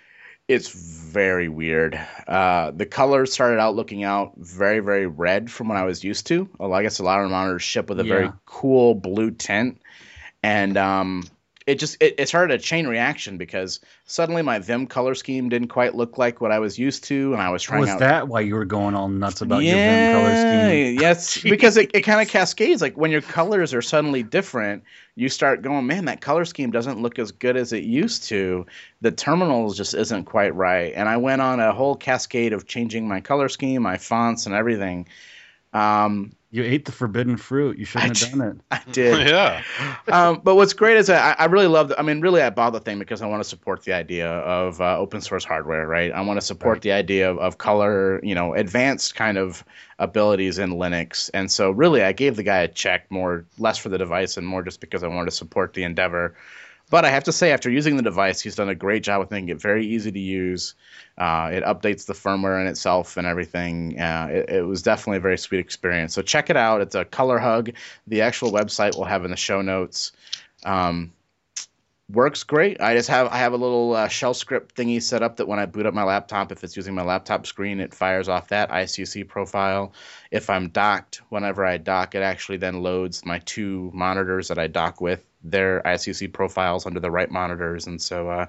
it's 0.46 0.68
very 0.68 1.48
weird. 1.48 2.00
Uh, 2.28 2.70
the 2.70 2.86
color 2.86 3.26
started 3.26 3.58
out 3.58 3.74
looking 3.74 4.04
out 4.04 4.34
very 4.36 4.78
very 4.78 5.08
red 5.08 5.50
from 5.50 5.66
what 5.66 5.78
I 5.78 5.84
was 5.84 6.04
used 6.04 6.28
to. 6.28 6.48
Well, 6.58 6.74
I 6.74 6.84
guess 6.84 7.00
a 7.00 7.04
lot 7.04 7.24
of 7.24 7.28
monitors 7.28 7.64
ship 7.64 7.88
with 7.88 7.98
a 7.98 8.04
yeah. 8.04 8.14
very 8.14 8.32
cool 8.46 8.94
blue 8.94 9.32
tint, 9.32 9.80
and 10.44 10.76
um, 10.76 11.24
it 11.68 11.78
just 11.78 12.02
it, 12.02 12.14
it 12.16 12.28
started 12.28 12.54
a 12.54 12.58
chain 12.58 12.86
reaction 12.86 13.36
because 13.36 13.80
suddenly 14.06 14.40
my 14.40 14.58
Vim 14.58 14.86
color 14.86 15.14
scheme 15.14 15.50
didn't 15.50 15.68
quite 15.68 15.94
look 15.94 16.16
like 16.16 16.40
what 16.40 16.50
I 16.50 16.58
was 16.58 16.78
used 16.78 17.04
to, 17.04 17.34
and 17.34 17.42
I 17.42 17.50
was 17.50 17.62
trying. 17.62 17.82
Was 17.82 17.90
out... 17.90 17.98
that 17.98 18.28
why 18.28 18.40
you 18.40 18.54
were 18.54 18.64
going 18.64 18.94
all 18.94 19.08
nuts 19.08 19.42
about 19.42 19.62
yeah, 19.62 19.74
your 19.74 19.76
Vim 19.76 20.22
color 20.22 20.70
scheme? 20.70 20.98
Yes, 20.98 21.42
because 21.42 21.76
it, 21.76 21.90
it 21.92 22.00
kind 22.02 22.22
of 22.22 22.28
cascades. 22.28 22.80
Like 22.80 22.96
when 22.96 23.10
your 23.10 23.20
colors 23.20 23.74
are 23.74 23.82
suddenly 23.82 24.22
different, 24.22 24.82
you 25.14 25.28
start 25.28 25.60
going, 25.60 25.86
man, 25.86 26.06
that 26.06 26.22
color 26.22 26.46
scheme 26.46 26.70
doesn't 26.70 27.02
look 27.02 27.18
as 27.18 27.32
good 27.32 27.58
as 27.58 27.74
it 27.74 27.84
used 27.84 28.24
to. 28.24 28.64
The 29.02 29.12
terminals 29.12 29.76
just 29.76 29.92
isn't 29.92 30.24
quite 30.24 30.54
right, 30.54 30.94
and 30.96 31.06
I 31.06 31.18
went 31.18 31.42
on 31.42 31.60
a 31.60 31.74
whole 31.74 31.96
cascade 31.96 32.54
of 32.54 32.66
changing 32.66 33.06
my 33.06 33.20
color 33.20 33.50
scheme, 33.50 33.82
my 33.82 33.98
fonts, 33.98 34.46
and 34.46 34.54
everything. 34.54 35.06
Um, 35.74 36.32
you 36.50 36.62
ate 36.62 36.86
the 36.86 36.92
forbidden 36.92 37.36
fruit. 37.36 37.76
You 37.78 37.84
shouldn't 37.84 38.18
have 38.18 38.30
done 38.30 38.40
it. 38.40 38.56
I 38.70 38.82
did. 38.90 39.26
yeah. 39.28 39.62
um, 40.08 40.40
but 40.42 40.54
what's 40.54 40.72
great 40.72 40.96
is 40.96 41.10
I, 41.10 41.32
I 41.32 41.44
really 41.46 41.66
love. 41.66 41.92
I 41.98 42.02
mean, 42.02 42.20
really, 42.20 42.40
I 42.40 42.50
bought 42.50 42.70
the 42.70 42.80
thing 42.80 42.98
because 42.98 43.20
I 43.20 43.26
want 43.26 43.42
to 43.42 43.48
support 43.48 43.82
the 43.84 43.92
idea 43.92 44.28
of 44.28 44.80
uh, 44.80 44.98
open 44.98 45.20
source 45.20 45.44
hardware, 45.44 45.86
right? 45.86 46.10
I 46.10 46.22
want 46.22 46.40
to 46.40 46.46
support 46.46 46.76
right. 46.76 46.82
the 46.82 46.92
idea 46.92 47.30
of, 47.30 47.38
of 47.38 47.58
color, 47.58 48.24
you 48.24 48.34
know, 48.34 48.54
advanced 48.54 49.14
kind 49.14 49.36
of 49.36 49.62
abilities 49.98 50.58
in 50.58 50.70
Linux. 50.70 51.28
And 51.34 51.50
so, 51.50 51.70
really, 51.70 52.02
I 52.02 52.12
gave 52.12 52.36
the 52.36 52.42
guy 52.42 52.58
a 52.58 52.68
check 52.68 53.10
more, 53.10 53.44
less 53.58 53.76
for 53.76 53.90
the 53.90 53.98
device 53.98 54.38
and 54.38 54.46
more 54.46 54.62
just 54.62 54.80
because 54.80 55.02
I 55.02 55.08
wanted 55.08 55.26
to 55.26 55.36
support 55.36 55.74
the 55.74 55.84
endeavor. 55.84 56.34
But 56.90 57.04
I 57.04 57.10
have 57.10 57.24
to 57.24 57.32
say, 57.32 57.52
after 57.52 57.70
using 57.70 57.96
the 57.96 58.02
device, 58.02 58.40
he's 58.40 58.56
done 58.56 58.70
a 58.70 58.74
great 58.74 59.02
job 59.02 59.20
with 59.20 59.30
making 59.30 59.50
it 59.50 59.60
very 59.60 59.86
easy 59.86 60.10
to 60.10 60.18
use. 60.18 60.74
Uh, 61.18 61.50
it 61.52 61.62
updates 61.64 62.06
the 62.06 62.14
firmware 62.14 62.60
in 62.60 62.66
itself 62.66 63.16
and 63.16 63.26
everything. 63.26 64.00
Uh, 64.00 64.28
it, 64.30 64.50
it, 64.50 64.62
was 64.62 64.82
definitely 64.82 65.18
a 65.18 65.20
very 65.20 65.36
sweet 65.36 65.58
experience. 65.58 66.14
So 66.14 66.22
check 66.22 66.48
it 66.48 66.56
out. 66.56 66.80
It's 66.80 66.94
a 66.94 67.04
color 67.04 67.38
hug. 67.38 67.72
The 68.06 68.22
actual 68.22 68.52
website 68.52 68.96
we'll 68.96 69.04
have 69.04 69.24
in 69.24 69.30
the 69.30 69.36
show 69.36 69.60
notes. 69.60 70.12
Um, 70.64 71.12
works 72.10 72.42
great. 72.42 72.80
I 72.80 72.94
just 72.94 73.08
have 73.08 73.28
I 73.28 73.38
have 73.38 73.52
a 73.52 73.58
little 73.58 73.94
uh, 73.94 74.08
shell 74.08 74.34
script 74.34 74.74
thingy 74.74 75.02
set 75.02 75.22
up 75.22 75.36
that 75.36 75.48
when 75.48 75.58
I 75.58 75.66
boot 75.66 75.86
up 75.86 75.94
my 75.94 76.04
laptop, 76.04 76.52
if 76.52 76.64
it's 76.64 76.76
using 76.76 76.94
my 76.94 77.02
laptop 77.02 77.46
screen, 77.46 77.80
it 77.80 77.94
fires 77.94 78.28
off 78.28 78.48
that 78.48 78.70
ICC 78.70 79.28
profile. 79.28 79.92
If 80.30 80.48
I'm 80.48 80.68
docked, 80.68 81.20
whenever 81.28 81.64
I 81.64 81.76
dock, 81.76 82.14
it 82.14 82.22
actually 82.22 82.58
then 82.58 82.82
loads 82.82 83.24
my 83.26 83.40
two 83.40 83.90
monitors 83.94 84.48
that 84.48 84.58
I 84.58 84.66
dock 84.66 85.00
with 85.00 85.24
their 85.42 85.82
ICC 85.82 86.32
profiles 86.32 86.86
under 86.86 87.00
the 87.00 87.10
right 87.10 87.30
monitors, 87.30 87.86
and 87.86 88.00
so 88.00 88.30
uh, 88.30 88.46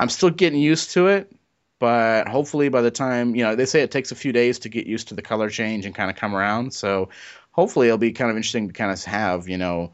I'm 0.00 0.08
still 0.08 0.30
getting 0.30 0.60
used 0.60 0.90
to 0.92 1.08
it. 1.08 1.32
But 1.80 2.26
hopefully, 2.26 2.70
by 2.70 2.82
the 2.82 2.90
time 2.90 3.36
you 3.36 3.44
know, 3.44 3.54
they 3.54 3.66
say 3.66 3.82
it 3.82 3.92
takes 3.92 4.10
a 4.10 4.16
few 4.16 4.32
days 4.32 4.58
to 4.60 4.68
get 4.68 4.86
used 4.86 5.08
to 5.08 5.14
the 5.14 5.22
color 5.22 5.48
change 5.48 5.86
and 5.86 5.94
kind 5.94 6.10
of 6.10 6.16
come 6.16 6.34
around. 6.34 6.74
So 6.74 7.10
hopefully, 7.52 7.86
it'll 7.86 7.98
be 7.98 8.10
kind 8.10 8.32
of 8.32 8.36
interesting 8.36 8.66
to 8.66 8.72
kind 8.72 8.90
of 8.90 9.04
have 9.04 9.48
you 9.48 9.58
know 9.58 9.92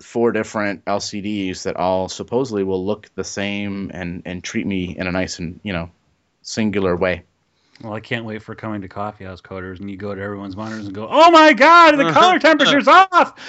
four 0.00 0.32
different 0.32 0.84
LCDs 0.84 1.62
that 1.64 1.76
all 1.76 2.08
supposedly 2.08 2.64
will 2.64 2.84
look 2.84 3.10
the 3.14 3.24
same 3.24 3.90
and 3.92 4.22
and 4.24 4.42
treat 4.42 4.66
me 4.66 4.96
in 4.96 5.06
a 5.06 5.12
nice 5.12 5.38
and 5.38 5.60
you 5.62 5.72
know 5.72 5.90
singular 6.42 6.96
way. 6.96 7.22
Well, 7.82 7.94
I 7.94 8.00
can't 8.00 8.26
wait 8.26 8.42
for 8.42 8.54
coming 8.54 8.82
to 8.82 8.88
Coffee 8.88 9.24
House 9.24 9.40
Coders, 9.40 9.80
and 9.80 9.90
you 9.90 9.96
go 9.96 10.14
to 10.14 10.20
everyone's 10.20 10.54
monitors 10.54 10.84
and 10.84 10.94
go, 10.94 11.08
"Oh 11.10 11.30
my 11.30 11.54
God, 11.54 11.96
the 11.96 12.12
color 12.12 12.38
temperature's 12.38 12.86
off!" 12.86 13.34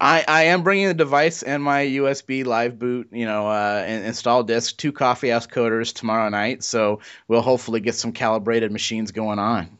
I, 0.00 0.24
I 0.28 0.44
am 0.44 0.62
bringing 0.62 0.86
the 0.86 0.94
device 0.94 1.42
and 1.42 1.60
my 1.62 1.84
USB 1.84 2.46
live 2.46 2.78
boot, 2.78 3.08
you 3.10 3.26
know, 3.26 3.48
uh, 3.48 3.82
and 3.84 4.04
install 4.04 4.44
disk 4.44 4.76
to 4.78 4.92
Coffee 4.92 5.30
House 5.30 5.48
Coders 5.48 5.92
tomorrow 5.92 6.28
night. 6.28 6.62
So 6.62 7.00
we'll 7.26 7.42
hopefully 7.42 7.80
get 7.80 7.96
some 7.96 8.12
calibrated 8.12 8.70
machines 8.70 9.10
going 9.10 9.40
on. 9.40 9.76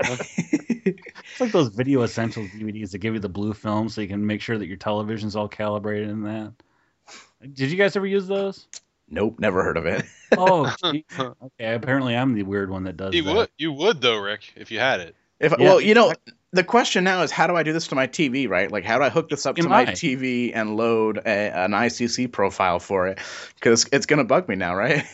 it's 0.38 1.40
like 1.40 1.52
those 1.52 1.68
video 1.68 2.02
essentials 2.02 2.48
DVDs 2.48 2.90
that 2.92 2.98
give 2.98 3.14
you 3.14 3.20
the 3.20 3.28
blue 3.28 3.52
film 3.52 3.88
so 3.88 4.00
you 4.00 4.08
can 4.08 4.26
make 4.26 4.40
sure 4.40 4.58
that 4.58 4.66
your 4.66 4.76
television's 4.76 5.36
all 5.36 5.48
calibrated 5.48 6.08
in 6.08 6.22
that. 6.22 6.52
Did 7.42 7.70
you 7.70 7.76
guys 7.76 7.96
ever 7.96 8.06
use 8.06 8.26
those? 8.26 8.66
Nope, 9.08 9.40
never 9.40 9.62
heard 9.62 9.76
of 9.76 9.86
it. 9.86 10.04
oh, 10.36 10.72
geez. 10.92 11.04
okay. 11.18 11.74
Apparently, 11.74 12.16
I'm 12.16 12.34
the 12.34 12.42
weird 12.44 12.70
one 12.70 12.84
that 12.84 12.96
does. 12.96 13.14
You 13.14 13.24
that. 13.24 13.34
would, 13.34 13.48
you 13.58 13.72
would 13.72 14.00
though, 14.00 14.18
Rick, 14.18 14.52
if 14.56 14.70
you 14.70 14.78
had 14.78 15.00
it. 15.00 15.16
If 15.40 15.52
Yeah, 15.52 15.64
well, 15.64 15.80
you 15.80 15.94
know, 15.94 16.14
the 16.52 16.62
question 16.62 17.02
now 17.04 17.22
is 17.22 17.30
how 17.30 17.46
do 17.46 17.56
I 17.56 17.62
do 17.62 17.72
this 17.72 17.88
to 17.88 17.94
my 17.94 18.06
TV, 18.06 18.48
right? 18.48 18.70
Like 18.70 18.84
how 18.84 18.98
do 18.98 19.04
I 19.04 19.08
hook 19.08 19.28
this 19.30 19.46
up 19.46 19.56
to 19.56 19.68
my 19.68 19.82
I? 19.82 19.86
TV 19.86 20.52
and 20.54 20.76
load 20.76 21.18
a, 21.18 21.28
an 21.28 21.70
ICC 21.72 22.30
profile 22.30 22.78
for 22.78 23.08
it? 23.08 23.18
Because 23.54 23.88
it's 23.90 24.06
gonna 24.06 24.24
bug 24.24 24.48
me 24.48 24.54
now, 24.56 24.74
right? 24.76 25.04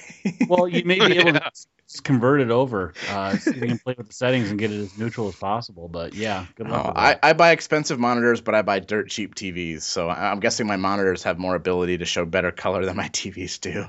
Well, 0.48 0.66
you 0.68 0.84
may 0.84 0.98
be 0.98 1.16
able 1.16 1.32
Yeah. 1.32 1.38
to 1.38 1.50
just 1.88 2.02
convert 2.04 2.40
it 2.40 2.50
over, 2.50 2.94
uh, 3.08 3.36
so 3.36 3.50
you 3.52 3.60
can 3.60 3.78
play 3.78 3.94
with 3.96 4.08
the 4.08 4.12
settings 4.12 4.50
and 4.50 4.58
get 4.58 4.72
it 4.72 4.80
as 4.80 4.98
neutral 4.98 5.28
as 5.28 5.36
possible. 5.36 5.88
But 5.88 6.14
yeah, 6.14 6.46
good 6.56 6.68
luck. 6.68 6.86
Oh, 6.86 6.92
I. 6.94 7.16
I 7.22 7.32
buy 7.32 7.52
expensive 7.52 7.98
monitors, 7.98 8.40
but 8.40 8.54
I 8.54 8.62
buy 8.62 8.80
dirt 8.80 9.08
cheap 9.08 9.34
TVs. 9.34 9.82
So 9.82 10.08
I'm 10.08 10.40
guessing 10.40 10.66
my 10.66 10.76
monitors 10.76 11.22
have 11.22 11.38
more 11.38 11.54
ability 11.54 11.98
to 11.98 12.04
show 12.04 12.24
better 12.24 12.50
color 12.50 12.84
than 12.84 12.96
my 12.96 13.08
TVs 13.10 13.60
do. 13.60 13.86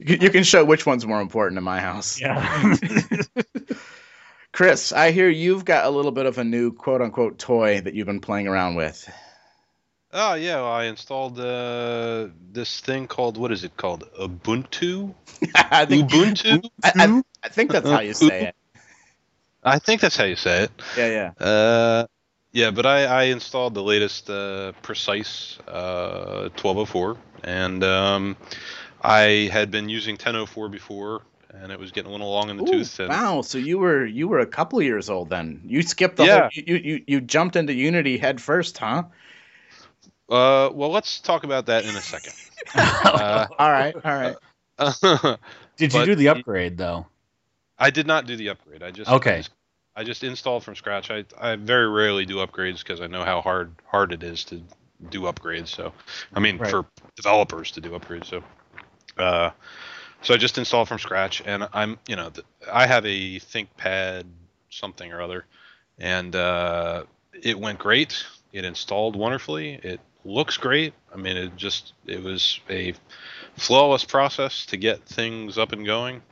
you 0.00 0.30
can 0.30 0.44
show 0.44 0.64
which 0.64 0.84
one's 0.84 1.06
more 1.06 1.20
important 1.20 1.58
in 1.58 1.64
my 1.64 1.80
house. 1.80 2.20
yeah. 2.20 2.76
Chris, 4.52 4.92
I 4.92 5.12
hear 5.12 5.30
you've 5.30 5.64
got 5.64 5.86
a 5.86 5.90
little 5.90 6.12
bit 6.12 6.26
of 6.26 6.36
a 6.36 6.44
new 6.44 6.72
quote 6.72 7.00
unquote 7.00 7.38
toy 7.38 7.80
that 7.80 7.94
you've 7.94 8.06
been 8.06 8.20
playing 8.20 8.48
around 8.48 8.74
with. 8.74 9.10
Oh 10.12 10.34
yeah, 10.34 10.56
well, 10.56 10.72
I 10.72 10.84
installed 10.84 11.38
uh, 11.40 12.28
this 12.52 12.80
thing 12.80 13.06
called 13.06 13.38
what 13.38 13.50
is 13.52 13.64
it 13.64 13.76
called? 13.76 14.04
Ubuntu. 14.18 15.14
I 15.54 15.86
think 15.86 16.10
Ubuntu. 16.10 16.62
I, 16.82 16.92
I, 16.98 17.22
I 17.44 17.48
think 17.48 17.72
that's 17.72 17.90
how 17.90 18.00
you 18.00 18.14
say 18.14 18.44
it. 18.44 18.56
I 19.64 19.78
think 19.78 20.00
that's 20.00 20.16
how 20.16 20.24
you 20.24 20.36
say 20.36 20.64
it. 20.64 20.82
Yeah, 20.96 21.06
yeah. 21.40 21.46
Uh, 21.46 22.06
yeah, 22.52 22.70
but 22.70 22.84
I, 22.86 23.04
I 23.04 23.22
installed 23.24 23.74
the 23.74 23.82
latest 23.82 24.28
uh, 24.28 24.72
Precise 24.82 25.58
uh, 25.68 26.50
1204, 26.60 27.16
and 27.44 27.82
um, 27.84 28.36
I 29.02 29.48
had 29.52 29.70
been 29.70 29.88
using 29.88 30.14
1004 30.14 30.68
before, 30.68 31.22
and 31.50 31.72
it 31.72 31.78
was 31.78 31.92
getting 31.92 32.10
a 32.10 32.12
little 32.12 32.30
long 32.30 32.50
in 32.50 32.56
the 32.56 32.62
Ooh, 32.62 32.70
tooth. 32.70 33.00
And, 33.00 33.10
wow, 33.10 33.42
so 33.42 33.58
you 33.58 33.78
were 33.78 34.04
you 34.04 34.28
were 34.28 34.40
a 34.40 34.46
couple 34.46 34.82
years 34.82 35.08
old 35.08 35.30
then. 35.30 35.62
You 35.66 35.82
skipped 35.82 36.16
the 36.16 36.26
Yeah. 36.26 36.40
whole 36.40 36.50
you, 36.52 36.76
you 36.76 37.04
you 37.06 37.20
jumped 37.20 37.56
into 37.56 37.72
Unity 37.72 38.18
head 38.18 38.40
first, 38.40 38.78
huh? 38.78 39.04
Uh, 40.28 40.70
well, 40.72 40.90
let's 40.90 41.20
talk 41.20 41.44
about 41.44 41.66
that 41.66 41.84
in 41.84 41.96
a 41.96 42.02
second. 42.02 42.32
Uh, 42.74 43.46
All 43.58 43.70
right, 43.70 43.94
all 43.94 44.00
right. 44.04 44.36
Did 45.76 45.92
you 45.94 46.04
do 46.06 46.14
the 46.14 46.28
upgrade 46.28 46.78
though? 46.78 47.06
I 47.78 47.90
did 47.90 48.06
not 48.06 48.26
do 48.26 48.36
the 48.36 48.48
upgrade. 48.50 48.82
I 48.82 48.90
just 48.90 49.10
Okay. 49.10 49.34
I 49.34 49.36
just, 49.38 49.50
I 49.96 50.04
just 50.04 50.24
installed 50.24 50.64
from 50.64 50.74
scratch. 50.76 51.10
I 51.10 51.24
I 51.38 51.56
very 51.56 51.88
rarely 51.88 52.24
do 52.24 52.36
upgrades 52.36 52.78
because 52.78 53.00
I 53.00 53.08
know 53.08 53.24
how 53.24 53.40
hard 53.40 53.72
hard 53.84 54.12
it 54.12 54.22
is 54.22 54.44
to 54.44 54.62
do 55.10 55.22
upgrades. 55.22 55.68
So, 55.68 55.92
I 56.34 56.40
mean, 56.40 56.58
Right. 56.58 56.70
for 56.70 56.86
developers 57.16 57.72
to 57.72 57.80
do 57.80 57.90
upgrades. 57.90 58.26
So, 58.26 58.42
uh, 59.18 59.50
so 60.22 60.34
I 60.34 60.36
just 60.36 60.56
installed 60.58 60.88
from 60.88 60.98
scratch, 60.98 61.42
and 61.44 61.68
I'm 61.72 61.98
you 62.08 62.16
know 62.16 62.30
th- 62.30 62.46
I 62.72 62.86
have 62.86 63.04
a 63.04 63.38
ThinkPad 63.40 64.24
something 64.70 65.12
or 65.12 65.20
other, 65.20 65.44
and 65.98 66.34
uh, 66.34 67.04
it 67.42 67.58
went 67.58 67.78
great. 67.78 68.24
It 68.52 68.64
installed 68.64 69.16
wonderfully. 69.16 69.74
It 69.74 70.00
looks 70.24 70.56
great. 70.56 70.94
I 71.12 71.16
mean, 71.16 71.36
it 71.36 71.56
just 71.56 71.92
it 72.06 72.22
was 72.22 72.60
a 72.70 72.94
flawless 73.56 74.04
process 74.04 74.66
to 74.66 74.76
get 74.76 75.04
things 75.04 75.58
up 75.58 75.72
and 75.72 75.84
going 75.84 76.22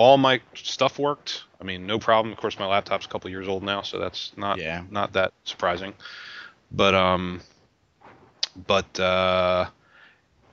all 0.00 0.16
my 0.16 0.40
stuff 0.54 0.98
worked. 0.98 1.44
I 1.60 1.64
mean, 1.64 1.86
no 1.86 1.98
problem. 1.98 2.32
Of 2.32 2.38
course, 2.38 2.58
my 2.58 2.64
laptop's 2.64 3.04
a 3.04 3.08
couple 3.10 3.28
years 3.28 3.48
old 3.48 3.62
now, 3.62 3.82
so 3.82 3.98
that's 3.98 4.32
not 4.34 4.58
Yeah. 4.58 4.82
not 4.90 5.12
that 5.12 5.34
surprising. 5.44 5.92
But 6.72 6.94
um, 6.94 7.42
but 8.66 8.98
uh, 8.98 9.66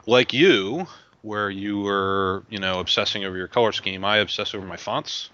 like 0.06 0.34
you, 0.34 0.86
where 1.22 1.50
you 1.50 1.80
were, 1.80 2.44
you 2.50 2.60
know, 2.60 2.82
obsessing 2.82 3.24
over 3.24 3.38
your 3.38 3.48
color 3.48 3.72
scheme, 3.72 4.04
I 4.04 4.18
obsess 4.18 4.54
over 4.54 4.66
my 4.66 4.76
fonts, 4.76 5.30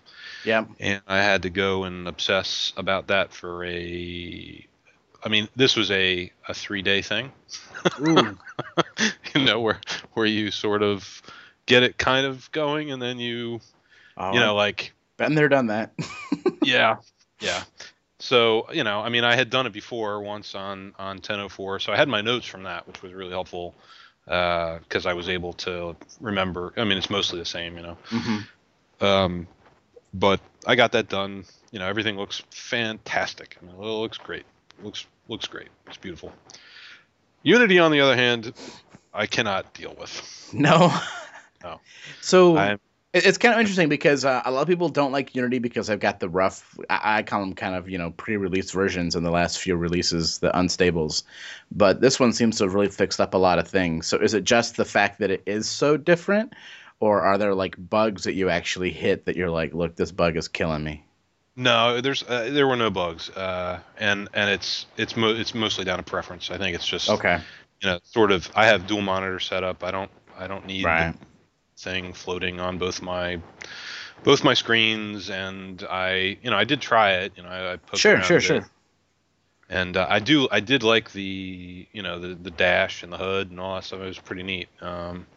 Yeah. 0.46 0.66
and 0.80 1.02
I 1.08 1.18
had 1.18 1.42
to 1.44 1.50
go 1.50 1.86
and 1.86 2.08
obsess 2.08 2.72
about 2.78 3.08
that 3.08 3.32
for 3.34 3.66
a. 3.66 4.68
I 5.24 5.30
mean, 5.30 5.48
this 5.56 5.76
was 5.76 5.90
a 5.92 6.32
a 6.48 6.54
three 6.54 6.82
day 6.82 7.02
thing. 7.02 7.32
Ooh. 8.02 8.38
you 9.36 9.44
know, 9.44 9.62
where 9.62 9.80
where 10.14 10.26
you 10.26 10.52
sort 10.52 10.84
of 10.84 11.22
get 11.66 11.84
it 11.84 11.98
kind 11.98 12.26
of 12.26 12.52
going, 12.52 12.92
and 12.92 13.02
then 13.02 13.20
you 13.20 13.62
Oh, 14.18 14.34
you 14.34 14.40
know 14.40 14.56
like 14.56 14.94
been 15.18 15.36
there, 15.36 15.50
done 15.50 15.68
that. 15.68 15.92
yeah. 16.64 16.98
Yeah. 17.40 17.64
So 18.20 18.68
you 18.72 18.84
know 18.84 19.02
i 19.02 19.10
mean 19.10 19.26
i 19.26 19.36
had 19.36 19.50
done 19.50 19.66
it 19.66 19.74
before 19.74 20.22
once 20.22 20.56
on 20.56 20.94
on 20.98 21.18
1004 21.18 21.80
so 21.80 21.92
i 21.92 21.98
had 21.98 22.08
my 22.08 22.22
notes 22.22 22.46
from 22.46 22.64
that 22.64 22.88
which 22.88 23.02
was 23.02 23.12
really 23.12 23.32
helpful 23.32 23.76
because 24.26 25.06
i 25.06 25.14
was 25.14 25.28
able 25.28 25.52
to 25.54 25.94
remember. 26.22 26.74
I 26.78 26.86
mean 26.86 26.98
it's 26.98 27.10
mostly 27.10 27.40
the 27.40 27.46
same 27.46 27.76
you 27.76 27.84
know. 27.84 27.98
Hmm 28.06 28.38
um, 29.02 29.48
but 30.14 30.40
i 30.66 30.76
got 30.76 30.94
that 30.94 31.10
done. 31.10 31.44
You 31.72 31.80
know 31.80 31.88
everything 31.88 32.16
looks 32.16 32.42
fantastic. 32.52 33.58
I 33.62 33.66
mean 33.66 33.76
it 33.76 33.82
looks 33.82 34.18
great. 34.18 34.46
Looks 34.82 35.06
looks 35.28 35.48
great 35.48 35.70
it's 35.88 35.98
beautiful 35.98 36.32
unity 37.44 37.80
on 37.80 37.92
the 37.92 38.00
other 38.02 38.16
hand 38.16 38.54
i 39.14 39.26
cannot 39.26 39.74
deal 39.74 39.96
with 40.00 40.50
No. 40.54 40.94
No. 41.64 41.80
So 42.22 42.58
I'm- 42.58 42.80
it's 43.14 43.38
kind 43.38 43.54
of 43.54 43.60
interesting 43.60 43.90
because 43.90 44.26
uh, 44.26 44.42
a 44.44 44.50
lot 44.50 44.64
of 44.64 44.68
people 44.68 44.90
don't 44.90 45.12
like 45.12 45.36
Unity 45.36 45.60
because 45.60 45.88
I've 45.88 46.00
got 46.00 46.20
the 46.20 46.28
rough. 46.28 46.78
I, 46.90 47.20
I 47.20 47.24
call 47.24 47.42
them 47.42 47.54
kind 47.54 47.76
of 47.76 47.88
you 47.88 48.00
know 48.00 48.10
pre-release 48.10 48.72
versions 48.72 49.16
in 49.16 49.22
the 49.22 49.30
last 49.30 49.60
few 49.60 49.76
releases, 49.76 50.40
the 50.40 50.50
unstables. 50.50 51.22
But 51.72 52.02
this 52.02 52.20
one 52.20 52.34
seems 52.34 52.58
to 52.58 52.64
have 52.64 52.74
really 52.74 52.90
fixed 52.90 53.22
up 53.22 53.36
a 53.36 53.38
lot 53.38 53.60
of 53.60 53.68
things. 53.68 54.08
So 54.08 54.18
is 54.18 54.34
it 54.34 54.46
just 54.46 54.78
the 54.78 54.86
fact 54.86 55.20
that 55.20 55.30
it 55.30 55.44
is 55.46 55.70
so 55.70 55.96
different, 55.96 56.54
or 57.00 57.22
are 57.22 57.38
there 57.38 57.54
like 57.54 57.76
bugs 57.78 58.24
that 58.24 58.34
you 58.34 58.50
actually 58.50 58.90
hit 58.90 59.26
that 59.26 59.36
you're 59.36 59.52
like, 59.52 59.76
look, 59.76 59.96
this 59.96 60.12
bug 60.12 60.36
is 60.36 60.48
killing 60.48 60.84
me? 60.84 61.06
No, 61.56 62.02
there's 62.02 62.24
uh, 62.24 62.50
there 62.52 62.68
were 62.68 62.76
no 62.76 62.90
bugs, 62.90 63.30
uh, 63.30 63.80
and 63.98 64.28
and 64.34 64.50
it's 64.50 64.88
it's 64.98 65.16
mo- 65.16 65.36
it's 65.36 65.54
mostly 65.54 65.86
down 65.86 65.98
to 65.98 66.04
preference. 66.04 66.50
I 66.50 66.58
think 66.58 66.76
it's 66.76 66.88
just 66.88 67.10
Okay. 67.10 67.40
you 67.82 67.90
know 67.90 68.00
sort 68.04 68.32
of 68.32 68.50
I 68.56 68.66
have 68.68 68.88
dual 68.88 69.02
monitor 69.02 69.40
set 69.40 69.64
up. 69.64 69.84
I 69.84 69.92
don't 69.92 70.10
I 70.38 70.48
don't 70.48 70.66
need 70.66 70.86
Right. 70.86 71.14
the 71.14 71.82
thing 71.82 72.14
floating 72.14 72.60
on 72.60 72.80
both 72.80 73.02
my 73.04 73.40
both 74.24 74.44
my 74.44 74.56
screens, 74.56 75.30
and 75.30 75.84
I 75.90 76.38
you 76.42 76.50
know 76.50 76.58
I 76.58 76.64
did 76.64 76.82
try 76.82 77.12
it. 77.18 77.34
You 77.36 77.44
know 77.44 77.50
I, 77.50 77.74
I 77.74 77.76
poked 77.78 77.98
Sure, 78.00 78.22
sure, 78.24 78.42
sure. 78.42 78.66
And 79.70 79.96
uh, 79.96 80.08
I 80.10 80.20
do 80.20 80.48
I 80.52 80.60
did 80.60 80.82
like 80.82 81.12
the 81.12 81.88
you 81.92 82.02
know 82.02 82.20
the 82.20 82.36
the 82.36 82.52
dash 82.52 83.04
and 83.04 83.14
the 83.14 83.18
hood 83.18 83.52
and 83.52 83.60
all 83.60 83.76
that 83.76 83.84
stuff. 83.84 84.02
It 84.02 84.06
was 84.06 84.20
pretty 84.20 84.44
neat. 84.44 84.70
Um, 84.82 85.28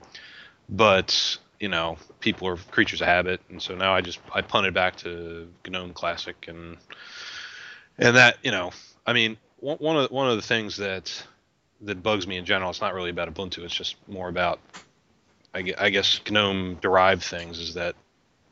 but 0.68 1.38
you 1.60 1.68
know 1.68 1.96
people 2.20 2.48
are 2.48 2.56
creatures 2.56 3.00
of 3.00 3.06
habit, 3.06 3.40
and 3.50 3.60
so 3.60 3.74
now 3.74 3.94
I 3.94 4.00
just 4.00 4.18
I 4.34 4.42
punted 4.42 4.74
back 4.74 4.96
to 4.96 5.48
GNOME 5.68 5.92
Classic 5.92 6.36
and 6.48 6.76
and 7.98 8.16
that 8.16 8.38
you 8.42 8.50
know 8.50 8.72
I 9.06 9.12
mean 9.12 9.36
one 9.58 9.78
one 9.78 9.96
of 9.96 10.10
one 10.10 10.28
of 10.28 10.36
the 10.36 10.42
things 10.42 10.76
that 10.78 11.24
that 11.82 12.02
bugs 12.02 12.26
me 12.26 12.36
in 12.36 12.44
general. 12.44 12.70
It's 12.70 12.80
not 12.80 12.94
really 12.94 13.10
about 13.10 13.32
Ubuntu. 13.32 13.58
It's 13.58 13.74
just 13.74 13.96
more 14.08 14.28
about 14.28 14.60
I 15.54 15.74
I 15.78 15.90
guess 15.90 16.20
GNOME 16.30 16.76
derived 16.80 17.22
things 17.22 17.58
is 17.58 17.74
that 17.74 17.94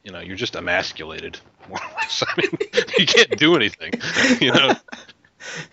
you 0.02 0.12
know 0.12 0.20
you're 0.20 0.36
just 0.36 0.56
emasculated 0.56 1.38
more 1.68 1.78
or 1.78 1.94
less. 1.96 2.22
I 2.26 2.40
mean 2.40 2.50
you 2.98 3.06
can't 3.06 3.38
do 3.38 3.56
anything. 3.56 3.92
You 4.40 4.52
know. 4.52 4.74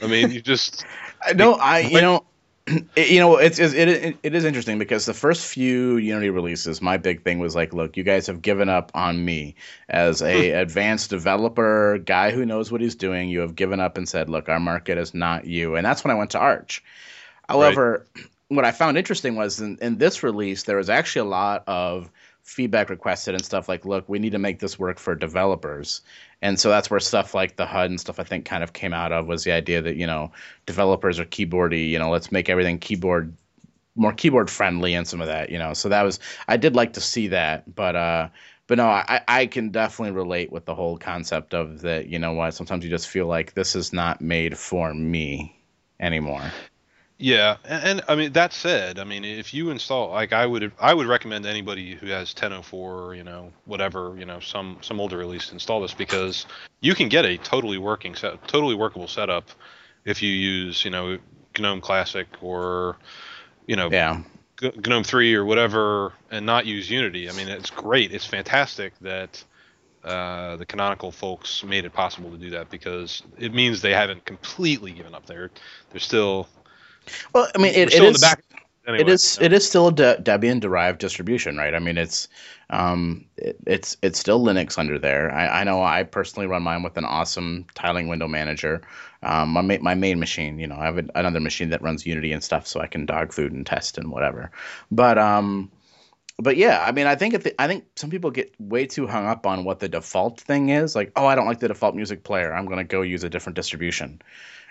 I 0.02 0.08
mean, 0.08 0.32
you 0.32 0.42
just 0.42 0.86
I 1.26 1.34
know 1.34 1.54
I 1.54 1.80
you 1.80 2.02
know 2.02 2.26
it, 2.96 3.10
you 3.10 3.20
know 3.20 3.38
it's, 3.38 3.60
it, 3.60 3.74
it, 3.74 4.18
it 4.24 4.36
is 4.36 4.46
interesting 4.46 4.78
because 4.78 5.06
the 5.06 5.14
first 5.14 5.46
few 5.46 5.98
Unity 5.98 6.30
releases 6.30 6.82
my 6.82 6.98
big 6.98 7.24
thing 7.24 7.40
was 7.40 7.56
like 7.56 7.74
look 7.74 7.98
you 7.98 8.04
guys 8.04 8.28
have 8.28 8.42
given 8.42 8.70
up 8.70 8.92
on 8.94 9.24
me. 9.24 9.56
As 9.90 10.22
a 10.22 10.52
hmm. 10.52 10.58
advanced 10.58 11.10
developer 11.10 11.98
guy 12.00 12.32
who 12.32 12.46
knows 12.46 12.72
what 12.72 12.82
he's 12.82 12.96
doing 12.96 13.30
you 13.30 13.40
have 13.40 13.56
given 13.56 13.80
up 13.80 13.98
and 13.98 14.08
said 14.08 14.30
look 14.30 14.50
our 14.50 14.60
market 14.60 14.98
is 14.98 15.14
not 15.14 15.46
you. 15.46 15.76
And 15.76 15.86
that's 15.86 16.04
when 16.04 16.12
I 16.12 16.16
went 16.16 16.32
to 16.32 16.40
Arch. 16.40 16.84
However 17.48 18.06
what 18.48 18.66
I 18.66 18.72
found 18.72 18.98
interesting 18.98 19.36
was 19.36 19.60
in, 19.60 19.78
in 19.82 19.98
this 19.98 20.24
release 20.24 20.64
there 20.64 20.78
was 20.78 20.90
actually 20.90 21.28
a 21.28 21.32
lot 21.32 21.64
of 21.68 22.10
feedback 22.44 22.90
requested 22.90 23.36
and 23.36 23.46
stuff 23.46 23.70
like 23.70 23.86
look 23.86 24.10
we 24.10 24.20
need 24.20 24.32
to 24.32 24.40
make 24.40 24.60
this 24.60 24.78
work 24.78 25.00
for 25.00 25.16
developers 25.16 26.02
and 26.42 26.60
so 26.60 26.70
that's 26.70 26.90
where 26.90 27.00
stuff 27.00 27.34
like 27.34 27.56
the 27.56 27.66
HUD 27.66 27.90
and 27.90 28.00
stuff 28.00 28.20
I 28.20 28.24
think 28.24 28.46
kind 28.46 28.64
of 28.64 28.74
came 28.74 28.94
out 28.94 29.12
of 29.12 29.28
was 29.28 29.44
the 29.44 29.52
idea 29.52 29.82
that 29.82 29.96
you 29.96 30.08
know 30.08 30.32
developers 30.66 31.20
are 31.20 31.26
keyboardy. 31.26 31.90
You 31.90 32.00
know, 32.00 32.10
let's 32.10 32.32
make 32.32 32.50
everything 32.50 32.80
keyboard 32.80 33.36
more 33.96 34.14
keyboard 34.14 34.50
friendly 34.50 34.94
and 34.94 35.08
some 35.08 35.22
of 35.22 35.28
that, 35.28 35.50
you 35.50 35.60
know. 35.60 35.74
So 35.74 35.90
that 35.90 36.04
was 36.04 36.20
I 36.48 36.58
did 36.58 36.76
like 36.76 36.94
to 36.94 37.02
see 37.02 37.28
that, 37.28 37.74
but 37.76 37.96
uh, 37.96 38.30
but 38.68 38.78
no, 38.78 38.88
I 38.88 39.22
I 39.28 39.46
can 39.46 39.70
definitely 39.70 40.14
relate 40.16 40.52
with 40.52 40.66
the 40.66 40.76
whole 40.76 40.98
concept 40.98 41.54
of 41.54 41.82
that. 41.82 42.08
You 42.08 42.20
know 42.20 42.34
what? 42.34 42.54
Sometimes 42.54 42.84
you 42.84 42.90
just 42.90 43.08
feel 43.08 43.28
like 43.28 43.54
this 43.54 43.76
is 43.76 43.94
not 43.94 44.22
made 44.22 44.58
for 44.58 44.94
me 44.94 45.56
anymore. 46.00 46.52
Yeah, 47.22 47.58
and, 47.66 47.84
and, 47.84 48.02
I 48.08 48.16
mean 48.16 48.32
that 48.34 48.52
said, 48.52 48.98
I 48.98 49.04
mean 49.04 49.24
if 49.24 49.54
you 49.54 49.70
install 49.70 50.10
like 50.10 50.34
I 50.34 50.44
would 50.44 50.72
I 50.80 50.92
would 50.92 51.06
recommend 51.06 51.46
anybody 51.46 51.94
who 51.94 52.08
has 52.08 52.34
1004, 52.34 53.14
you 53.14 53.24
know, 53.24 53.54
whatever, 53.66 54.16
you 54.18 54.26
know, 54.26 54.40
some 54.40 54.80
some 54.82 55.00
older 55.00 55.18
release 55.18 55.52
install 55.52 55.82
this 55.82 55.94
because 55.94 56.48
you 56.80 56.96
can 56.96 57.10
get 57.10 57.26
a 57.26 57.38
totally 57.38 57.78
working 57.78 58.16
set, 58.16 58.48
totally 58.48 58.74
workable 58.74 59.08
setup 59.08 59.50
if 60.04 60.24
you 60.24 60.32
use, 60.32 60.84
you 60.84 60.90
know, 60.90 61.20
GNOME 61.60 61.82
Classic 61.82 62.28
or 62.42 62.98
you 63.68 63.76
know, 63.76 63.92
yeah. 63.92 64.24
GNOME 64.60 65.04
3 65.04 65.36
or 65.36 65.46
whatever 65.46 66.14
and 66.32 66.44
not 66.44 66.66
use 66.66 66.90
Unity. 66.90 67.30
I 67.30 67.34
mean, 67.34 67.50
it's 67.50 67.70
great. 67.70 68.12
It's 68.12 68.26
fantastic 68.26 68.98
that 69.02 69.44
uh, 70.04 70.56
the 70.56 70.66
canonical 70.66 71.12
folks 71.12 71.64
made 71.64 71.86
it 71.86 71.94
possible 71.94 72.32
to 72.32 72.38
do 72.38 72.50
that 72.50 72.72
because 72.72 73.22
it 73.38 73.54
means 73.54 73.84
they 73.84 73.94
haven't 73.94 74.26
completely 74.26 74.92
given 74.92 75.14
up 75.14 75.28
there. 75.28 75.52
They're 75.92 76.00
still 76.00 76.48
well, 77.34 77.50
I 77.54 77.58
mean, 77.58 77.74
it, 77.74 77.94
it 77.94 78.04
is. 78.04 78.24
Anyway, 78.88 79.04
it 79.04 79.10
is 79.10 79.38
it 79.40 79.54
is 79.54 79.68
still 79.68 79.90
a 79.90 79.92
De- 79.92 80.18
Debian 80.18 80.60
derived 80.60 81.00
distribution, 81.00 81.56
right? 81.56 81.76
I 81.76 81.80
mean, 81.80 82.00
it's 82.00 82.28
um, 82.72 83.26
it, 83.38 83.56
it's 83.68 83.96
it's 84.02 84.20
still 84.20 84.44
Linux 84.44 84.80
under 84.80 84.98
there. 84.98 85.32
I, 85.32 85.62
I 85.62 85.64
know 85.64 85.84
I 85.84 86.02
personally 86.02 86.48
run 86.48 86.64
mine 86.64 86.82
with 86.82 86.98
an 86.98 87.06
awesome 87.06 87.68
tiling 87.76 88.08
window 88.08 88.28
manager. 88.28 88.82
Um, 89.22 89.50
my 89.50 89.62
my 89.62 89.94
main 89.94 90.20
machine, 90.20 90.58
you 90.58 90.66
know, 90.66 90.78
I 90.78 90.86
have 90.86 90.98
a, 90.98 91.06
another 91.14 91.40
machine 91.40 91.70
that 91.70 91.84
runs 91.84 92.08
Unity 92.08 92.32
and 92.32 92.44
stuff, 92.44 92.66
so 92.66 92.80
I 92.80 92.88
can 92.88 93.06
dog 93.06 93.34
food 93.34 93.52
and 93.52 93.66
test 93.66 94.00
and 94.00 94.12
whatever. 94.12 94.50
But 94.90 95.20
um, 95.20 95.70
but 96.40 96.58
yeah, 96.58 96.84
I 96.84 96.92
mean, 96.92 97.06
I 97.06 97.16
think 97.16 97.44
the, 97.44 97.62
I 97.62 97.68
think 97.68 97.86
some 97.96 98.10
people 98.10 98.32
get 98.32 98.52
way 98.58 98.88
too 98.88 99.06
hung 99.06 99.28
up 99.28 99.46
on 99.46 99.64
what 99.64 99.80
the 99.80 99.90
default 99.90 100.42
thing 100.42 100.70
is. 100.70 100.96
Like, 100.96 101.12
oh, 101.16 101.28
I 101.28 101.36
don't 101.36 101.46
like 101.46 101.60
the 101.60 101.68
default 101.68 101.94
music 101.94 102.24
player. 102.24 102.52
I'm 102.52 102.66
gonna 102.66 102.84
go 102.84 103.04
use 103.04 103.24
a 103.24 103.30
different 103.30 103.58
distribution 103.58 104.24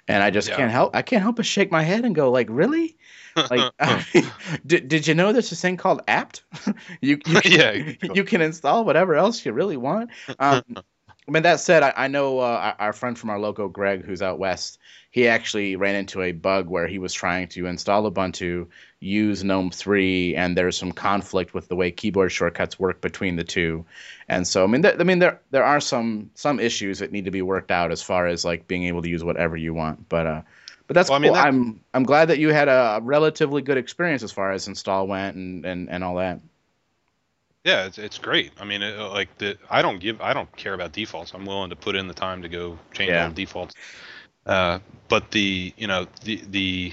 and 0.08 0.22
I 0.22 0.30
just 0.30 0.48
yeah. 0.48 0.56
can't 0.56 0.70
help 0.70 0.94
I 0.94 1.02
can't 1.02 1.22
help 1.22 1.36
but 1.36 1.46
shake 1.46 1.70
my 1.70 1.82
head 1.82 2.04
and 2.04 2.14
go 2.14 2.30
like 2.30 2.48
really? 2.50 2.96
Like 3.36 3.72
did, 4.66 4.88
did 4.88 5.06
you 5.06 5.14
know 5.14 5.32
there's 5.32 5.50
this 5.50 5.60
thing 5.60 5.76
called 5.76 6.02
apt? 6.08 6.42
You, 7.00 7.18
you 7.26 7.40
can, 7.40 7.52
yeah 7.52 7.92
you 8.14 8.24
can 8.24 8.40
install 8.40 8.84
whatever 8.84 9.14
else 9.14 9.44
you 9.44 9.52
really 9.52 9.76
want. 9.76 10.10
Um, 10.38 10.62
I 10.76 11.30
mean 11.30 11.42
that 11.44 11.60
said 11.60 11.82
I, 11.82 11.92
I 11.96 12.08
know 12.08 12.38
uh, 12.40 12.74
our 12.78 12.92
friend 12.92 13.18
from 13.18 13.30
our 13.30 13.38
local 13.38 13.68
Greg 13.68 14.04
who's 14.04 14.22
out 14.22 14.38
west 14.38 14.78
he 15.10 15.26
actually 15.28 15.76
ran 15.76 15.96
into 15.96 16.22
a 16.22 16.32
bug 16.32 16.68
where 16.68 16.86
he 16.86 16.98
was 16.98 17.12
trying 17.12 17.48
to 17.48 17.66
install 17.66 18.10
Ubuntu 18.10 18.68
use 19.00 19.42
GNOME 19.42 19.70
3 19.70 20.36
and 20.36 20.56
there's 20.56 20.76
some 20.76 20.92
conflict 20.92 21.54
with 21.54 21.68
the 21.68 21.76
way 21.76 21.90
keyboard 21.90 22.30
shortcuts 22.30 22.78
work 22.78 23.00
between 23.00 23.36
the 23.36 23.44
two 23.44 23.84
and 24.30 24.46
so 24.46 24.62
I 24.62 24.68
mean, 24.68 24.82
th- 24.82 24.94
I 25.00 25.02
mean, 25.02 25.18
there 25.18 25.40
there 25.50 25.64
are 25.64 25.80
some 25.80 26.30
some 26.36 26.60
issues 26.60 27.00
that 27.00 27.10
need 27.10 27.24
to 27.24 27.32
be 27.32 27.42
worked 27.42 27.72
out 27.72 27.90
as 27.90 28.00
far 28.00 28.28
as 28.28 28.44
like 28.44 28.68
being 28.68 28.84
able 28.84 29.02
to 29.02 29.08
use 29.08 29.24
whatever 29.24 29.56
you 29.56 29.74
want. 29.74 30.08
But 30.08 30.26
uh, 30.26 30.42
but 30.86 30.94
that's 30.94 31.10
well, 31.10 31.18
cool. 31.18 31.30
I 31.30 31.32
mean, 31.32 31.34
that... 31.34 31.46
I'm 31.46 31.80
I'm 31.94 32.02
glad 32.04 32.28
that 32.28 32.38
you 32.38 32.50
had 32.50 32.68
a 32.68 33.00
relatively 33.02 33.60
good 33.60 33.76
experience 33.76 34.22
as 34.22 34.30
far 34.30 34.52
as 34.52 34.68
install 34.68 35.08
went 35.08 35.34
and 35.34 35.66
and, 35.66 35.90
and 35.90 36.04
all 36.04 36.14
that. 36.16 36.38
Yeah, 37.64 37.86
it's, 37.86 37.98
it's 37.98 38.18
great. 38.18 38.52
I 38.58 38.64
mean, 38.64 38.82
it, 38.82 38.96
like 38.96 39.36
the 39.38 39.58
I 39.68 39.82
don't 39.82 39.98
give 39.98 40.20
I 40.20 40.32
don't 40.32 40.54
care 40.56 40.74
about 40.74 40.92
defaults. 40.92 41.34
I'm 41.34 41.44
willing 41.44 41.70
to 41.70 41.76
put 41.76 41.96
in 41.96 42.06
the 42.06 42.14
time 42.14 42.42
to 42.42 42.48
go 42.48 42.78
change 42.92 43.10
yeah. 43.10 43.24
all 43.24 43.30
the 43.30 43.34
defaults. 43.34 43.74
Uh, 44.46 44.78
but 45.08 45.32
the 45.32 45.74
you 45.76 45.88
know 45.88 46.06
the 46.22 46.40
the 46.48 46.92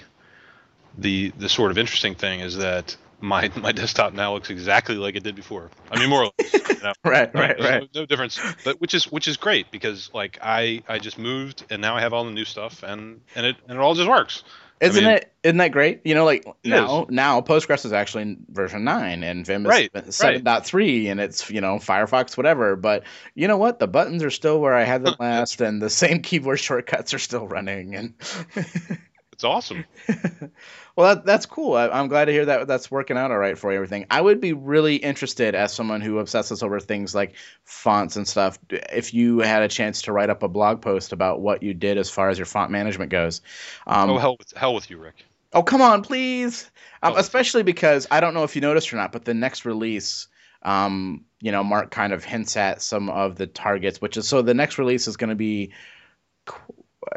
the 0.98 1.32
the 1.38 1.50
sort 1.50 1.72
of 1.72 1.78
interesting 1.78 2.16
thing 2.16 2.40
is 2.40 2.58
that 2.58 2.96
my 3.20 3.52
my 3.56 3.72
desktop 3.72 4.14
now 4.14 4.34
looks 4.34 4.50
exactly 4.50 4.96
like 4.96 5.16
it 5.16 5.24
did 5.24 5.36
before. 5.36 5.70
I 5.92 6.00
mean, 6.00 6.10
more 6.10 6.26
or 6.26 6.32
less. 6.40 6.64
You 6.78 6.84
know? 6.84 6.94
right, 7.04 7.34
right, 7.34 7.60
right. 7.60 7.82
No, 7.82 8.02
no, 8.02 8.06
difference, 8.06 8.40
but 8.64 8.80
which 8.80 8.94
is 8.94 9.12
which 9.12 9.28
is 9.28 9.36
great 9.36 9.72
because 9.72 10.12
like 10.14 10.38
I 10.44 10.84
I 10.88 11.00
just 11.00 11.18
moved 11.18 11.66
and 11.72 11.82
now 11.82 11.96
I 11.96 12.02
have 12.02 12.14
all 12.14 12.24
the 12.24 12.32
new 12.32 12.46
stuff 12.46 12.84
and 12.84 13.22
and 13.34 13.48
it 13.48 13.56
and 13.68 13.80
it 13.80 13.82
all 13.82 13.96
just 13.96 14.08
works. 14.08 14.44
Isn't 14.80 15.06
I 15.06 15.08
mean, 15.08 15.18
it? 15.18 15.34
Isn't 15.42 15.58
that 15.58 15.72
great? 15.72 16.02
You 16.04 16.14
know, 16.14 16.24
like 16.24 16.46
now, 16.64 17.04
is. 17.04 17.10
now 17.10 17.42
Postgres 17.42 17.84
is 17.84 17.94
actually 17.94 18.24
in 18.24 18.46
version 18.50 18.84
nine, 18.84 19.24
and 19.24 19.44
Vim 19.44 19.66
is 19.66 19.70
right, 19.70 20.14
seven 20.14 20.44
point 20.44 20.66
three, 20.66 21.08
and 21.08 21.20
it's 21.20 21.50
you 21.50 21.62
know 21.62 21.78
Firefox, 21.78 22.38
whatever. 22.38 22.76
But 22.76 23.04
you 23.34 23.48
know 23.48 23.58
what? 23.58 23.80
The 23.80 23.88
buttons 23.88 24.24
are 24.24 24.30
still 24.30 24.62
where 24.62 24.76
I 24.76 24.84
had 24.84 25.04
them 25.04 25.16
last, 25.20 25.62
and 25.62 25.82
the 25.82 25.90
same 25.90 26.22
keyboard 26.22 26.60
shortcuts 26.60 27.16
are 27.16 27.20
still 27.20 27.48
running, 27.48 27.96
and 27.96 28.14
it's 29.38 29.44
awesome. 29.44 29.86
well, 30.96 31.14
that, 31.14 31.24
that's 31.24 31.46
cool. 31.46 31.76
I, 31.76 32.00
am 32.00 32.08
glad 32.08 32.26
to 32.26 32.32
hear 32.32 32.46
that 32.46 32.66
that's 32.66 32.90
working 32.90 33.18
out 33.18 33.30
all 33.30 33.38
right 33.38 33.56
for 33.56 33.72
you. 33.72 33.76
Everything. 33.76 34.08
I 34.10 34.20
would 34.20 34.42
be 34.42 34.54
really 34.54 34.96
interested, 34.96 35.54
as 35.54 35.72
someone 35.72 36.02
who 36.02 36.18
obsesses 36.18 36.64
over 36.64 36.80
things 36.80 37.14
like 37.14 37.36
fonts 37.64 38.16
and 38.16 38.28
stuff, 38.28 38.58
if 38.72 39.14
you 39.14 39.38
had 39.38 39.62
a 39.62 39.68
chance 39.68 40.02
to 40.02 40.12
write 40.12 40.32
up 40.32 40.42
a 40.42 40.48
blog 40.48 40.82
post 40.82 41.14
about 41.14 41.40
what 41.40 41.62
you 41.62 41.76
did 41.76 42.00
as 42.00 42.10
far 42.10 42.30
as 42.30 42.40
your 42.40 42.48
font 42.48 42.72
management 42.72 43.12
goes. 43.12 43.42
Um, 43.86 44.10
oh 44.10 44.18
hell, 44.18 44.38
with, 44.40 44.52
hell 44.58 44.74
with 44.74 44.90
you, 44.90 44.98
Rick. 44.98 45.24
Oh 45.54 45.62
come 45.62 45.84
on, 45.84 46.02
please. 46.02 46.72
Um, 47.04 47.14
especially 47.16 47.62
because 47.62 48.08
I 48.10 48.22
don't 48.22 48.34
know 48.34 48.44
if 48.44 48.56
you 48.56 48.62
noticed 48.64 48.92
or 48.92 48.96
not, 48.96 49.12
but 49.12 49.24
the 49.24 49.36
next 49.36 49.66
release. 49.66 50.28
Um, 50.64 51.26
you 51.42 51.52
know, 51.52 51.64
Mark 51.64 51.92
kind 51.92 52.12
of 52.12 52.24
hints 52.24 52.58
at 52.58 52.82
some 52.82 53.12
of 53.12 53.36
the 53.36 53.46
targets, 53.46 54.02
which 54.02 54.18
is 54.18 54.28
so 54.28 54.42
the 54.42 54.56
next 54.56 54.80
release 54.80 55.08
is 55.08 55.16
going 55.16 55.30
to 55.30 55.36
be 55.36 55.74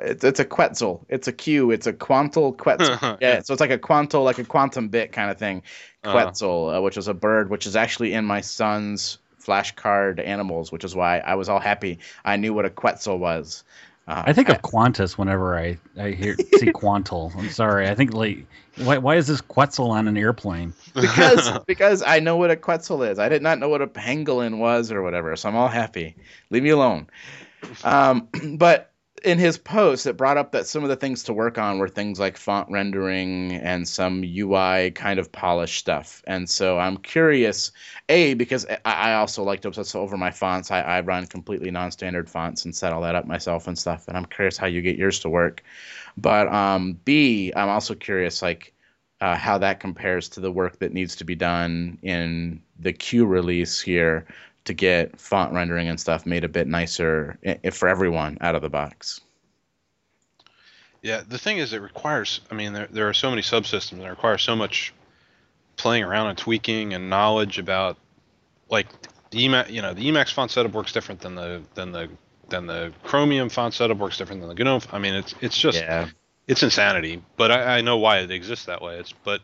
it's, 0.03 0.24
it's 0.24 0.41
a 0.41 0.45
Quetzal. 0.45 1.05
It's 1.09 1.28
a 1.28 1.32
Q. 1.32 1.70
It's 1.70 1.86
a 1.86 1.93
Quantal 1.93 2.57
Quetzal. 2.57 3.18
yeah, 3.20 3.41
so 3.43 3.53
it's 3.53 3.61
like 3.61 3.70
a 3.70 3.78
Quantal, 3.78 4.24
like 4.24 4.38
a 4.38 4.45
quantum 4.45 4.88
bit 4.88 5.12
kind 5.12 5.30
of 5.30 5.38
thing. 5.38 5.62
Uh-huh. 6.03 6.12
Quetzal, 6.12 6.68
uh-huh. 6.68 6.78
uh, 6.78 6.80
which 6.80 6.97
is 6.97 7.09
a 7.09 7.14
bird, 7.14 7.51
which 7.51 7.66
is 7.66 7.76
actually 7.76 8.12
in 8.12 8.24
my 8.24 8.41
son's 8.41 9.18
flashcard 9.45 10.24
animals, 10.24 10.70
which 10.70 10.84
is 10.84 10.95
why 10.95 11.18
I 11.18 11.34
was 11.34 11.49
all 11.49 11.61
happy. 11.61 11.99
I 12.24 12.36
knew 12.36 12.55
what 12.55 12.64
a 12.64 12.70
Quetzal 12.70 13.18
was. 13.18 13.64
Uh, 14.07 14.24
I 14.26 14.32
think 14.32 14.51
I, 14.51 14.55
of 14.55 14.62
Qantas 14.62 15.16
whenever 15.16 15.57
I, 15.57 15.78
I 15.97 16.11
hear 16.11 16.36
see 16.57 16.72
Quantal. 16.72 17.34
I'm 17.36 17.51
sorry. 17.51 17.88
I 17.88 17.95
think 17.95 18.12
like 18.12 18.47
why 18.76 18.99
why 18.99 19.16
is 19.16 19.26
this 19.26 19.41
Quetzal 19.41 19.91
on 19.91 20.09
an 20.09 20.16
airplane? 20.16 20.74
Because 20.95 21.59
because 21.66 22.03
I 22.03 22.18
know 22.18 22.36
what 22.36 22.51
a 22.51 22.57
Quetzal 22.57 23.05
is. 23.05 23.18
I 23.18 23.28
did 23.28 23.43
not 23.43 23.59
know 23.59 23.68
what 23.68 23.82
a 23.82 23.86
pangolin 23.86 24.59
was 24.59 24.91
or 24.91 25.03
whatever. 25.03 25.36
So 25.36 25.49
I'm 25.49 25.55
all 25.55 25.68
happy. 25.68 26.16
Leave 26.51 26.64
me 26.64 26.70
alone. 26.70 27.07
Um, 27.84 28.28
but 28.57 28.89
in 29.25 29.39
his 29.39 29.59
post, 29.59 30.07
it 30.07 30.16
brought 30.16 30.37
up 30.37 30.53
that 30.53 30.66
some 30.66 30.83
of 30.83 30.89
the 30.89 30.97
things 30.97 31.25
to 31.25 31.33
work 31.33 31.59
on 31.59 31.79
were 31.79 31.89
things 31.89 32.18
like 32.18 32.37
font 32.37 32.71
rendering 32.71 33.53
and 33.53 33.87
some 33.87 34.25
UI 34.25 34.91
kind 34.93 35.18
of 35.18 35.31
polish 35.33 35.79
stuff. 35.79 36.23
And 36.27 36.49
so 36.49 36.79
I'm 36.79 36.97
curious, 36.97 37.73
A, 38.09 38.35
because 38.35 38.66
I 38.85 39.14
also 39.14 39.43
like 39.43 39.61
to 39.62 39.68
obsess 39.68 39.95
over 39.95 40.16
my 40.16 40.31
fonts. 40.31 40.71
I, 40.71 40.81
I 40.81 41.01
run 41.01 41.27
completely 41.27 41.71
non 41.71 41.91
standard 41.91 42.29
fonts 42.29 42.64
and 42.64 42.75
set 42.75 42.93
all 42.93 43.03
that 43.03 43.14
up 43.14 43.27
myself 43.27 43.66
and 43.66 43.79
stuff. 43.79 44.09
And 44.09 44.16
I'm 44.16 44.27
curious 44.27 44.57
how 44.57 44.66
you 44.66 44.83
get 44.83 44.97
yours 44.97 45.21
to 45.21 45.29
work. 45.29 45.62
But 46.16 46.49
um, 46.49 46.99
B, 47.05 47.53
I'm 47.55 47.68
also 47.68 47.95
curious, 47.95 48.43
like, 48.43 48.75
uh, 49.21 49.37
how 49.37 49.59
that 49.59 49.81
compares 49.81 50.31
to 50.31 50.41
the 50.41 50.51
work 50.51 50.79
that 50.79 50.95
needs 50.95 51.16
to 51.16 51.25
be 51.25 51.35
done 51.35 51.99
in 52.03 52.62
the 52.79 52.93
Q 52.93 53.27
release 53.27 53.81
here 53.81 54.27
to 54.71 54.75
get 54.75 55.21
font 55.21 55.53
rendering 55.53 55.89
and 55.89 55.99
stuff 55.99 56.25
made 56.25 56.45
a 56.45 56.49
bit 56.49 56.68
nicer 56.68 57.39
eh, 57.43 57.57
eh, 57.64 57.71
for 57.71 57.89
everyone 57.89 58.39
out 58.41 58.55
of 58.55 58.62
the 58.62 58.71
box. 58.71 59.21
Yeah, 61.03 61.23
the 61.27 61.39
thing 61.39 61.59
is, 61.59 61.73
it 61.73 61.83
requires. 61.83 62.41
I 62.51 62.55
mean, 62.55 62.73
there 62.73 62.87
there 62.91 63.09
are 63.09 63.14
so 63.14 63.31
many 63.31 63.43
subsystems 63.43 63.99
that 63.99 64.09
require 64.09 64.38
so 64.38 64.55
much 64.55 64.92
playing 65.76 66.05
around 66.05 66.29
and 66.29 66.38
tweaking 66.38 66.95
and 66.95 67.11
knowledge 67.11 67.59
about, 67.59 67.97
like 68.68 68.87
the 69.30 69.49
Emacs. 69.49 69.71
You 69.71 69.83
know, 69.83 69.92
the 69.92 70.09
Emacs 70.09 70.33
font 70.33 70.51
setup 70.51 70.72
works 70.72 70.92
different 70.92 71.21
than 71.21 71.34
the 71.34 71.63
than 71.75 71.91
the 71.91 72.09
than 72.49 72.67
the 72.67 72.92
Chromium 73.03 73.49
font 73.49 73.75
setup 73.75 73.97
works 73.99 74.18
different 74.18 74.42
than 74.42 74.55
the 74.55 74.63
GNOME. 74.63 74.83
I 74.92 74.99
mean, 74.99 75.14
it's 75.14 75.34
it's 75.41 75.59
just 75.59 75.79
yeah. 75.79 76.09
it's 76.47 76.63
insanity. 76.63 77.22
But 77.37 77.51
I, 77.51 77.79
I 77.79 77.80
know 77.80 77.97
why 77.97 78.18
it 78.18 78.30
exists 78.30 78.67
that 78.67 78.83
way. 78.83 78.99
It's 78.99 79.14
but 79.25 79.41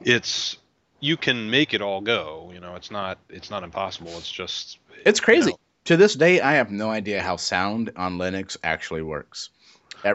it's 0.00 0.58
you 1.00 1.16
can 1.16 1.50
make 1.50 1.74
it 1.74 1.82
all 1.82 2.00
go. 2.00 2.50
You 2.52 2.60
know, 2.60 2.76
it's 2.76 2.90
not 2.90 3.18
it's 3.28 3.50
not 3.50 3.62
impossible. 3.62 4.10
It's 4.16 4.30
just 4.30 4.78
it's 5.04 5.20
crazy. 5.20 5.46
You 5.46 5.52
know. 5.52 5.58
To 5.86 5.96
this 5.98 6.14
day, 6.14 6.40
I 6.40 6.54
have 6.54 6.70
no 6.70 6.88
idea 6.88 7.22
how 7.22 7.36
sound 7.36 7.92
on 7.96 8.16
Linux 8.16 8.56
actually 8.64 9.02
works. 9.02 9.50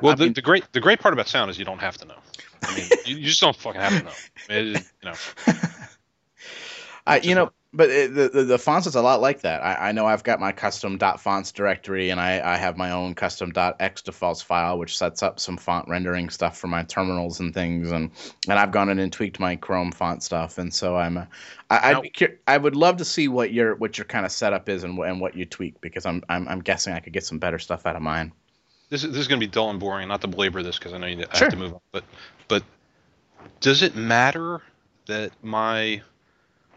Well, 0.02 0.16
the, 0.16 0.30
the, 0.30 0.42
great 0.42 0.72
the 0.72 0.80
great 0.80 1.00
part 1.00 1.14
about 1.14 1.28
sound 1.28 1.50
is 1.50 1.58
you 1.58 1.66
don't 1.66 1.80
have 1.80 1.98
to 1.98 2.06
know. 2.06 2.18
I 2.64 2.76
mean, 2.76 2.90
you, 3.06 3.18
you, 3.18 3.26
just 3.28 3.42
don't 3.42 3.56
fucking 3.56 3.82
have 3.82 3.98
to 3.98 4.04
know. 4.04 4.12
It, 4.50 4.84
you 5.04 5.10
know. 5.10 5.16
I, 7.10 7.20
you 7.22 7.36
know, 7.36 7.52
but 7.72 7.90
it, 7.90 8.14
the, 8.16 8.30
the, 8.30 8.44
the 8.44 8.58
fonts 8.58 8.88
is 8.88 8.96
a 8.96 9.02
lot 9.02 9.22
like 9.22 9.42
that. 9.42 9.62
I, 9.62 9.90
I 9.90 9.92
know 9.92 10.06
I've 10.06 10.24
got 10.24 10.40
my 10.40 10.52
custom 10.52 10.98
dot 10.98 11.20
.fonts 11.20 11.52
directory, 11.52 12.10
and 12.10 12.20
I, 12.20 12.54
I 12.54 12.58
have 12.58 12.78
my 12.78 12.92
own 12.92 13.14
custom 13.14 13.52
dot 13.52 13.76
x 13.80 14.02
defaults 14.02 14.42
file, 14.42 14.78
which 14.80 14.98
sets 14.98 15.22
up 15.22 15.40
some 15.40 15.58
font 15.58 15.88
rendering 15.88 16.30
stuff 16.30 16.58
for 16.58 16.68
my 16.68 16.84
terminals 16.84 17.40
and 17.40 17.54
things, 17.54 17.92
and 17.92 18.12
and 18.48 18.60
I've 18.60 18.72
gone 18.72 18.90
in 18.90 19.00
and 19.00 19.12
tweaked 19.12 19.40
my 19.40 19.56
Chrome 19.56 19.92
font 19.92 20.24
stuff, 20.24 20.58
and 20.58 20.74
so 20.74 20.96
I'm, 20.98 21.18
uh, 21.18 21.26
I 21.70 21.94
I'd 21.94 22.02
be 22.02 22.12
I 22.48 22.58
would 22.58 22.76
love 22.76 22.98
to 22.98 23.06
see 23.06 23.28
what 23.28 23.52
your 23.52 23.76
what 23.76 23.98
your 23.98 24.06
kind 24.06 24.26
of 24.26 24.32
setup 24.32 24.70
is 24.70 24.84
and 24.84 24.98
and 25.00 25.22
what 25.22 25.36
you 25.36 25.46
tweak 25.46 25.80
because 25.82 26.06
I'm 26.06 26.24
I'm 26.30 26.48
I'm 26.48 26.62
guessing 26.62 26.94
I 26.94 27.00
could 27.00 27.14
get 27.14 27.26
some 27.26 27.38
better 27.38 27.60
stuff 27.60 27.86
out 27.86 27.96
of 27.96 28.02
mine. 28.02 28.32
This 28.90 29.04
is 29.04 29.12
this 29.12 29.22
is 29.22 29.28
going 29.28 29.40
to 29.40 29.46
be 29.46 29.52
dull 29.52 29.70
and 29.70 29.80
boring. 29.80 30.08
Not 30.08 30.22
to 30.22 30.28
belabor 30.28 30.64
this 30.64 30.80
because 30.80 30.94
I 30.94 30.98
know 30.98 31.08
you, 31.08 31.26
I 31.32 31.38
have 31.38 31.50
to 31.50 31.58
move 31.58 31.74
on, 31.74 31.82
but 31.92 32.04
but 32.48 32.64
does 33.60 33.84
it 33.84 33.96
matter 33.96 34.62
that 35.06 35.32
my 35.44 36.02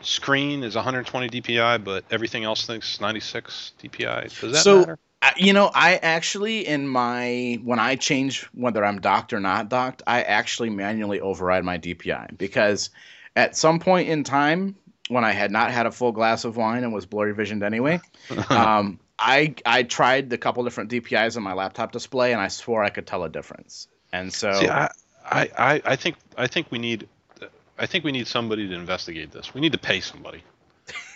screen 0.03 0.62
is 0.62 0.74
120 0.74 1.29
DPI, 1.41 1.83
but 1.85 2.05
everything 2.11 2.45
else 2.45 2.66
thinks 2.66 3.01
96 3.01 3.73
DPI? 3.83 4.41
Does 4.41 4.53
that 4.53 4.62
So- 4.62 4.81
matter? 4.81 4.99
You 5.37 5.53
know, 5.53 5.70
I 5.73 5.95
actually 5.97 6.66
in 6.66 6.89
my 6.89 7.61
when 7.62 7.79
I 7.79 7.95
change 7.95 8.43
whether 8.55 8.85
I'm 8.85 9.01
docked 9.01 9.33
or 9.33 9.39
not 9.39 9.69
docked, 9.69 10.03
I 10.05 10.23
actually 10.23 10.70
manually 10.70 11.20
override 11.20 11.65
my 11.65 11.79
DPI 11.79 12.37
because 12.37 12.91
at 13.37 13.57
some 13.57 13.79
point 13.79 14.09
in 14.09 14.24
time 14.24 14.74
when 15.09 15.24
I 15.24 15.31
had 15.31 15.53
not 15.53 15.70
had 15.70 15.87
a 15.87 15.93
full 15.93 16.11
glass 16.11 16.45
of 16.45 16.57
wine 16.57 16.83
and 16.83 16.93
was 16.93 17.07
blurry 17.07 17.35
visioned 17.35 17.62
anyway, 17.62 18.01
um, 18.51 18.99
I 19.16 19.55
I 19.65 19.85
tried 19.85 20.33
a 20.33 20.39
couple 20.39 20.65
different 20.65 20.91
DPIs 20.91 21.37
on 21.37 21.45
my 21.45 21.53
laptop 21.53 21.93
display 21.93 22.33
and 22.33 22.41
I 22.41 22.49
swore 22.49 22.83
I 22.83 22.91
could 22.91 23.07
tell 23.07 23.23
a 23.23 23.29
difference. 23.29 23.87
And 24.12 24.33
so 24.35 24.53
See, 24.55 24.69
I, 24.69 24.91
I, 25.24 25.81
I 25.85 25.95
think 25.95 26.16
I 26.37 26.49
think 26.49 26.66
we 26.73 26.81
need 26.81 27.07
I 27.78 27.86
think 27.86 28.05
we 28.05 28.12
need 28.12 28.27
somebody 28.27 28.69
to 28.69 28.74
investigate 28.74 29.32
this. 29.32 29.55
We 29.55 29.61
need 29.61 29.73
to 29.73 29.78
pay 29.78 30.01
somebody. 30.01 30.43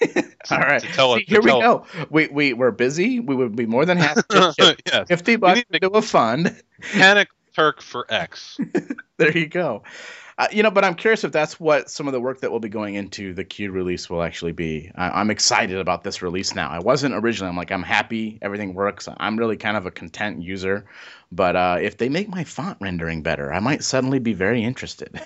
all 0.51 0.59
right, 0.59 0.83
tell 0.83 1.15
See, 1.17 1.25
to 1.25 1.31
here 1.31 1.43
we 1.43 1.51
tell- 1.51 1.61
go. 1.61 2.07
We 2.11 2.29
we 2.29 2.53
we're 2.53 2.71
busy. 2.71 3.21
We 3.21 3.35
would 3.35 3.57
be 3.57 3.67
more 3.67 3.85
than 3.85 3.99
happy 3.99 4.23
to 4.31 5.05
fifty 5.09 5.37
bucks 5.37 5.63
into 5.71 5.91
a 5.91 6.03
fund. 6.03 6.63
Panic 6.93 7.29
Turk 7.55 7.83
for 7.83 8.07
X. 8.09 8.59
there 9.17 9.37
you 9.37 9.47
go. 9.47 9.83
Uh, 10.39 10.47
you 10.53 10.63
know, 10.63 10.71
but 10.71 10.85
I'm 10.85 10.95
curious 10.95 11.25
if 11.25 11.33
that's 11.33 11.59
what 11.59 11.89
some 11.89 12.07
of 12.07 12.13
the 12.13 12.21
work 12.21 12.41
that 12.43 12.53
will 12.53 12.61
be 12.61 12.69
going 12.69 12.95
into 12.95 13.33
the 13.33 13.43
Q 13.43 13.73
release 13.73 14.11
will 14.11 14.23
actually 14.23 14.53
be. 14.53 14.93
I, 14.95 15.09
I'm 15.09 15.31
excited 15.31 15.79
about 15.79 16.05
this 16.05 16.21
release 16.21 16.55
now. 16.55 16.69
I 16.69 16.79
wasn't 16.79 17.15
originally. 17.15 17.49
I'm 17.49 17.57
like, 17.57 17.73
I'm 17.73 17.83
happy, 17.83 18.39
everything 18.43 18.75
works. 18.75 19.09
I'm 19.17 19.39
really 19.39 19.57
kind 19.57 19.79
of 19.79 19.87
a 19.87 19.91
content 19.91 20.43
user, 20.43 20.85
but 21.33 21.57
uh, 21.57 21.79
if 21.81 21.97
they 21.97 22.11
make 22.11 22.29
my 22.29 22.45
font 22.45 22.77
rendering 22.83 23.23
better, 23.23 23.51
I 23.51 23.61
might 23.61 23.83
suddenly 23.83 24.19
be 24.19 24.35
very 24.35 24.63
interested. 24.63 25.19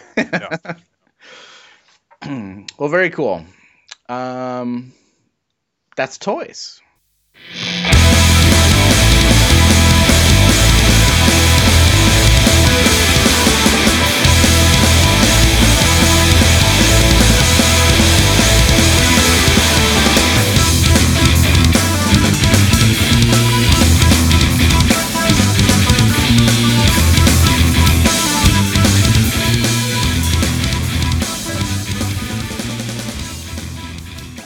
well, 2.79 2.89
very 2.89 3.11
cool. 3.11 3.45
Um, 4.09 4.93
that's 5.97 6.19
toys. 6.19 6.81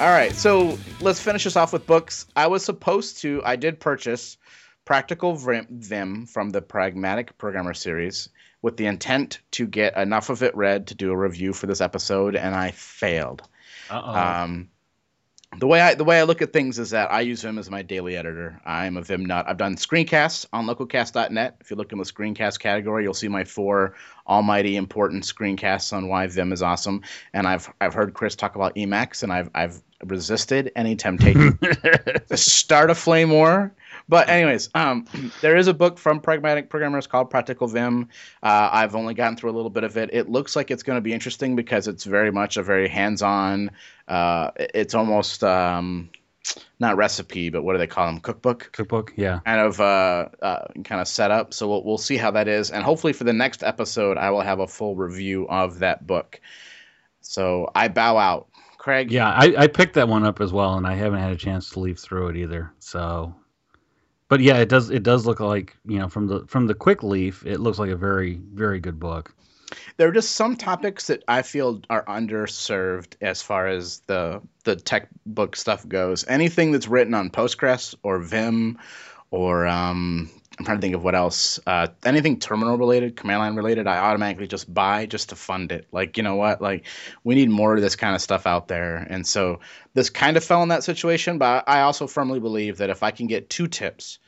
All 0.01 0.11
right, 0.11 0.35
so 0.35 0.77
let's 1.01 1.21
finish 1.21 1.45
this 1.45 1.55
off 1.55 1.73
with 1.73 1.87
books. 1.87 2.27
I 2.35 2.49
was 2.49 2.65
supposed 2.65 3.19
to, 3.23 3.41
I 3.45 3.55
did 3.55 3.79
purchase 3.79 4.37
Practical 4.85 5.37
Vim, 5.37 5.69
Vim 5.71 6.27
from 6.27 6.51
the 6.51 6.61
Pragmatic 6.61 7.39
Programmer 7.39 7.75
series 7.75 8.29
with 8.61 8.77
the 8.77 8.87
intent 8.87 9.39
to 9.53 9.69
get 9.69 9.97
enough 9.97 10.31
of 10.31 10.43
it 10.43 10.57
read 10.57 10.89
to 10.89 10.97
do 10.97 11.13
a 11.13 11.17
review 11.17 11.53
for 11.53 11.67
this 11.67 11.81
episode, 11.81 12.35
and 12.35 12.57
I 12.57 12.73
failed. 12.73 13.43
Uh-oh. 13.89 14.43
Um, 14.43 14.69
the 15.59 15.67
way 15.67 15.81
I 15.81 15.95
the 15.95 16.05
way 16.05 16.19
I 16.19 16.25
look 16.25 16.43
at 16.43 16.53
things 16.53 16.79
is 16.79 16.91
that 16.91 17.13
I 17.13 17.21
use 17.21 17.43
Vim 17.43 17.59
as 17.59 17.71
my 17.71 17.83
daily 17.83 18.17
editor. 18.17 18.61
I'm 18.65 18.97
a 18.97 19.03
Vim 19.03 19.25
nut. 19.25 19.47
I've 19.49 19.57
done 19.57 19.77
screencasts 19.77 20.47
on 20.53 20.67
lococast.net. 20.67 21.57
If 21.61 21.71
you 21.71 21.77
look 21.77 21.93
in 21.93 21.99
the 21.99 22.05
screencast 22.05 22.61
category, 22.61 23.05
you'll 23.05 23.15
see 23.15 23.29
my 23.29 23.45
four 23.45 23.95
almighty 24.27 24.77
important 24.77 25.25
screencasts 25.25 25.93
on 25.93 26.09
why 26.09 26.27
Vim 26.27 26.53
is 26.53 26.63
awesome. 26.63 27.03
And 27.33 27.47
I've 27.47 27.73
I've 27.81 27.95
heard 27.95 28.15
Chris 28.15 28.35
talk 28.35 28.55
about 28.55 28.75
Emacs, 28.75 29.23
and 29.23 29.33
I've 29.33 29.51
I've 29.55 29.83
resisted 30.05 30.73
any 30.77 30.97
temptation 30.97 31.59
to 32.29 32.37
start 32.37 32.91
a 32.91 32.95
flame 32.95 33.31
war. 33.31 33.73
But 34.09 34.29
anyways, 34.29 34.71
um, 34.75 35.07
there 35.41 35.57
is 35.57 35.69
a 35.69 35.75
book 35.75 35.99
from 35.99 36.21
Pragmatic 36.21 36.69
Programmers 36.71 37.07
called 37.07 37.31
Practical 37.31 37.67
Vim. 37.67 38.09
Uh, 38.43 38.69
I've 38.73 38.95
only 38.95 39.15
gotten 39.15 39.37
through 39.37 39.51
a 39.51 39.57
little 39.57 39.71
bit 39.71 39.85
of 39.85 39.97
it. 39.97 40.11
It 40.13 40.29
looks 40.29 40.57
like 40.57 40.71
it's 40.71 40.83
going 40.83 40.97
to 40.97 41.01
be 41.01 41.13
interesting 41.13 41.57
because 41.57 41.89
it's 41.89 42.05
very 42.05 42.31
much 42.31 42.57
a 42.57 42.63
very 42.63 42.89
hands-on. 42.89 43.71
Uh, 44.07 44.51
it's 44.57 44.95
almost 44.95 45.43
um, 45.43 46.11
not 46.79 46.97
recipe, 46.97 47.51
but 47.51 47.63
what 47.63 47.73
do 47.73 47.79
they 47.79 47.87
call 47.87 48.07
them? 48.07 48.21
Cookbook 48.21 48.71
Cookbook, 48.73 49.13
yeah. 49.17 49.41
kind 49.45 49.61
of 49.61 49.81
uh, 49.81 50.29
uh, 50.43 50.67
kind 50.85 51.01
of 51.01 51.09
set 51.09 51.31
up. 51.31 51.55
So 51.55 51.69
we'll, 51.69 51.85
we'll 51.85 51.99
see 51.99 52.17
how 52.17 52.31
that 52.33 52.49
is, 52.49 52.71
and 52.71 52.85
hopefully 52.85 53.13
for 53.13 53.25
the 53.25 53.33
next 53.33 53.63
episode, 53.63 54.19
I 54.19 54.31
will 54.31 54.43
have 54.43 54.61
a 54.61 54.67
full 54.67 54.95
review 54.95 55.49
of 55.49 55.79
that 55.81 56.07
book. 56.07 56.41
So 57.23 57.71
I 57.75 57.89
bow 57.89 58.19
out, 58.19 58.49
Craig. 58.77 59.11
Yeah, 59.11 59.31
I, 59.31 59.55
I 59.57 59.67
picked 59.67 59.95
that 59.95 60.09
one 60.09 60.25
up 60.25 60.41
as 60.41 60.53
well, 60.53 60.77
and 60.77 60.87
I 60.87 60.95
haven't 60.95 61.21
had 61.21 61.33
a 61.33 61.37
chance 61.37 61.71
to 61.71 61.81
leaf 61.81 61.99
through 61.99 62.29
it 62.29 62.37
either. 62.37 62.71
So, 62.81 63.35
but 64.29 64.41
yeah, 64.41 64.59
it 64.59 64.69
does 64.69 64.91
it 64.91 65.03
does 65.03 65.27
look 65.27 65.41
like 65.41 65.77
you 65.85 65.99
know 65.99 66.09
from 66.09 66.27
the 66.27 66.47
from 66.47 66.67
the 66.67 66.75
quick 66.75 67.03
leaf, 67.03 67.45
it 67.47 67.61
looks 67.61 67.79
like 67.79 67.91
a 67.91 67.97
very 67.97 68.41
very 68.53 68.81
good 68.81 68.99
book. 68.99 69.35
there 69.97 70.09
are 70.09 70.13
just 70.13 70.33
some 70.33 70.57
topics 70.57 71.07
that 71.09 71.23
I 71.29 71.43
feel 71.43 71.81
are 71.91 72.05
underserved 72.05 73.17
as 73.21 73.43
far 73.43 73.67
as 73.69 74.01
the 74.07 74.41
the 74.65 74.77
tech 74.77 75.09
book 75.27 75.57
stuff 75.57 75.87
goes. 75.89 76.27
Anything 76.27 76.73
that's 76.73 76.89
written 76.89 77.15
on 77.15 77.31
Postgres 77.31 77.95
or 78.03 78.19
Vim 78.19 78.79
or 79.31 79.67
um, 79.67 80.31
I'm 80.59 80.65
trying 80.65 80.79
to 80.79 80.83
think 80.83 80.95
of 80.95 81.03
what 81.03 81.15
else. 81.15 81.59
Uh, 81.67 81.89
anything 82.05 82.39
terminal 82.39 82.79
related, 82.79 83.17
command 83.17 83.41
line 83.41 83.57
related, 83.57 83.87
I 83.89 83.99
automatically 83.99 84.47
just 84.47 84.73
buy 84.73 85.07
just 85.07 85.31
to 85.31 85.37
fund 85.37 85.73
it. 85.73 85.89
Like 85.91 86.17
you 86.17 86.23
know 86.23 86.37
what, 86.37 86.63
like 86.63 86.87
we 87.25 87.35
need 87.35 87.51
more 87.51 87.75
of 87.75 87.81
this 87.83 87.97
kind 87.97 88.15
of 88.15 88.23
stuff 88.23 88.47
out 88.47 88.69
there. 88.69 88.97
And 88.97 89.27
so 89.27 89.61
this 89.95 90.11
kind 90.11 90.37
of 90.37 90.45
fell 90.45 90.63
in 90.63 90.69
that 90.69 90.85
situation. 90.85 91.39
But 91.39 91.65
I 91.67 91.81
also 91.81 92.07
firmly 92.07 92.39
believe 92.39 92.79
that 92.79 92.91
if 92.91 93.03
I 93.03 93.11
can 93.11 93.27
get 93.27 93.51
two 93.51 93.67
tips 93.67 94.19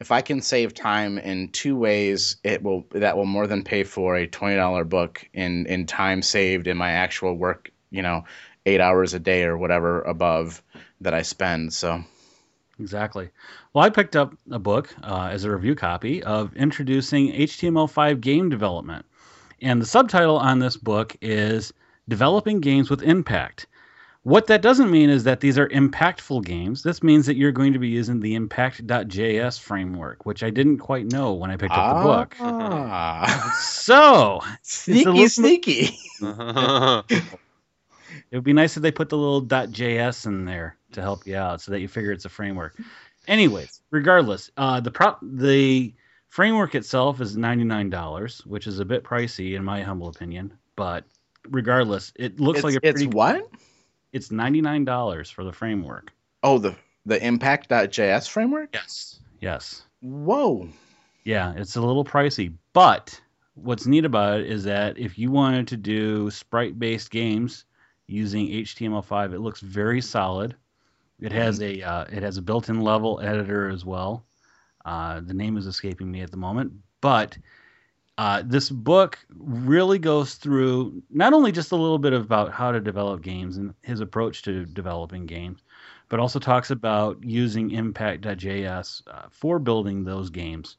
if 0.00 0.10
I 0.10 0.22
can 0.22 0.40
save 0.40 0.74
time 0.74 1.18
in 1.18 1.50
two 1.50 1.76
ways, 1.76 2.36
it 2.42 2.62
will 2.62 2.86
that 2.90 3.16
will 3.16 3.26
more 3.26 3.46
than 3.46 3.62
pay 3.62 3.84
for 3.84 4.16
a 4.16 4.26
twenty 4.26 4.56
dollar 4.56 4.84
book 4.84 5.26
in 5.32 5.66
in 5.66 5.86
time 5.86 6.22
saved 6.22 6.66
in 6.66 6.76
my 6.76 6.90
actual 6.90 7.34
work. 7.36 7.70
You 7.90 8.02
know, 8.02 8.24
eight 8.66 8.80
hours 8.80 9.14
a 9.14 9.20
day 9.20 9.44
or 9.44 9.56
whatever 9.56 10.02
above 10.02 10.62
that 11.00 11.14
I 11.14 11.22
spend. 11.22 11.72
So 11.72 12.02
Exactly. 12.80 13.30
Well, 13.74 13.84
I 13.84 13.90
picked 13.90 14.14
up 14.14 14.32
a 14.52 14.58
book 14.60 14.94
uh, 15.02 15.28
as 15.32 15.42
a 15.42 15.50
review 15.50 15.74
copy 15.74 16.22
of 16.22 16.54
Introducing 16.56 17.32
HTML5 17.32 18.20
Game 18.20 18.48
Development. 18.48 19.04
And 19.60 19.82
the 19.82 19.86
subtitle 19.86 20.36
on 20.36 20.60
this 20.60 20.76
book 20.76 21.16
is 21.20 21.72
Developing 22.08 22.60
Games 22.60 22.88
with 22.88 23.02
Impact. 23.02 23.66
What 24.22 24.46
that 24.46 24.62
doesn't 24.62 24.92
mean 24.92 25.10
is 25.10 25.24
that 25.24 25.40
these 25.40 25.58
are 25.58 25.68
impactful 25.68 26.44
games. 26.44 26.84
This 26.84 27.02
means 27.02 27.26
that 27.26 27.36
you're 27.36 27.50
going 27.52 27.72
to 27.72 27.78
be 27.80 27.88
using 27.88 28.20
the 28.20 28.36
impact.js 28.36 29.58
framework, 29.60 30.24
which 30.24 30.44
I 30.44 30.50
didn't 30.50 30.78
quite 30.78 31.06
know 31.06 31.32
when 31.34 31.50
I 31.50 31.56
picked 31.56 31.72
up 31.72 31.98
the 31.98 32.02
book. 32.04 32.36
Ah, 32.38 33.56
So, 33.60 34.40
sneaky, 34.62 35.04
little- 35.04 35.28
sneaky. 35.28 35.98
It 38.30 38.36
would 38.36 38.44
be 38.44 38.52
nice 38.52 38.76
if 38.76 38.82
they 38.82 38.90
put 38.92 39.08
the 39.08 39.16
little 39.18 39.42
.js 39.44 40.26
in 40.26 40.44
there 40.44 40.76
to 40.92 41.00
help 41.00 41.26
you 41.26 41.36
out, 41.36 41.60
so 41.60 41.72
that 41.72 41.80
you 41.80 41.88
figure 41.88 42.12
it's 42.12 42.24
a 42.24 42.28
framework. 42.28 42.76
Anyways, 43.28 43.80
regardless, 43.90 44.50
uh, 44.56 44.80
the 44.80 44.90
prop 44.90 45.20
the 45.22 45.94
framework 46.28 46.74
itself 46.74 47.20
is 47.20 47.36
ninety 47.36 47.64
nine 47.64 47.90
dollars, 47.90 48.42
which 48.46 48.66
is 48.66 48.78
a 48.80 48.84
bit 48.84 49.04
pricey 49.04 49.54
in 49.56 49.64
my 49.64 49.82
humble 49.82 50.08
opinion. 50.08 50.52
But 50.76 51.04
regardless, 51.48 52.12
it 52.16 52.40
looks 52.40 52.58
It's, 52.58 52.64
like 52.64 52.74
a 52.74 52.80
it's 52.86 53.02
pretty. 53.02 53.16
what? 53.16 53.48
It's 54.12 54.30
ninety 54.30 54.60
nine 54.60 54.84
dollars 54.84 55.30
for 55.30 55.44
the 55.44 55.52
framework. 55.52 56.12
Oh, 56.42 56.58
the 56.58 56.74
the 57.06 57.24
impact.js 57.24 58.28
framework. 58.28 58.70
Yes. 58.74 59.20
Yes. 59.40 59.82
Whoa. 60.00 60.68
Yeah, 61.24 61.54
it's 61.56 61.76
a 61.76 61.80
little 61.80 62.04
pricey, 62.04 62.52
but 62.74 63.18
what's 63.54 63.86
neat 63.86 64.04
about 64.04 64.40
it 64.40 64.50
is 64.50 64.64
that 64.64 64.98
if 64.98 65.18
you 65.18 65.30
wanted 65.30 65.68
to 65.68 65.76
do 65.76 66.30
sprite-based 66.30 67.10
games 67.10 67.64
using 68.06 68.48
HTML5, 68.48 69.32
it 69.32 69.38
looks 69.40 69.60
very 69.60 70.02
solid. 70.02 70.54
It 71.20 71.32
has 71.32 71.60
a 71.60 71.82
uh, 71.82 72.04
it 72.10 72.22
has 72.22 72.36
a 72.36 72.42
built-in 72.42 72.80
level 72.80 73.20
editor 73.20 73.68
as 73.68 73.84
well. 73.84 74.26
Uh, 74.84 75.20
the 75.20 75.34
name 75.34 75.56
is 75.56 75.66
escaping 75.66 76.10
me 76.10 76.20
at 76.20 76.30
the 76.30 76.36
moment, 76.36 76.72
but 77.00 77.38
uh, 78.18 78.42
this 78.44 78.70
book 78.70 79.18
really 79.30 79.98
goes 79.98 80.34
through 80.34 81.02
not 81.10 81.32
only 81.32 81.52
just 81.52 81.72
a 81.72 81.76
little 81.76 81.98
bit 81.98 82.12
about 82.12 82.52
how 82.52 82.70
to 82.70 82.80
develop 82.80 83.22
games 83.22 83.56
and 83.56 83.74
his 83.82 84.00
approach 84.00 84.42
to 84.42 84.66
developing 84.66 85.26
games, 85.26 85.60
but 86.08 86.20
also 86.20 86.38
talks 86.38 86.70
about 86.70 87.18
using 87.24 87.70
Impact.js 87.70 89.02
uh, 89.08 89.26
for 89.30 89.58
building 89.58 90.04
those 90.04 90.30
games 90.30 90.76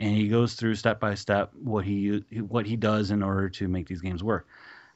and 0.00 0.16
he 0.16 0.28
goes 0.28 0.54
through 0.54 0.74
step 0.74 0.98
by 0.98 1.14
step 1.14 1.52
what 1.54 1.84
he 1.84 2.24
what 2.48 2.66
he 2.66 2.74
does 2.74 3.10
in 3.10 3.22
order 3.22 3.48
to 3.48 3.68
make 3.68 3.86
these 3.86 4.00
games 4.00 4.24
work. 4.24 4.48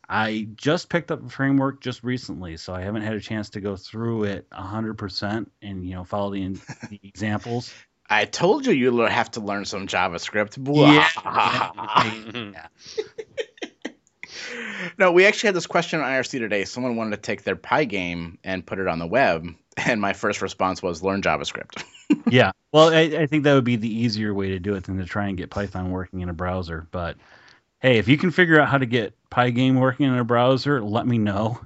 I 0.09 0.49
just 0.55 0.89
picked 0.89 1.11
up 1.11 1.23
the 1.23 1.31
framework 1.31 1.81
just 1.81 2.03
recently, 2.03 2.57
so 2.57 2.75
I 2.75 2.83
haven't 2.83 3.03
had 3.03 3.15
a 3.15 3.21
chance 3.21 3.51
to 3.51 3.61
go 3.61 3.77
through 3.77 4.25
it 4.25 4.47
hundred 4.53 4.95
percent 4.95 5.51
and 5.63 5.87
you 5.87 5.95
know 5.95 6.05
follow 6.05 6.31
the, 6.31 6.49
the 6.91 7.01
examples. 7.05 7.73
I 8.09 8.27
told 8.27 8.67
you 8.67 8.73
you 8.73 8.97
have 9.01 9.31
to 9.33 9.41
learn 9.41 9.65
some 9.65 9.87
JavaScript. 9.87 10.59
Yeah. 12.53 12.67
No, 14.99 15.13
we 15.13 15.27
actually 15.27 15.49
had 15.49 15.55
this 15.55 15.67
question 15.67 16.01
on 16.01 16.07
IRC 16.07 16.31
today. 16.39 16.65
Someone 16.65 16.97
wanted 16.97 17.17
to 17.17 17.23
take 17.23 17.45
their 17.45 17.57
Pygame 17.57 18.37
and 18.43 18.67
put 18.67 18.79
it 18.79 18.89
on 18.89 18.99
the 18.99 19.07
web, 19.07 19.47
and 19.77 20.01
my 20.01 20.13
first 20.13 20.43
response 20.43 20.83
was 20.83 21.03
learn 21.03 21.23
JavaScript. 21.23 21.85
yeah. 22.29 22.51
Well, 22.73 22.93
I, 22.93 23.23
I 23.23 23.27
think 23.27 23.45
that 23.45 23.55
would 23.55 23.65
be 23.65 23.77
the 23.77 23.89
easier 23.89 24.35
way 24.35 24.49
to 24.49 24.59
do 24.59 24.75
it 24.75 24.85
than 24.85 24.99
to 24.99 25.05
try 25.05 25.29
and 25.29 25.37
get 25.39 25.51
Python 25.51 25.91
working 25.91 26.21
in 26.21 26.29
a 26.29 26.35
browser. 26.35 26.87
But 26.91 27.17
hey, 27.85 27.99
if 27.99 28.09
you 28.09 28.17
can 28.17 28.31
figure 28.31 28.59
out 28.59 28.69
how 28.69 28.79
to 28.79 28.87
get 28.87 29.15
Pygame 29.31 29.79
working 29.79 30.07
in 30.07 30.15
a 30.19 30.25
browser, 30.25 30.81
let 30.83 31.07
me 31.07 31.19
know. 31.19 31.61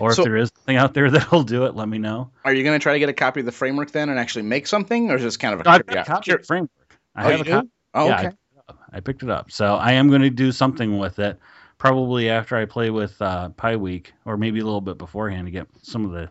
Or 0.00 0.12
So- 0.12 0.22
if 0.22 0.26
there 0.26 0.36
is 0.36 0.50
something 0.56 0.76
out 0.76 0.92
there 0.92 1.08
that'll 1.10 1.44
do 1.44 1.66
it, 1.66 1.76
let 1.76 1.88
me 1.88 1.98
know. 1.98 2.30
Are 2.44 2.52
you 2.52 2.64
going 2.64 2.78
to 2.78 2.82
try 2.82 2.94
to 2.94 2.98
get 2.98 3.08
a 3.08 3.12
copy 3.12 3.40
of 3.40 3.46
the 3.46 3.52
framework 3.52 3.92
then 3.92 4.08
and 4.08 4.18
actually 4.18 4.42
make 4.42 4.66
something, 4.66 5.10
or 5.10 5.16
is 5.16 5.22
this 5.22 5.36
kind 5.36 5.54
of 5.54 5.60
a 5.60 5.68
I've 5.70 5.86
got 5.86 5.98
a 5.98 6.04
curios- 6.04 6.06
copy 6.08 6.32
of 6.32 6.38
the 6.40 6.44
framework. 6.46 6.70
I 7.14 7.24
Oh, 7.26 7.30
have 7.30 7.40
a 7.40 7.44
copy. 7.44 7.68
Oh, 7.94 8.08
Yeah, 8.08 8.18
okay. 8.18 8.26
I 8.26 8.30
picked 8.30 8.42
it 8.56 8.62
up. 8.68 8.78
I 8.94 9.00
picked 9.00 9.22
it 9.22 9.30
up. 9.30 9.50
So 9.52 9.74
I 9.76 9.92
am 9.92 10.08
going 10.08 10.22
to 10.22 10.30
do 10.30 10.50
something 10.50 10.98
with 10.98 11.18
it, 11.20 11.38
probably 11.78 12.28
after 12.28 12.56
I 12.56 12.64
play 12.64 12.90
with 12.90 13.20
uh, 13.22 13.50
PyWeek, 13.50 14.06
or 14.24 14.36
maybe 14.36 14.58
a 14.60 14.64
little 14.64 14.80
bit 14.80 14.98
beforehand 14.98 15.46
to 15.46 15.50
get 15.52 15.68
some 15.82 16.04
of 16.04 16.10
the 16.10 16.28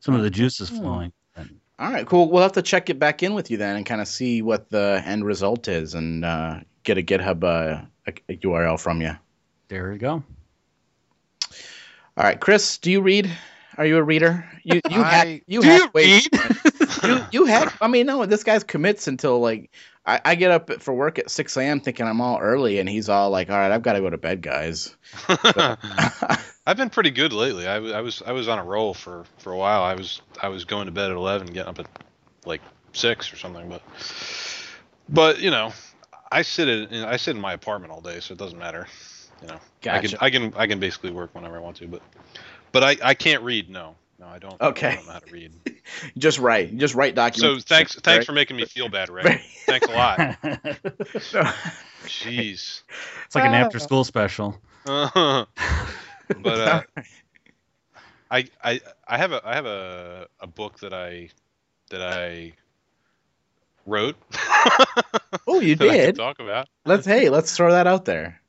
some 0.00 0.14
of 0.16 0.22
the 0.22 0.30
juices 0.30 0.68
Hmm. 0.70 0.76
flowing. 0.78 1.12
All 1.78 1.90
right, 1.92 2.06
cool. 2.06 2.30
We'll 2.30 2.42
have 2.42 2.52
to 2.52 2.62
check 2.62 2.88
it 2.90 2.98
back 2.98 3.22
in 3.22 3.34
with 3.34 3.50
you 3.50 3.58
then 3.58 3.76
and 3.76 3.84
kind 3.84 4.00
of 4.00 4.08
see 4.08 4.40
what 4.40 4.70
the 4.70 5.02
end 5.04 5.24
result 5.24 5.68
is 5.68 5.94
and 5.94 6.24
uh, 6.24 6.60
get 6.84 6.96
a 6.96 7.02
GitHub 7.02 7.44
uh, 7.44 7.84
a, 8.06 8.12
a 8.28 8.36
URL 8.38 8.78
from 8.80 9.00
you. 9.00 9.16
there 9.68 9.90
we 9.92 9.98
go. 9.98 10.22
All 12.18 12.24
right, 12.24 12.40
Chris, 12.40 12.78
do 12.78 12.90
you 12.90 13.00
read? 13.02 13.30
Are 13.76 13.84
you 13.84 13.98
a 13.98 14.02
reader? 14.02 14.48
You 14.64 14.80
you 14.90 15.02
had 15.02 15.26
I- 15.26 15.42
you 15.46 15.60
Do 15.60 15.68
had 15.68 15.80
you 15.82 15.90
wait, 15.92 16.28
read? 16.32 16.52
you 17.04 17.20
you 17.32 17.44
had. 17.44 17.72
I 17.80 17.88
mean, 17.88 18.06
no, 18.06 18.24
this 18.24 18.42
guy's 18.42 18.64
commits 18.64 19.06
until 19.06 19.40
like 19.40 19.70
I, 20.06 20.20
I 20.24 20.34
get 20.34 20.50
up 20.50 20.80
for 20.80 20.94
work 20.94 21.18
at 21.18 21.30
six 21.30 21.56
a.m. 21.58 21.80
thinking 21.80 22.06
I'm 22.06 22.20
all 22.22 22.38
early, 22.38 22.78
and 22.78 22.88
he's 22.88 23.08
all 23.10 23.28
like, 23.30 23.50
"All 23.50 23.56
right, 23.58 23.70
I've 23.70 23.82
got 23.82 23.94
to 23.94 24.00
go 24.00 24.08
to 24.08 24.16
bed, 24.16 24.40
guys." 24.40 24.96
I've 26.68 26.76
been 26.76 26.90
pretty 26.90 27.10
good 27.10 27.32
lately. 27.32 27.66
I, 27.66 27.78
was- 27.80 27.92
I 27.92 28.00
was 28.00 28.22
I 28.22 28.32
was 28.32 28.48
on 28.48 28.58
a 28.58 28.64
roll 28.64 28.94
for, 28.94 29.24
for 29.38 29.52
a 29.52 29.56
while. 29.56 29.82
I 29.82 29.94
was 29.94 30.22
I 30.42 30.48
was 30.48 30.64
going 30.64 30.86
to 30.86 30.92
bed 30.92 31.10
at 31.10 31.16
eleven, 31.16 31.48
getting 31.48 31.68
up 31.68 31.78
at 31.78 31.86
like 32.46 32.62
six 32.92 33.30
or 33.32 33.36
something. 33.36 33.68
But 33.68 33.82
but 35.08 35.40
you 35.40 35.50
know, 35.50 35.72
I 36.30 36.42
sit 36.42 36.68
in 36.68 37.04
I 37.04 37.16
sit 37.16 37.36
in 37.36 37.40
my 37.40 37.52
apartment 37.52 37.92
all 37.92 38.00
day, 38.00 38.20
so 38.20 38.32
it 38.32 38.38
doesn't 38.38 38.58
matter. 38.58 38.86
You 39.42 39.48
know, 39.48 39.60
I 39.90 40.00
can 40.00 40.10
I 40.20 40.30
can 40.30 40.54
I 40.56 40.66
can 40.66 40.80
basically 40.80 41.10
work 41.10 41.34
whenever 41.34 41.56
I 41.56 41.60
want 41.60 41.76
to. 41.78 41.86
But 41.86 42.02
but 42.72 42.82
I, 42.82 42.96
I 43.02 43.14
can't 43.14 43.42
read. 43.42 43.70
No 43.70 43.96
no 44.18 44.26
I 44.26 44.38
don't. 44.38 44.60
Okay. 44.60 44.88
I 44.88 44.94
don't 44.96 45.06
know 45.06 45.12
how 45.12 45.18
to 45.18 45.32
read. 45.32 45.52
just 46.18 46.38
write, 46.38 46.76
just 46.76 46.94
write 46.94 47.14
documents. 47.14 47.40
So 47.40 47.46
documents. 47.46 47.64
thanks 47.64 47.94
thanks 47.96 48.18
right? 48.18 48.26
for 48.26 48.32
making 48.32 48.56
me 48.56 48.64
feel 48.64 48.88
bad, 48.88 49.10
Ray. 49.10 49.22
Right. 49.24 49.40
Thanks 49.66 49.86
a 49.88 49.92
lot. 49.92 50.18
Jeez. 52.04 52.82
It's 53.24 53.34
like 53.34 53.44
an 53.44 53.54
after 53.54 53.78
school 53.78 54.04
special. 54.04 54.58
but 54.84 55.48
uh, 56.44 56.82
I 58.30 58.44
I 58.62 58.80
I 59.06 59.18
have 59.18 59.32
a 59.32 59.40
I 59.44 59.54
have 59.54 59.66
a 59.66 60.28
a 60.40 60.46
book 60.46 60.78
that 60.80 60.94
I 60.94 61.30
that 61.90 62.02
I 62.02 62.52
wrote. 63.86 64.16
oh, 65.46 65.60
you 65.60 65.76
that 65.76 65.88
I 65.88 65.96
can 65.96 66.06
did. 66.06 66.16
talk 66.16 66.38
about. 66.40 66.68
Let's 66.84 67.06
hey, 67.06 67.28
let's 67.30 67.56
throw 67.56 67.72
that 67.72 67.86
out 67.86 68.04
there. 68.04 68.40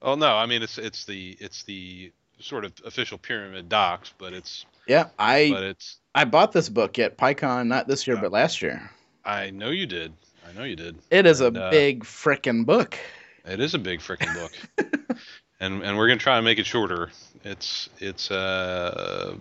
Oh 0.00 0.14
no, 0.14 0.34
I 0.36 0.46
mean 0.46 0.62
it's 0.62 0.78
it's 0.78 1.04
the 1.04 1.36
it's 1.40 1.64
the 1.64 2.12
sort 2.38 2.64
of 2.64 2.72
official 2.84 3.18
pyramid 3.18 3.68
docs, 3.68 4.12
but 4.18 4.32
it's 4.32 4.66
Yeah, 4.86 5.08
I 5.18 5.50
but 5.52 5.62
it's 5.62 5.98
I 6.14 6.24
bought 6.24 6.52
this 6.52 6.68
book 6.68 6.98
at 6.98 7.18
PyCon 7.18 7.66
not 7.66 7.86
this 7.88 8.06
year 8.06 8.16
Yeah. 8.16 8.22
but 8.22 8.32
last 8.32 8.62
year. 8.62 8.90
I 9.24 9.50
know 9.50 9.70
you 9.70 9.86
did. 9.86 10.12
I 10.48 10.52
know 10.52 10.64
you 10.64 10.76
did. 10.76 10.96
It 11.10 11.26
is 11.26 11.40
a 11.40 11.46
uh, 11.46 11.70
big 11.70 12.04
frickin' 12.04 12.66
book. 12.66 12.98
It 13.46 13.60
is 13.60 13.74
a 13.74 13.78
big 13.78 14.00
freaking 14.00 14.34
book. 14.34 15.18
and 15.60 15.82
and 15.82 15.96
we're 15.96 16.08
gonna 16.08 16.20
try 16.20 16.36
and 16.36 16.44
make 16.44 16.58
it 16.58 16.66
shorter. 16.66 17.10
It's 17.44 17.88
it's 17.98 18.30
uh 18.30 19.36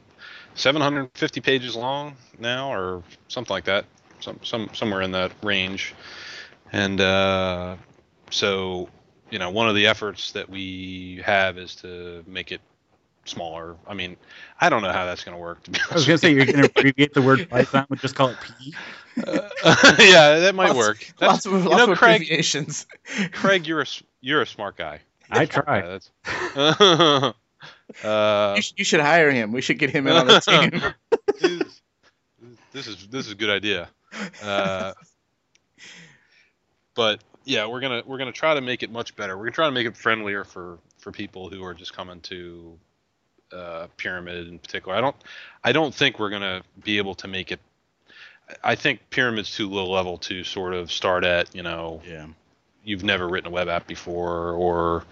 750 0.56 1.42
pages 1.42 1.76
long 1.76 2.16
now, 2.40 2.72
or 2.74 3.04
something 3.28 3.54
like 3.54 3.66
that. 3.66 3.86
Some 4.24 4.40
some 4.44 4.70
somewhere 4.74 5.02
in 5.02 5.12
that 5.12 5.32
range. 5.44 5.94
And 6.72 7.00
uh, 7.02 7.76
so 8.32 8.90
you 9.30 9.40
know, 9.40 9.50
one 9.50 9.68
of 9.68 9.76
the 9.76 9.88
efforts 9.88 10.32
that 10.32 10.50
we 10.50 11.22
have 11.26 11.58
is 11.58 11.76
to 11.78 12.24
make 12.26 12.52
it 12.52 12.62
smaller. 13.26 13.76
I 13.88 13.94
mean, 13.94 14.16
I 14.62 14.70
don't 14.70 14.82
know 14.82 14.92
how 14.94 15.06
that's 15.06 15.24
gonna 15.24 15.38
work. 15.38 15.62
To 15.64 15.80
I 15.92 15.94
was 15.96 16.06
gonna 16.06 16.18
say 16.18 16.34
you're 16.34 16.46
gonna 16.46 16.66
abbreviate 16.66 17.14
the 17.14 17.22
word 17.22 17.50
Python, 17.50 17.86
but 17.90 18.00
just 18.00 18.16
call 18.16 18.30
it 18.30 18.38
P. 18.58 18.74
Uh, 19.26 19.50
yeah, 20.00 20.40
that 20.40 20.56
might 20.56 20.68
Lots- 20.70 20.78
work. 20.78 21.14
That's, 21.20 21.46
Lots 21.46 21.46
of 21.46 21.52
you 21.52 21.70
lots 21.70 21.86
know, 21.86 21.92
of 21.94 21.98
Craig, 21.98 22.22
abbreviations. 22.22 22.88
Craig, 23.34 23.68
you're 23.68 23.80
a 23.80 23.84
s- 23.86 24.04
you're 24.22 24.42
a 24.42 24.48
smart 24.48 24.78
guy. 24.78 25.02
I 25.30 25.46
Smart 25.46 25.66
guy, 25.68 25.82
try. 25.82 26.00
that's- 26.56 27.34
uh, 28.04 28.54
You, 28.56 28.62
sh- 28.62 28.74
you 28.78 28.84
should 28.86 29.00
hire 29.02 29.32
him. 29.32 29.52
We 29.52 29.62
should 29.62 29.80
get 29.80 29.90
him 29.90 30.08
in 30.08 30.16
on 30.16 30.28
the 30.28 30.40
team. 30.40 31.20
this, 31.42 31.82
this 32.72 32.88
is 32.88 33.08
this 33.08 33.26
is 33.28 33.32
a 33.32 33.36
good 33.36 33.50
idea. 33.50 33.90
Uh, 34.44 34.94
but 36.96 37.24
yeah, 37.46 37.66
we're 37.66 37.82
gonna 37.82 38.04
we're 38.06 38.18
gonna 38.18 38.32
try 38.32 38.54
to 38.54 38.62
make 38.62 38.84
it 38.84 38.92
much 38.92 39.16
better. 39.16 39.38
We're 39.38 39.46
gonna 39.46 39.56
try 39.56 39.66
to 39.66 39.72
make 39.72 39.88
it 39.88 39.98
friendlier 39.98 40.44
for 40.44 40.80
for 40.98 41.12
people 41.12 41.50
who 41.50 41.64
are 41.64 41.74
just 41.74 41.94
coming 41.94 42.22
to 42.22 42.78
uh, 43.52 43.88
Pyramid 43.98 44.48
in 44.48 44.60
particular. 44.60 44.96
I 44.96 45.02
don't 45.02 45.16
I 45.64 45.72
don't 45.72 45.94
think 45.94 46.20
we're 46.20 46.30
gonna 46.30 46.64
be 46.84 46.98
able 46.98 47.16
to 47.16 47.28
make 47.28 47.52
it. 47.52 47.60
I 48.64 48.76
think 48.76 49.10
Pyramid's 49.10 49.56
too 49.56 49.70
low 49.70 49.90
level 49.90 50.18
to 50.20 50.44
sort 50.44 50.74
of 50.74 50.92
start 50.92 51.24
at. 51.24 51.54
You 51.56 51.64
know, 51.64 52.02
yeah. 52.08 52.28
you've 52.84 53.04
never 53.04 53.28
written 53.28 53.48
a 53.48 53.54
web 53.54 53.68
app 53.68 53.88
before 53.88 54.52
or 54.52 55.06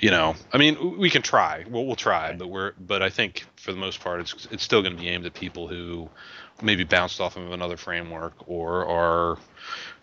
you 0.00 0.10
know 0.10 0.34
i 0.52 0.58
mean 0.58 0.98
we 0.98 1.08
can 1.08 1.22
try 1.22 1.64
we'll, 1.70 1.86
we'll 1.86 1.96
try 1.96 2.34
but 2.34 2.48
we're 2.48 2.72
but 2.78 3.00
i 3.00 3.08
think 3.08 3.44
for 3.56 3.72
the 3.72 3.78
most 3.78 4.00
part 4.00 4.20
it's 4.20 4.48
it's 4.50 4.62
still 4.62 4.82
going 4.82 4.94
to 4.94 5.00
be 5.00 5.08
aimed 5.08 5.24
at 5.24 5.32
people 5.32 5.68
who 5.68 6.08
maybe 6.62 6.84
bounced 6.84 7.20
off 7.20 7.36
of 7.36 7.52
another 7.52 7.76
framework 7.76 8.32
or 8.46 8.86
are 8.86 9.38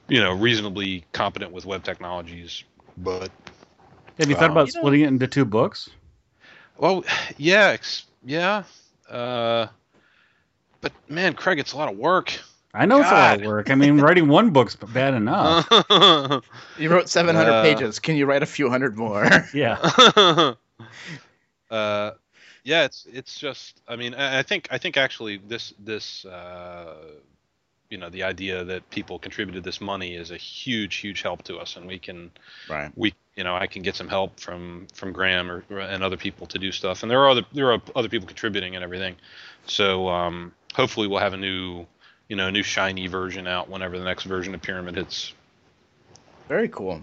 you 0.08 0.20
know 0.20 0.34
reasonably 0.34 1.06
competent 1.14 1.52
with 1.52 1.66
web 1.66 1.84
technologies 1.84 2.64
but 2.98 3.32
Have 4.20 4.30
you 4.30 4.36
thought 4.36 4.46
Um, 4.46 4.52
about 4.52 4.68
You 4.68 4.74
know- 4.74 4.82
splitting 4.82 5.02
it 5.02 5.08
into 5.08 5.28
two 5.28 5.46
books? 5.46 5.90
well 6.78 7.04
yeah 7.38 7.68
ex- 7.70 8.06
yeah 8.26 8.64
uh 9.10 9.68
but 10.82 10.92
man 11.10 11.34
craig 11.34 11.60
it's 11.60 11.74
a 11.74 11.78
lot 11.78 11.92
of 11.92 11.98
work 11.98 12.40
I 12.74 12.86
know 12.86 13.02
it's 13.02 13.10
a 13.12 13.14
lot 13.14 13.40
of 13.42 13.46
work. 13.46 13.70
I 13.70 13.76
mean, 13.76 14.00
writing 14.00 14.30
one 14.30 14.52
book's 14.52 14.78
bad 14.78 15.14
enough. 15.14 15.68
You 16.80 16.90
wrote 16.90 17.10
700 17.10 17.52
Uh, 17.52 17.62
pages. 17.64 18.00
Can 18.00 18.16
you 18.16 18.26
write 18.26 18.44
a 18.44 18.46
few 18.46 18.70
hundred 18.70 18.98
more? 18.98 19.28
Yeah. 19.54 19.74
uh, 21.70 22.12
yeah, 22.64 22.86
it's 22.86 23.08
it's 23.12 23.40
just. 23.40 23.82
I 23.88 23.96
mean, 23.96 24.14
I 24.14 24.44
think 24.44 24.68
I 24.72 24.78
think 24.78 24.98
actually 24.98 25.38
this 25.38 25.74
this 25.80 26.26
uh, 26.26 26.96
you 27.90 27.98
know 27.98 28.10
the 28.10 28.24
idea 28.24 28.64
that 28.64 28.90
people 28.90 29.20
contributed 29.20 29.64
this 29.64 29.82
money 29.82 30.16
is 30.16 30.32
a 30.32 30.38
huge 30.38 30.96
huge 30.96 31.22
help 31.22 31.44
to 31.44 31.58
us, 31.58 31.76
and 31.76 31.88
we 31.88 31.98
can 32.00 32.32
right. 32.70 32.92
we 32.96 33.14
you 33.36 33.44
know 33.44 33.56
I 33.56 33.68
can 33.68 33.82
get 33.82 33.96
some 33.96 34.08
help 34.08 34.40
from 34.40 34.88
from 34.94 35.12
Graham 35.12 35.52
or 35.52 35.64
and 35.80 36.04
other 36.04 36.18
people 36.18 36.48
to 36.48 36.60
do 36.60 36.72
stuff, 36.72 37.04
and 37.04 37.12
there 37.12 37.20
are 37.20 37.30
other 37.30 37.44
there 37.54 37.72
are 37.72 37.82
other 37.96 38.10
people 38.10 38.28
contributing 38.28 38.76
and 38.76 38.84
everything. 38.84 39.16
So 39.66 40.08
um, 40.10 40.54
hopefully 40.74 41.08
we'll 41.08 41.20
have 41.20 41.34
a 41.34 41.38
new 41.38 41.86
you 42.28 42.36
know 42.36 42.48
a 42.48 42.52
new 42.52 42.64
shiny 42.64 43.08
version 43.08 43.48
out 43.48 43.70
whenever 43.70 43.98
the 43.98 44.06
next 44.06 44.24
version 44.24 44.54
of 44.54 44.62
Pyramid 44.62 44.96
hits. 44.96 45.34
Very 46.48 46.70
cool. 46.70 47.02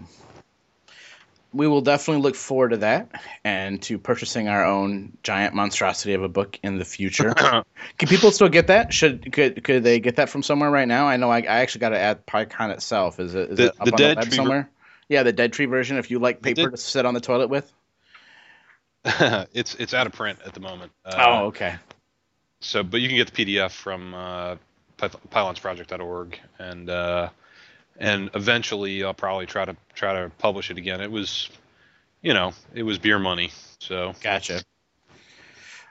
We 1.51 1.67
will 1.67 1.81
definitely 1.81 2.21
look 2.21 2.35
forward 2.35 2.69
to 2.69 2.77
that 2.77 3.09
and 3.43 3.81
to 3.83 3.97
purchasing 3.97 4.47
our 4.47 4.63
own 4.65 5.17
giant 5.23 5.55
monstrosity 5.55 6.13
of 6.13 6.21
a 6.21 6.29
book 6.29 6.59
in 6.61 6.77
the 6.77 6.85
future. 6.85 7.33
Can 7.97 8.07
people 8.07 8.31
still 8.31 8.49
get 8.49 8.67
that? 8.67 8.93
Should 8.93 9.31
could 9.31 9.63
could 9.63 9.83
they 9.83 9.99
get 9.99 10.17
that 10.17 10.29
from 10.29 10.43
somewhere 10.43 10.69
right 10.69 10.87
now? 10.87 11.07
I 11.07 11.17
know 11.17 11.31
I, 11.31 11.39
I 11.39 11.59
actually 11.61 11.79
got 11.81 11.89
to 11.89 11.97
add 11.99 12.25
PyCon 12.27 12.69
itself. 12.71 13.19
Is 13.19 13.33
it 13.33 13.49
is 13.51 13.57
The- 13.57 13.65
it 13.65 13.69
up 13.79 13.85
the 13.85 13.91
on 13.91 13.97
Dead 13.97 14.21
the 14.21 14.41
web 14.43 14.47
ver- 14.49 14.69
Yeah, 15.07 15.23
the 15.23 15.33
Dead 15.33 15.53
Tree 15.53 15.65
version. 15.65 15.97
If 15.97 16.11
you 16.11 16.19
like 16.19 16.41
paper 16.41 16.69
to 16.69 16.77
sit 16.77 17.05
on 17.05 17.13
the 17.15 17.21
toilet 17.21 17.47
with. 17.49 17.71
it's 19.53 19.75
it's 19.75 19.93
out 19.93 20.07
of 20.07 20.13
print 20.13 20.39
at 20.45 20.53
the 20.53 20.59
moment. 20.59 20.91
Uh, 21.05 21.15
oh, 21.17 21.45
okay. 21.47 21.75
so 22.59 22.83
but 22.83 22.99
you 23.01 23.07
can 23.07 23.17
get 23.17 23.31
the 23.33 23.45
pdf 23.45 23.71
from 23.71 24.13
uh, 24.13 24.55
pylonsproject.org 24.99 26.39
and 26.59 26.89
uh, 26.89 27.29
and 27.99 28.29
eventually 28.33 29.03
i'll 29.03 29.13
probably 29.13 29.45
try 29.45 29.65
to 29.65 29.75
try 29.93 30.13
to 30.13 30.31
publish 30.39 30.71
it 30.71 30.77
again 30.77 31.01
it 31.01 31.11
was 31.11 31.49
you 32.21 32.33
know 32.33 32.53
it 32.73 32.83
was 32.83 32.97
beer 32.97 33.19
money 33.19 33.51
so 33.79 34.13
Gotcha. 34.21 34.61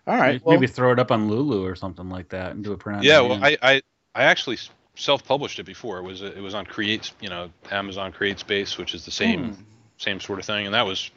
All 0.06 0.16
right. 0.16 0.32
Maybe, 0.32 0.43
Well, 0.44 0.56
maybe 0.56 0.66
throw 0.66 0.93
it 0.93 0.98
up 0.98 1.10
on 1.10 1.28
Lulu 1.28 1.64
or 1.64 1.74
something 1.74 2.09
like 2.09 2.30
that 2.30 2.52
and 2.52 2.64
do 2.64 2.72
a 2.72 2.76
print. 2.76 3.02
Yeah, 3.02 3.20
well 3.20 3.43
i 3.43 3.56
i, 3.62 3.82
I 4.14 4.24
actually 4.24 4.59
self-published 4.94 5.59
it 5.59 5.64
before 5.64 5.98
it 5.98 6.02
was 6.02 6.22
it 6.22 6.43
was 6.43 6.55
on 6.55 6.66
create 6.66 7.12
you 7.20 7.28
know 7.28 7.51
amazon 7.70 8.12
CreateSpace 8.12 8.76
which 8.76 8.94
is 8.94 9.05
the 9.05 9.12
same 9.12 9.52
hmm. 9.52 9.62
same 9.97 10.18
sort 10.18 10.40
of 10.40 10.44
thing 10.44 10.66
and 10.66 10.74
that 10.74 10.85
was 10.86 11.12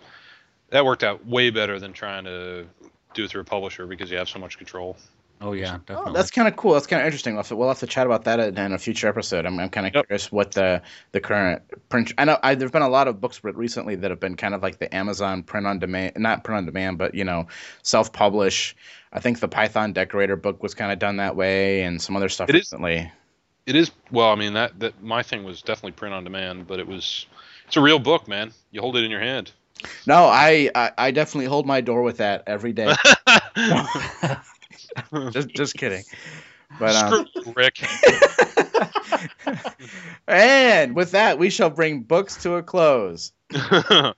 that 0.70 0.86
worked 0.86 1.04
out 1.04 1.26
way 1.26 1.50
better 1.50 1.80
than 1.80 1.92
trying 1.92 2.26
to 2.26 2.68
do 3.16 3.24
it 3.24 3.32
through 3.32 3.42
a 3.42 3.44
publisher 3.44 3.88
because 3.88 4.12
you 4.12 4.18
have 4.18 4.30
so 4.30 4.38
much 4.38 4.60
control 4.60 4.98
Oh 5.44 5.54
yeah, 5.54 5.74
oh, 5.74 5.78
definitely. 5.80 6.12
Oh, 6.12 6.14
that's 6.14 6.30
kind 6.30 6.48
of 6.48 6.56
cool. 6.56 6.74
That's 6.74 6.86
kind 6.86 7.02
of 7.02 7.06
interesting. 7.08 7.34
We'll 7.34 7.40
have, 7.42 7.48
to, 7.48 7.56
we'll 7.56 7.68
have 7.68 7.80
to 7.80 7.88
chat 7.88 8.06
about 8.06 8.26
that 8.26 8.40
in, 8.40 8.72
a 8.74 8.78
future 8.78 9.08
episode. 9.08 9.46
I'm, 9.48 9.60
I'm 9.60 9.70
kind 9.70 9.88
of 9.88 9.94
Yep. 9.96 10.08
curious 10.08 10.32
what 10.32 10.52
the 10.52 10.82
the 11.14 11.20
current 11.20 11.64
print. 11.90 12.14
I 12.20 12.26
know 12.26 12.38
I, 12.44 12.54
there've 12.54 12.72
been 12.72 12.84
a 12.84 12.90
lot 12.90 13.08
of 13.08 13.20
books 13.20 13.42
recently 13.44 13.96
that 13.96 14.12
have 14.12 14.20
been 14.20 14.36
kind 14.38 14.54
of 14.54 14.62
like 14.62 14.78
the 14.78 14.94
Amazon 14.94 15.42
print 15.42 15.66
on 15.66 15.80
demand, 15.80 16.14
not 16.18 16.44
print 16.44 16.58
on 16.60 16.66
demand, 16.66 17.00
but 17.00 17.16
you 17.16 17.24
know, 17.24 17.48
self 17.82 18.14
publish. 18.14 18.76
I 19.12 19.20
think 19.20 19.40
the 19.40 19.48
Python 19.48 19.94
Decorator 19.94 20.36
book 20.36 20.62
was 20.62 20.74
kind 20.76 20.92
of 20.92 21.00
done 21.00 21.18
that 21.18 21.36
way, 21.36 21.82
and 21.84 22.00
some 22.02 22.16
other 22.16 22.30
stuff 22.30 22.48
It 22.50 22.56
is- 22.56 22.60
recently. 22.60 23.12
It 23.66 23.76
is 23.76 23.92
well. 24.12 24.30
I 24.32 24.36
mean 24.36 24.54
that 24.54 24.80
that 24.80 25.02
my 25.04 25.24
thing 25.24 25.44
was 25.44 25.62
definitely 25.62 25.92
print 25.94 26.14
on 26.14 26.24
demand, 26.24 26.68
but 26.68 26.80
it 26.80 26.88
was 26.88 27.26
it's 27.68 27.78
a 27.78 27.82
real 27.82 28.00
book, 28.00 28.28
man. 28.28 28.52
You 28.72 28.82
hold 28.82 28.96
it 28.98 29.04
in 29.04 29.12
your 29.12 29.20
hand. 29.22 29.52
No, 30.06 30.26
I, 30.26 30.70
I 30.76 30.92
I 30.98 31.12
definitely 31.12 31.46
hold 31.46 31.66
my 31.66 31.82
door 31.82 32.02
with 32.04 32.18
that 32.18 32.44
every 32.48 32.74
day. 32.74 32.94
just 35.32 35.50
just 35.50 35.76
kidding. 35.76 36.04
But 36.80 36.96
um, 36.96 37.28
Rick. 37.56 37.86
and 40.28 40.96
with 40.96 41.12
that, 41.12 41.38
we 41.38 41.50
shall 41.50 41.70
bring 41.70 42.02
books 42.02 42.42
to 42.44 42.56
a 42.56 42.64
close. 42.64 43.34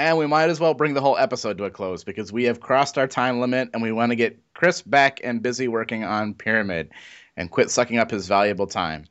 And 0.00 0.16
we 0.16 0.26
might 0.26 0.48
as 0.48 0.58
well 0.58 0.72
bring 0.72 0.94
the 0.94 1.02
whole 1.02 1.18
episode 1.18 1.58
to 1.58 1.64
a 1.64 1.70
close 1.70 2.04
because 2.04 2.32
we 2.32 2.44
have 2.44 2.58
crossed 2.58 2.96
our 2.96 3.06
time 3.06 3.38
limit 3.38 3.68
and 3.74 3.82
we 3.82 3.92
want 3.92 4.12
to 4.12 4.16
get 4.16 4.38
Chris 4.54 4.80
back 4.80 5.20
and 5.22 5.42
busy 5.42 5.68
working 5.68 6.04
on 6.04 6.32
Pyramid 6.32 6.88
and 7.36 7.50
quit 7.50 7.70
sucking 7.70 7.98
up 7.98 8.10
his 8.10 8.26
valuable 8.26 8.66
time. 8.66 9.04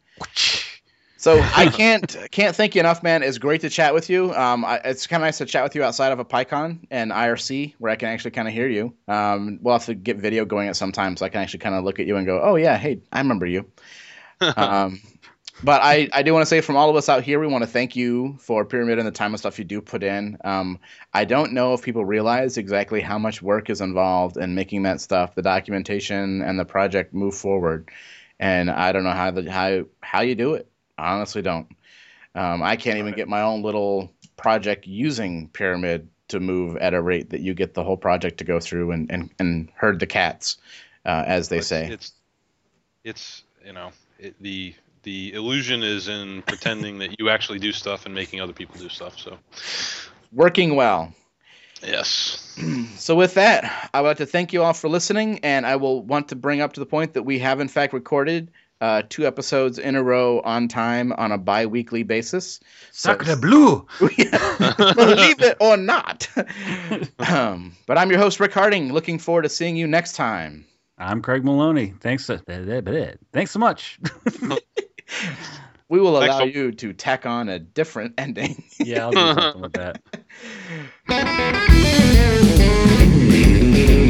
So 1.19 1.41
I 1.55 1.67
can't 1.67 2.17
can't 2.31 2.55
thank 2.55 2.75
you 2.75 2.79
enough, 2.79 3.03
man. 3.03 3.23
It's 3.23 3.37
great 3.37 3.61
to 3.61 3.69
chat 3.69 3.93
with 3.93 4.09
you. 4.09 4.33
Um, 4.33 4.63
I, 4.63 4.77
it's 4.77 5.05
kind 5.05 5.21
of 5.21 5.27
nice 5.27 5.39
to 5.39 5.45
chat 5.45 5.63
with 5.63 5.75
you 5.75 5.83
outside 5.83 6.13
of 6.13 6.19
a 6.19 6.25
PyCon 6.25 6.87
and 6.89 7.11
IRC 7.11 7.75
where 7.77 7.91
I 7.91 7.97
can 7.97 8.07
actually 8.07 8.31
kind 8.31 8.47
of 8.47 8.53
hear 8.53 8.69
you. 8.69 8.93
Um, 9.07 9.59
we'll 9.61 9.73
have 9.73 9.85
to 9.85 9.93
get 9.93 10.17
video 10.17 10.45
going 10.45 10.69
at 10.69 10.77
some 10.77 10.93
time 10.93 11.17
so 11.17 11.25
I 11.25 11.29
can 11.29 11.41
actually 11.41 11.59
kind 11.59 11.75
of 11.75 11.83
look 11.83 11.99
at 11.99 12.07
you 12.07 12.15
and 12.15 12.25
go, 12.25 12.41
oh 12.41 12.55
yeah, 12.55 12.77
hey, 12.77 13.01
I 13.11 13.19
remember 13.19 13.45
you. 13.45 13.69
um, 14.41 15.01
but 15.61 15.81
I, 15.83 16.07
I 16.13 16.23
do 16.23 16.31
want 16.31 16.43
to 16.43 16.49
say 16.49 16.61
from 16.61 16.77
all 16.77 16.89
of 16.89 16.95
us 16.95 17.09
out 17.09 17.23
here, 17.23 17.37
we 17.37 17.47
want 17.47 17.65
to 17.65 17.69
thank 17.69 17.97
you 17.97 18.37
for 18.39 18.63
Pyramid 18.63 18.97
and 18.97 19.05
the 19.05 19.11
time 19.11 19.33
and 19.33 19.39
stuff 19.39 19.59
you 19.59 19.65
do 19.65 19.81
put 19.81 20.03
in. 20.03 20.37
Um, 20.45 20.79
I 21.13 21.25
don't 21.25 21.51
know 21.51 21.73
if 21.73 21.81
people 21.81 22.05
realize 22.05 22.57
exactly 22.57 23.01
how 23.01 23.19
much 23.19 23.41
work 23.41 23.69
is 23.69 23.81
involved 23.81 24.37
in 24.37 24.55
making 24.55 24.83
that 24.83 25.01
stuff, 25.01 25.35
the 25.35 25.41
documentation 25.41 26.41
and 26.41 26.57
the 26.57 26.63
project 26.63 27.13
move 27.13 27.35
forward. 27.35 27.91
And 28.39 28.71
I 28.71 28.93
don't 28.93 29.03
know 29.03 29.11
how 29.11 29.31
the, 29.31 29.51
how 29.51 29.83
how 29.99 30.21
you 30.21 30.35
do 30.35 30.53
it. 30.53 30.68
I 30.99 31.13
honestly 31.13 31.41
don't. 31.41 31.67
Um, 32.35 32.61
I 32.61 32.75
can't 32.75 32.97
even 32.99 33.13
get 33.13 33.27
my 33.27 33.41
own 33.41 33.63
little 33.63 34.13
project 34.37 34.85
using 34.87 35.49
Pyramid 35.49 36.09
to 36.29 36.39
move 36.39 36.77
at 36.77 36.93
a 36.93 37.01
rate 37.01 37.31
that 37.31 37.41
you 37.41 37.53
get 37.53 37.73
the 37.73 37.83
whole 37.83 37.97
project 37.97 38.37
to 38.37 38.43
go 38.43 38.59
through 38.59 38.91
and, 38.91 39.11
and, 39.11 39.29
and 39.39 39.71
herd 39.75 39.99
the 39.99 40.07
cats, 40.07 40.57
uh, 41.05 41.23
as 41.25 41.49
they 41.49 41.57
But 41.57 41.65
say. 41.65 41.87
It's 41.87 42.13
it's 43.03 43.43
you 43.65 43.73
know 43.73 43.91
it, 44.19 44.35
the 44.39 44.75
the 45.03 45.33
illusion 45.33 45.81
is 45.83 46.07
in 46.07 46.41
pretending 46.43 46.99
that 46.99 47.19
you 47.19 47.29
actually 47.29 47.59
do 47.59 47.71
stuff 47.71 48.05
and 48.05 48.13
making 48.13 48.41
other 48.41 48.53
people 48.53 48.75
do 48.77 48.89
stuff. 48.89 49.17
So 49.17 49.37
Working 50.31 50.75
well. 50.75 51.13
yes, 51.81 52.45
So 52.97 53.15
with 53.15 53.35
that, 53.35 53.89
I 53.93 54.01
would 54.01 54.09
like 54.09 54.17
to 54.17 54.25
thank 54.25 54.53
you 54.53 54.61
all 54.63 54.73
for 54.73 54.89
listening, 54.89 55.39
and 55.39 55.65
I 55.65 55.77
will 55.77 56.03
want 56.03 56.29
to 56.29 56.35
bring 56.35 56.61
up 56.61 56.73
to 56.73 56.79
the 56.79 56.85
point 56.85 57.13
that 57.13 57.23
we 57.23 57.39
have 57.39 57.59
in 57.59 57.69
fact 57.69 57.93
recorded 57.93 58.51
uh, 58.81 59.03
two 59.09 59.25
episodes 59.25 59.77
in 59.79 59.95
a 59.95 60.03
row 60.03 60.39
on 60.41 60.67
time 60.67 61.11
on 61.13 61.31
a 61.31 61.37
bi-weekly 61.37 62.03
basis. 62.03 62.59
So- 62.91 63.11
Sacre 63.17 63.35
bleu. 63.35 63.85
Believe 63.99 65.41
it 65.41 65.57
or 65.59 65.77
not. 65.77 66.27
um, 67.19 67.73
but 67.87 67.97
I'm 67.97 68.09
your 68.09 68.19
host 68.19 68.39
Rick 68.39 68.53
Harding. 68.53 68.91
Looking 68.93 69.19
forward 69.19 69.41
to 69.43 69.49
seeing 69.49 69.75
you 69.75 69.87
next 69.87 70.13
time. 70.13 70.65
I'm 70.97 71.21
Craig 71.21 71.45
Maloney. 71.45 71.93
Thanks. 72.01 72.25
So, 72.25 72.37
thanks 72.37 73.51
so 73.51 73.59
much. 73.59 73.99
We 75.89 75.99
will 75.99 76.17
allow 76.17 76.39
Phil. 76.39 76.49
you 76.49 76.71
to 76.73 76.93
tack 76.93 77.25
on 77.25 77.49
a 77.49 77.57
different 77.57 78.13
ending. 78.19 78.63
yeah, 78.79 79.05
I'll 79.05 79.11
do 79.11 79.41
something 79.41 79.61
with 79.61 79.73
that. 79.73 80.01